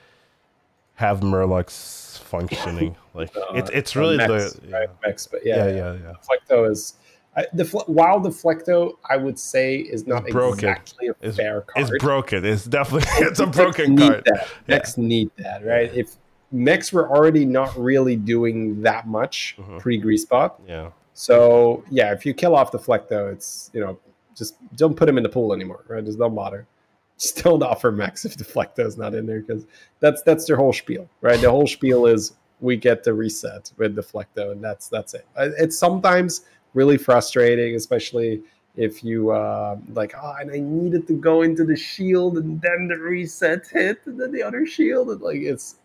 have 0.96 1.20
Murlocs 1.22 2.20
functioning. 2.20 2.96
Like 3.14 3.36
Uh, 3.36 3.42
it's 3.56 3.70
it's 3.72 3.96
uh, 3.96 4.00
really 4.00 4.18
Mechs, 4.18 4.54
the 4.54 4.68
right? 4.72 4.90
Mechs, 5.04 5.26
but 5.26 5.44
yeah 5.44 5.66
yeah, 5.68 5.74
yeah 5.76 5.94
yeah. 5.94 6.14
Deflecto 6.22 6.70
is. 6.70 6.94
I, 7.36 7.46
the 7.54 7.66
while 7.88 8.20
Deflecto, 8.20 8.98
I 9.10 9.18
would 9.18 9.38
say, 9.40 9.78
is 9.78 10.06
not 10.06 10.24
It's 10.26 10.34
broken. 10.34 10.70
exactly 10.70 11.08
a 11.08 11.12
It's- 11.12 11.36
fair 11.36 11.62
card. 11.62 11.90
It's 11.90 12.04
broken. 12.04 12.46
It's 12.46 12.66
definitely 12.66 13.08
it's 13.26 13.40
a 13.40 13.46
Mechs 13.46 13.58
broken 13.58 13.96
need 13.96 14.10
card. 14.12 14.24
That. 14.26 14.48
Mechs 14.68 14.98
need 14.98 15.32
that, 15.38 15.66
right? 15.66 15.92
If 15.96 16.16
mechs 16.52 16.92
were 16.94 17.10
already 17.10 17.46
not 17.46 17.78
really 17.78 18.16
doing 18.16 18.82
that 18.82 19.08
much 19.08 19.56
Mhm. 19.60 19.80
pre 19.80 19.98
Grease 19.98 20.26
Bot, 20.26 20.60
Yeah. 20.68 20.92
so 21.14 21.84
yeah, 21.90 22.14
if 22.14 22.26
you 22.26 22.34
kill 22.34 22.56
off 22.56 22.72
the 22.72 22.80
Flecto, 22.80 23.32
it's 23.32 23.70
you 23.74 23.82
know 23.82 23.98
just 24.36 24.56
don't 24.76 24.96
put 24.96 25.10
him 25.10 25.18
in 25.18 25.24
the 25.24 25.30
pool 25.30 25.52
anymore, 25.54 25.84
right? 25.88 26.04
Just 26.06 26.20
don't 26.20 26.36
bother. 26.36 26.66
Just 27.18 27.44
don't 27.44 27.64
offer 27.64 27.92
mechs 27.92 28.26
if 28.26 28.38
the 28.38 28.44
Flecto's 28.44 28.96
not 28.96 29.16
in 29.16 29.26
there 29.26 29.40
because 29.40 29.66
that's 30.00 30.22
that's 30.22 30.46
their 30.46 30.56
whole 30.56 30.72
spiel, 30.72 31.10
right? 31.22 31.42
The 31.42 31.50
whole 31.50 31.66
spiel 31.66 32.06
is 32.06 32.34
we 32.62 32.78
get 32.78 33.04
the 33.04 33.12
reset 33.12 33.72
with 33.78 33.96
the 33.96 34.04
Flecto, 34.04 34.52
and 34.52 34.64
that's 34.64 34.88
that's 34.88 35.16
it. 35.16 35.26
It's 35.36 35.76
sometimes 35.76 36.42
really 36.76 36.96
frustrating, 36.98 37.74
especially 37.74 38.44
if 38.76 39.04
you 39.04 39.32
uh, 39.32 39.78
like, 39.96 40.14
oh, 40.22 40.36
and 40.40 40.52
I 40.52 40.60
needed 40.60 41.08
to 41.08 41.14
go 41.16 41.42
into 41.42 41.66
the 41.66 41.76
shield, 41.76 42.38
and 42.38 42.62
then 42.62 42.88
the 42.88 42.98
reset 42.98 43.66
hit, 43.66 43.98
and 44.06 44.22
then 44.22 44.32
the 44.32 44.44
other 44.44 44.68
shield, 44.68 45.10
and 45.10 45.20
like 45.22 45.38
it's 45.42 45.78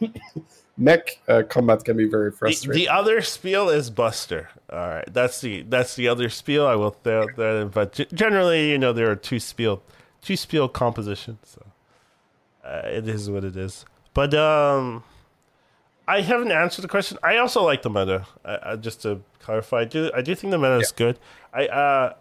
mech 0.76 1.20
uh, 1.28 1.42
combat 1.48 1.84
can 1.84 1.96
be 1.96 2.08
very 2.08 2.30
frustrating. 2.30 2.72
the 2.72 2.88
other 2.88 3.20
spiel 3.22 3.68
is 3.68 3.90
Buster. 3.90 4.48
All 4.72 4.78
right, 4.78 5.12
that's 5.12 5.40
the 5.40 5.62
that's 5.62 5.94
the 5.94 6.08
other 6.08 6.28
spiel. 6.28 6.66
I 6.66 6.74
will 6.74 6.90
throw 6.90 7.26
that 7.36 7.56
in, 7.62 7.68
but 7.68 7.92
g- 7.92 8.06
generally, 8.12 8.70
you 8.70 8.78
know, 8.78 8.92
there 8.92 9.10
are 9.10 9.16
two 9.16 9.38
spiel 9.38 9.82
two 10.22 10.36
spiel 10.36 10.68
compositions. 10.68 11.38
So 11.44 11.66
uh, 12.64 12.82
it 12.84 13.08
is 13.08 13.30
what 13.30 13.44
it 13.44 13.56
is. 13.56 13.84
But 14.14 14.34
um, 14.34 15.04
I 16.06 16.22
haven't 16.22 16.50
answered 16.52 16.82
the 16.82 16.88
question. 16.88 17.18
I 17.22 17.36
also 17.36 17.62
like 17.62 17.82
the 17.82 17.90
meta. 17.90 18.26
I, 18.44 18.72
I, 18.72 18.76
just 18.76 19.02
to 19.02 19.20
clarify, 19.38 19.80
I 19.80 19.84
do 19.84 20.10
I 20.14 20.22
do 20.22 20.34
think 20.34 20.50
the 20.50 20.58
meta 20.58 20.78
is 20.78 20.92
good. 20.92 21.18
I 21.52 21.66
uh, 21.66 22.14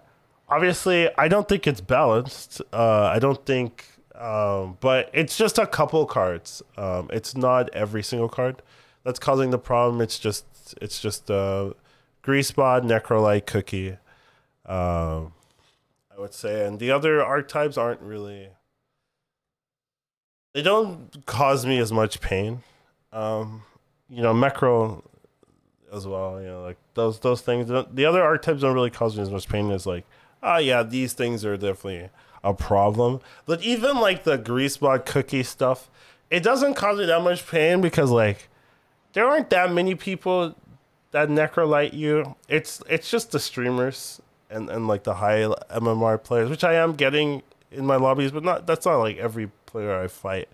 obviously 0.47 1.10
I 1.18 1.28
don't 1.28 1.47
think 1.47 1.68
it's 1.68 1.82
balanced. 1.82 2.62
Uh, 2.72 3.04
I 3.06 3.20
don't 3.20 3.43
think, 3.45 3.86
um, 4.20 4.78
but 4.82 5.09
it's 5.13 5.38
just 5.38 5.57
a 5.57 5.65
couple 5.65 6.05
cards. 6.05 6.61
Um, 6.78 7.09
it's 7.11 7.38
not 7.38 7.74
every 7.74 8.03
single 8.03 8.28
card 8.28 8.61
that's 9.03 9.17
causing 9.17 9.51
the 9.51 9.57
problem. 9.57 10.01
It's 10.01 10.20
just 10.20 10.45
it's 10.82 10.99
just 10.99 11.32
uh, 11.32 11.72
Greasebot, 12.24 12.84
Necrolyte, 12.84 13.45
Cookie. 13.45 13.97
Um, 14.65 15.34
I 16.15 16.20
would 16.20 16.34
say, 16.34 16.67
and 16.67 16.80
the 16.80 16.91
other 16.91 17.24
archetypes 17.24 17.78
aren't 17.78 18.01
really. 18.01 18.49
They 20.53 20.63
don't 20.63 21.26
cause 21.26 21.65
me 21.65 21.78
as 21.80 21.91
much 21.91 22.20
pain. 22.20 22.63
Um, 23.13 23.63
you 24.09 24.22
know, 24.22 24.34
Mecro 24.34 25.01
as 25.93 26.05
well. 26.05 26.41
You 26.41 26.47
know, 26.47 26.61
like 26.61 26.78
those 26.93 27.20
those 27.22 27.39
things. 27.39 27.70
The 27.70 28.05
other 28.05 28.22
archetypes 28.22 28.61
don't 28.61 28.74
really 28.74 28.89
cause 28.89 29.15
me 29.15 29.22
as 29.22 29.30
much 29.30 29.47
pain 29.47 29.72
as 29.72 29.86
like, 29.86 30.05
oh 30.43 30.57
yeah, 30.57 30.84
these 30.84 31.13
things 31.13 31.45
are 31.45 31.55
definitely 31.55 32.09
a 32.43 32.53
problem. 32.53 33.19
But 33.45 33.61
even 33.61 33.97
like 33.97 34.23
the 34.23 34.37
Grease 34.37 34.77
Bot 34.77 35.05
cookie 35.05 35.43
stuff, 35.43 35.89
it 36.29 36.43
doesn't 36.43 36.75
cause 36.75 36.97
me 36.97 37.05
that 37.05 37.21
much 37.21 37.47
pain 37.47 37.81
because 37.81 38.11
like 38.11 38.49
there 39.13 39.27
aren't 39.27 39.49
that 39.49 39.71
many 39.71 39.95
people 39.95 40.55
that 41.11 41.29
necrolyte 41.29 41.93
you. 41.93 42.35
It's 42.47 42.81
it's 42.89 43.09
just 43.09 43.31
the 43.31 43.39
streamers 43.39 44.21
and, 44.49 44.69
and 44.69 44.87
like 44.87 45.03
the 45.03 45.15
high 45.15 45.41
MMR 45.71 46.21
players, 46.23 46.49
which 46.49 46.63
I 46.63 46.73
am 46.75 46.93
getting 46.93 47.41
in 47.71 47.85
my 47.85 47.95
lobbies, 47.95 48.31
but 48.31 48.43
not 48.43 48.67
that's 48.67 48.85
not 48.85 48.97
like 48.97 49.17
every 49.17 49.49
player 49.65 49.99
I 49.99 50.07
fight. 50.07 50.49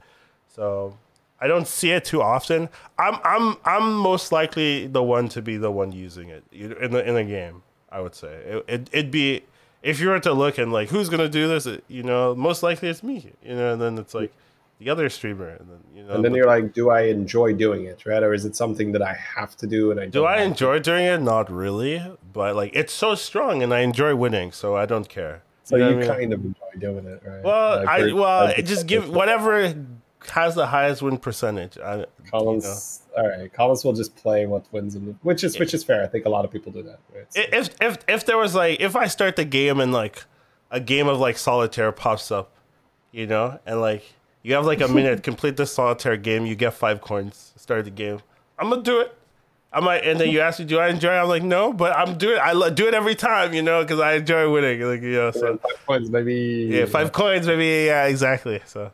So 0.47 0.97
I 1.39 1.47
don't 1.47 1.67
see 1.67 1.91
it 1.91 2.05
too 2.05 2.21
often. 2.21 2.69
I'm 2.97 3.19
I'm 3.23 3.57
I'm 3.65 3.93
most 3.95 4.31
likely 4.31 4.87
the 4.87 5.03
one 5.03 5.29
to 5.29 5.41
be 5.41 5.57
the 5.57 5.71
one 5.71 5.91
using 5.91 6.29
it 6.29 6.43
in 6.51 6.91
the 6.91 7.07
in 7.07 7.15
a 7.15 7.23
game. 7.23 7.63
I 7.91 8.01
would 8.01 8.15
say 8.15 8.33
it, 8.33 8.65
it 8.67 8.89
it'd 8.91 9.11
be 9.11 9.43
if 9.85 9.99
you 9.99 10.09
were 10.09 10.19
to 10.19 10.33
look 10.33 10.57
and 10.57 10.73
like 10.73 10.89
who's 10.89 11.09
gonna 11.09 11.29
do 11.29 11.47
this, 11.47 11.67
you 11.87 12.03
know, 12.03 12.33
most 12.35 12.63
likely 12.63 12.89
it's 12.89 13.03
me. 13.03 13.31
You 13.43 13.55
know, 13.55 13.73
and 13.73 13.81
then 13.81 13.97
it's 13.99 14.15
like 14.15 14.33
the 14.79 14.89
other 14.89 15.09
streamer, 15.09 15.49
and 15.49 15.69
then 15.69 15.79
you 15.95 16.03
know, 16.03 16.15
and 16.15 16.25
then 16.25 16.33
you're 16.33 16.47
like, 16.47 16.73
do 16.73 16.89
I 16.89 17.01
enjoy 17.03 17.53
doing 17.53 17.85
it, 17.85 18.05
right? 18.05 18.23
Or 18.23 18.33
is 18.33 18.45
it 18.45 18.55
something 18.55 18.91
that 18.93 19.03
I 19.03 19.13
have 19.13 19.55
to 19.57 19.67
do 19.67 19.91
and 19.91 19.99
I 19.99 20.07
Do 20.07 20.25
I 20.25 20.41
enjoy 20.41 20.79
doing 20.79 21.05
it? 21.05 21.21
Not 21.21 21.51
really, 21.51 22.03
but 22.33 22.55
like 22.55 22.71
it's 22.73 22.93
so 22.93 23.13
strong, 23.13 23.61
and 23.61 23.71
I 23.73 23.81
enjoy 23.81 24.15
winning, 24.15 24.51
so 24.51 24.75
I 24.75 24.87
don't 24.87 25.07
care. 25.07 25.43
So 25.63 25.77
know 25.77 25.89
you 25.89 25.95
I 25.95 25.99
mean? 25.99 26.07
kind 26.07 26.33
of 26.33 26.43
enjoy 26.43 26.79
doing 26.79 27.05
it, 27.05 27.21
right? 27.23 27.43
Well, 27.43 27.87
I've 27.87 28.09
I 28.09 28.13
well, 28.13 28.53
just 28.63 28.87
give 28.87 29.07
whatever 29.09 29.75
has 30.29 30.55
the 30.55 30.67
highest 30.67 31.01
win 31.01 31.17
percentage. 31.17 31.77
I, 31.77 31.99
you 31.99 32.05
Collins. 32.31 33.01
All 33.17 33.27
right, 33.27 33.51
Collins 33.53 33.83
will 33.85 33.93
just 33.93 34.15
play 34.15 34.45
what 34.45 34.65
wins, 34.71 34.95
in 34.95 35.05
the, 35.05 35.11
which 35.21 35.43
is 35.43 35.57
which 35.59 35.73
is 35.73 35.83
fair. 35.83 36.03
I 36.03 36.07
think 36.07 36.25
a 36.25 36.29
lot 36.29 36.45
of 36.45 36.51
people 36.51 36.71
do 36.71 36.83
that. 36.83 36.99
Right? 37.13 37.25
So- 37.33 37.41
if 37.51 37.69
if 37.81 37.97
if 38.07 38.25
there 38.25 38.37
was 38.37 38.55
like 38.55 38.79
if 38.79 38.95
I 38.95 39.07
start 39.07 39.35
the 39.35 39.45
game 39.45 39.79
and 39.79 39.91
like 39.93 40.23
a 40.71 40.79
game 40.79 41.07
of 41.07 41.19
like 41.19 41.37
solitaire 41.37 41.91
pops 41.91 42.31
up, 42.31 42.51
you 43.11 43.25
know, 43.27 43.59
and 43.65 43.79
like 43.81 44.03
you 44.43 44.53
have 44.55 44.65
like 44.65 44.81
a 44.81 44.87
minute 44.87 45.23
complete 45.29 45.57
the 45.57 45.65
solitaire 45.65 46.17
game, 46.17 46.45
you 46.45 46.55
get 46.55 46.73
five 46.73 47.01
coins, 47.01 47.53
start 47.55 47.85
the 47.85 47.91
game. 47.91 48.19
I'm 48.59 48.69
gonna 48.69 48.81
do 48.83 48.99
it. 49.01 49.15
I 49.73 49.81
might, 49.81 50.05
and 50.05 50.17
then 50.17 50.29
you 50.29 50.39
ask 50.39 50.59
me, 50.59 50.65
do 50.65 50.79
I 50.79 50.87
enjoy? 50.87 51.09
it? 51.13 51.17
I'm 51.17 51.27
like, 51.27 51.43
no, 51.43 51.73
but 51.73 51.93
I'm 51.97 52.17
doing. 52.17 52.39
I 52.41 52.53
lo- 52.53 52.69
do 52.69 52.87
it 52.87 52.93
every 52.93 53.13
time, 53.15 53.53
you 53.53 53.61
know, 53.61 53.81
because 53.83 53.99
I 53.99 54.13
enjoy 54.13 54.49
winning. 54.49 54.79
Like 54.79 55.01
you 55.01 55.11
know, 55.11 55.31
so 55.31 55.57
five 55.57 55.85
points, 55.85 56.09
maybe. 56.09 56.69
Yeah, 56.71 56.85
five 56.85 57.11
coins, 57.11 57.45
maybe. 57.45 57.85
Yeah, 57.87 58.05
exactly. 58.05 58.61
So 58.65 58.91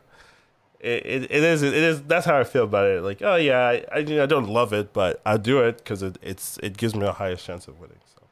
it, 0.82 1.06
it, 1.06 1.22
it 1.30 1.42
is 1.44 1.62
it 1.62 1.74
is 1.74 2.02
that's 2.02 2.26
how 2.26 2.38
I 2.38 2.44
feel 2.44 2.64
about 2.64 2.86
it. 2.86 3.02
Like, 3.02 3.22
oh 3.22 3.36
yeah, 3.36 3.60
I 3.60 3.84
I, 3.92 3.98
you 3.98 4.16
know, 4.16 4.24
I 4.24 4.26
don't 4.26 4.48
love 4.48 4.72
it, 4.72 4.92
but 4.92 5.20
I 5.24 5.36
do 5.36 5.60
it 5.60 5.78
because 5.78 6.02
it, 6.02 6.18
it's 6.22 6.58
it 6.62 6.76
gives 6.76 6.94
me 6.94 7.02
the 7.02 7.12
highest 7.14 7.46
chance 7.46 7.68
of 7.68 7.78
winning. 7.80 7.98
So 8.14 8.22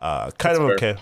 uh, 0.00 0.30
kind 0.32 0.56
That's 0.56 0.58
of 0.58 0.78
fair. 0.78 0.90
okay. 0.92 1.00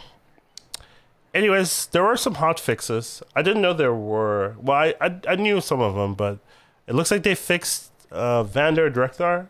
Anyways, 1.34 1.86
there 1.86 2.02
were 2.02 2.16
some 2.16 2.34
hot 2.36 2.58
fixes. 2.58 3.22
I 3.36 3.42
didn't 3.42 3.62
know 3.62 3.72
there 3.72 3.94
were. 3.94 4.56
Well, 4.60 4.76
I 4.76 4.94
I, 5.00 5.20
I 5.28 5.36
knew 5.36 5.60
some 5.60 5.80
of 5.80 5.94
them, 5.94 6.14
but 6.14 6.38
it 6.86 6.94
looks 6.94 7.10
like 7.10 7.22
they 7.22 7.34
fixed 7.34 7.92
uh, 8.10 8.42
Vanndar 8.44 8.92
Drek'Thar, 8.92 9.48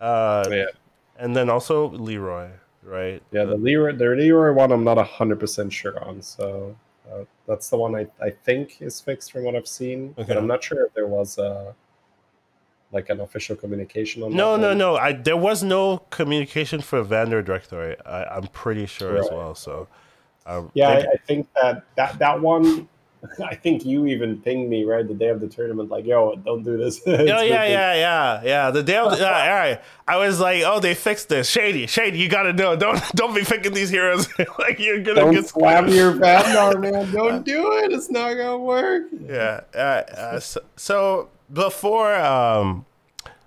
uh, 0.00 0.48
Yeah, 0.50 0.66
and 1.18 1.36
then 1.36 1.50
also 1.50 1.90
Leroy. 1.90 2.50
Right? 2.82 3.22
yeah. 3.32 3.44
The 3.44 3.56
Leroy, 3.56 3.92
the 3.96 4.04
Leroy 4.06 4.52
one, 4.52 4.72
I'm 4.72 4.84
not 4.84 4.98
hundred 5.06 5.40
percent 5.40 5.72
sure 5.72 6.02
on. 6.04 6.20
So 6.22 6.76
uh, 7.12 7.24
that's 7.46 7.68
the 7.68 7.76
one 7.76 7.94
I, 7.94 8.06
I 8.22 8.30
think 8.30 8.80
is 8.80 9.00
fixed 9.00 9.32
from 9.32 9.44
what 9.44 9.54
I've 9.54 9.68
seen. 9.68 10.14
Okay. 10.18 10.28
But 10.28 10.36
I'm 10.38 10.46
not 10.46 10.62
sure 10.62 10.86
if 10.86 10.94
there 10.94 11.06
was 11.06 11.38
a 11.38 11.74
like 12.92 13.10
an 13.10 13.20
official 13.20 13.56
communication 13.56 14.22
on. 14.22 14.34
No, 14.34 14.52
that 14.52 14.62
no, 14.62 14.68
one. 14.68 14.78
no. 14.78 14.96
I 14.96 15.12
there 15.12 15.36
was 15.36 15.62
no 15.62 15.98
communication 16.10 16.80
for 16.80 17.04
Vanndar 17.04 17.44
Drek'Thar. 17.44 17.96
I, 18.06 18.24
I'm 18.24 18.46
pretty 18.48 18.86
sure 18.86 19.18
as 19.18 19.28
well. 19.30 19.54
So, 19.54 19.88
um, 20.46 20.70
Yeah, 20.74 20.90
I, 20.90 20.98
I 20.98 21.16
think 21.26 21.48
that 21.54 21.84
that 21.96 22.18
that 22.18 22.40
one. 22.40 22.88
I 23.44 23.54
think 23.54 23.84
you 23.84 24.06
even 24.06 24.40
pinged 24.40 24.68
me 24.68 24.84
right 24.84 25.06
the 25.06 25.14
day 25.14 25.28
of 25.28 25.40
the 25.40 25.48
tournament, 25.48 25.90
like, 25.90 26.04
"Yo, 26.04 26.34
don't 26.36 26.62
do 26.62 26.76
this." 26.76 27.00
Oh 27.06 27.22
yeah, 27.22 27.42
yeah, 27.42 27.94
yeah, 27.94 28.40
yeah. 28.44 28.70
The 28.70 28.82
day, 28.82 28.96
of 28.96 29.16
the, 29.16 29.26
uh, 29.26 29.32
all 29.32 29.48
right. 29.48 29.80
I 30.06 30.16
was 30.16 30.40
like, 30.40 30.62
oh, 30.64 30.80
they 30.80 30.94
fixed 30.94 31.28
this. 31.28 31.48
Shady, 31.48 31.86
shady. 31.86 32.18
You 32.18 32.28
gotta 32.28 32.52
know. 32.52 32.76
Don't 32.76 33.00
don't 33.14 33.34
be 33.34 33.42
picking 33.42 33.72
these 33.72 33.90
heroes 33.90 34.28
like 34.58 34.78
you're 34.78 35.00
gonna 35.00 35.20
Don't 35.20 35.34
get. 35.34 35.48
slam 35.48 35.88
your 35.88 36.12
Vanndar, 36.12 36.80
man. 36.80 37.10
Don't 37.12 37.44
do 37.44 37.72
it. 37.78 37.92
It's 37.92 38.10
not 38.10 38.34
gonna 38.34 38.58
work. 38.58 39.04
Yeah. 39.26 39.60
Uh, 39.74 39.78
uh, 39.78 40.40
so, 40.40 40.60
so 40.76 41.28
before 41.52 42.14
um, 42.14 42.84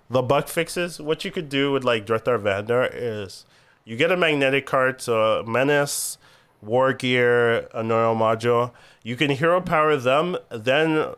the 0.09 0.21
bug 0.21 0.47
fixes, 0.47 0.99
what 0.99 1.25
you 1.25 1.31
could 1.31 1.49
do 1.49 1.71
with 1.71 1.83
like 1.83 2.05
Drek'Thar 2.05 2.39
Vanndar 2.41 2.89
is 2.93 3.45
you 3.85 3.95
get 3.95 4.11
a 4.11 4.17
magnetic 4.17 4.65
card, 4.65 5.01
so 5.01 5.43
Menace, 5.47 6.17
War 6.61 6.93
Gear, 6.93 7.67
a 7.73 7.83
Neural 7.83 8.15
Module. 8.15 8.71
You 9.03 9.15
can 9.15 9.31
hero 9.31 9.61
power 9.61 9.95
them. 9.97 10.37
Then, 10.49 11.13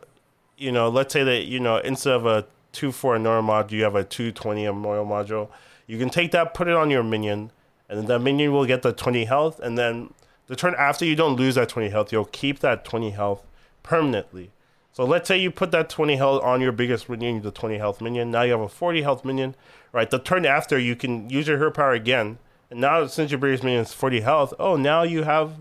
you 0.56 0.72
know, 0.72 0.88
let's 0.88 1.12
say 1.12 1.24
that 1.24 1.44
you 1.44 1.60
know 1.60 1.78
instead 1.78 2.14
of 2.14 2.26
a 2.26 2.46
two 2.72 2.92
four 2.92 3.18
Neural 3.18 3.42
Module, 3.42 3.72
you 3.72 3.82
have 3.84 3.94
a 3.94 4.04
two 4.04 4.32
twenty 4.32 4.62
Neural 4.62 5.06
Module. 5.06 5.48
You 5.86 5.98
can 5.98 6.10
take 6.10 6.30
that, 6.32 6.54
put 6.54 6.68
it 6.68 6.74
on 6.74 6.90
your 6.90 7.02
minion, 7.02 7.50
and 7.88 7.98
then 7.98 8.06
that 8.06 8.20
minion 8.20 8.52
will 8.52 8.66
get 8.66 8.82
the 8.82 8.92
twenty 8.92 9.24
health. 9.24 9.58
And 9.60 9.76
then 9.76 10.12
the 10.46 10.56
turn 10.56 10.74
after, 10.78 11.04
you 11.04 11.16
don't 11.16 11.36
lose 11.36 11.54
that 11.56 11.68
twenty 11.68 11.88
health. 11.88 12.12
You'll 12.12 12.26
keep 12.26 12.60
that 12.60 12.84
twenty 12.84 13.10
health 13.10 13.44
permanently. 13.82 14.52
So 14.92 15.04
let's 15.04 15.28
say 15.28 15.38
you 15.38 15.50
put 15.50 15.70
that 15.70 15.88
20 15.88 16.16
health 16.16 16.42
on 16.42 16.60
your 16.60 16.72
biggest 16.72 17.08
minion, 17.08 17.42
the 17.42 17.50
20 17.50 17.78
health 17.78 18.00
minion. 18.00 18.30
Now 18.30 18.42
you 18.42 18.52
have 18.52 18.60
a 18.60 18.68
40 18.68 19.02
health 19.02 19.24
minion, 19.24 19.54
right? 19.92 20.10
The 20.10 20.18
turn 20.18 20.44
after, 20.44 20.78
you 20.78 20.96
can 20.96 21.30
use 21.30 21.46
your 21.46 21.58
hero 21.58 21.70
power 21.70 21.92
again. 21.92 22.38
And 22.70 22.80
now, 22.80 23.06
since 23.06 23.30
your 23.30 23.38
biggest 23.38 23.64
minion 23.64 23.82
is 23.82 23.92
40 23.92 24.20
health, 24.20 24.54
oh, 24.58 24.76
now 24.76 25.02
you 25.02 25.24
have 25.24 25.56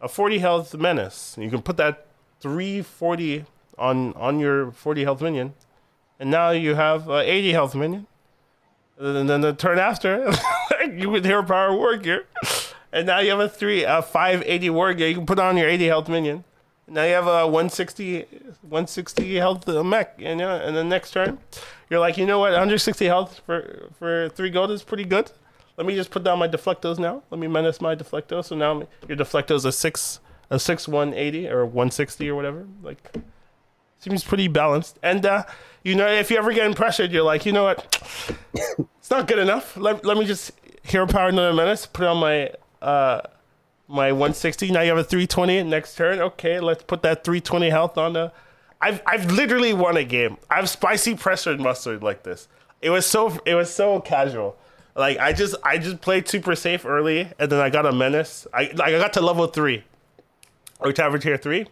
a 0.00 0.08
40 0.08 0.38
health 0.38 0.74
menace. 0.74 1.36
You 1.38 1.50
can 1.50 1.62
put 1.62 1.76
that 1.78 2.06
340 2.40 3.44
on 3.78 4.12
on 4.14 4.38
your 4.38 4.70
40 4.70 5.04
health 5.04 5.20
minion. 5.20 5.54
And 6.18 6.30
now 6.30 6.50
you 6.50 6.74
have 6.76 7.08
a 7.08 7.20
80 7.20 7.52
health 7.52 7.74
minion. 7.74 8.06
And 8.98 9.28
then 9.28 9.40
the 9.42 9.52
turn 9.52 9.78
after, 9.78 10.32
you 10.90 11.10
would 11.10 11.24
hero 11.24 11.42
power 11.42 11.74
war 11.74 11.96
gear. 11.96 12.26
And 12.92 13.06
now 13.06 13.18
you 13.18 13.30
have 13.30 13.40
a 13.40 13.48
three, 13.48 13.84
a 13.84 14.00
580 14.00 14.70
war 14.70 14.94
gear. 14.94 15.08
You 15.08 15.16
can 15.16 15.26
put 15.26 15.38
on 15.38 15.56
your 15.56 15.68
80 15.68 15.86
health 15.86 16.08
minion. 16.08 16.44
Now 16.88 17.02
you 17.02 17.14
have 17.14 17.26
a 17.26 17.44
160, 17.44 18.22
160 18.62 19.34
health 19.36 19.68
uh, 19.68 19.82
mech, 19.82 20.14
you 20.18 20.36
know, 20.36 20.56
and 20.56 20.76
then 20.76 20.88
next 20.88 21.10
turn, 21.10 21.38
you're 21.90 21.98
like, 21.98 22.16
you 22.16 22.24
know 22.24 22.38
what, 22.38 22.52
160 22.52 23.04
health 23.06 23.40
for 23.44 23.88
for 23.98 24.28
three 24.28 24.50
gold 24.50 24.70
is 24.70 24.84
pretty 24.84 25.04
good. 25.04 25.32
Let 25.76 25.86
me 25.86 25.94
just 25.94 26.10
put 26.10 26.24
down 26.24 26.38
my 26.38 26.48
deflectos 26.48 26.98
now. 26.98 27.22
Let 27.30 27.38
me 27.38 27.46
menace 27.46 27.80
my 27.80 27.94
deflecto. 27.94 28.44
So 28.44 28.56
now 28.56 28.86
your 29.08 29.16
deflecto 29.16 29.54
is 29.54 29.64
a 29.64 29.72
six, 29.72 30.20
a 30.50 30.58
six 30.58 30.88
180 30.88 31.48
or 31.48 31.64
160 31.66 32.30
or 32.30 32.34
whatever. 32.34 32.66
Like, 32.82 33.14
seems 33.98 34.24
pretty 34.24 34.48
balanced. 34.48 34.98
And 35.02 35.26
uh, 35.26 35.44
you 35.82 35.94
know, 35.94 36.06
if 36.06 36.30
you 36.30 36.38
ever 36.38 36.52
get 36.52 36.74
pressured, 36.76 37.12
you're 37.12 37.22
like, 37.22 37.46
you 37.46 37.52
know 37.52 37.64
what, 37.64 38.02
it's 38.54 39.10
not 39.10 39.26
good 39.26 39.38
enough. 39.38 39.76
Let, 39.76 40.04
let 40.04 40.16
me 40.16 40.24
just 40.24 40.52
hero 40.82 41.06
power 41.06 41.28
another 41.28 41.52
menace, 41.52 41.86
put 41.86 42.06
on 42.06 42.18
my 42.18 42.50
uh 42.82 43.20
my 43.88 44.10
160. 44.10 44.70
Now 44.72 44.80
you 44.80 44.88
have 44.88 44.98
a 44.98 45.04
320 45.04 45.62
next 45.64 45.96
turn. 45.96 46.20
Okay, 46.20 46.58
let's 46.60 46.82
put 46.82 47.02
that 47.02 47.24
320 47.24 47.70
health 47.70 47.98
on 47.98 48.14
the. 48.14 48.32
I've 48.80 49.02
I've 49.06 49.30
literally 49.30 49.72
won 49.72 49.96
a 49.96 50.04
game. 50.04 50.38
I've 50.50 50.68
spicy 50.68 51.14
pressured 51.14 51.60
mustard 51.60 52.02
like 52.02 52.22
this. 52.22 52.48
It 52.82 52.90
was 52.90 53.06
so 53.06 53.38
it 53.46 53.54
was 53.54 53.72
so 53.72 54.00
casual. 54.00 54.56
Like 54.96 55.18
I 55.18 55.32
just 55.32 55.54
I 55.62 55.78
just 55.78 56.00
played 56.00 56.26
super 56.26 56.54
safe 56.54 56.86
early, 56.86 57.28
and 57.38 57.52
then 57.52 57.60
I 57.60 57.68
got 57.70 57.84
a 57.84 57.92
menace. 57.92 58.46
I 58.54 58.70
like 58.74 58.94
I 58.94 58.98
got 58.98 59.12
to 59.14 59.20
level 59.20 59.46
three, 59.46 59.84
or 60.80 60.92
to 60.92 61.18
tier 61.18 61.36
three. 61.36 61.66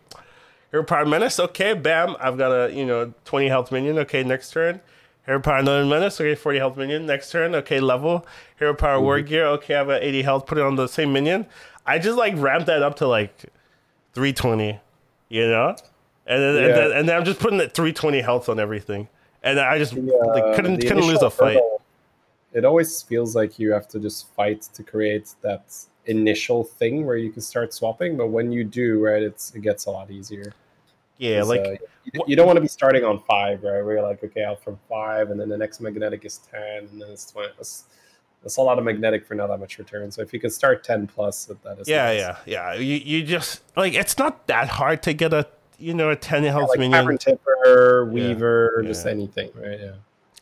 Hero 0.70 0.84
power 0.84 1.06
menace. 1.06 1.38
Okay, 1.38 1.72
bam. 1.72 2.16
I've 2.20 2.36
got 2.36 2.50
a 2.50 2.72
you 2.72 2.84
know 2.84 3.14
20 3.24 3.48
health 3.48 3.70
minion. 3.72 3.98
Okay, 4.00 4.24
next 4.24 4.50
turn. 4.50 4.80
Hero 5.24 5.40
power 5.40 5.58
another 5.58 5.86
menace. 5.86 6.20
Okay, 6.20 6.34
40 6.34 6.58
health 6.58 6.76
minion. 6.76 7.06
Next 7.06 7.30
turn. 7.30 7.54
Okay, 7.54 7.80
level. 7.80 8.26
Hero 8.58 8.74
power 8.74 9.00
war 9.00 9.20
gear. 9.20 9.46
Okay, 9.46 9.74
I 9.74 9.78
have 9.78 9.88
a 9.88 10.04
80 10.04 10.22
health. 10.22 10.46
Put 10.46 10.58
it 10.58 10.64
on 10.64 10.76
the 10.76 10.88
same 10.88 11.12
minion. 11.12 11.46
I 11.86 11.98
just 11.98 12.18
like 12.18 12.34
ramped 12.36 12.66
that 12.66 12.82
up 12.82 12.96
to 12.96 13.06
like 13.06 13.44
320, 14.14 14.80
you 15.28 15.46
know, 15.48 15.76
and 16.26 16.42
then, 16.42 16.56
and, 16.56 16.74
then 16.74 16.92
and 16.92 17.08
then 17.08 17.16
I'm 17.16 17.24
just 17.24 17.40
putting 17.40 17.58
that 17.58 17.74
320 17.74 18.20
health 18.20 18.48
on 18.48 18.58
everything, 18.58 19.08
and 19.42 19.58
I 19.60 19.78
just 19.78 19.92
Uh, 19.94 20.00
like, 20.26 20.56
couldn't 20.56 20.80
couldn't 20.80 21.06
lose 21.06 21.22
a 21.22 21.30
fight. 21.30 21.54
hurdle, 21.54 21.73
It 22.54 22.64
always 22.64 23.02
feels 23.02 23.34
like 23.34 23.58
you 23.58 23.72
have 23.72 23.88
to 23.88 23.98
just 24.00 24.32
fight 24.34 24.62
to 24.74 24.82
create 24.82 25.34
that 25.42 25.74
initial 26.06 26.64
thing 26.64 27.04
where 27.04 27.16
you 27.16 27.30
can 27.30 27.42
start 27.42 27.74
swapping. 27.74 28.16
But 28.16 28.28
when 28.28 28.52
you 28.52 28.64
do, 28.64 29.04
right, 29.04 29.22
it's 29.22 29.54
it 29.54 29.62
gets 29.62 29.86
a 29.86 29.90
lot 29.90 30.10
easier. 30.10 30.52
Yeah, 31.18 31.42
like 31.42 31.60
uh, 31.60 31.76
you, 32.12 32.24
you 32.28 32.36
don't 32.36 32.46
want 32.46 32.56
to 32.56 32.60
be 32.60 32.68
starting 32.68 33.04
on 33.04 33.20
five, 33.20 33.62
right? 33.62 33.82
Where 33.82 33.94
you're 33.94 34.02
like, 34.02 34.22
okay, 34.22 34.44
out 34.44 34.62
from 34.62 34.78
five, 34.88 35.30
and 35.30 35.38
then 35.38 35.48
the 35.48 35.58
next 35.58 35.80
magnetic 35.80 36.24
is 36.24 36.38
ten, 36.50 36.88
and 36.90 37.00
then 37.00 37.10
it's 37.10 37.30
twenty. 37.30 37.52
That's, 37.56 37.84
that's 38.42 38.56
a 38.56 38.62
lot 38.62 38.78
of 38.78 38.84
magnetic 38.84 39.26
for 39.26 39.34
not 39.34 39.46
that 39.48 39.58
much 39.58 39.78
return. 39.78 40.10
So 40.10 40.22
if 40.22 40.32
you 40.32 40.40
can 40.40 40.50
start 40.50 40.84
ten 40.84 41.06
plus, 41.06 41.46
that- 41.46 41.78
is 41.78 41.88
yeah, 41.88 42.06
nice. 42.06 42.18
yeah, 42.18 42.36
yeah. 42.46 42.74
You 42.74 42.96
you 42.96 43.22
just 43.24 43.62
like 43.76 43.94
it's 43.94 44.18
not 44.18 44.46
that 44.48 44.68
hard 44.68 45.02
to 45.04 45.12
get 45.12 45.32
a 45.32 45.46
you 45.78 45.94
know 45.94 46.10
a 46.10 46.16
10 46.16 46.44
health 46.44 46.70
like 46.70 46.78
minion. 46.78 47.00
Tavern 47.00 47.18
Tipper, 47.18 48.04
Weaver, 48.06 48.80
yeah. 48.82 48.88
just 48.88 49.06
anything, 49.06 49.50
right? 49.54 49.80
Yeah. 49.80 49.92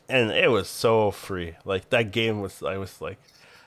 And 0.09 0.31
it 0.31 0.51
was 0.51 0.67
so 0.67 1.11
free. 1.11 1.55
Like 1.65 1.89
that 1.89 2.11
game 2.11 2.41
was, 2.41 2.61
I 2.61 2.77
was 2.77 2.99
like, 3.01 3.17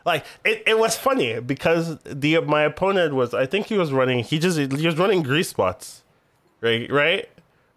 like 0.04 0.24
it, 0.44 0.62
it 0.66 0.78
was 0.78 0.96
funny 0.96 1.40
because 1.40 1.98
the 2.04 2.38
my 2.40 2.62
opponent 2.62 3.14
was, 3.14 3.34
I 3.34 3.46
think 3.46 3.66
he 3.66 3.76
was 3.78 3.92
running, 3.92 4.22
he 4.22 4.38
just 4.38 4.56
he 4.58 4.86
was 4.86 4.96
running 4.98 5.22
Grease 5.22 5.52
Bots, 5.52 6.02
right, 6.60 6.90
right. 6.90 7.28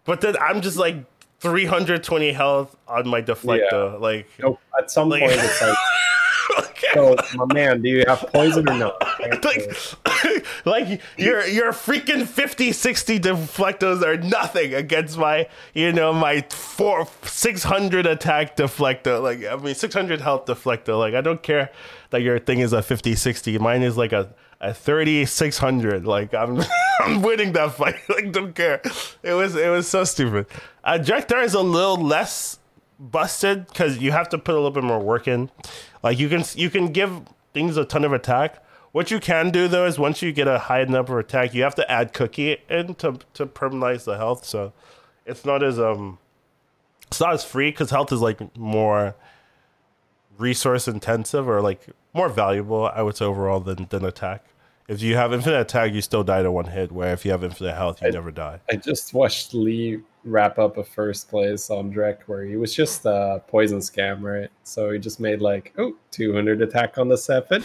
But 0.04 0.20
then 0.20 0.36
I'm 0.36 0.60
just 0.60 0.76
like 0.76 0.96
320 1.40 2.32
health 2.32 2.76
on 2.86 3.08
my 3.08 3.22
deflector. 3.22 3.92
Yeah. 3.92 3.98
Like, 3.98 4.28
Nope. 4.38 4.60
At 4.78 4.90
some 4.90 5.08
Like- 5.08 5.22
point, 5.22 5.32
it's 5.34 5.62
like, 5.62 5.76
so 6.94 7.16
my 7.34 7.52
man, 7.52 7.82
do 7.82 7.88
you 7.88 8.04
have 8.06 8.20
poison 8.32 8.68
or 8.68 8.74
no? 8.76 8.96
Like, 9.42 9.70
like 10.64 11.00
your 11.16 11.46
your 11.46 11.72
freaking 11.72 12.26
50 12.26 12.72
60 12.72 13.20
deflectors 13.20 14.02
are 14.02 14.16
nothing 14.16 14.74
against 14.74 15.18
my 15.18 15.48
you 15.74 15.92
know 15.92 16.12
my 16.12 16.42
four 16.50 17.06
600 17.22 18.06
attack 18.06 18.56
deflector. 18.56 19.22
Like 19.22 19.44
i 19.44 19.56
mean 19.56 19.74
600 19.74 20.20
health 20.20 20.46
deflector. 20.46 20.98
Like 20.98 21.14
i 21.14 21.20
don't 21.20 21.42
care 21.42 21.70
that 22.10 22.22
your 22.22 22.38
thing 22.38 22.60
is 22.60 22.72
a 22.72 22.82
50 22.82 23.14
60 23.14 23.58
mine 23.58 23.82
is 23.82 23.96
like 23.96 24.12
a 24.12 24.34
a 24.60 24.74
30 24.74 25.24
600 25.24 26.06
like 26.06 26.34
i'm 26.34 26.62
i'm 27.00 27.22
winning 27.22 27.52
that 27.52 27.72
fight. 27.74 27.96
Like 28.08 28.32
don't 28.32 28.54
care. 28.54 28.80
It 29.22 29.34
was 29.34 29.54
it 29.56 29.68
was 29.70 29.88
so 29.88 30.04
stupid. 30.04 30.46
Uh 30.84 30.98
Drek'Thar 31.00 31.44
is 31.44 31.54
a 31.54 31.62
little 31.62 31.96
less 31.96 32.58
busted 32.98 33.66
because 33.68 33.98
you 33.98 34.12
have 34.12 34.28
to 34.28 34.38
put 34.38 34.52
a 34.54 34.58
little 34.58 34.70
bit 34.70 34.84
more 34.84 35.00
work 35.00 35.26
in. 35.26 35.50
Like 36.02 36.18
you 36.18 36.28
can 36.28 36.44
you 36.54 36.70
can 36.70 36.92
give 36.92 37.22
things 37.52 37.76
a 37.76 37.84
ton 37.84 38.04
of 38.04 38.12
attack. 38.12 38.62
What 38.92 39.10
you 39.10 39.20
can 39.20 39.50
do 39.50 39.68
though 39.68 39.86
is 39.86 39.98
once 39.98 40.22
you 40.22 40.32
get 40.32 40.48
a 40.48 40.58
high 40.58 40.84
number 40.84 41.18
of 41.18 41.26
attack, 41.26 41.54
you 41.54 41.62
have 41.62 41.74
to 41.76 41.90
add 41.90 42.12
cookie 42.12 42.58
in 42.68 42.94
to 42.96 43.18
to 43.34 43.46
permanentize 43.46 44.04
the 44.04 44.16
health. 44.16 44.44
So 44.44 44.72
it's 45.26 45.44
not 45.44 45.62
as 45.62 45.78
um 45.78 46.18
it's 47.06 47.20
not 47.20 47.34
as 47.34 47.44
free 47.44 47.70
because 47.70 47.90
health 47.90 48.12
is 48.12 48.20
like 48.20 48.56
more 48.56 49.14
resource 50.38 50.88
intensive 50.88 51.48
or 51.48 51.60
like 51.60 51.86
more 52.12 52.28
valuable. 52.28 52.86
I 52.86 53.02
would 53.02 53.16
say 53.16 53.24
overall 53.24 53.60
than 53.60 53.86
than 53.90 54.04
attack. 54.04 54.44
If 54.90 55.02
you 55.02 55.14
have 55.14 55.32
infinite 55.32 55.60
attack, 55.60 55.92
you 55.94 56.00
still 56.02 56.24
die 56.24 56.42
to 56.42 56.50
one 56.50 56.64
hit. 56.64 56.90
Where 56.90 57.12
if 57.12 57.24
you 57.24 57.30
have 57.30 57.44
infinite 57.44 57.74
health, 57.76 58.02
you 58.02 58.08
I- 58.08 58.10
never 58.10 58.32
die. 58.32 58.58
I 58.68 58.74
just 58.74 59.14
watched 59.14 59.54
Lee 59.54 60.00
wrap 60.24 60.58
up 60.58 60.78
a 60.78 60.84
first 60.84 61.28
place 61.30 61.70
on 61.70 61.92
Drek 61.94 62.22
where 62.26 62.44
he 62.44 62.56
was 62.56 62.74
just 62.74 63.04
a 63.06 63.40
poison 63.46 63.78
scam, 63.78 64.20
right? 64.20 64.50
So 64.64 64.90
he 64.90 64.98
just 64.98 65.20
made 65.20 65.40
like, 65.40 65.72
oh, 65.78 65.94
200 66.10 66.60
attack 66.60 66.98
on 66.98 67.08
the 67.08 67.16
seven, 67.16 67.62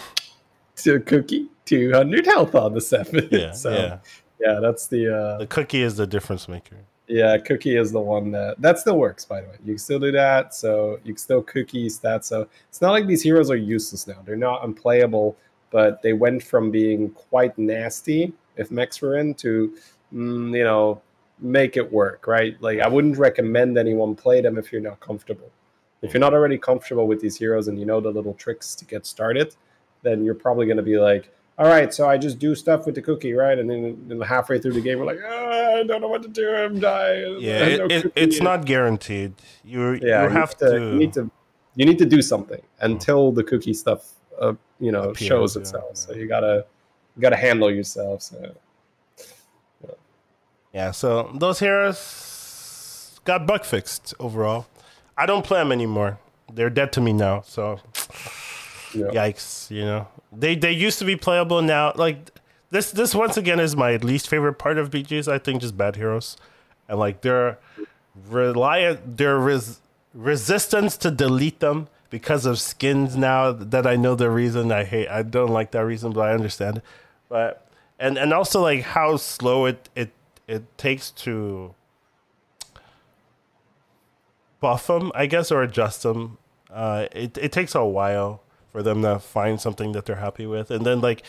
to 0.77 0.99
cookie, 0.99 1.47
200 1.65 2.25
health 2.27 2.53
on 2.53 2.73
the 2.75 2.79
seven. 2.81 3.27
Yeah, 3.31 3.51
so, 3.63 3.71
yeah. 3.71 3.97
yeah, 4.39 4.59
that's 4.61 4.85
the, 4.87 5.13
uh, 5.13 5.37
The 5.39 5.47
cookie 5.47 5.81
is 5.81 5.97
the 5.97 6.05
difference 6.07 6.47
maker. 6.47 6.77
yeah, 7.07 7.37
cookie 7.39 7.75
is 7.75 7.91
the 7.91 7.99
one 7.99 8.29
that, 8.31 8.61
that 8.61 8.77
still 8.79 8.99
works, 8.99 9.25
by 9.25 9.41
the 9.41 9.47
way. 9.47 9.55
You 9.65 9.73
can 9.73 9.77
still 9.79 9.99
do 9.99 10.11
that. 10.11 10.53
So 10.53 10.99
you 11.03 11.13
can 11.13 11.17
still 11.17 11.41
cookie 11.41 11.87
stats. 11.87 12.25
So 12.25 12.47
it's 12.69 12.81
not 12.81 12.91
like 12.91 13.07
these 13.07 13.23
heroes 13.23 13.49
are 13.49 13.55
useless 13.57 14.05
now. 14.07 14.21
They're 14.23 14.35
not 14.35 14.63
unplayable, 14.63 15.35
but 15.75 16.01
they 16.01 16.13
went 16.13 16.41
from 16.41 16.71
being 16.71 17.09
quite 17.09 17.57
nasty 17.57 18.31
if 18.55 18.71
mechs 18.71 19.01
were 19.01 19.17
in 19.17 19.33
to, 19.33 19.75
mm, 20.13 20.57
you 20.57 20.63
know, 20.63 21.01
make 21.39 21.75
it 21.75 21.91
work, 21.91 22.27
right? 22.27 22.55
Like 22.61 22.79
I 22.79 22.87
wouldn't 22.87 23.17
recommend 23.17 23.77
anyone 23.77 24.15
play 24.15 24.39
them 24.39 24.57
if 24.57 24.71
you're 24.71 24.79
not 24.79 25.01
comfortable. 25.01 25.51
If 26.01 26.13
you're 26.13 26.21
not 26.21 26.33
already 26.33 26.57
comfortable 26.57 27.07
with 27.07 27.19
these 27.19 27.35
heroes 27.35 27.67
and 27.67 27.77
you 27.77 27.85
know 27.85 27.99
the 27.99 28.09
little 28.09 28.35
tricks 28.35 28.73
to 28.75 28.85
get 28.85 29.05
started, 29.05 29.53
then 30.01 30.23
you're 30.23 30.41
probably 30.45 30.65
going 30.65 30.77
to 30.77 30.89
be 30.93 30.97
like, 30.97 31.29
all 31.57 31.67
right, 31.67 31.93
so 31.93 32.07
I 32.07 32.17
just 32.17 32.39
do 32.39 32.55
stuff 32.55 32.85
with 32.85 32.95
the 32.95 33.01
cookie, 33.01 33.33
right? 33.33 33.59
And 33.59 33.69
then, 33.69 34.01
then 34.07 34.21
halfway 34.21 34.59
through 34.59 34.75
the 34.79 34.81
game, 34.81 34.99
we're 34.99 35.07
like, 35.07 35.19
ah, 35.27 35.79
I 35.79 35.83
don't 35.83 35.99
know 35.99 36.07
what 36.07 36.23
to 36.23 36.29
do. 36.29 36.55
I'm 36.55 36.79
dying. 36.79 37.39
Yeah, 37.41 37.65
it, 37.65 37.79
no 37.79 37.85
it, 37.87 38.01
cookie." 38.03 38.21
it's 38.21 38.39
not 38.39 38.63
guaranteed. 38.63 39.33
You 39.65 39.99
Yeah, 40.01 40.23
you 40.23 40.29
have 40.29 40.55
need 40.61 40.69
to, 40.69 40.79
You 40.79 40.95
need 40.95 41.13
to. 41.13 41.31
You 41.77 41.85
need 41.85 41.97
to 41.97 42.05
do 42.05 42.21
something 42.21 42.61
until 42.79 43.33
the 43.33 43.43
cookie 43.43 43.73
stuff, 43.73 44.13
uh, 44.39 44.53
you 44.79 44.91
know, 44.91 45.09
Appears, 45.09 45.27
shows 45.27 45.55
itself. 45.55 45.85
yeah. 45.89 45.93
So 45.95 46.13
you 46.13 46.27
gotta, 46.27 46.65
you 47.15 47.21
gotta 47.21 47.35
handle 47.37 47.71
yourself. 47.71 48.21
So 48.21 48.55
Yeah, 50.73 50.91
so 50.91 51.31
those 51.33 51.59
heroes 51.59 53.19
got 53.23 53.47
bug 53.47 53.63
fixed 53.65 54.13
overall. 54.19 54.67
I 55.17 55.25
don't 55.25 55.45
play 55.45 55.59
them 55.59 55.71
anymore. 55.71 56.19
They're 56.51 56.69
dead 56.69 56.91
to 56.93 57.01
me 57.01 57.13
now. 57.13 57.41
So 57.41 57.79
know, 58.93 59.11
yikes, 59.11 59.71
you 59.71 59.83
know. 59.85 60.07
They 60.31 60.55
they 60.55 60.71
used 60.71 60.99
to 60.99 61.05
be 61.05 61.15
playable 61.15 61.61
now. 61.61 61.93
Like 61.95 62.31
this 62.71 62.91
this 62.91 63.15
once 63.15 63.37
again 63.37 63.59
is 63.59 63.75
my 63.75 63.95
least 63.97 64.27
favorite 64.27 64.55
part 64.55 64.77
of 64.77 64.89
BGs. 64.89 65.31
I 65.31 65.37
think 65.39 65.61
just 65.61 65.77
bad 65.77 65.95
heroes, 65.95 66.37
and 66.89 66.99
like 66.99 67.21
their 67.21 67.57
reliant 68.29 69.17
their 69.17 69.37
res, 69.37 69.79
resistance 70.13 70.97
to 70.97 71.11
delete 71.11 71.59
them 71.59 71.87
because 72.09 72.45
of 72.45 72.59
skins 72.59 73.15
now 73.15 73.51
that 73.51 73.85
I 73.85 73.95
know 73.95 74.15
the 74.15 74.29
reason 74.29 74.71
I 74.71 74.83
hate. 74.83 75.07
I 75.09 75.21
don't 75.23 75.51
like 75.51 75.71
that 75.71 75.85
reason, 75.85 76.11
but 76.11 76.21
I 76.21 76.33
understand. 76.33 76.81
But 77.29 77.67
and 77.99 78.17
and 78.17 78.33
also 78.33 78.61
like 78.61 78.81
how 78.81 79.17
slow 79.17 79.65
it 79.65 79.89
it 79.95 80.11
it 80.47 80.77
takes 80.77 81.11
to 81.11 81.73
buff 84.59 84.87
them, 84.87 85.11
I 85.15 85.25
guess, 85.25 85.51
or 85.51 85.61
adjust 85.61 86.03
them. 86.03 86.37
Uh, 86.71 87.07
it 87.11 87.37
it 87.37 87.51
takes 87.51 87.75
a 87.75 87.85
while 87.85 88.41
for 88.71 88.83
them 88.83 89.01
to 89.01 89.19
find 89.19 89.59
something 89.59 89.93
that 89.93 90.05
they're 90.05 90.17
happy 90.17 90.45
with, 90.45 90.71
and 90.71 90.85
then 90.85 91.01
like 91.01 91.23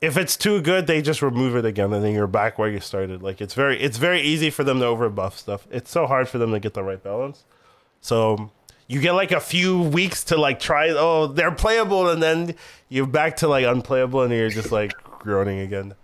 if 0.00 0.16
it's 0.16 0.36
too 0.36 0.62
good, 0.62 0.86
they 0.86 1.02
just 1.02 1.20
remove 1.20 1.56
it 1.56 1.64
again, 1.64 1.92
and 1.92 2.02
then 2.02 2.14
you're 2.14 2.26
back 2.26 2.58
where 2.58 2.70
you 2.70 2.80
started. 2.80 3.22
Like 3.22 3.40
it's 3.40 3.54
very 3.54 3.80
it's 3.80 3.98
very 3.98 4.20
easy 4.22 4.50
for 4.50 4.64
them 4.64 4.80
to 4.80 4.86
overbuff 4.86 5.34
stuff. 5.34 5.66
It's 5.70 5.90
so 5.90 6.06
hard 6.06 6.28
for 6.28 6.38
them 6.38 6.52
to 6.52 6.60
get 6.60 6.74
the 6.74 6.82
right 6.82 7.02
balance. 7.02 7.44
So 8.00 8.50
you 8.90 9.00
get 9.00 9.12
like 9.12 9.30
a 9.30 9.38
few 9.38 9.80
weeks 9.80 10.24
to 10.24 10.36
like 10.36 10.58
try. 10.58 10.90
Oh, 10.90 11.28
they're 11.28 11.52
playable, 11.52 12.08
and 12.08 12.20
then 12.20 12.56
you're 12.88 13.06
back 13.06 13.36
to 13.36 13.46
like 13.46 13.64
unplayable, 13.64 14.22
and 14.22 14.32
you're 14.32 14.50
just 14.50 14.72
like 14.72 14.92
groaning 15.20 15.60
again. 15.60 15.94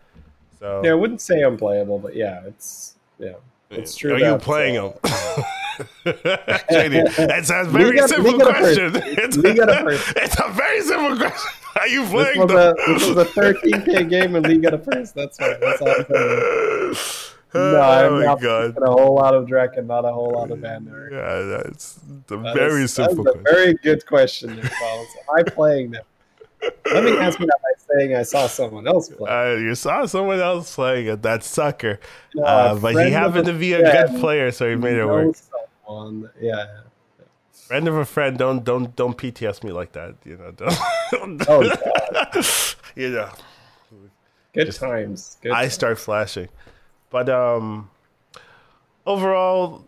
So 0.60 0.82
yeah, 0.84 0.92
I 0.92 0.94
wouldn't 0.94 1.20
say 1.20 1.42
unplayable, 1.42 1.98
but 1.98 2.14
yeah, 2.14 2.42
it's 2.46 2.94
yeah, 3.18 3.32
it's 3.70 3.96
true. 3.96 4.14
Are 4.14 4.18
you 4.18 4.38
playing 4.38 4.76
uh, 4.78 4.92
them? 5.02 5.44
that's 6.04 7.50
a 7.50 7.64
very 7.64 7.96
Liga- 7.96 8.08
simple 8.08 8.32
Liga 8.32 8.44
question. 8.44 8.92
It's, 8.94 9.36
Liga 9.36 9.66
it's 10.16 10.36
a 10.38 10.48
very 10.52 10.80
simple 10.80 11.16
question. 11.16 11.50
Are 11.80 11.88
you 11.88 12.02
This 12.02 12.10
playing 12.12 12.38
was, 12.38 12.48
them? 12.48 12.74
a, 12.78 12.92
this 12.92 13.08
was 13.08 13.16
a 13.16 13.24
13k 13.24 14.08
game 14.08 14.36
and 14.36 14.46
League 14.46 14.62
got 14.62 14.74
a 14.74 14.78
first. 14.78 15.16
That's 15.16 15.40
right. 15.40 15.60
That's 15.60 15.82
all 15.82 15.88
I'm 15.88 16.94
saying. 16.94 17.35
No, 17.56 17.80
I'm 17.80 18.12
oh 18.14 18.18
not 18.22 18.40
god. 18.40 18.76
a 18.82 18.90
whole 18.90 19.14
lot 19.14 19.34
of 19.34 19.46
Drek 19.46 19.76
and 19.78 19.86
not 19.88 20.04
a 20.04 20.12
whole 20.12 20.30
lot 20.32 20.50
of 20.50 20.58
Vanndar. 20.58 21.10
Yeah, 21.10 21.62
that's 21.62 21.98
a 22.30 22.36
That 22.36 22.54
very 22.54 22.82
is- 22.84 22.92
simple 22.94 23.24
That's 23.24 23.36
a 23.36 23.38
question. 23.40 23.54
very 23.56 23.74
good 23.74 24.06
question, 24.06 24.56
there. 24.56 24.64
Am 24.64 25.06
I 25.36 25.42
playing 25.42 25.90
them? 25.92 26.04
Let 26.92 27.04
me 27.04 27.16
answer 27.18 27.38
that 27.40 27.58
by 27.62 27.94
saying 27.98 28.16
I 28.16 28.22
saw 28.22 28.46
someone 28.46 28.88
else 28.88 29.08
play. 29.08 29.30
Uh, 29.30 29.56
you 29.56 29.74
saw 29.74 30.06
someone 30.06 30.40
else 30.40 30.74
playing 30.74 31.08
at 31.08 31.22
that 31.22 31.44
sucker, 31.44 32.00
No, 32.34 32.42
uh, 32.44 32.74
but 32.78 32.94
he 33.06 33.12
happened 33.12 33.46
to 33.46 33.52
be 33.52 33.72
a 33.74 33.80
friend 33.80 34.10
good 34.12 34.20
player, 34.20 34.50
so 34.50 34.68
he 34.68 34.74
made 34.74 34.96
it 34.96 35.06
work. 35.06 35.36
Someone, 35.86 36.30
yeah. 36.40 36.66
Friend 37.52 37.86
of 37.88 37.96
a 37.96 38.04
friend, 38.04 38.38
don't 38.38 38.64
don't 38.64 38.94
don't 38.96 39.16
PTS 39.16 39.62
me 39.64 39.70
like 39.72 39.92
that. 39.92 40.14
You 40.24 40.36
know, 40.38 40.50
don't. 40.52 40.78
Oh 41.12 41.36
God, 42.32 42.46
you 42.96 43.10
know. 43.10 43.30
good 44.52 44.72
times. 44.72 45.36
Good 45.42 45.52
I 45.52 45.62
times. 45.62 45.72
start 45.74 45.98
flashing. 45.98 46.48
But 47.16 47.30
um 47.30 47.88
overall, 49.06 49.86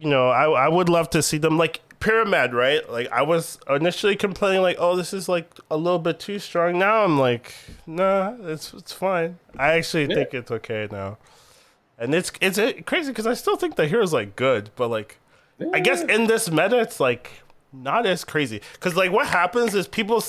you 0.00 0.08
know, 0.08 0.28
I 0.28 0.44
I 0.66 0.68
would 0.68 0.88
love 0.88 1.10
to 1.10 1.20
see 1.20 1.38
them 1.38 1.58
like 1.58 1.80
Pyramad, 1.98 2.52
right? 2.52 2.88
Like 2.88 3.10
I 3.10 3.22
was 3.22 3.58
initially 3.68 4.14
complaining 4.14 4.62
like, 4.62 4.76
"Oh, 4.78 4.94
this 4.94 5.12
is 5.12 5.28
like 5.28 5.50
a 5.72 5.76
little 5.76 5.98
bit 5.98 6.20
too 6.20 6.38
strong." 6.38 6.78
Now 6.78 7.02
I'm 7.02 7.18
like, 7.18 7.52
"Nah, 7.84 8.34
it's 8.42 8.72
it's 8.74 8.92
fine." 8.92 9.40
I 9.58 9.72
actually 9.72 10.04
Yeah. 10.06 10.14
think 10.14 10.34
it's 10.34 10.52
okay 10.52 10.86
now. 10.88 11.18
And 11.98 12.14
it's 12.14 12.30
it's 12.40 12.60
crazy 12.86 13.12
cuz 13.12 13.26
I 13.26 13.34
still 13.34 13.56
think 13.56 13.74
the 13.74 13.88
hero's 13.88 14.12
like 14.12 14.36
good, 14.36 14.70
but 14.76 14.86
like 14.88 15.18
I 15.74 15.80
guess 15.80 16.02
in 16.02 16.28
this 16.28 16.48
meta 16.48 16.78
it's 16.78 17.00
like 17.00 17.42
not 17.72 18.06
as 18.06 18.24
crazy 18.24 18.60
because 18.74 18.94
like 18.94 19.10
what 19.10 19.26
happens 19.26 19.74
is 19.74 19.88
people 19.88 20.22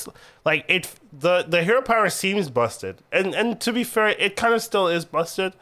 like 0.43 0.65
it 0.67 0.89
the 1.13 1.43
the 1.47 1.63
hero 1.63 1.81
power 1.81 2.09
seems 2.09 2.49
busted 2.49 2.97
and 3.11 3.33
and 3.35 3.61
to 3.61 3.71
be 3.71 3.83
fair 3.85 4.09
it 4.09 4.35
kind 4.35 4.53
of 4.53 4.61
still 4.61 4.87
is 4.89 5.05
busted 5.05 5.53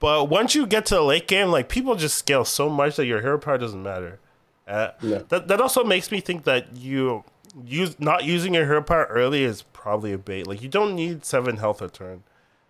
but 0.00 0.28
once 0.28 0.54
you 0.54 0.66
get 0.66 0.84
to 0.86 0.94
the 0.96 1.02
late 1.02 1.28
game 1.28 1.48
like 1.50 1.68
people 1.68 1.94
just 1.94 2.16
scale 2.18 2.44
so 2.44 2.68
much 2.68 2.96
that 2.96 3.06
your 3.06 3.20
hero 3.20 3.38
power 3.38 3.58
doesn't 3.58 3.82
matter 3.82 4.18
uh, 4.66 4.90
Yeah. 5.02 5.22
that, 5.28 5.48
that 5.48 5.60
also 5.60 5.84
makes 5.84 6.10
me 6.10 6.20
think 6.20 6.44
that 6.44 6.76
you 6.76 7.24
use 7.64 7.98
not 8.00 8.24
using 8.24 8.54
your 8.54 8.64
hero 8.64 8.82
power 8.82 9.06
early 9.10 9.42
is 9.44 9.62
probably 9.72 10.12
a 10.12 10.18
bait 10.18 10.46
like 10.46 10.62
you 10.62 10.68
don't 10.68 10.94
need 10.94 11.24
seven 11.24 11.56
health 11.58 11.80
a 11.82 11.88
turn 11.88 12.22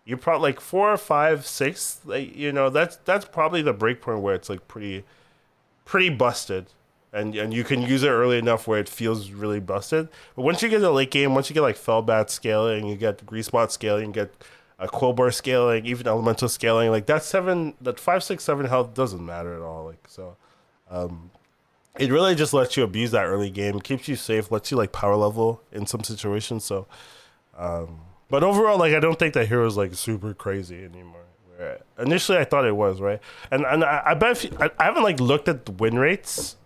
you 0.04 0.16
probably 0.16 0.50
like 0.50 0.60
four 0.60 0.92
or 0.92 0.96
five 0.96 1.46
six 1.46 2.00
like 2.04 2.34
you 2.34 2.50
know 2.52 2.70
that's 2.70 2.96
that's 3.04 3.24
probably 3.26 3.62
the 3.62 3.72
break 3.72 4.00
point 4.00 4.20
where 4.20 4.34
it's 4.34 4.48
like 4.48 4.66
pretty 4.68 5.04
pretty 5.84 6.08
busted 6.08 6.66
and 7.12 7.34
and 7.34 7.52
you 7.52 7.64
can 7.64 7.82
use 7.82 8.02
it 8.04 8.08
early 8.08 8.38
enough 8.38 8.66
where 8.68 8.78
it 8.78 8.88
feels 8.88 9.32
really 9.32 9.58
busted. 9.58 10.08
But 10.36 10.42
once 10.42 10.62
you 10.62 10.68
get 10.68 10.76
to 10.76 10.82
the 10.82 10.92
late 10.92 11.10
game, 11.10 11.34
once 11.34 11.50
you 11.50 11.54
get 11.54 11.62
like 11.62 11.76
Fellbat 11.76 12.30
scaling, 12.30 12.86
you 12.86 12.94
get 12.94 13.26
Grease 13.26 13.50
Bot 13.50 13.72
scaling, 13.72 14.06
you 14.06 14.12
get 14.12 14.32
a 14.80 14.88
Quilboar 14.88 15.32
scaling, 15.32 15.84
even 15.86 16.06
Elemental 16.08 16.48
scaling, 16.48 16.90
like 16.90 17.06
that 17.06 17.22
seven, 17.22 17.74
that 17.80 18.00
five, 18.00 18.24
six, 18.24 18.42
seven 18.42 18.66
health 18.66 18.94
doesn't 18.94 19.24
matter 19.24 19.54
at 19.54 19.60
all. 19.60 19.84
Like 19.84 20.08
so, 20.08 20.36
um, 20.90 21.30
it 21.98 22.10
really 22.10 22.34
just 22.34 22.54
lets 22.54 22.76
you 22.76 22.82
abuse 22.82 23.10
that 23.10 23.26
early 23.26 23.50
game, 23.50 23.80
keeps 23.80 24.08
you 24.08 24.16
safe, 24.16 24.50
lets 24.50 24.70
you 24.70 24.76
like 24.76 24.90
power 24.90 25.16
level 25.16 25.62
in 25.70 25.86
some 25.86 26.02
situations. 26.02 26.64
So, 26.64 26.86
um, 27.56 28.00
but 28.30 28.42
overall, 28.42 28.78
like 28.78 28.94
I 28.94 29.00
don't 29.00 29.18
think 29.18 29.34
that 29.34 29.48
hero 29.48 29.66
is 29.66 29.76
like 29.76 29.94
super 29.94 30.34
crazy 30.34 30.82
anymore. 30.82 31.20
Initially, 31.98 32.38
I 32.38 32.44
thought 32.44 32.64
it 32.64 32.74
was 32.74 33.02
right, 33.02 33.20
and 33.50 33.66
and 33.66 33.84
I, 33.84 34.02
I 34.06 34.14
bet 34.14 34.42
you, 34.44 34.56
I, 34.58 34.70
I 34.78 34.84
haven't 34.84 35.02
like 35.02 35.20
looked 35.20 35.46
at 35.46 35.66
the 35.66 35.72
win 35.72 35.98
rates, 35.98 36.56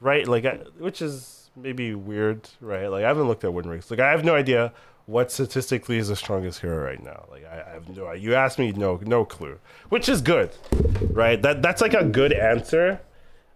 right? 0.00 0.26
Like, 0.26 0.46
I, 0.46 0.54
which 0.78 1.02
is 1.02 1.50
maybe 1.54 1.94
weird, 1.94 2.48
right? 2.62 2.86
Like, 2.86 3.04
I 3.04 3.08
haven't 3.08 3.28
looked 3.28 3.44
at 3.44 3.52
win 3.52 3.68
rates. 3.68 3.90
Like, 3.90 4.00
I 4.00 4.10
have 4.10 4.24
no 4.24 4.34
idea 4.34 4.72
what 5.06 5.32
statistically 5.32 5.98
is 5.98 6.08
the 6.08 6.16
strongest 6.16 6.60
hero 6.60 6.84
right 6.84 7.02
now. 7.02 7.26
Like, 7.30 7.44
I, 7.44 7.64
I 7.68 7.74
have 7.74 7.88
no. 7.88 8.12
You 8.12 8.34
asked 8.34 8.58
me, 8.58 8.72
no, 8.72 9.00
no 9.04 9.24
clue, 9.24 9.58
which 9.88 10.08
is 10.08 10.20
good, 10.20 10.50
right? 11.10 11.40
That 11.40 11.62
that's 11.62 11.80
like 11.80 11.94
a 11.94 12.04
good 12.04 12.32
answer. 12.32 13.00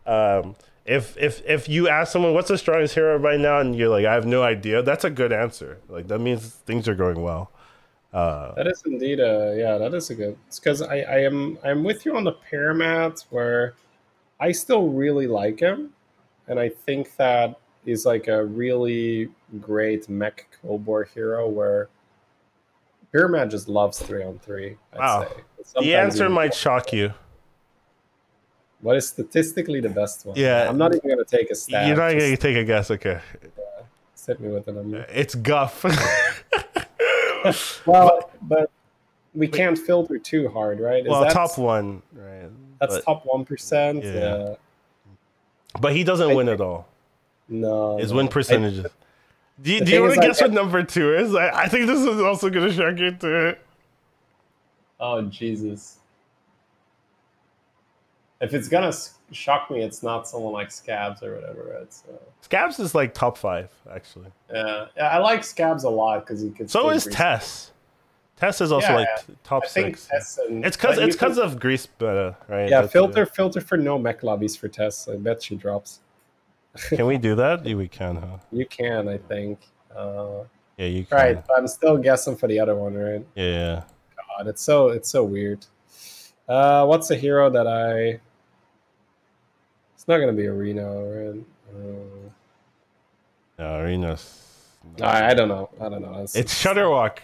Um, 0.06 0.56
if 0.84 1.16
if 1.16 1.42
if 1.46 1.68
you 1.68 1.88
ask 1.88 2.12
someone 2.12 2.34
what's 2.34 2.48
the 2.48 2.58
strongest 2.58 2.94
hero 2.94 3.16
right 3.16 3.40
now, 3.40 3.60
and 3.60 3.74
you're 3.74 3.88
like, 3.88 4.04
I 4.04 4.14
have 4.14 4.26
no 4.26 4.42
idea, 4.42 4.82
that's 4.82 5.04
a 5.04 5.10
good 5.10 5.32
answer. 5.32 5.78
Like, 5.88 6.08
that 6.08 6.18
means 6.18 6.48
things 6.50 6.88
are 6.88 6.94
going 6.94 7.22
well. 7.22 7.50
Uh, 8.12 8.54
That 8.54 8.66
is 8.68 8.82
indeed 8.86 9.18
a 9.18 9.56
yeah. 9.58 9.78
That 9.78 9.94
is 9.94 10.10
a 10.10 10.14
good. 10.14 10.36
Because 10.54 10.82
I, 10.82 11.00
I 11.00 11.18
am 11.20 11.58
I'm 11.64 11.82
with 11.82 12.04
you 12.06 12.16
on 12.16 12.24
the 12.24 12.32
Pyramad 12.32 13.24
where 13.30 13.74
I 14.38 14.52
still 14.52 14.88
really 14.88 15.26
like 15.26 15.58
him, 15.58 15.94
and 16.46 16.60
I 16.60 16.68
think 16.68 17.16
that 17.16 17.58
he's 17.84 18.04
like 18.06 18.28
a 18.28 18.44
really 18.44 19.28
great 19.60 20.08
mech 20.08 20.46
Kobor 20.62 21.08
hero 21.08 21.48
where 21.48 21.88
Pyramad 23.12 23.50
just 23.50 23.68
loves 23.68 23.98
three 24.00 24.22
on 24.24 24.38
three. 24.38 24.76
I'd 24.92 24.98
Wow. 24.98 25.28
say. 25.64 25.80
the 25.80 25.94
answer 25.94 26.28
might 26.28 26.54
shock 26.54 26.92
you. 26.92 27.12
What 28.80 28.96
is 28.96 29.08
statistically 29.08 29.80
the 29.80 29.88
best 29.88 30.26
one? 30.26 30.36
Yeah. 30.36 30.68
I'm 30.68 30.76
not 30.76 30.94
even 30.94 31.08
gonna 31.08 31.24
take 31.24 31.50
a 31.50 31.54
stab. 31.54 31.86
You're 31.86 31.96
not 31.96 32.12
just 32.12 32.24
gonna 32.26 32.36
take 32.36 32.56
a 32.56 32.64
guess, 32.64 32.90
okay? 32.90 33.20
hit 34.26 34.40
me 34.40 34.48
with 34.48 34.64
the 34.64 34.72
number. 34.72 35.04
It's 35.10 35.34
Guff. 35.34 35.84
Well, 37.84 38.30
but 38.40 38.70
we 39.34 39.46
can't 39.48 39.76
filter 39.76 40.18
too 40.18 40.48
hard, 40.48 40.80
right? 40.80 41.04
Is 41.04 41.10
well, 41.10 41.30
top 41.30 41.58
one, 41.58 42.00
right? 42.14 42.48
That's 42.80 42.96
but, 42.96 43.04
top 43.04 43.22
one 43.26 43.44
percent. 43.44 44.02
Yeah. 44.02 44.12
Yeah. 44.14 44.54
but 45.78 45.92
he 45.94 46.04
doesn't 46.04 46.30
I 46.30 46.34
win 46.34 46.46
think- 46.46 46.60
at 46.60 46.64
all. 46.64 46.88
No. 47.48 47.98
His 47.98 48.10
no. 48.10 48.16
win 48.18 48.26
I- 48.26 48.30
percentages. 48.30 48.86
Do 49.62 49.72
you, 49.72 49.84
do 49.84 49.92
you 49.92 50.00
want 50.00 50.12
is, 50.12 50.16
to 50.16 50.20
like, 50.20 50.28
guess 50.30 50.40
what 50.40 50.52
number 50.52 50.82
two 50.82 51.14
is? 51.14 51.32
I, 51.34 51.48
I 51.50 51.68
think 51.68 51.86
this 51.86 52.00
is 52.00 52.20
also 52.20 52.50
going 52.50 52.68
to 52.68 52.74
shock 52.74 52.98
you 52.98 53.12
too. 53.12 53.54
oh 54.98 55.22
Jesus! 55.22 55.98
If 58.40 58.52
it's 58.52 58.68
gonna 58.68 58.92
shock 59.30 59.70
me, 59.70 59.80
it's 59.82 60.02
not 60.02 60.26
someone 60.28 60.52
like 60.52 60.68
Scabbs 60.70 61.22
or 61.22 61.36
whatever. 61.36 61.76
Right? 61.78 61.92
So 61.92 62.08
Scabbs 62.46 62.80
is 62.80 62.94
like 62.94 63.14
top 63.14 63.38
five, 63.38 63.70
actually. 63.90 64.26
yeah, 64.52 64.86
yeah, 64.96 65.08
I 65.08 65.18
like 65.18 65.40
Scabbs 65.42 65.84
a 65.84 65.88
lot 65.88 66.26
because 66.26 66.42
he 66.42 66.50
can. 66.50 66.66
So 66.68 66.90
is 66.90 67.04
grease- 67.04 67.14
Tess. 67.14 67.70
Tess 68.36 68.60
is 68.60 68.72
also 68.72 68.88
Yeah, 68.88 68.94
like 68.96 69.08
yeah. 69.28 69.34
top 69.44 69.62
I 69.64 69.68
think 69.68 69.96
six. 69.96 70.08
Tess 70.08 70.38
and 70.48 70.64
It's 70.66 70.76
because 70.76 70.98
it's 70.98 71.14
because 71.14 71.36
can- 71.36 71.44
of 71.44 71.60
Grease 71.60 71.86
Bot, 71.86 72.16
uh, 72.16 72.32
right? 72.48 72.68
yeah. 72.68 72.80
That's 72.80 72.88
uh, 72.88 72.90
Filter 72.90 73.22
it. 73.22 73.34
filter 73.34 73.60
for 73.60 73.76
no 73.78 73.98
mech 74.00 74.24
lobbies 74.24 74.56
for 74.56 74.66
Tess. 74.66 75.08
I 75.08 75.16
bet 75.16 75.40
she 75.44 75.54
drops. 75.54 76.00
Can 76.88 77.06
we 77.06 77.18
do 77.18 77.34
that? 77.36 77.64
Yeah, 77.64 77.76
we 77.76 77.88
can, 77.88 78.16
huh? 78.16 78.38
You 78.50 78.66
can, 78.66 79.08
I 79.08 79.18
think. 79.18 79.60
Uh, 79.94 80.44
Yeah, 80.76 80.86
you 80.86 81.04
can. 81.04 81.16
right, 81.18 81.46
but 81.46 81.56
I'm 81.56 81.68
still 81.68 81.96
guessing 81.96 82.36
for 82.36 82.48
the 82.48 82.58
other 82.58 82.74
one, 82.74 82.94
right? 82.94 83.24
Yeah. 83.36 83.84
God, 84.16 84.48
it's 84.48 84.62
so 84.62 84.88
it's 84.88 85.08
so 85.08 85.22
weird. 85.22 85.64
Uh, 86.48 86.84
what's 86.86 87.10
a 87.10 87.16
hero 87.16 87.48
that 87.50 87.66
I? 87.66 88.20
It's 89.94 90.08
not 90.08 90.18
gonna 90.18 90.32
be 90.32 90.48
Reno, 90.48 91.04
right? 91.08 91.44
Uh, 91.70 92.30
No, 93.58 93.64
Arena's. 93.78 94.40
I, 95.00 95.30
I 95.30 95.34
don't 95.34 95.48
know. 95.48 95.70
I 95.80 95.88
don't 95.88 96.02
know. 96.02 96.18
It's 96.34 96.34
Shudderwock. 96.62 97.18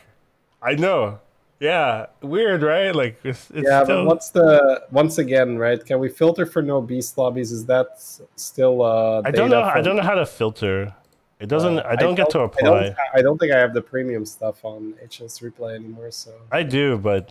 I 0.63 0.75
know. 0.75 1.19
Yeah, 1.61 2.07
weird, 2.23 2.63
right? 2.63 2.95
Like 2.95 3.21
it's, 3.23 3.51
it's 3.51 3.69
yeah, 3.69 3.85
still, 3.85 4.05
but 4.05 4.07
what's 4.07 4.31
the 4.31 4.83
once 4.91 5.19
again, 5.19 5.59
right? 5.59 5.85
Can 5.85 5.99
we 5.99 6.09
filter 6.09 6.47
for 6.47 6.63
no 6.63 6.81
beast 6.81 7.19
lobbies? 7.19 7.53
Is 7.53 7.67
that 7.67 8.03
still? 8.35 8.81
Uh, 8.81 9.21
I 9.27 9.31
don't 9.31 9.51
know. 9.51 9.63
I 9.63 9.83
don't 9.83 9.97
know 9.97 10.03
how 10.03 10.15
to 10.15 10.25
filter. 10.25 10.95
It 11.39 11.49
doesn't. 11.49 11.79
uh, 11.79 11.83
I 11.87 11.97
don't 11.97 12.15
get 12.15 12.31
to 12.31 12.41
I 12.41 12.45
apply. 12.45 12.71
don't, 12.85 12.97
I 13.15 13.23
don't 13.23 13.39
think 13.39 13.53
I 13.53 13.59
have 13.59 13.75
the 13.75 13.83
premium 13.83 14.25
stuff 14.25 14.65
on 14.65 14.95
HSReplay 15.05 15.75
anymore. 15.75 16.11
So 16.11 16.33
I 16.51 16.63
do, 16.63 16.97
but 16.97 17.31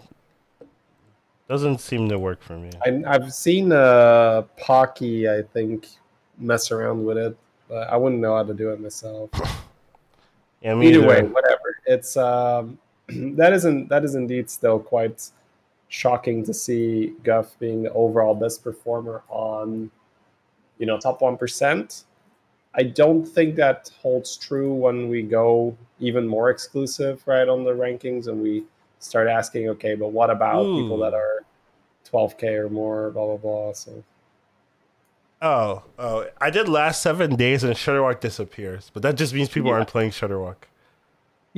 doesn't 1.47 1.79
seem 1.79 2.07
to 2.09 2.19
work 2.19 2.43
for 2.43 2.55
me. 2.55 2.69
I, 2.85 3.01
I've 3.07 3.33
seen 3.33 3.71
uh, 3.71 4.43
Pocky, 4.57 5.27
I 5.27 5.41
think, 5.41 5.87
mess 6.37 6.69
around 6.71 7.03
with 7.03 7.17
it, 7.17 7.35
but 7.67 7.89
I 7.89 7.97
wouldn't 7.97 8.21
know 8.21 8.35
how 8.35 8.43
to 8.43 8.53
do 8.53 8.69
it 8.69 8.79
myself. 8.79 9.31
Yeah, 10.61 10.75
me 10.75 10.89
Either 10.89 10.97
either. 10.97 11.07
way, 11.07 11.21
whatever. 11.21 11.77
It's 11.85 12.17
um, 12.17 12.77
that 13.35 13.53
isn't 13.53 13.89
that 13.89 14.03
is 14.03 14.15
indeed 14.15 14.49
still 14.49 14.79
quite 14.79 15.29
shocking 15.87 16.43
to 16.45 16.53
see 16.53 17.13
Guff 17.23 17.57
being 17.59 17.83
the 17.83 17.91
overall 17.93 18.35
best 18.35 18.63
performer 18.63 19.23
on, 19.29 19.89
you 20.77 20.85
know, 20.85 20.99
top 20.99 21.21
one 21.21 21.37
percent. 21.37 22.03
I 22.75 22.83
don't 22.83 23.25
think 23.25 23.55
that 23.55 23.89
holds 24.01 24.37
true 24.37 24.73
when 24.73 25.09
we 25.09 25.23
go 25.23 25.75
even 25.99 26.27
more 26.27 26.51
exclusive, 26.51 27.23
right, 27.25 27.47
on 27.49 27.63
the 27.63 27.71
rankings, 27.71 28.27
and 28.27 28.41
we 28.41 28.63
start 28.99 29.27
asking, 29.27 29.69
okay, 29.69 29.95
but 29.95 30.09
what 30.09 30.29
about 30.29 30.65
hmm. 30.65 30.81
people 30.81 30.97
that 30.99 31.15
are 31.15 31.43
12k 32.11 32.43
or 32.59 32.69
more, 32.69 33.11
blah 33.11 33.25
blah 33.25 33.37
blah. 33.37 33.73
So 33.73 34.03
Oh, 35.41 35.83
oh! 35.97 36.27
I 36.39 36.49
did 36.49 36.67
last 36.67 37.01
seven 37.01 37.35
days 37.35 37.63
and 37.63 37.73
Shudderwock 37.73 38.19
disappears, 38.19 38.91
but 38.93 39.03
that 39.03 39.15
just 39.15 39.33
means 39.33 39.49
people 39.49 39.69
Yeah. 39.69 39.77
aren't 39.77 39.87
playing 39.87 40.11
Shudderwock. 40.11 40.67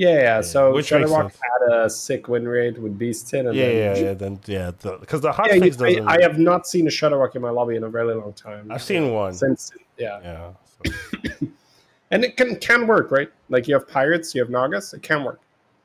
Yeah, 0.02 0.14
yeah. 0.14 0.40
So 0.40 0.72
which 0.72 0.88
sense. 0.88 1.12
had 1.12 1.72
a 1.72 1.88
sick 1.88 2.26
win 2.26 2.48
rate 2.48 2.76
with 2.76 2.98
Beast 2.98 3.28
10, 3.30 3.46
and 3.46 3.56
Yeah, 3.56 3.66
then 3.66 3.76
yeah, 3.96 4.02
yeah. 4.02 4.14
Then 4.14 4.40
yeah, 4.46 4.70
because 4.98 5.20
the, 5.20 5.30
hot 5.30 5.46
Yeah, 5.48 5.54
you- 5.54 5.70
doesn't. 5.70 6.08
I, 6.08 6.16
I 6.16 6.22
have 6.22 6.40
not 6.40 6.66
seen 6.66 6.88
a 6.88 6.90
Shudderwock 6.90 7.36
in 7.36 7.42
my 7.42 7.50
lobby 7.50 7.76
in 7.76 7.84
a 7.84 7.88
really 7.88 8.14
long 8.14 8.32
time. 8.32 8.72
I've 8.72 8.82
seen 8.82 9.12
one. 9.12 9.32
since 9.32 9.70
yeah, 9.98 10.18
yeah. 10.24 10.50
So. 10.84 11.46
and 12.10 12.24
it 12.24 12.36
can 12.36 12.56
can 12.56 12.88
work, 12.88 13.12
right? 13.12 13.30
Like 13.48 13.68
you 13.68 13.74
have 13.74 13.86
pirates, 13.86 14.34
you 14.34 14.40
have 14.42 14.50
Nagas, 14.50 14.92
it 14.92 15.02
can 15.02 15.22
work. 15.22 15.40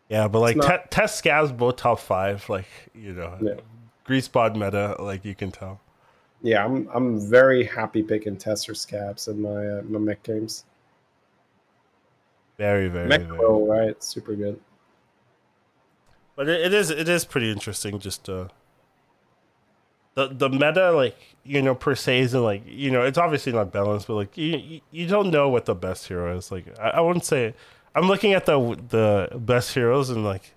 Yeah, 0.09 0.27
but 0.27 0.39
like 0.39 0.57
not- 0.57 0.67
te- 0.67 0.87
Tess 0.89 1.21
Scabbs 1.21 1.55
both 1.55 1.75
top 1.75 1.99
five, 1.99 2.49
like 2.49 2.67
you 2.95 3.13
know, 3.13 3.37
Yeah. 3.39 3.53
Grease 4.03 4.27
Bot 4.27 4.55
meta, 4.55 4.95
like 4.99 5.23
you 5.25 5.35
can 5.35 5.51
tell. 5.51 5.79
Yeah, 6.41 6.65
I'm 6.65 6.89
I'm 6.91 7.19
very 7.29 7.63
happy 7.65 8.01
picking 8.01 8.35
Tester 8.35 8.73
Scabbs 8.73 9.27
in 9.27 9.41
my 9.43 9.67
uh, 9.77 9.81
my 9.83 9.99
mech 9.99 10.23
games. 10.23 10.63
Very, 12.57 12.87
very, 12.87 13.07
Mech 13.07 13.21
very. 13.21 13.37
Pro, 13.37 13.65
right? 13.65 14.03
Super 14.03 14.35
good. 14.35 14.59
But 16.35 16.49
it, 16.49 16.61
it 16.67 16.73
is 16.73 16.89
it 16.89 17.07
is 17.07 17.25
pretty 17.25 17.51
interesting. 17.51 17.99
Just 17.99 18.27
uh, 18.29 18.47
the 20.15 20.27
the 20.27 20.49
meta, 20.49 20.91
like 20.91 21.17
you 21.43 21.61
know, 21.61 21.75
per 21.75 21.95
se 21.95 22.19
isn't 22.19 22.43
like 22.43 22.63
you 22.65 22.91
know, 22.91 23.03
it's 23.03 23.17
obviously 23.17 23.51
not 23.51 23.71
balanced, 23.71 24.07
but 24.07 24.15
like 24.15 24.37
you 24.37 24.57
you, 24.57 24.81
you 24.91 25.07
don't 25.07 25.29
know 25.29 25.49
what 25.49 25.65
the 25.65 25.75
best 25.75 26.07
hero 26.07 26.35
is. 26.37 26.51
Like 26.51 26.65
I, 26.79 26.89
I 26.89 27.01
wouldn't 27.01 27.25
say 27.25 27.53
I'm 27.95 28.07
looking 28.07 28.33
at 28.33 28.45
the 28.45 28.77
the 28.89 29.37
best 29.37 29.73
heroes 29.73 30.09
and 30.09 30.23
like 30.23 30.53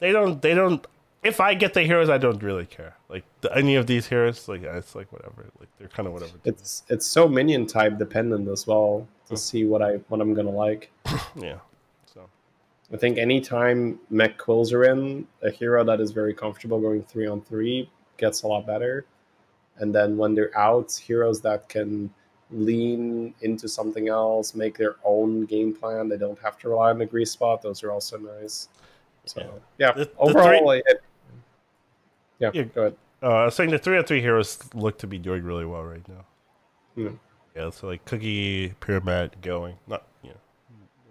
they 0.00 0.12
don't 0.12 0.42
they 0.42 0.54
don't. 0.54 0.84
If 1.22 1.40
I 1.40 1.54
get 1.54 1.74
the 1.74 1.82
heroes, 1.82 2.08
I 2.08 2.18
don't 2.18 2.40
really 2.40 2.66
care. 2.66 2.94
Like 3.08 3.24
the, 3.40 3.56
any 3.56 3.74
of 3.74 3.88
these 3.88 4.06
heroes, 4.06 4.46
like 4.48 4.62
it's 4.62 4.94
like 4.94 5.12
whatever. 5.12 5.46
Like 5.58 5.68
they're 5.78 5.88
kind 5.88 6.06
of 6.06 6.12
whatever. 6.12 6.34
It's 6.44 6.84
it's 6.88 7.06
so 7.06 7.28
minion 7.28 7.66
type 7.66 7.98
dependent 7.98 8.48
as 8.48 8.66
well 8.66 9.08
to 9.28 9.36
see 9.36 9.64
what 9.64 9.82
I 9.82 9.94
what 10.08 10.20
I'm 10.20 10.34
gonna 10.34 10.50
like. 10.50 10.90
yeah. 11.36 11.58
So 12.06 12.28
I 12.92 12.96
think 12.96 13.18
anytime 13.18 13.98
mech 14.10 14.38
quills 14.38 14.72
are 14.72 14.84
in, 14.84 15.26
a 15.42 15.50
hero 15.50 15.84
that 15.84 16.00
is 16.00 16.10
very 16.12 16.34
comfortable 16.34 16.80
going 16.80 17.02
three 17.02 17.26
on 17.26 17.40
three 17.42 17.90
gets 18.16 18.42
a 18.42 18.46
lot 18.46 18.66
better. 18.66 19.04
And 19.78 19.94
then 19.94 20.16
when 20.16 20.34
they're 20.34 20.56
out, 20.56 20.92
heroes 20.92 21.40
that 21.42 21.68
can 21.68 22.10
lean 22.50 23.34
into 23.42 23.68
something 23.68 24.08
else, 24.08 24.54
make 24.54 24.78
their 24.78 24.96
own 25.04 25.44
game 25.46 25.74
plan. 25.74 26.08
They 26.08 26.16
don't 26.16 26.38
have 26.38 26.56
to 26.60 26.68
rely 26.68 26.90
on 26.90 26.98
the 26.98 27.04
Grease 27.06 27.34
Bot. 27.36 27.60
Those 27.60 27.82
are 27.82 27.90
also 27.90 28.16
nice. 28.16 28.68
So 29.26 29.60
yeah, 29.78 29.92
The- 29.92 30.04
the 30.04 30.10
overall, 30.18 30.70
three- 30.70 30.82
it, 30.86 31.02
yeah, 32.38 32.50
Yeah. 32.54 32.62
go 32.62 32.80
ahead. 32.82 32.96
Uh, 33.22 33.26
I 33.28 33.44
was 33.46 33.54
saying 33.54 33.70
the 33.70 33.78
three 33.78 33.98
on 33.98 34.04
three 34.04 34.20
heroes 34.20 34.58
look 34.74 34.98
to 34.98 35.06
be 35.06 35.18
doing 35.18 35.42
really 35.42 35.64
well 35.64 35.82
right 35.82 36.06
now. 36.08 36.24
Hmm. 36.94 37.14
Yeah, 37.56 37.70
so 37.70 37.86
like 37.86 38.04
Cookie, 38.04 38.74
Pyramad 38.80 39.40
going. 39.40 39.76
Not 39.86 40.06
you 40.22 40.30
know, 40.30 40.36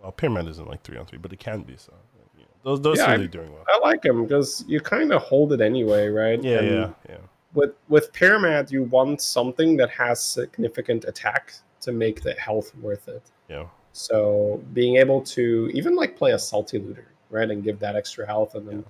well, 0.03 0.11
Pyramad 0.11 0.47
isn't 0.47 0.67
like 0.67 0.83
three 0.83 0.97
on 0.97 1.05
three, 1.05 1.17
but 1.17 1.33
it 1.33 1.39
can 1.39 1.63
be. 1.63 1.75
So 1.77 1.93
you 2.37 2.43
know, 2.43 2.47
those 2.63 2.81
those 2.81 2.97
Yeah, 2.99 3.15
are 3.15 3.19
I- 3.21 3.25
doing 3.25 3.51
well. 3.51 3.63
I 3.67 3.79
like 3.79 4.01
them 4.03 4.23
because 4.23 4.63
you 4.67 4.79
kind 4.79 5.11
of 5.11 5.21
hold 5.23 5.53
it 5.53 5.61
anyway, 5.61 6.07
right? 6.07 6.41
Yeah, 6.43 6.59
And 6.59 6.67
yeah, 6.69 6.89
yeah. 7.09 7.17
with 7.53 7.71
with 7.89 8.13
Pyramad, 8.13 8.71
you 8.71 8.83
want 8.83 9.21
something 9.21 9.75
that 9.77 9.89
has 9.89 10.21
significant 10.23 11.05
attack 11.05 11.53
to 11.81 11.91
make 11.91 12.21
the 12.21 12.33
health 12.33 12.75
worth 12.75 13.07
it. 13.07 13.23
Yeah. 13.49 13.65
So 13.91 14.61
being 14.73 14.97
able 14.97 15.21
to 15.21 15.71
even 15.73 15.95
like 15.95 16.15
play 16.15 16.33
a 16.33 16.39
salty 16.39 16.77
looter, 16.79 17.07
right, 17.31 17.49
and 17.49 17.63
give 17.63 17.79
that 17.79 17.95
extra 17.95 18.27
health, 18.27 18.53
and 18.55 18.67
then 18.67 18.85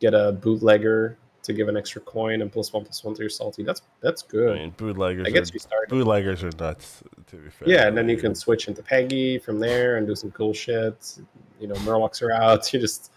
get 0.00 0.12
a 0.12 0.32
bootlegger 0.32 1.16
to 1.46 1.52
give 1.52 1.68
an 1.68 1.76
extra 1.76 2.00
coin 2.02 2.42
and 2.42 2.52
plus 2.52 2.72
one 2.72 2.84
plus 2.84 3.02
one 3.02 3.14
to 3.14 3.20
your 3.22 3.30
salty. 3.30 3.62
That's 3.62 3.82
that's 4.00 4.22
I 4.22 4.30
good. 4.30 4.56
mean, 4.58 4.70
bootleggers. 4.76 5.24
That 5.24 5.32
gets 5.32 5.50
are, 5.50 5.54
you 5.54 5.58
started. 5.60 5.90
bootleggers 5.90 6.42
are 6.42 6.50
nuts. 6.58 7.02
To 7.30 7.36
be 7.36 7.50
fair. 7.50 7.68
Yeah, 7.68 7.86
and 7.88 7.96
then 7.96 8.08
you 8.08 8.16
can 8.16 8.34
switch 8.34 8.68
into 8.68 8.82
Peggy 8.82 9.38
from 9.38 9.58
there 9.58 9.96
and 9.96 10.06
do 10.06 10.14
some 10.14 10.30
cool 10.32 10.52
shit. 10.52 11.18
You 11.60 11.68
know, 11.68 11.74
Murlocs 11.76 12.22
are 12.22 12.32
out. 12.32 12.70
You 12.72 12.80
just 12.80 13.10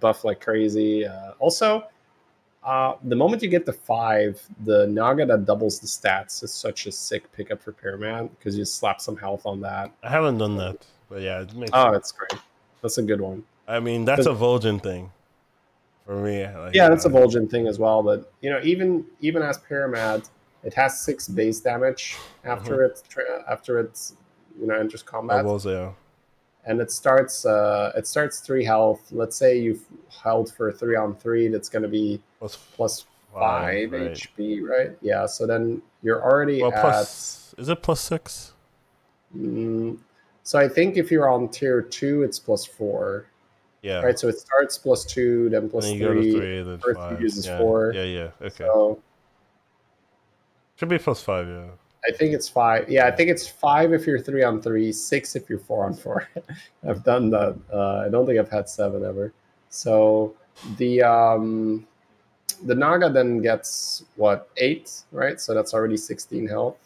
buff 0.00 0.24
like 0.24 0.40
crazy. 0.40 1.06
Uh, 1.06 1.32
also, 1.38 1.84
Uh, 2.64 2.94
the 3.04 3.14
moment 3.16 3.42
you 3.42 3.48
get 3.50 3.66
to 3.66 3.72
five, 3.74 4.40
the 4.64 4.86
Naga 4.86 5.26
that 5.26 5.44
doubles 5.44 5.80
the 5.80 5.86
stats 5.86 6.42
is 6.42 6.50
such 6.50 6.86
a 6.86 6.92
sick 6.92 7.30
pickup 7.32 7.60
for 7.62 7.72
Pyramad 7.72 8.30
because 8.38 8.56
you 8.56 8.64
slap 8.64 9.00
some 9.02 9.16
health 9.18 9.44
on 9.44 9.60
that. 9.60 9.92
I 10.02 10.08
haven't 10.08 10.38
done 10.38 10.56
that, 10.56 10.78
but 11.10 11.20
yeah, 11.20 11.42
it 11.42 11.54
makes. 11.54 11.70
Oh, 11.74 11.92
sense. 11.92 11.96
it's 11.98 12.12
great. 12.12 12.40
That's 12.80 12.96
a 12.98 13.02
good 13.02 13.20
one. 13.20 13.44
I 13.68 13.80
mean, 13.80 14.04
that's 14.06 14.24
a 14.26 14.30
Vol'jin 14.32 14.82
thing 14.82 15.10
for 16.04 16.16
me. 16.16 16.44
Like, 16.46 16.74
Yeah, 16.74 16.88
that's 16.88 17.04
a 17.04 17.08
uh, 17.08 17.12
Vol'jin 17.12 17.50
thing 17.50 17.66
as 17.66 17.78
well. 17.78 18.02
But 18.02 18.32
you 18.40 18.50
know, 18.50 18.60
even 18.62 19.04
even 19.20 19.42
as 19.42 19.58
Pyramad, 19.58 20.28
it 20.62 20.74
has 20.74 21.00
six 21.00 21.28
base 21.28 21.60
damage 21.60 22.16
after 22.44 22.78
Mm-hmm. 22.78 22.84
it 22.98 23.02
tra- 23.08 23.44
after 23.50 23.78
it 23.80 24.00
you 24.60 24.66
know 24.66 24.74
enters 24.74 25.02
combat. 25.02 25.44
Bubbles, 25.44 25.66
yeah. 25.66 25.92
and 26.66 26.80
it 26.80 26.90
starts 26.90 27.44
uh, 27.46 27.92
it 27.96 28.06
starts 28.06 28.40
three 28.40 28.64
health. 28.64 29.02
Let's 29.12 29.36
say 29.36 29.58
you've 29.58 29.84
held 30.22 30.52
for 30.54 30.72
three 30.72 30.96
on 30.96 31.14
three, 31.16 31.48
that's 31.48 31.68
going 31.68 31.82
to 31.82 31.88
be 31.88 32.20
Plus 32.38 32.56
plus 32.56 33.06
Five, 33.32 33.90
five, 33.90 34.00
right. 34.00 34.10
HP, 34.12 34.62
right? 34.62 34.96
Yeah. 35.02 35.26
So 35.26 35.44
then 35.44 35.82
you're 36.02 36.22
already 36.22 36.62
well, 36.62 36.72
at. 36.72 36.80
plus 36.80 37.52
is 37.58 37.68
it 37.68 37.82
plus 37.82 38.00
six? 38.00 38.52
Mm, 39.36 39.98
so 40.44 40.58
I 40.58 40.68
think 40.68 40.96
if 40.96 41.10
you're 41.10 41.28
on 41.28 41.48
tier 41.48 41.82
two, 41.82 42.22
it's 42.22 42.38
plus 42.38 42.64
four, 42.64 43.26
Yeah. 43.84 44.00
right? 44.00 44.18
So 44.18 44.28
it 44.28 44.38
starts 44.38 44.78
plus 44.78 45.04
two, 45.04 45.50
then 45.50 45.68
plus 45.68 45.92
you 45.92 46.06
three. 46.06 46.32
three, 46.32 46.62
then 46.62 46.78
first 46.78 46.98
five. 46.98 47.20
uses 47.20 47.46
yeah. 47.46 47.58
four. 47.58 47.92
Yeah, 47.94 48.04
yeah. 48.04 48.30
Okay. 48.40 48.64
So 48.64 48.98
Should 50.76 50.88
be 50.88 50.98
plus 50.98 51.22
five. 51.22 51.46
Yeah. 51.46 51.66
I 52.08 52.12
think 52.12 52.32
it's 52.32 52.48
five. 52.48 52.88
Yeah, 52.88 53.06
I 53.06 53.10
think 53.10 53.28
it's 53.28 53.46
five 53.46 53.92
if 53.92 54.06
you're 54.06 54.18
three 54.18 54.42
on 54.42 54.62
three, 54.62 54.90
six 54.90 55.36
if 55.36 55.50
you're 55.50 55.58
four 55.58 55.84
on 55.84 55.92
four. 55.92 56.28
I've 56.88 57.04
done 57.04 57.28
that. 57.30 57.58
Uh, 57.72 58.04
I 58.06 58.08
don't 58.08 58.26
think 58.26 58.38
I've 58.38 58.50
had 58.50 58.70
seven 58.70 59.04
ever. 59.04 59.34
So 59.68 60.34
the 60.78 61.02
um, 61.02 61.86
the 62.64 62.74
Naga 62.74 63.10
then 63.10 63.42
gets 63.42 64.04
what 64.16 64.48
eight, 64.56 65.02
right? 65.12 65.38
So 65.38 65.52
that's 65.52 65.74
already 65.74 65.98
sixteen 65.98 66.48
health. 66.48 66.76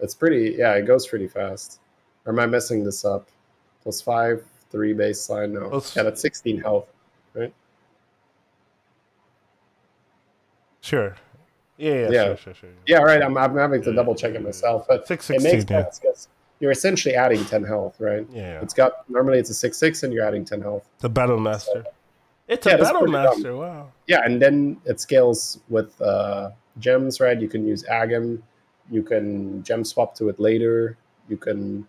It's 0.00 0.14
pretty. 0.14 0.56
Yeah, 0.58 0.74
it 0.74 0.86
goes 0.86 1.06
pretty 1.06 1.28
fast. 1.28 1.78
Or 2.26 2.32
am 2.32 2.40
I 2.40 2.46
messing 2.46 2.84
this 2.84 3.04
up? 3.04 3.28
Plus 3.82 4.00
five, 4.00 4.44
three 4.72 4.94
baseline. 4.94 5.50
No, 5.52 5.68
Plus- 5.68 5.94
yeah, 5.94 6.02
that's 6.02 6.20
sixteen 6.20 6.60
health. 6.60 6.86
Right? 7.34 7.52
Sure. 10.80 11.14
Yeah, 11.76 11.92
yeah, 11.94 12.10
Yeah. 12.10 12.24
sure, 12.24 12.36
sure, 12.36 12.54
sure. 12.54 12.70
Yeah, 12.86 12.98
right. 12.98 13.22
I'm, 13.22 13.36
I'm 13.38 13.56
having 13.56 13.82
to 13.82 13.90
Yeah, 13.90 13.96
double 13.96 14.14
check 14.14 14.34
it 14.34 14.42
myself, 14.42 14.86
but 14.88 15.06
Six 15.06 15.30
it 15.30 15.42
makes 15.42 15.64
sense 15.66 15.98
because 16.00 16.28
you're 16.60 16.70
essentially 16.72 17.14
adding 17.14 17.44
ten 17.44 17.62
health, 17.64 18.00
right? 18.00 18.26
yeah. 18.32 18.60
It's 18.60 18.74
got 18.74 19.08
normally 19.08 19.38
it's 19.38 19.50
a 19.50 19.54
six 19.54 19.78
six 19.78 20.02
and 20.02 20.12
you're 20.12 20.24
adding 20.26 20.44
ten 20.44 20.60
health. 20.60 20.88
The 20.98 21.08
battle 21.08 21.38
master. 21.38 21.84
It's 22.48 22.66
Yeah, 22.66 22.74
a 22.74 22.78
battle 22.78 23.00
pretty 23.00 23.12
dumb. 23.12 23.24
master. 23.24 23.56
Wow. 23.56 23.92
Yeah, 24.06 24.20
and 24.24 24.42
then 24.42 24.80
it 24.84 25.00
scales 25.00 25.60
with 25.68 26.00
uh, 26.02 26.50
gems, 26.78 27.20
right? 27.20 27.40
You 27.40 27.48
can 27.48 27.66
use 27.66 27.84
Agam, 27.84 28.42
you 28.90 29.02
can 29.02 29.62
gem 29.62 29.84
swap 29.84 30.14
to 30.16 30.28
it 30.28 30.38
later, 30.40 30.96
you 31.28 31.36
can 31.36 31.86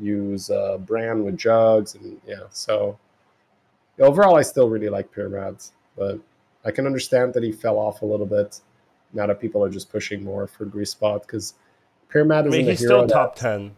use 0.00 0.50
uh, 0.50 0.78
Brann 0.78 1.24
with 1.24 1.36
jugs, 1.36 1.94
and 1.94 2.20
yeah. 2.26 2.42
So 2.50 2.98
overall, 3.98 4.36
I 4.36 4.42
still 4.42 4.68
really 4.68 4.88
like 4.88 5.12
Pyramads, 5.14 5.72
but 5.96 6.18
I 6.64 6.70
can 6.70 6.86
understand 6.86 7.34
that 7.34 7.42
he 7.42 7.52
fell 7.52 7.78
off 7.78 8.02
a 8.02 8.06
little 8.06 8.26
bit. 8.26 8.60
Now 9.12 9.26
that 9.26 9.40
people 9.40 9.62
are 9.62 9.70
just 9.70 9.90
pushing 9.90 10.24
more 10.24 10.46
for 10.46 10.64
Grease 10.64 10.94
Bot 10.94 11.22
because 11.22 11.54
Pyramad 12.12 12.44
I 12.44 12.46
is 12.46 12.52
mean, 12.52 12.66
a 12.66 12.70
he's 12.70 12.80
still 12.80 13.06
that- 13.06 13.12
top 13.12 13.36
ten. 13.36 13.76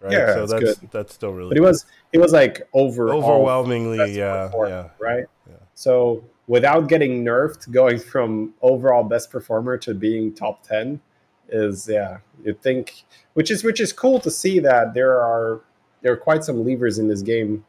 Right. 0.00 0.12
Yeah, 0.12 0.34
so 0.34 0.46
that's 0.46 0.78
good. 0.78 0.90
that's 0.92 1.12
still 1.14 1.32
really 1.32 1.48
but 1.48 1.56
he 1.56 1.60
was 1.60 1.84
he 2.12 2.18
was 2.18 2.32
like 2.32 2.68
over 2.72 3.10
overwhelmingly. 3.10 4.16
Yeah, 4.16 4.46
performer, 4.46 4.68
yeah. 4.70 4.88
right? 5.00 5.24
Yeah. 5.48 5.56
So 5.74 6.22
without 6.46 6.88
getting 6.88 7.24
nerfed, 7.24 7.72
going 7.72 7.98
from 7.98 8.54
overall 8.62 9.02
best 9.02 9.28
performer 9.32 9.76
to 9.78 9.94
being 9.94 10.32
top 10.32 10.62
ten 10.62 11.00
is 11.48 11.88
yeah. 11.88 12.18
You'd 12.44 12.60
think, 12.62 13.02
which 13.34 13.50
is 13.50 13.64
which 13.64 13.80
is 13.80 13.92
cool 13.92 14.20
to 14.20 14.30
see 14.30 14.58
that 14.60 14.94
there 14.94 15.20
are 15.20 15.60
there 16.02 16.12
are 16.12 16.16
quite 16.16 16.44
some 16.44 16.64
levers 16.64 16.98
in 16.98 17.08
this 17.08 17.22
game 17.22 17.64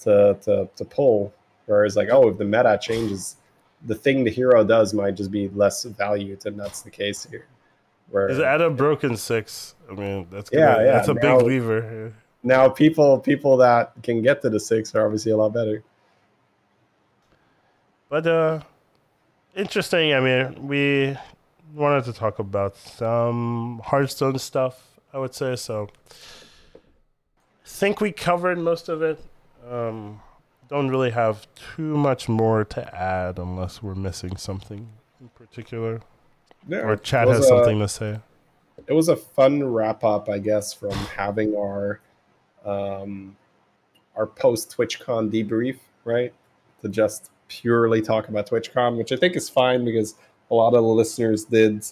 to 0.00 0.36
to 0.42 0.68
to 0.74 0.84
pull. 0.84 1.32
Whereas 1.66 1.96
like 1.96 2.08
oh, 2.10 2.28
if 2.28 2.38
the 2.38 2.44
meta 2.44 2.78
changes, 2.80 3.36
the 3.86 3.94
thing 3.94 4.24
the 4.24 4.30
hero 4.30 4.64
does 4.64 4.94
might 4.94 5.14
just 5.16 5.30
be 5.30 5.48
less 5.50 5.84
valued, 5.84 6.44
and 6.46 6.58
that's 6.58 6.82
the 6.82 6.90
case 6.90 7.24
here. 7.30 7.46
Where 8.10 8.28
Is 8.30 8.38
at 8.38 8.62
a 8.62 8.70
broken 8.70 9.16
six? 9.18 9.74
I 9.90 9.94
mean, 9.94 10.26
that's 10.30 10.50
Yeah, 10.52 10.78
yeah, 10.80 10.92
That's 10.92 11.08
a 11.08 11.14
now- 11.14 11.38
big 11.38 11.46
lever. 11.46 12.12
now 12.42 12.68
people 12.70 13.18
people 13.18 13.58
that 13.58 13.92
can 14.02 14.22
get 14.22 14.40
to 14.42 14.48
the 14.50 14.58
six 14.60 14.94
are 14.94 15.04
obviously 15.04 15.32
a 15.32 15.36
lot 15.36 15.52
better. 15.52 15.82
But 18.08 18.26
uh, 18.26 18.60
interesting. 19.54 20.14
I 20.14 20.20
mean, 20.20 20.66
we 20.66 21.16
wanted 21.74 22.04
to 22.04 22.12
talk 22.12 22.38
about 22.38 22.76
some 22.76 23.80
Hearthstone 23.84 24.38
stuff. 24.38 24.82
I 25.12 25.18
would 25.18 25.34
say 25.34 25.56
so. 25.56 25.88
Think 27.64 28.00
we 28.00 28.12
covered 28.12 28.58
most 28.58 28.88
of 28.88 29.02
it. 29.02 29.20
Um, 29.68 30.20
don't 30.68 30.88
really 30.88 31.10
have 31.10 31.46
too 31.54 31.96
much 31.96 32.28
more 32.28 32.64
to 32.64 32.94
add 32.94 33.38
unless 33.38 33.82
we're 33.82 33.94
missing 33.94 34.36
something 34.36 34.88
in 35.20 35.28
particular, 35.30 36.00
Yeah, 36.68 36.78
or 36.80 36.96
Chad 36.96 37.28
has 37.28 37.40
a- 37.40 37.42
something 37.42 37.78
to 37.80 37.88
say. 37.88 38.20
it 38.86 38.92
was 38.92 39.08
a 39.08 39.16
fun 39.16 39.64
wrap 39.64 40.04
up, 40.04 40.28
I 40.28 40.38
guess, 40.38 40.72
from 40.72 40.90
having 40.92 41.54
our 41.56 42.00
um, 42.64 43.36
our 44.16 44.26
post 44.26 44.74
TwitchCon 44.76 45.30
debrief, 45.32 45.78
right? 46.04 46.32
To 46.82 46.88
just 46.88 47.30
purely 47.48 48.02
talk 48.02 48.28
about 48.28 48.48
TwitchCon, 48.48 48.96
which 48.98 49.12
I 49.12 49.16
think 49.16 49.36
is 49.36 49.48
fine 49.48 49.84
because 49.84 50.14
a 50.50 50.54
lot 50.54 50.68
of 50.68 50.82
the 50.82 50.88
listeners 50.88 51.44
did, 51.44 51.84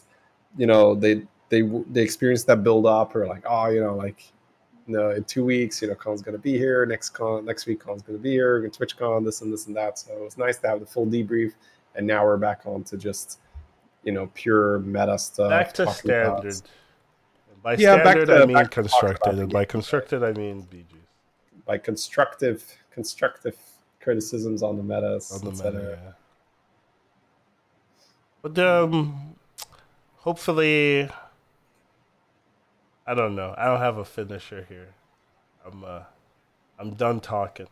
you 0.56 0.66
know, 0.66 0.94
they 0.94 1.22
they 1.48 1.62
they 1.90 2.02
experienced 2.02 2.46
that 2.46 2.62
build 2.64 2.86
up 2.86 3.14
or 3.14 3.26
like, 3.26 3.44
oh, 3.48 3.68
you 3.68 3.80
know, 3.80 3.94
like, 3.94 4.32
you 4.86 4.96
know, 4.96 5.10
in 5.10 5.24
two 5.24 5.44
weeks, 5.44 5.82
you 5.82 5.88
know, 5.88 5.94
Con's 5.94 6.22
gonna 6.22 6.38
be 6.38 6.56
here. 6.56 6.86
Next 6.86 7.10
con, 7.10 7.44
next 7.44 7.66
week, 7.66 7.80
Con's 7.80 8.02
gonna 8.02 8.18
be 8.18 8.30
here. 8.30 8.60
We're 8.60 8.68
Twitch 8.68 8.96
Con, 8.96 9.24
this 9.24 9.42
and 9.42 9.52
this 9.52 9.66
and 9.66 9.76
that. 9.76 9.98
So 9.98 10.12
it 10.12 10.22
was 10.22 10.38
nice 10.38 10.58
to 10.58 10.68
have 10.68 10.80
the 10.80 10.86
full 10.86 11.06
debrief, 11.06 11.52
and 11.94 12.06
now 12.06 12.24
we're 12.24 12.36
back 12.36 12.62
on 12.64 12.82
to 12.84 12.96
just, 12.96 13.38
you 14.02 14.12
know, 14.12 14.30
pure 14.34 14.78
meta 14.80 15.18
stuff. 15.18 15.50
Back 15.50 15.72
to 15.74 15.92
standard. 15.92 16.62
By 17.62 17.74
Yeah, 17.74 17.96
back 17.96 18.04
standard, 18.16 18.26
to- 18.26 18.42
I 18.42 18.46
mean 18.46 18.54
back 18.54 18.70
to 18.70 18.82
talk 18.82 18.90
constructed, 19.00 19.38
and 19.38 19.52
by 19.52 19.64
constructed, 19.64 20.22
I 20.22 20.32
mean 20.32 20.66
BGs. 20.70 20.84
like 21.66 21.82
constructive 21.84 22.64
constructive 22.92 23.56
criticisms 24.00 24.62
on 24.62 24.76
the 24.76 24.82
metas, 24.82 25.32
on 25.32 25.40
the 25.44 25.50
etc. 25.50 25.72
meta. 25.72 25.98
Yeah. 26.04 26.12
But 28.46 28.60
um, 28.60 29.34
hopefully, 30.18 31.10
I 33.04 33.12
don't 33.12 33.34
know. 33.34 33.52
I 33.58 33.64
don't 33.64 33.80
have 33.80 33.98
a 33.98 34.04
finisher 34.04 34.64
here. 34.68 34.94
I'm 35.66 35.82
uh, 35.84 36.02
I'm 36.78 36.94
done 36.94 37.18
talking. 37.18 37.66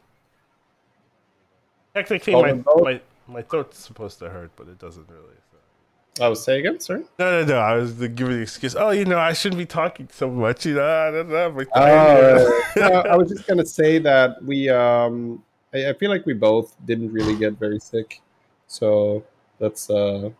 Technically, 1.94 2.34
Oh, 2.34 2.42
my, 2.42 2.52
my 2.82 3.00
my 3.28 3.42
throat's 3.42 3.78
supposed 3.78 4.18
to 4.18 4.28
hurt, 4.28 4.50
but 4.56 4.66
it 4.66 4.80
doesn't 4.80 5.08
really. 5.08 5.36
So. 5.52 6.28
was 6.28 6.42
saying, 6.42 6.66
again, 6.66 6.80
sir. 6.80 7.04
No, 7.20 7.42
no, 7.42 7.46
no. 7.46 7.58
I 7.58 7.76
was 7.76 7.92
giving 7.92 8.30
the 8.30 8.42
excuse. 8.42 8.74
Oh, 8.74 8.90
you 8.90 9.04
know, 9.04 9.20
I 9.20 9.32
shouldn't 9.32 9.60
be 9.60 9.66
talking 9.66 10.08
so 10.10 10.28
much. 10.28 10.66
You 10.66 10.74
know, 10.74 10.84
I 10.84 11.10
don't 11.12 11.54
my 11.54 11.66
Oh, 11.76 12.62
no, 12.76 12.88
I 13.02 13.14
was 13.14 13.28
just 13.28 13.46
gonna 13.46 13.64
say 13.64 13.98
that 13.98 14.42
we. 14.42 14.68
Um, 14.70 15.44
I, 15.72 15.90
I 15.90 15.92
feel 15.92 16.10
like 16.10 16.26
we 16.26 16.34
both 16.34 16.74
didn't 16.84 17.12
really 17.12 17.36
get 17.36 17.52
very 17.60 17.78
sick, 17.78 18.20
so 18.66 19.22
that's. 19.60 19.88
Uh, 19.88 20.30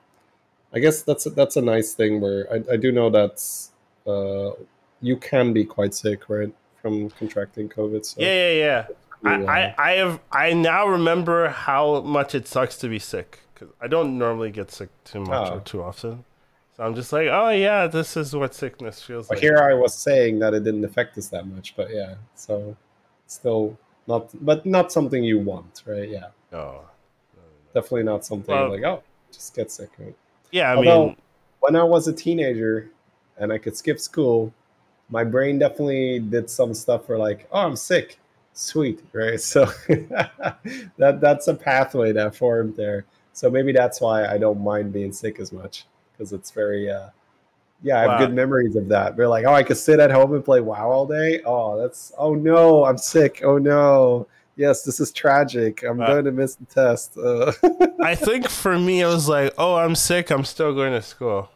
I 0.75 0.79
guess 0.81 1.03
that's 1.03 1.27
a, 1.27 1.31
that's 1.31 1.57
a 1.57 1.63
nice 1.63 1.93
thing. 1.95 2.21
Where 2.21 2.47
I, 2.53 2.73
I 2.75 2.77
do 2.77 2.91
know 2.93 3.09
that 3.11 3.43
uh, 4.07 4.53
you 5.01 5.17
can 5.17 5.53
be 5.53 5.65
quite 5.65 5.95
sick, 5.95 6.29
right, 6.29 6.53
from 6.83 7.11
contracting 7.11 7.69
COVID. 7.69 8.05
So 8.05 8.21
yeah, 8.21 8.51
yeah, 8.51 8.53
yeah. 8.53 8.87
I, 9.25 9.35
uh, 9.35 9.47
I, 9.51 9.75
I 9.79 9.91
have 9.93 10.21
I 10.33 10.53
now 10.53 10.87
remember 10.87 11.49
how 11.49 12.01
much 12.03 12.35
it 12.35 12.47
sucks 12.47 12.77
to 12.79 12.89
be 12.89 12.99
sick 12.99 13.41
because 13.55 13.69
I 13.81 13.87
don't 13.87 14.19
normally 14.19 14.51
get 14.51 14.71
sick 14.71 14.91
too 15.05 15.21
much 15.21 15.49
Oh. 15.51 15.57
or 15.57 15.61
too 15.61 15.83
often. 15.83 16.25
So 16.77 16.83
I'm 16.85 16.95
just 16.97 17.13
like, 17.13 17.29
oh 17.31 17.51
yeah, 17.51 17.87
this 17.87 18.17
is 18.17 18.35
what 18.35 18.53
sickness 18.55 19.01
feels 19.01 19.29
But 19.29 19.37
like. 19.37 19.43
here 19.43 19.59
I 19.59 19.75
was 19.75 19.95
saying 19.95 20.41
that 20.41 20.55
it 20.55 20.65
didn't 20.65 20.85
affect 20.85 21.17
us 21.17 21.29
that 21.29 21.47
much, 21.47 21.75
but 21.77 21.89
yeah, 21.95 22.17
so 22.35 22.77
still 23.27 23.79
not, 24.09 24.29
but 24.45 24.67
not 24.67 24.91
something 24.93 25.23
you 25.23 25.39
want, 25.39 25.85
right? 25.87 26.09
Yeah, 26.09 26.29
No. 26.53 26.81
definitely 27.73 28.03
not 28.03 28.25
something 28.25 28.53
Well- 28.55 28.71
like 28.71 28.83
oh, 28.83 29.03
just 29.33 29.55
get 29.55 29.71
sick. 29.71 29.91
Right? 29.99 30.17
Yeah, 30.51 30.73
I 30.73 30.77
Although- 30.77 31.07
mean, 31.07 31.17
When 31.61 31.77
I 31.77 31.83
was 31.83 32.09
a 32.09 32.13
teenager 32.13 32.91
and 33.39 33.51
I 33.53 33.57
could 33.59 33.75
skip 33.77 33.99
school, 33.99 34.53
my 35.09 35.25
brain 35.25 35.59
definitely 35.59 36.19
did 36.19 36.51
some 36.51 36.75
stuff 36.75 37.07
for 37.07 37.17
like, 37.17 37.49
oh, 37.53 37.61
I'm 37.61 37.77
sick, 37.77 38.19
sweet, 38.53 39.01
right? 39.15 39.41
So 39.41 39.65
that 40.99 41.21
that's 41.21 41.49
a 41.49 41.55
pathway 41.55 42.13
that 42.13 42.35
formed 42.37 42.77
there. 42.77 43.05
So 43.33 43.51
maybe 43.51 43.73
that's 43.73 44.01
why 44.01 44.27
I 44.27 44.39
don't 44.39 44.63
mind 44.63 44.93
being 44.93 45.13
sick 45.13 45.41
as 45.41 45.53
much 45.53 45.87
because 46.13 46.33
it's 46.33 46.51
very. 46.51 46.91
Uh, 46.91 47.09
yeah, 47.83 47.97
I 47.99 48.01
have 48.03 48.09
Wow. 48.11 48.19
good 48.27 48.35
memories 48.35 48.77
of 48.77 48.89
that. 48.89 49.17
We're 49.17 49.29
like, 49.29 49.45
oh, 49.45 49.53
I 49.53 49.63
could 49.63 49.77
sit 49.77 50.01
at 50.01 50.11
home 50.11 50.33
and 50.35 50.45
play 50.45 50.61
WoW 50.61 50.91
all 50.91 51.07
day. 51.07 51.43
Oh, 51.45 51.77
that's 51.81 52.13
oh 52.17 52.35
no, 52.35 52.85
I'm 52.85 52.97
sick. 52.99 53.41
Oh 53.45 53.59
no, 53.59 54.27
yes, 54.57 54.83
this 54.83 55.01
is 55.01 55.13
tragic. 55.13 55.83
I'm 55.83 56.01
Uh, 56.01 56.07
going 56.07 56.25
to 56.25 56.33
miss 56.33 56.55
the 56.57 56.65
test. 56.67 57.17
Uh, 57.19 57.53
I 58.03 58.15
think 58.15 58.49
for 58.49 58.79
me, 58.79 59.01
it 59.01 59.07
was 59.07 59.29
like, 59.29 59.53
oh, 59.59 59.77
I'm 59.77 59.95
sick. 59.95 60.31
I'm 60.31 60.45
still 60.45 60.75
going 60.75 60.93
to 60.93 61.03
school. 61.03 61.51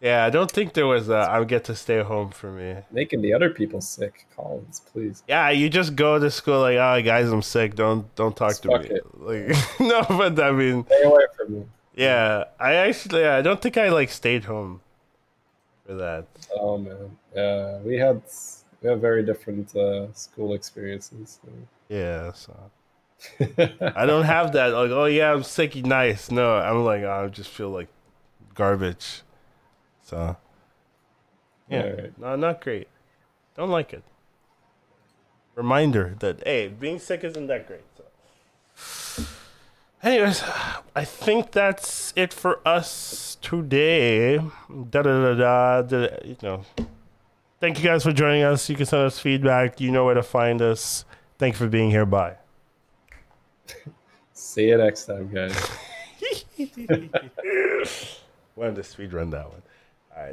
Yeah, 0.00 0.24
I 0.24 0.30
don't 0.30 0.50
think 0.50 0.72
there 0.72 0.88
was 0.88 1.08
a 1.08 1.28
I 1.30 1.44
get 1.44 1.62
to 1.64 1.76
stay 1.76 2.02
home 2.02 2.30
for 2.30 2.50
me. 2.50 2.74
making 2.90 3.22
the 3.22 3.32
other 3.32 3.50
people 3.50 3.80
sick, 3.80 4.26
Collins, 4.34 4.80
please. 4.92 5.22
Yeah, 5.28 5.50
you 5.50 5.68
just 5.68 5.94
go 5.94 6.18
to 6.18 6.28
school 6.28 6.60
like, 6.60 6.76
oh, 6.76 7.00
guys, 7.04 7.30
I'm 7.30 7.40
sick. 7.42 7.76
Don't 7.76 8.12
don't 8.16 8.36
talk 8.36 8.50
Just 8.50 8.62
to 8.64 8.78
me. 8.80 8.86
it. 8.86 9.04
Like, 9.20 9.80
no, 9.80 10.02
but 10.08 10.40
I 10.40 10.50
mean, 10.50 10.84
Stay 10.86 11.02
away 11.04 11.22
from 11.36 11.52
me. 11.54 11.62
yeah, 11.94 12.44
I 12.58 12.72
actually, 12.74 13.24
I 13.24 13.42
don't 13.42 13.62
think 13.62 13.76
I 13.78 13.90
like 13.90 14.10
stayed 14.10 14.44
home 14.44 14.80
for 15.86 15.94
that. 15.94 16.26
Oh 16.58 16.78
man, 16.78 17.16
yeah, 17.36 17.78
we 17.78 17.96
had 17.96 18.20
we 18.82 18.88
have 18.90 19.00
very 19.00 19.22
different 19.22 19.76
uh, 19.76 20.12
school 20.14 20.54
experiences. 20.54 21.38
Yeah, 21.92 22.32
so 22.32 22.70
I 23.94 24.06
don't 24.06 24.24
have 24.24 24.52
that. 24.52 24.68
Like, 24.68 24.90
oh 24.90 25.04
yeah, 25.04 25.30
I'm 25.30 25.42
sick. 25.42 25.76
Nice. 25.76 26.30
No, 26.30 26.56
I'm 26.56 26.84
like, 26.84 27.04
I 27.04 27.26
just 27.28 27.50
feel 27.50 27.68
like 27.68 27.88
garbage. 28.54 29.20
So 30.00 30.38
yeah, 31.68 31.82
Alright. 31.82 32.18
no, 32.18 32.36
not 32.36 32.62
great. 32.62 32.88
Don't 33.58 33.68
like 33.68 33.92
it. 33.92 34.02
Reminder 35.54 36.16
that 36.20 36.42
hey, 36.46 36.68
being 36.68 36.98
sick 36.98 37.24
isn't 37.24 37.46
that 37.48 37.66
great. 37.66 37.84
So. 38.74 39.24
Anyways, 40.02 40.42
I 40.96 41.04
think 41.04 41.52
that's 41.52 42.14
it 42.16 42.32
for 42.32 42.66
us 42.66 43.36
today. 43.42 44.38
Da 44.38 45.02
da 45.02 45.02
da 45.02 45.34
da. 45.34 45.82
da 45.82 46.08
you 46.24 46.36
know. 46.42 46.64
Thank 47.60 47.78
you 47.78 47.84
guys 47.84 48.02
for 48.02 48.12
joining 48.12 48.44
us. 48.44 48.70
You 48.70 48.76
can 48.76 48.86
send 48.86 49.02
us 49.02 49.18
feedback. 49.18 49.78
You 49.78 49.92
know 49.92 50.06
where 50.06 50.14
to 50.14 50.22
find 50.22 50.62
us. 50.62 51.04
Thank 51.42 51.54
you 51.54 51.58
for 51.58 51.68
being 51.68 51.90
here. 51.90 52.06
Bye. 52.06 52.36
See 54.32 54.68
you 54.68 54.78
next 54.78 55.06
time, 55.06 55.28
guys. 55.28 55.70
Wanted 58.54 58.76
to 58.76 58.84
speed 58.84 59.12
run 59.12 59.30
that 59.30 59.50
one. 59.50 59.60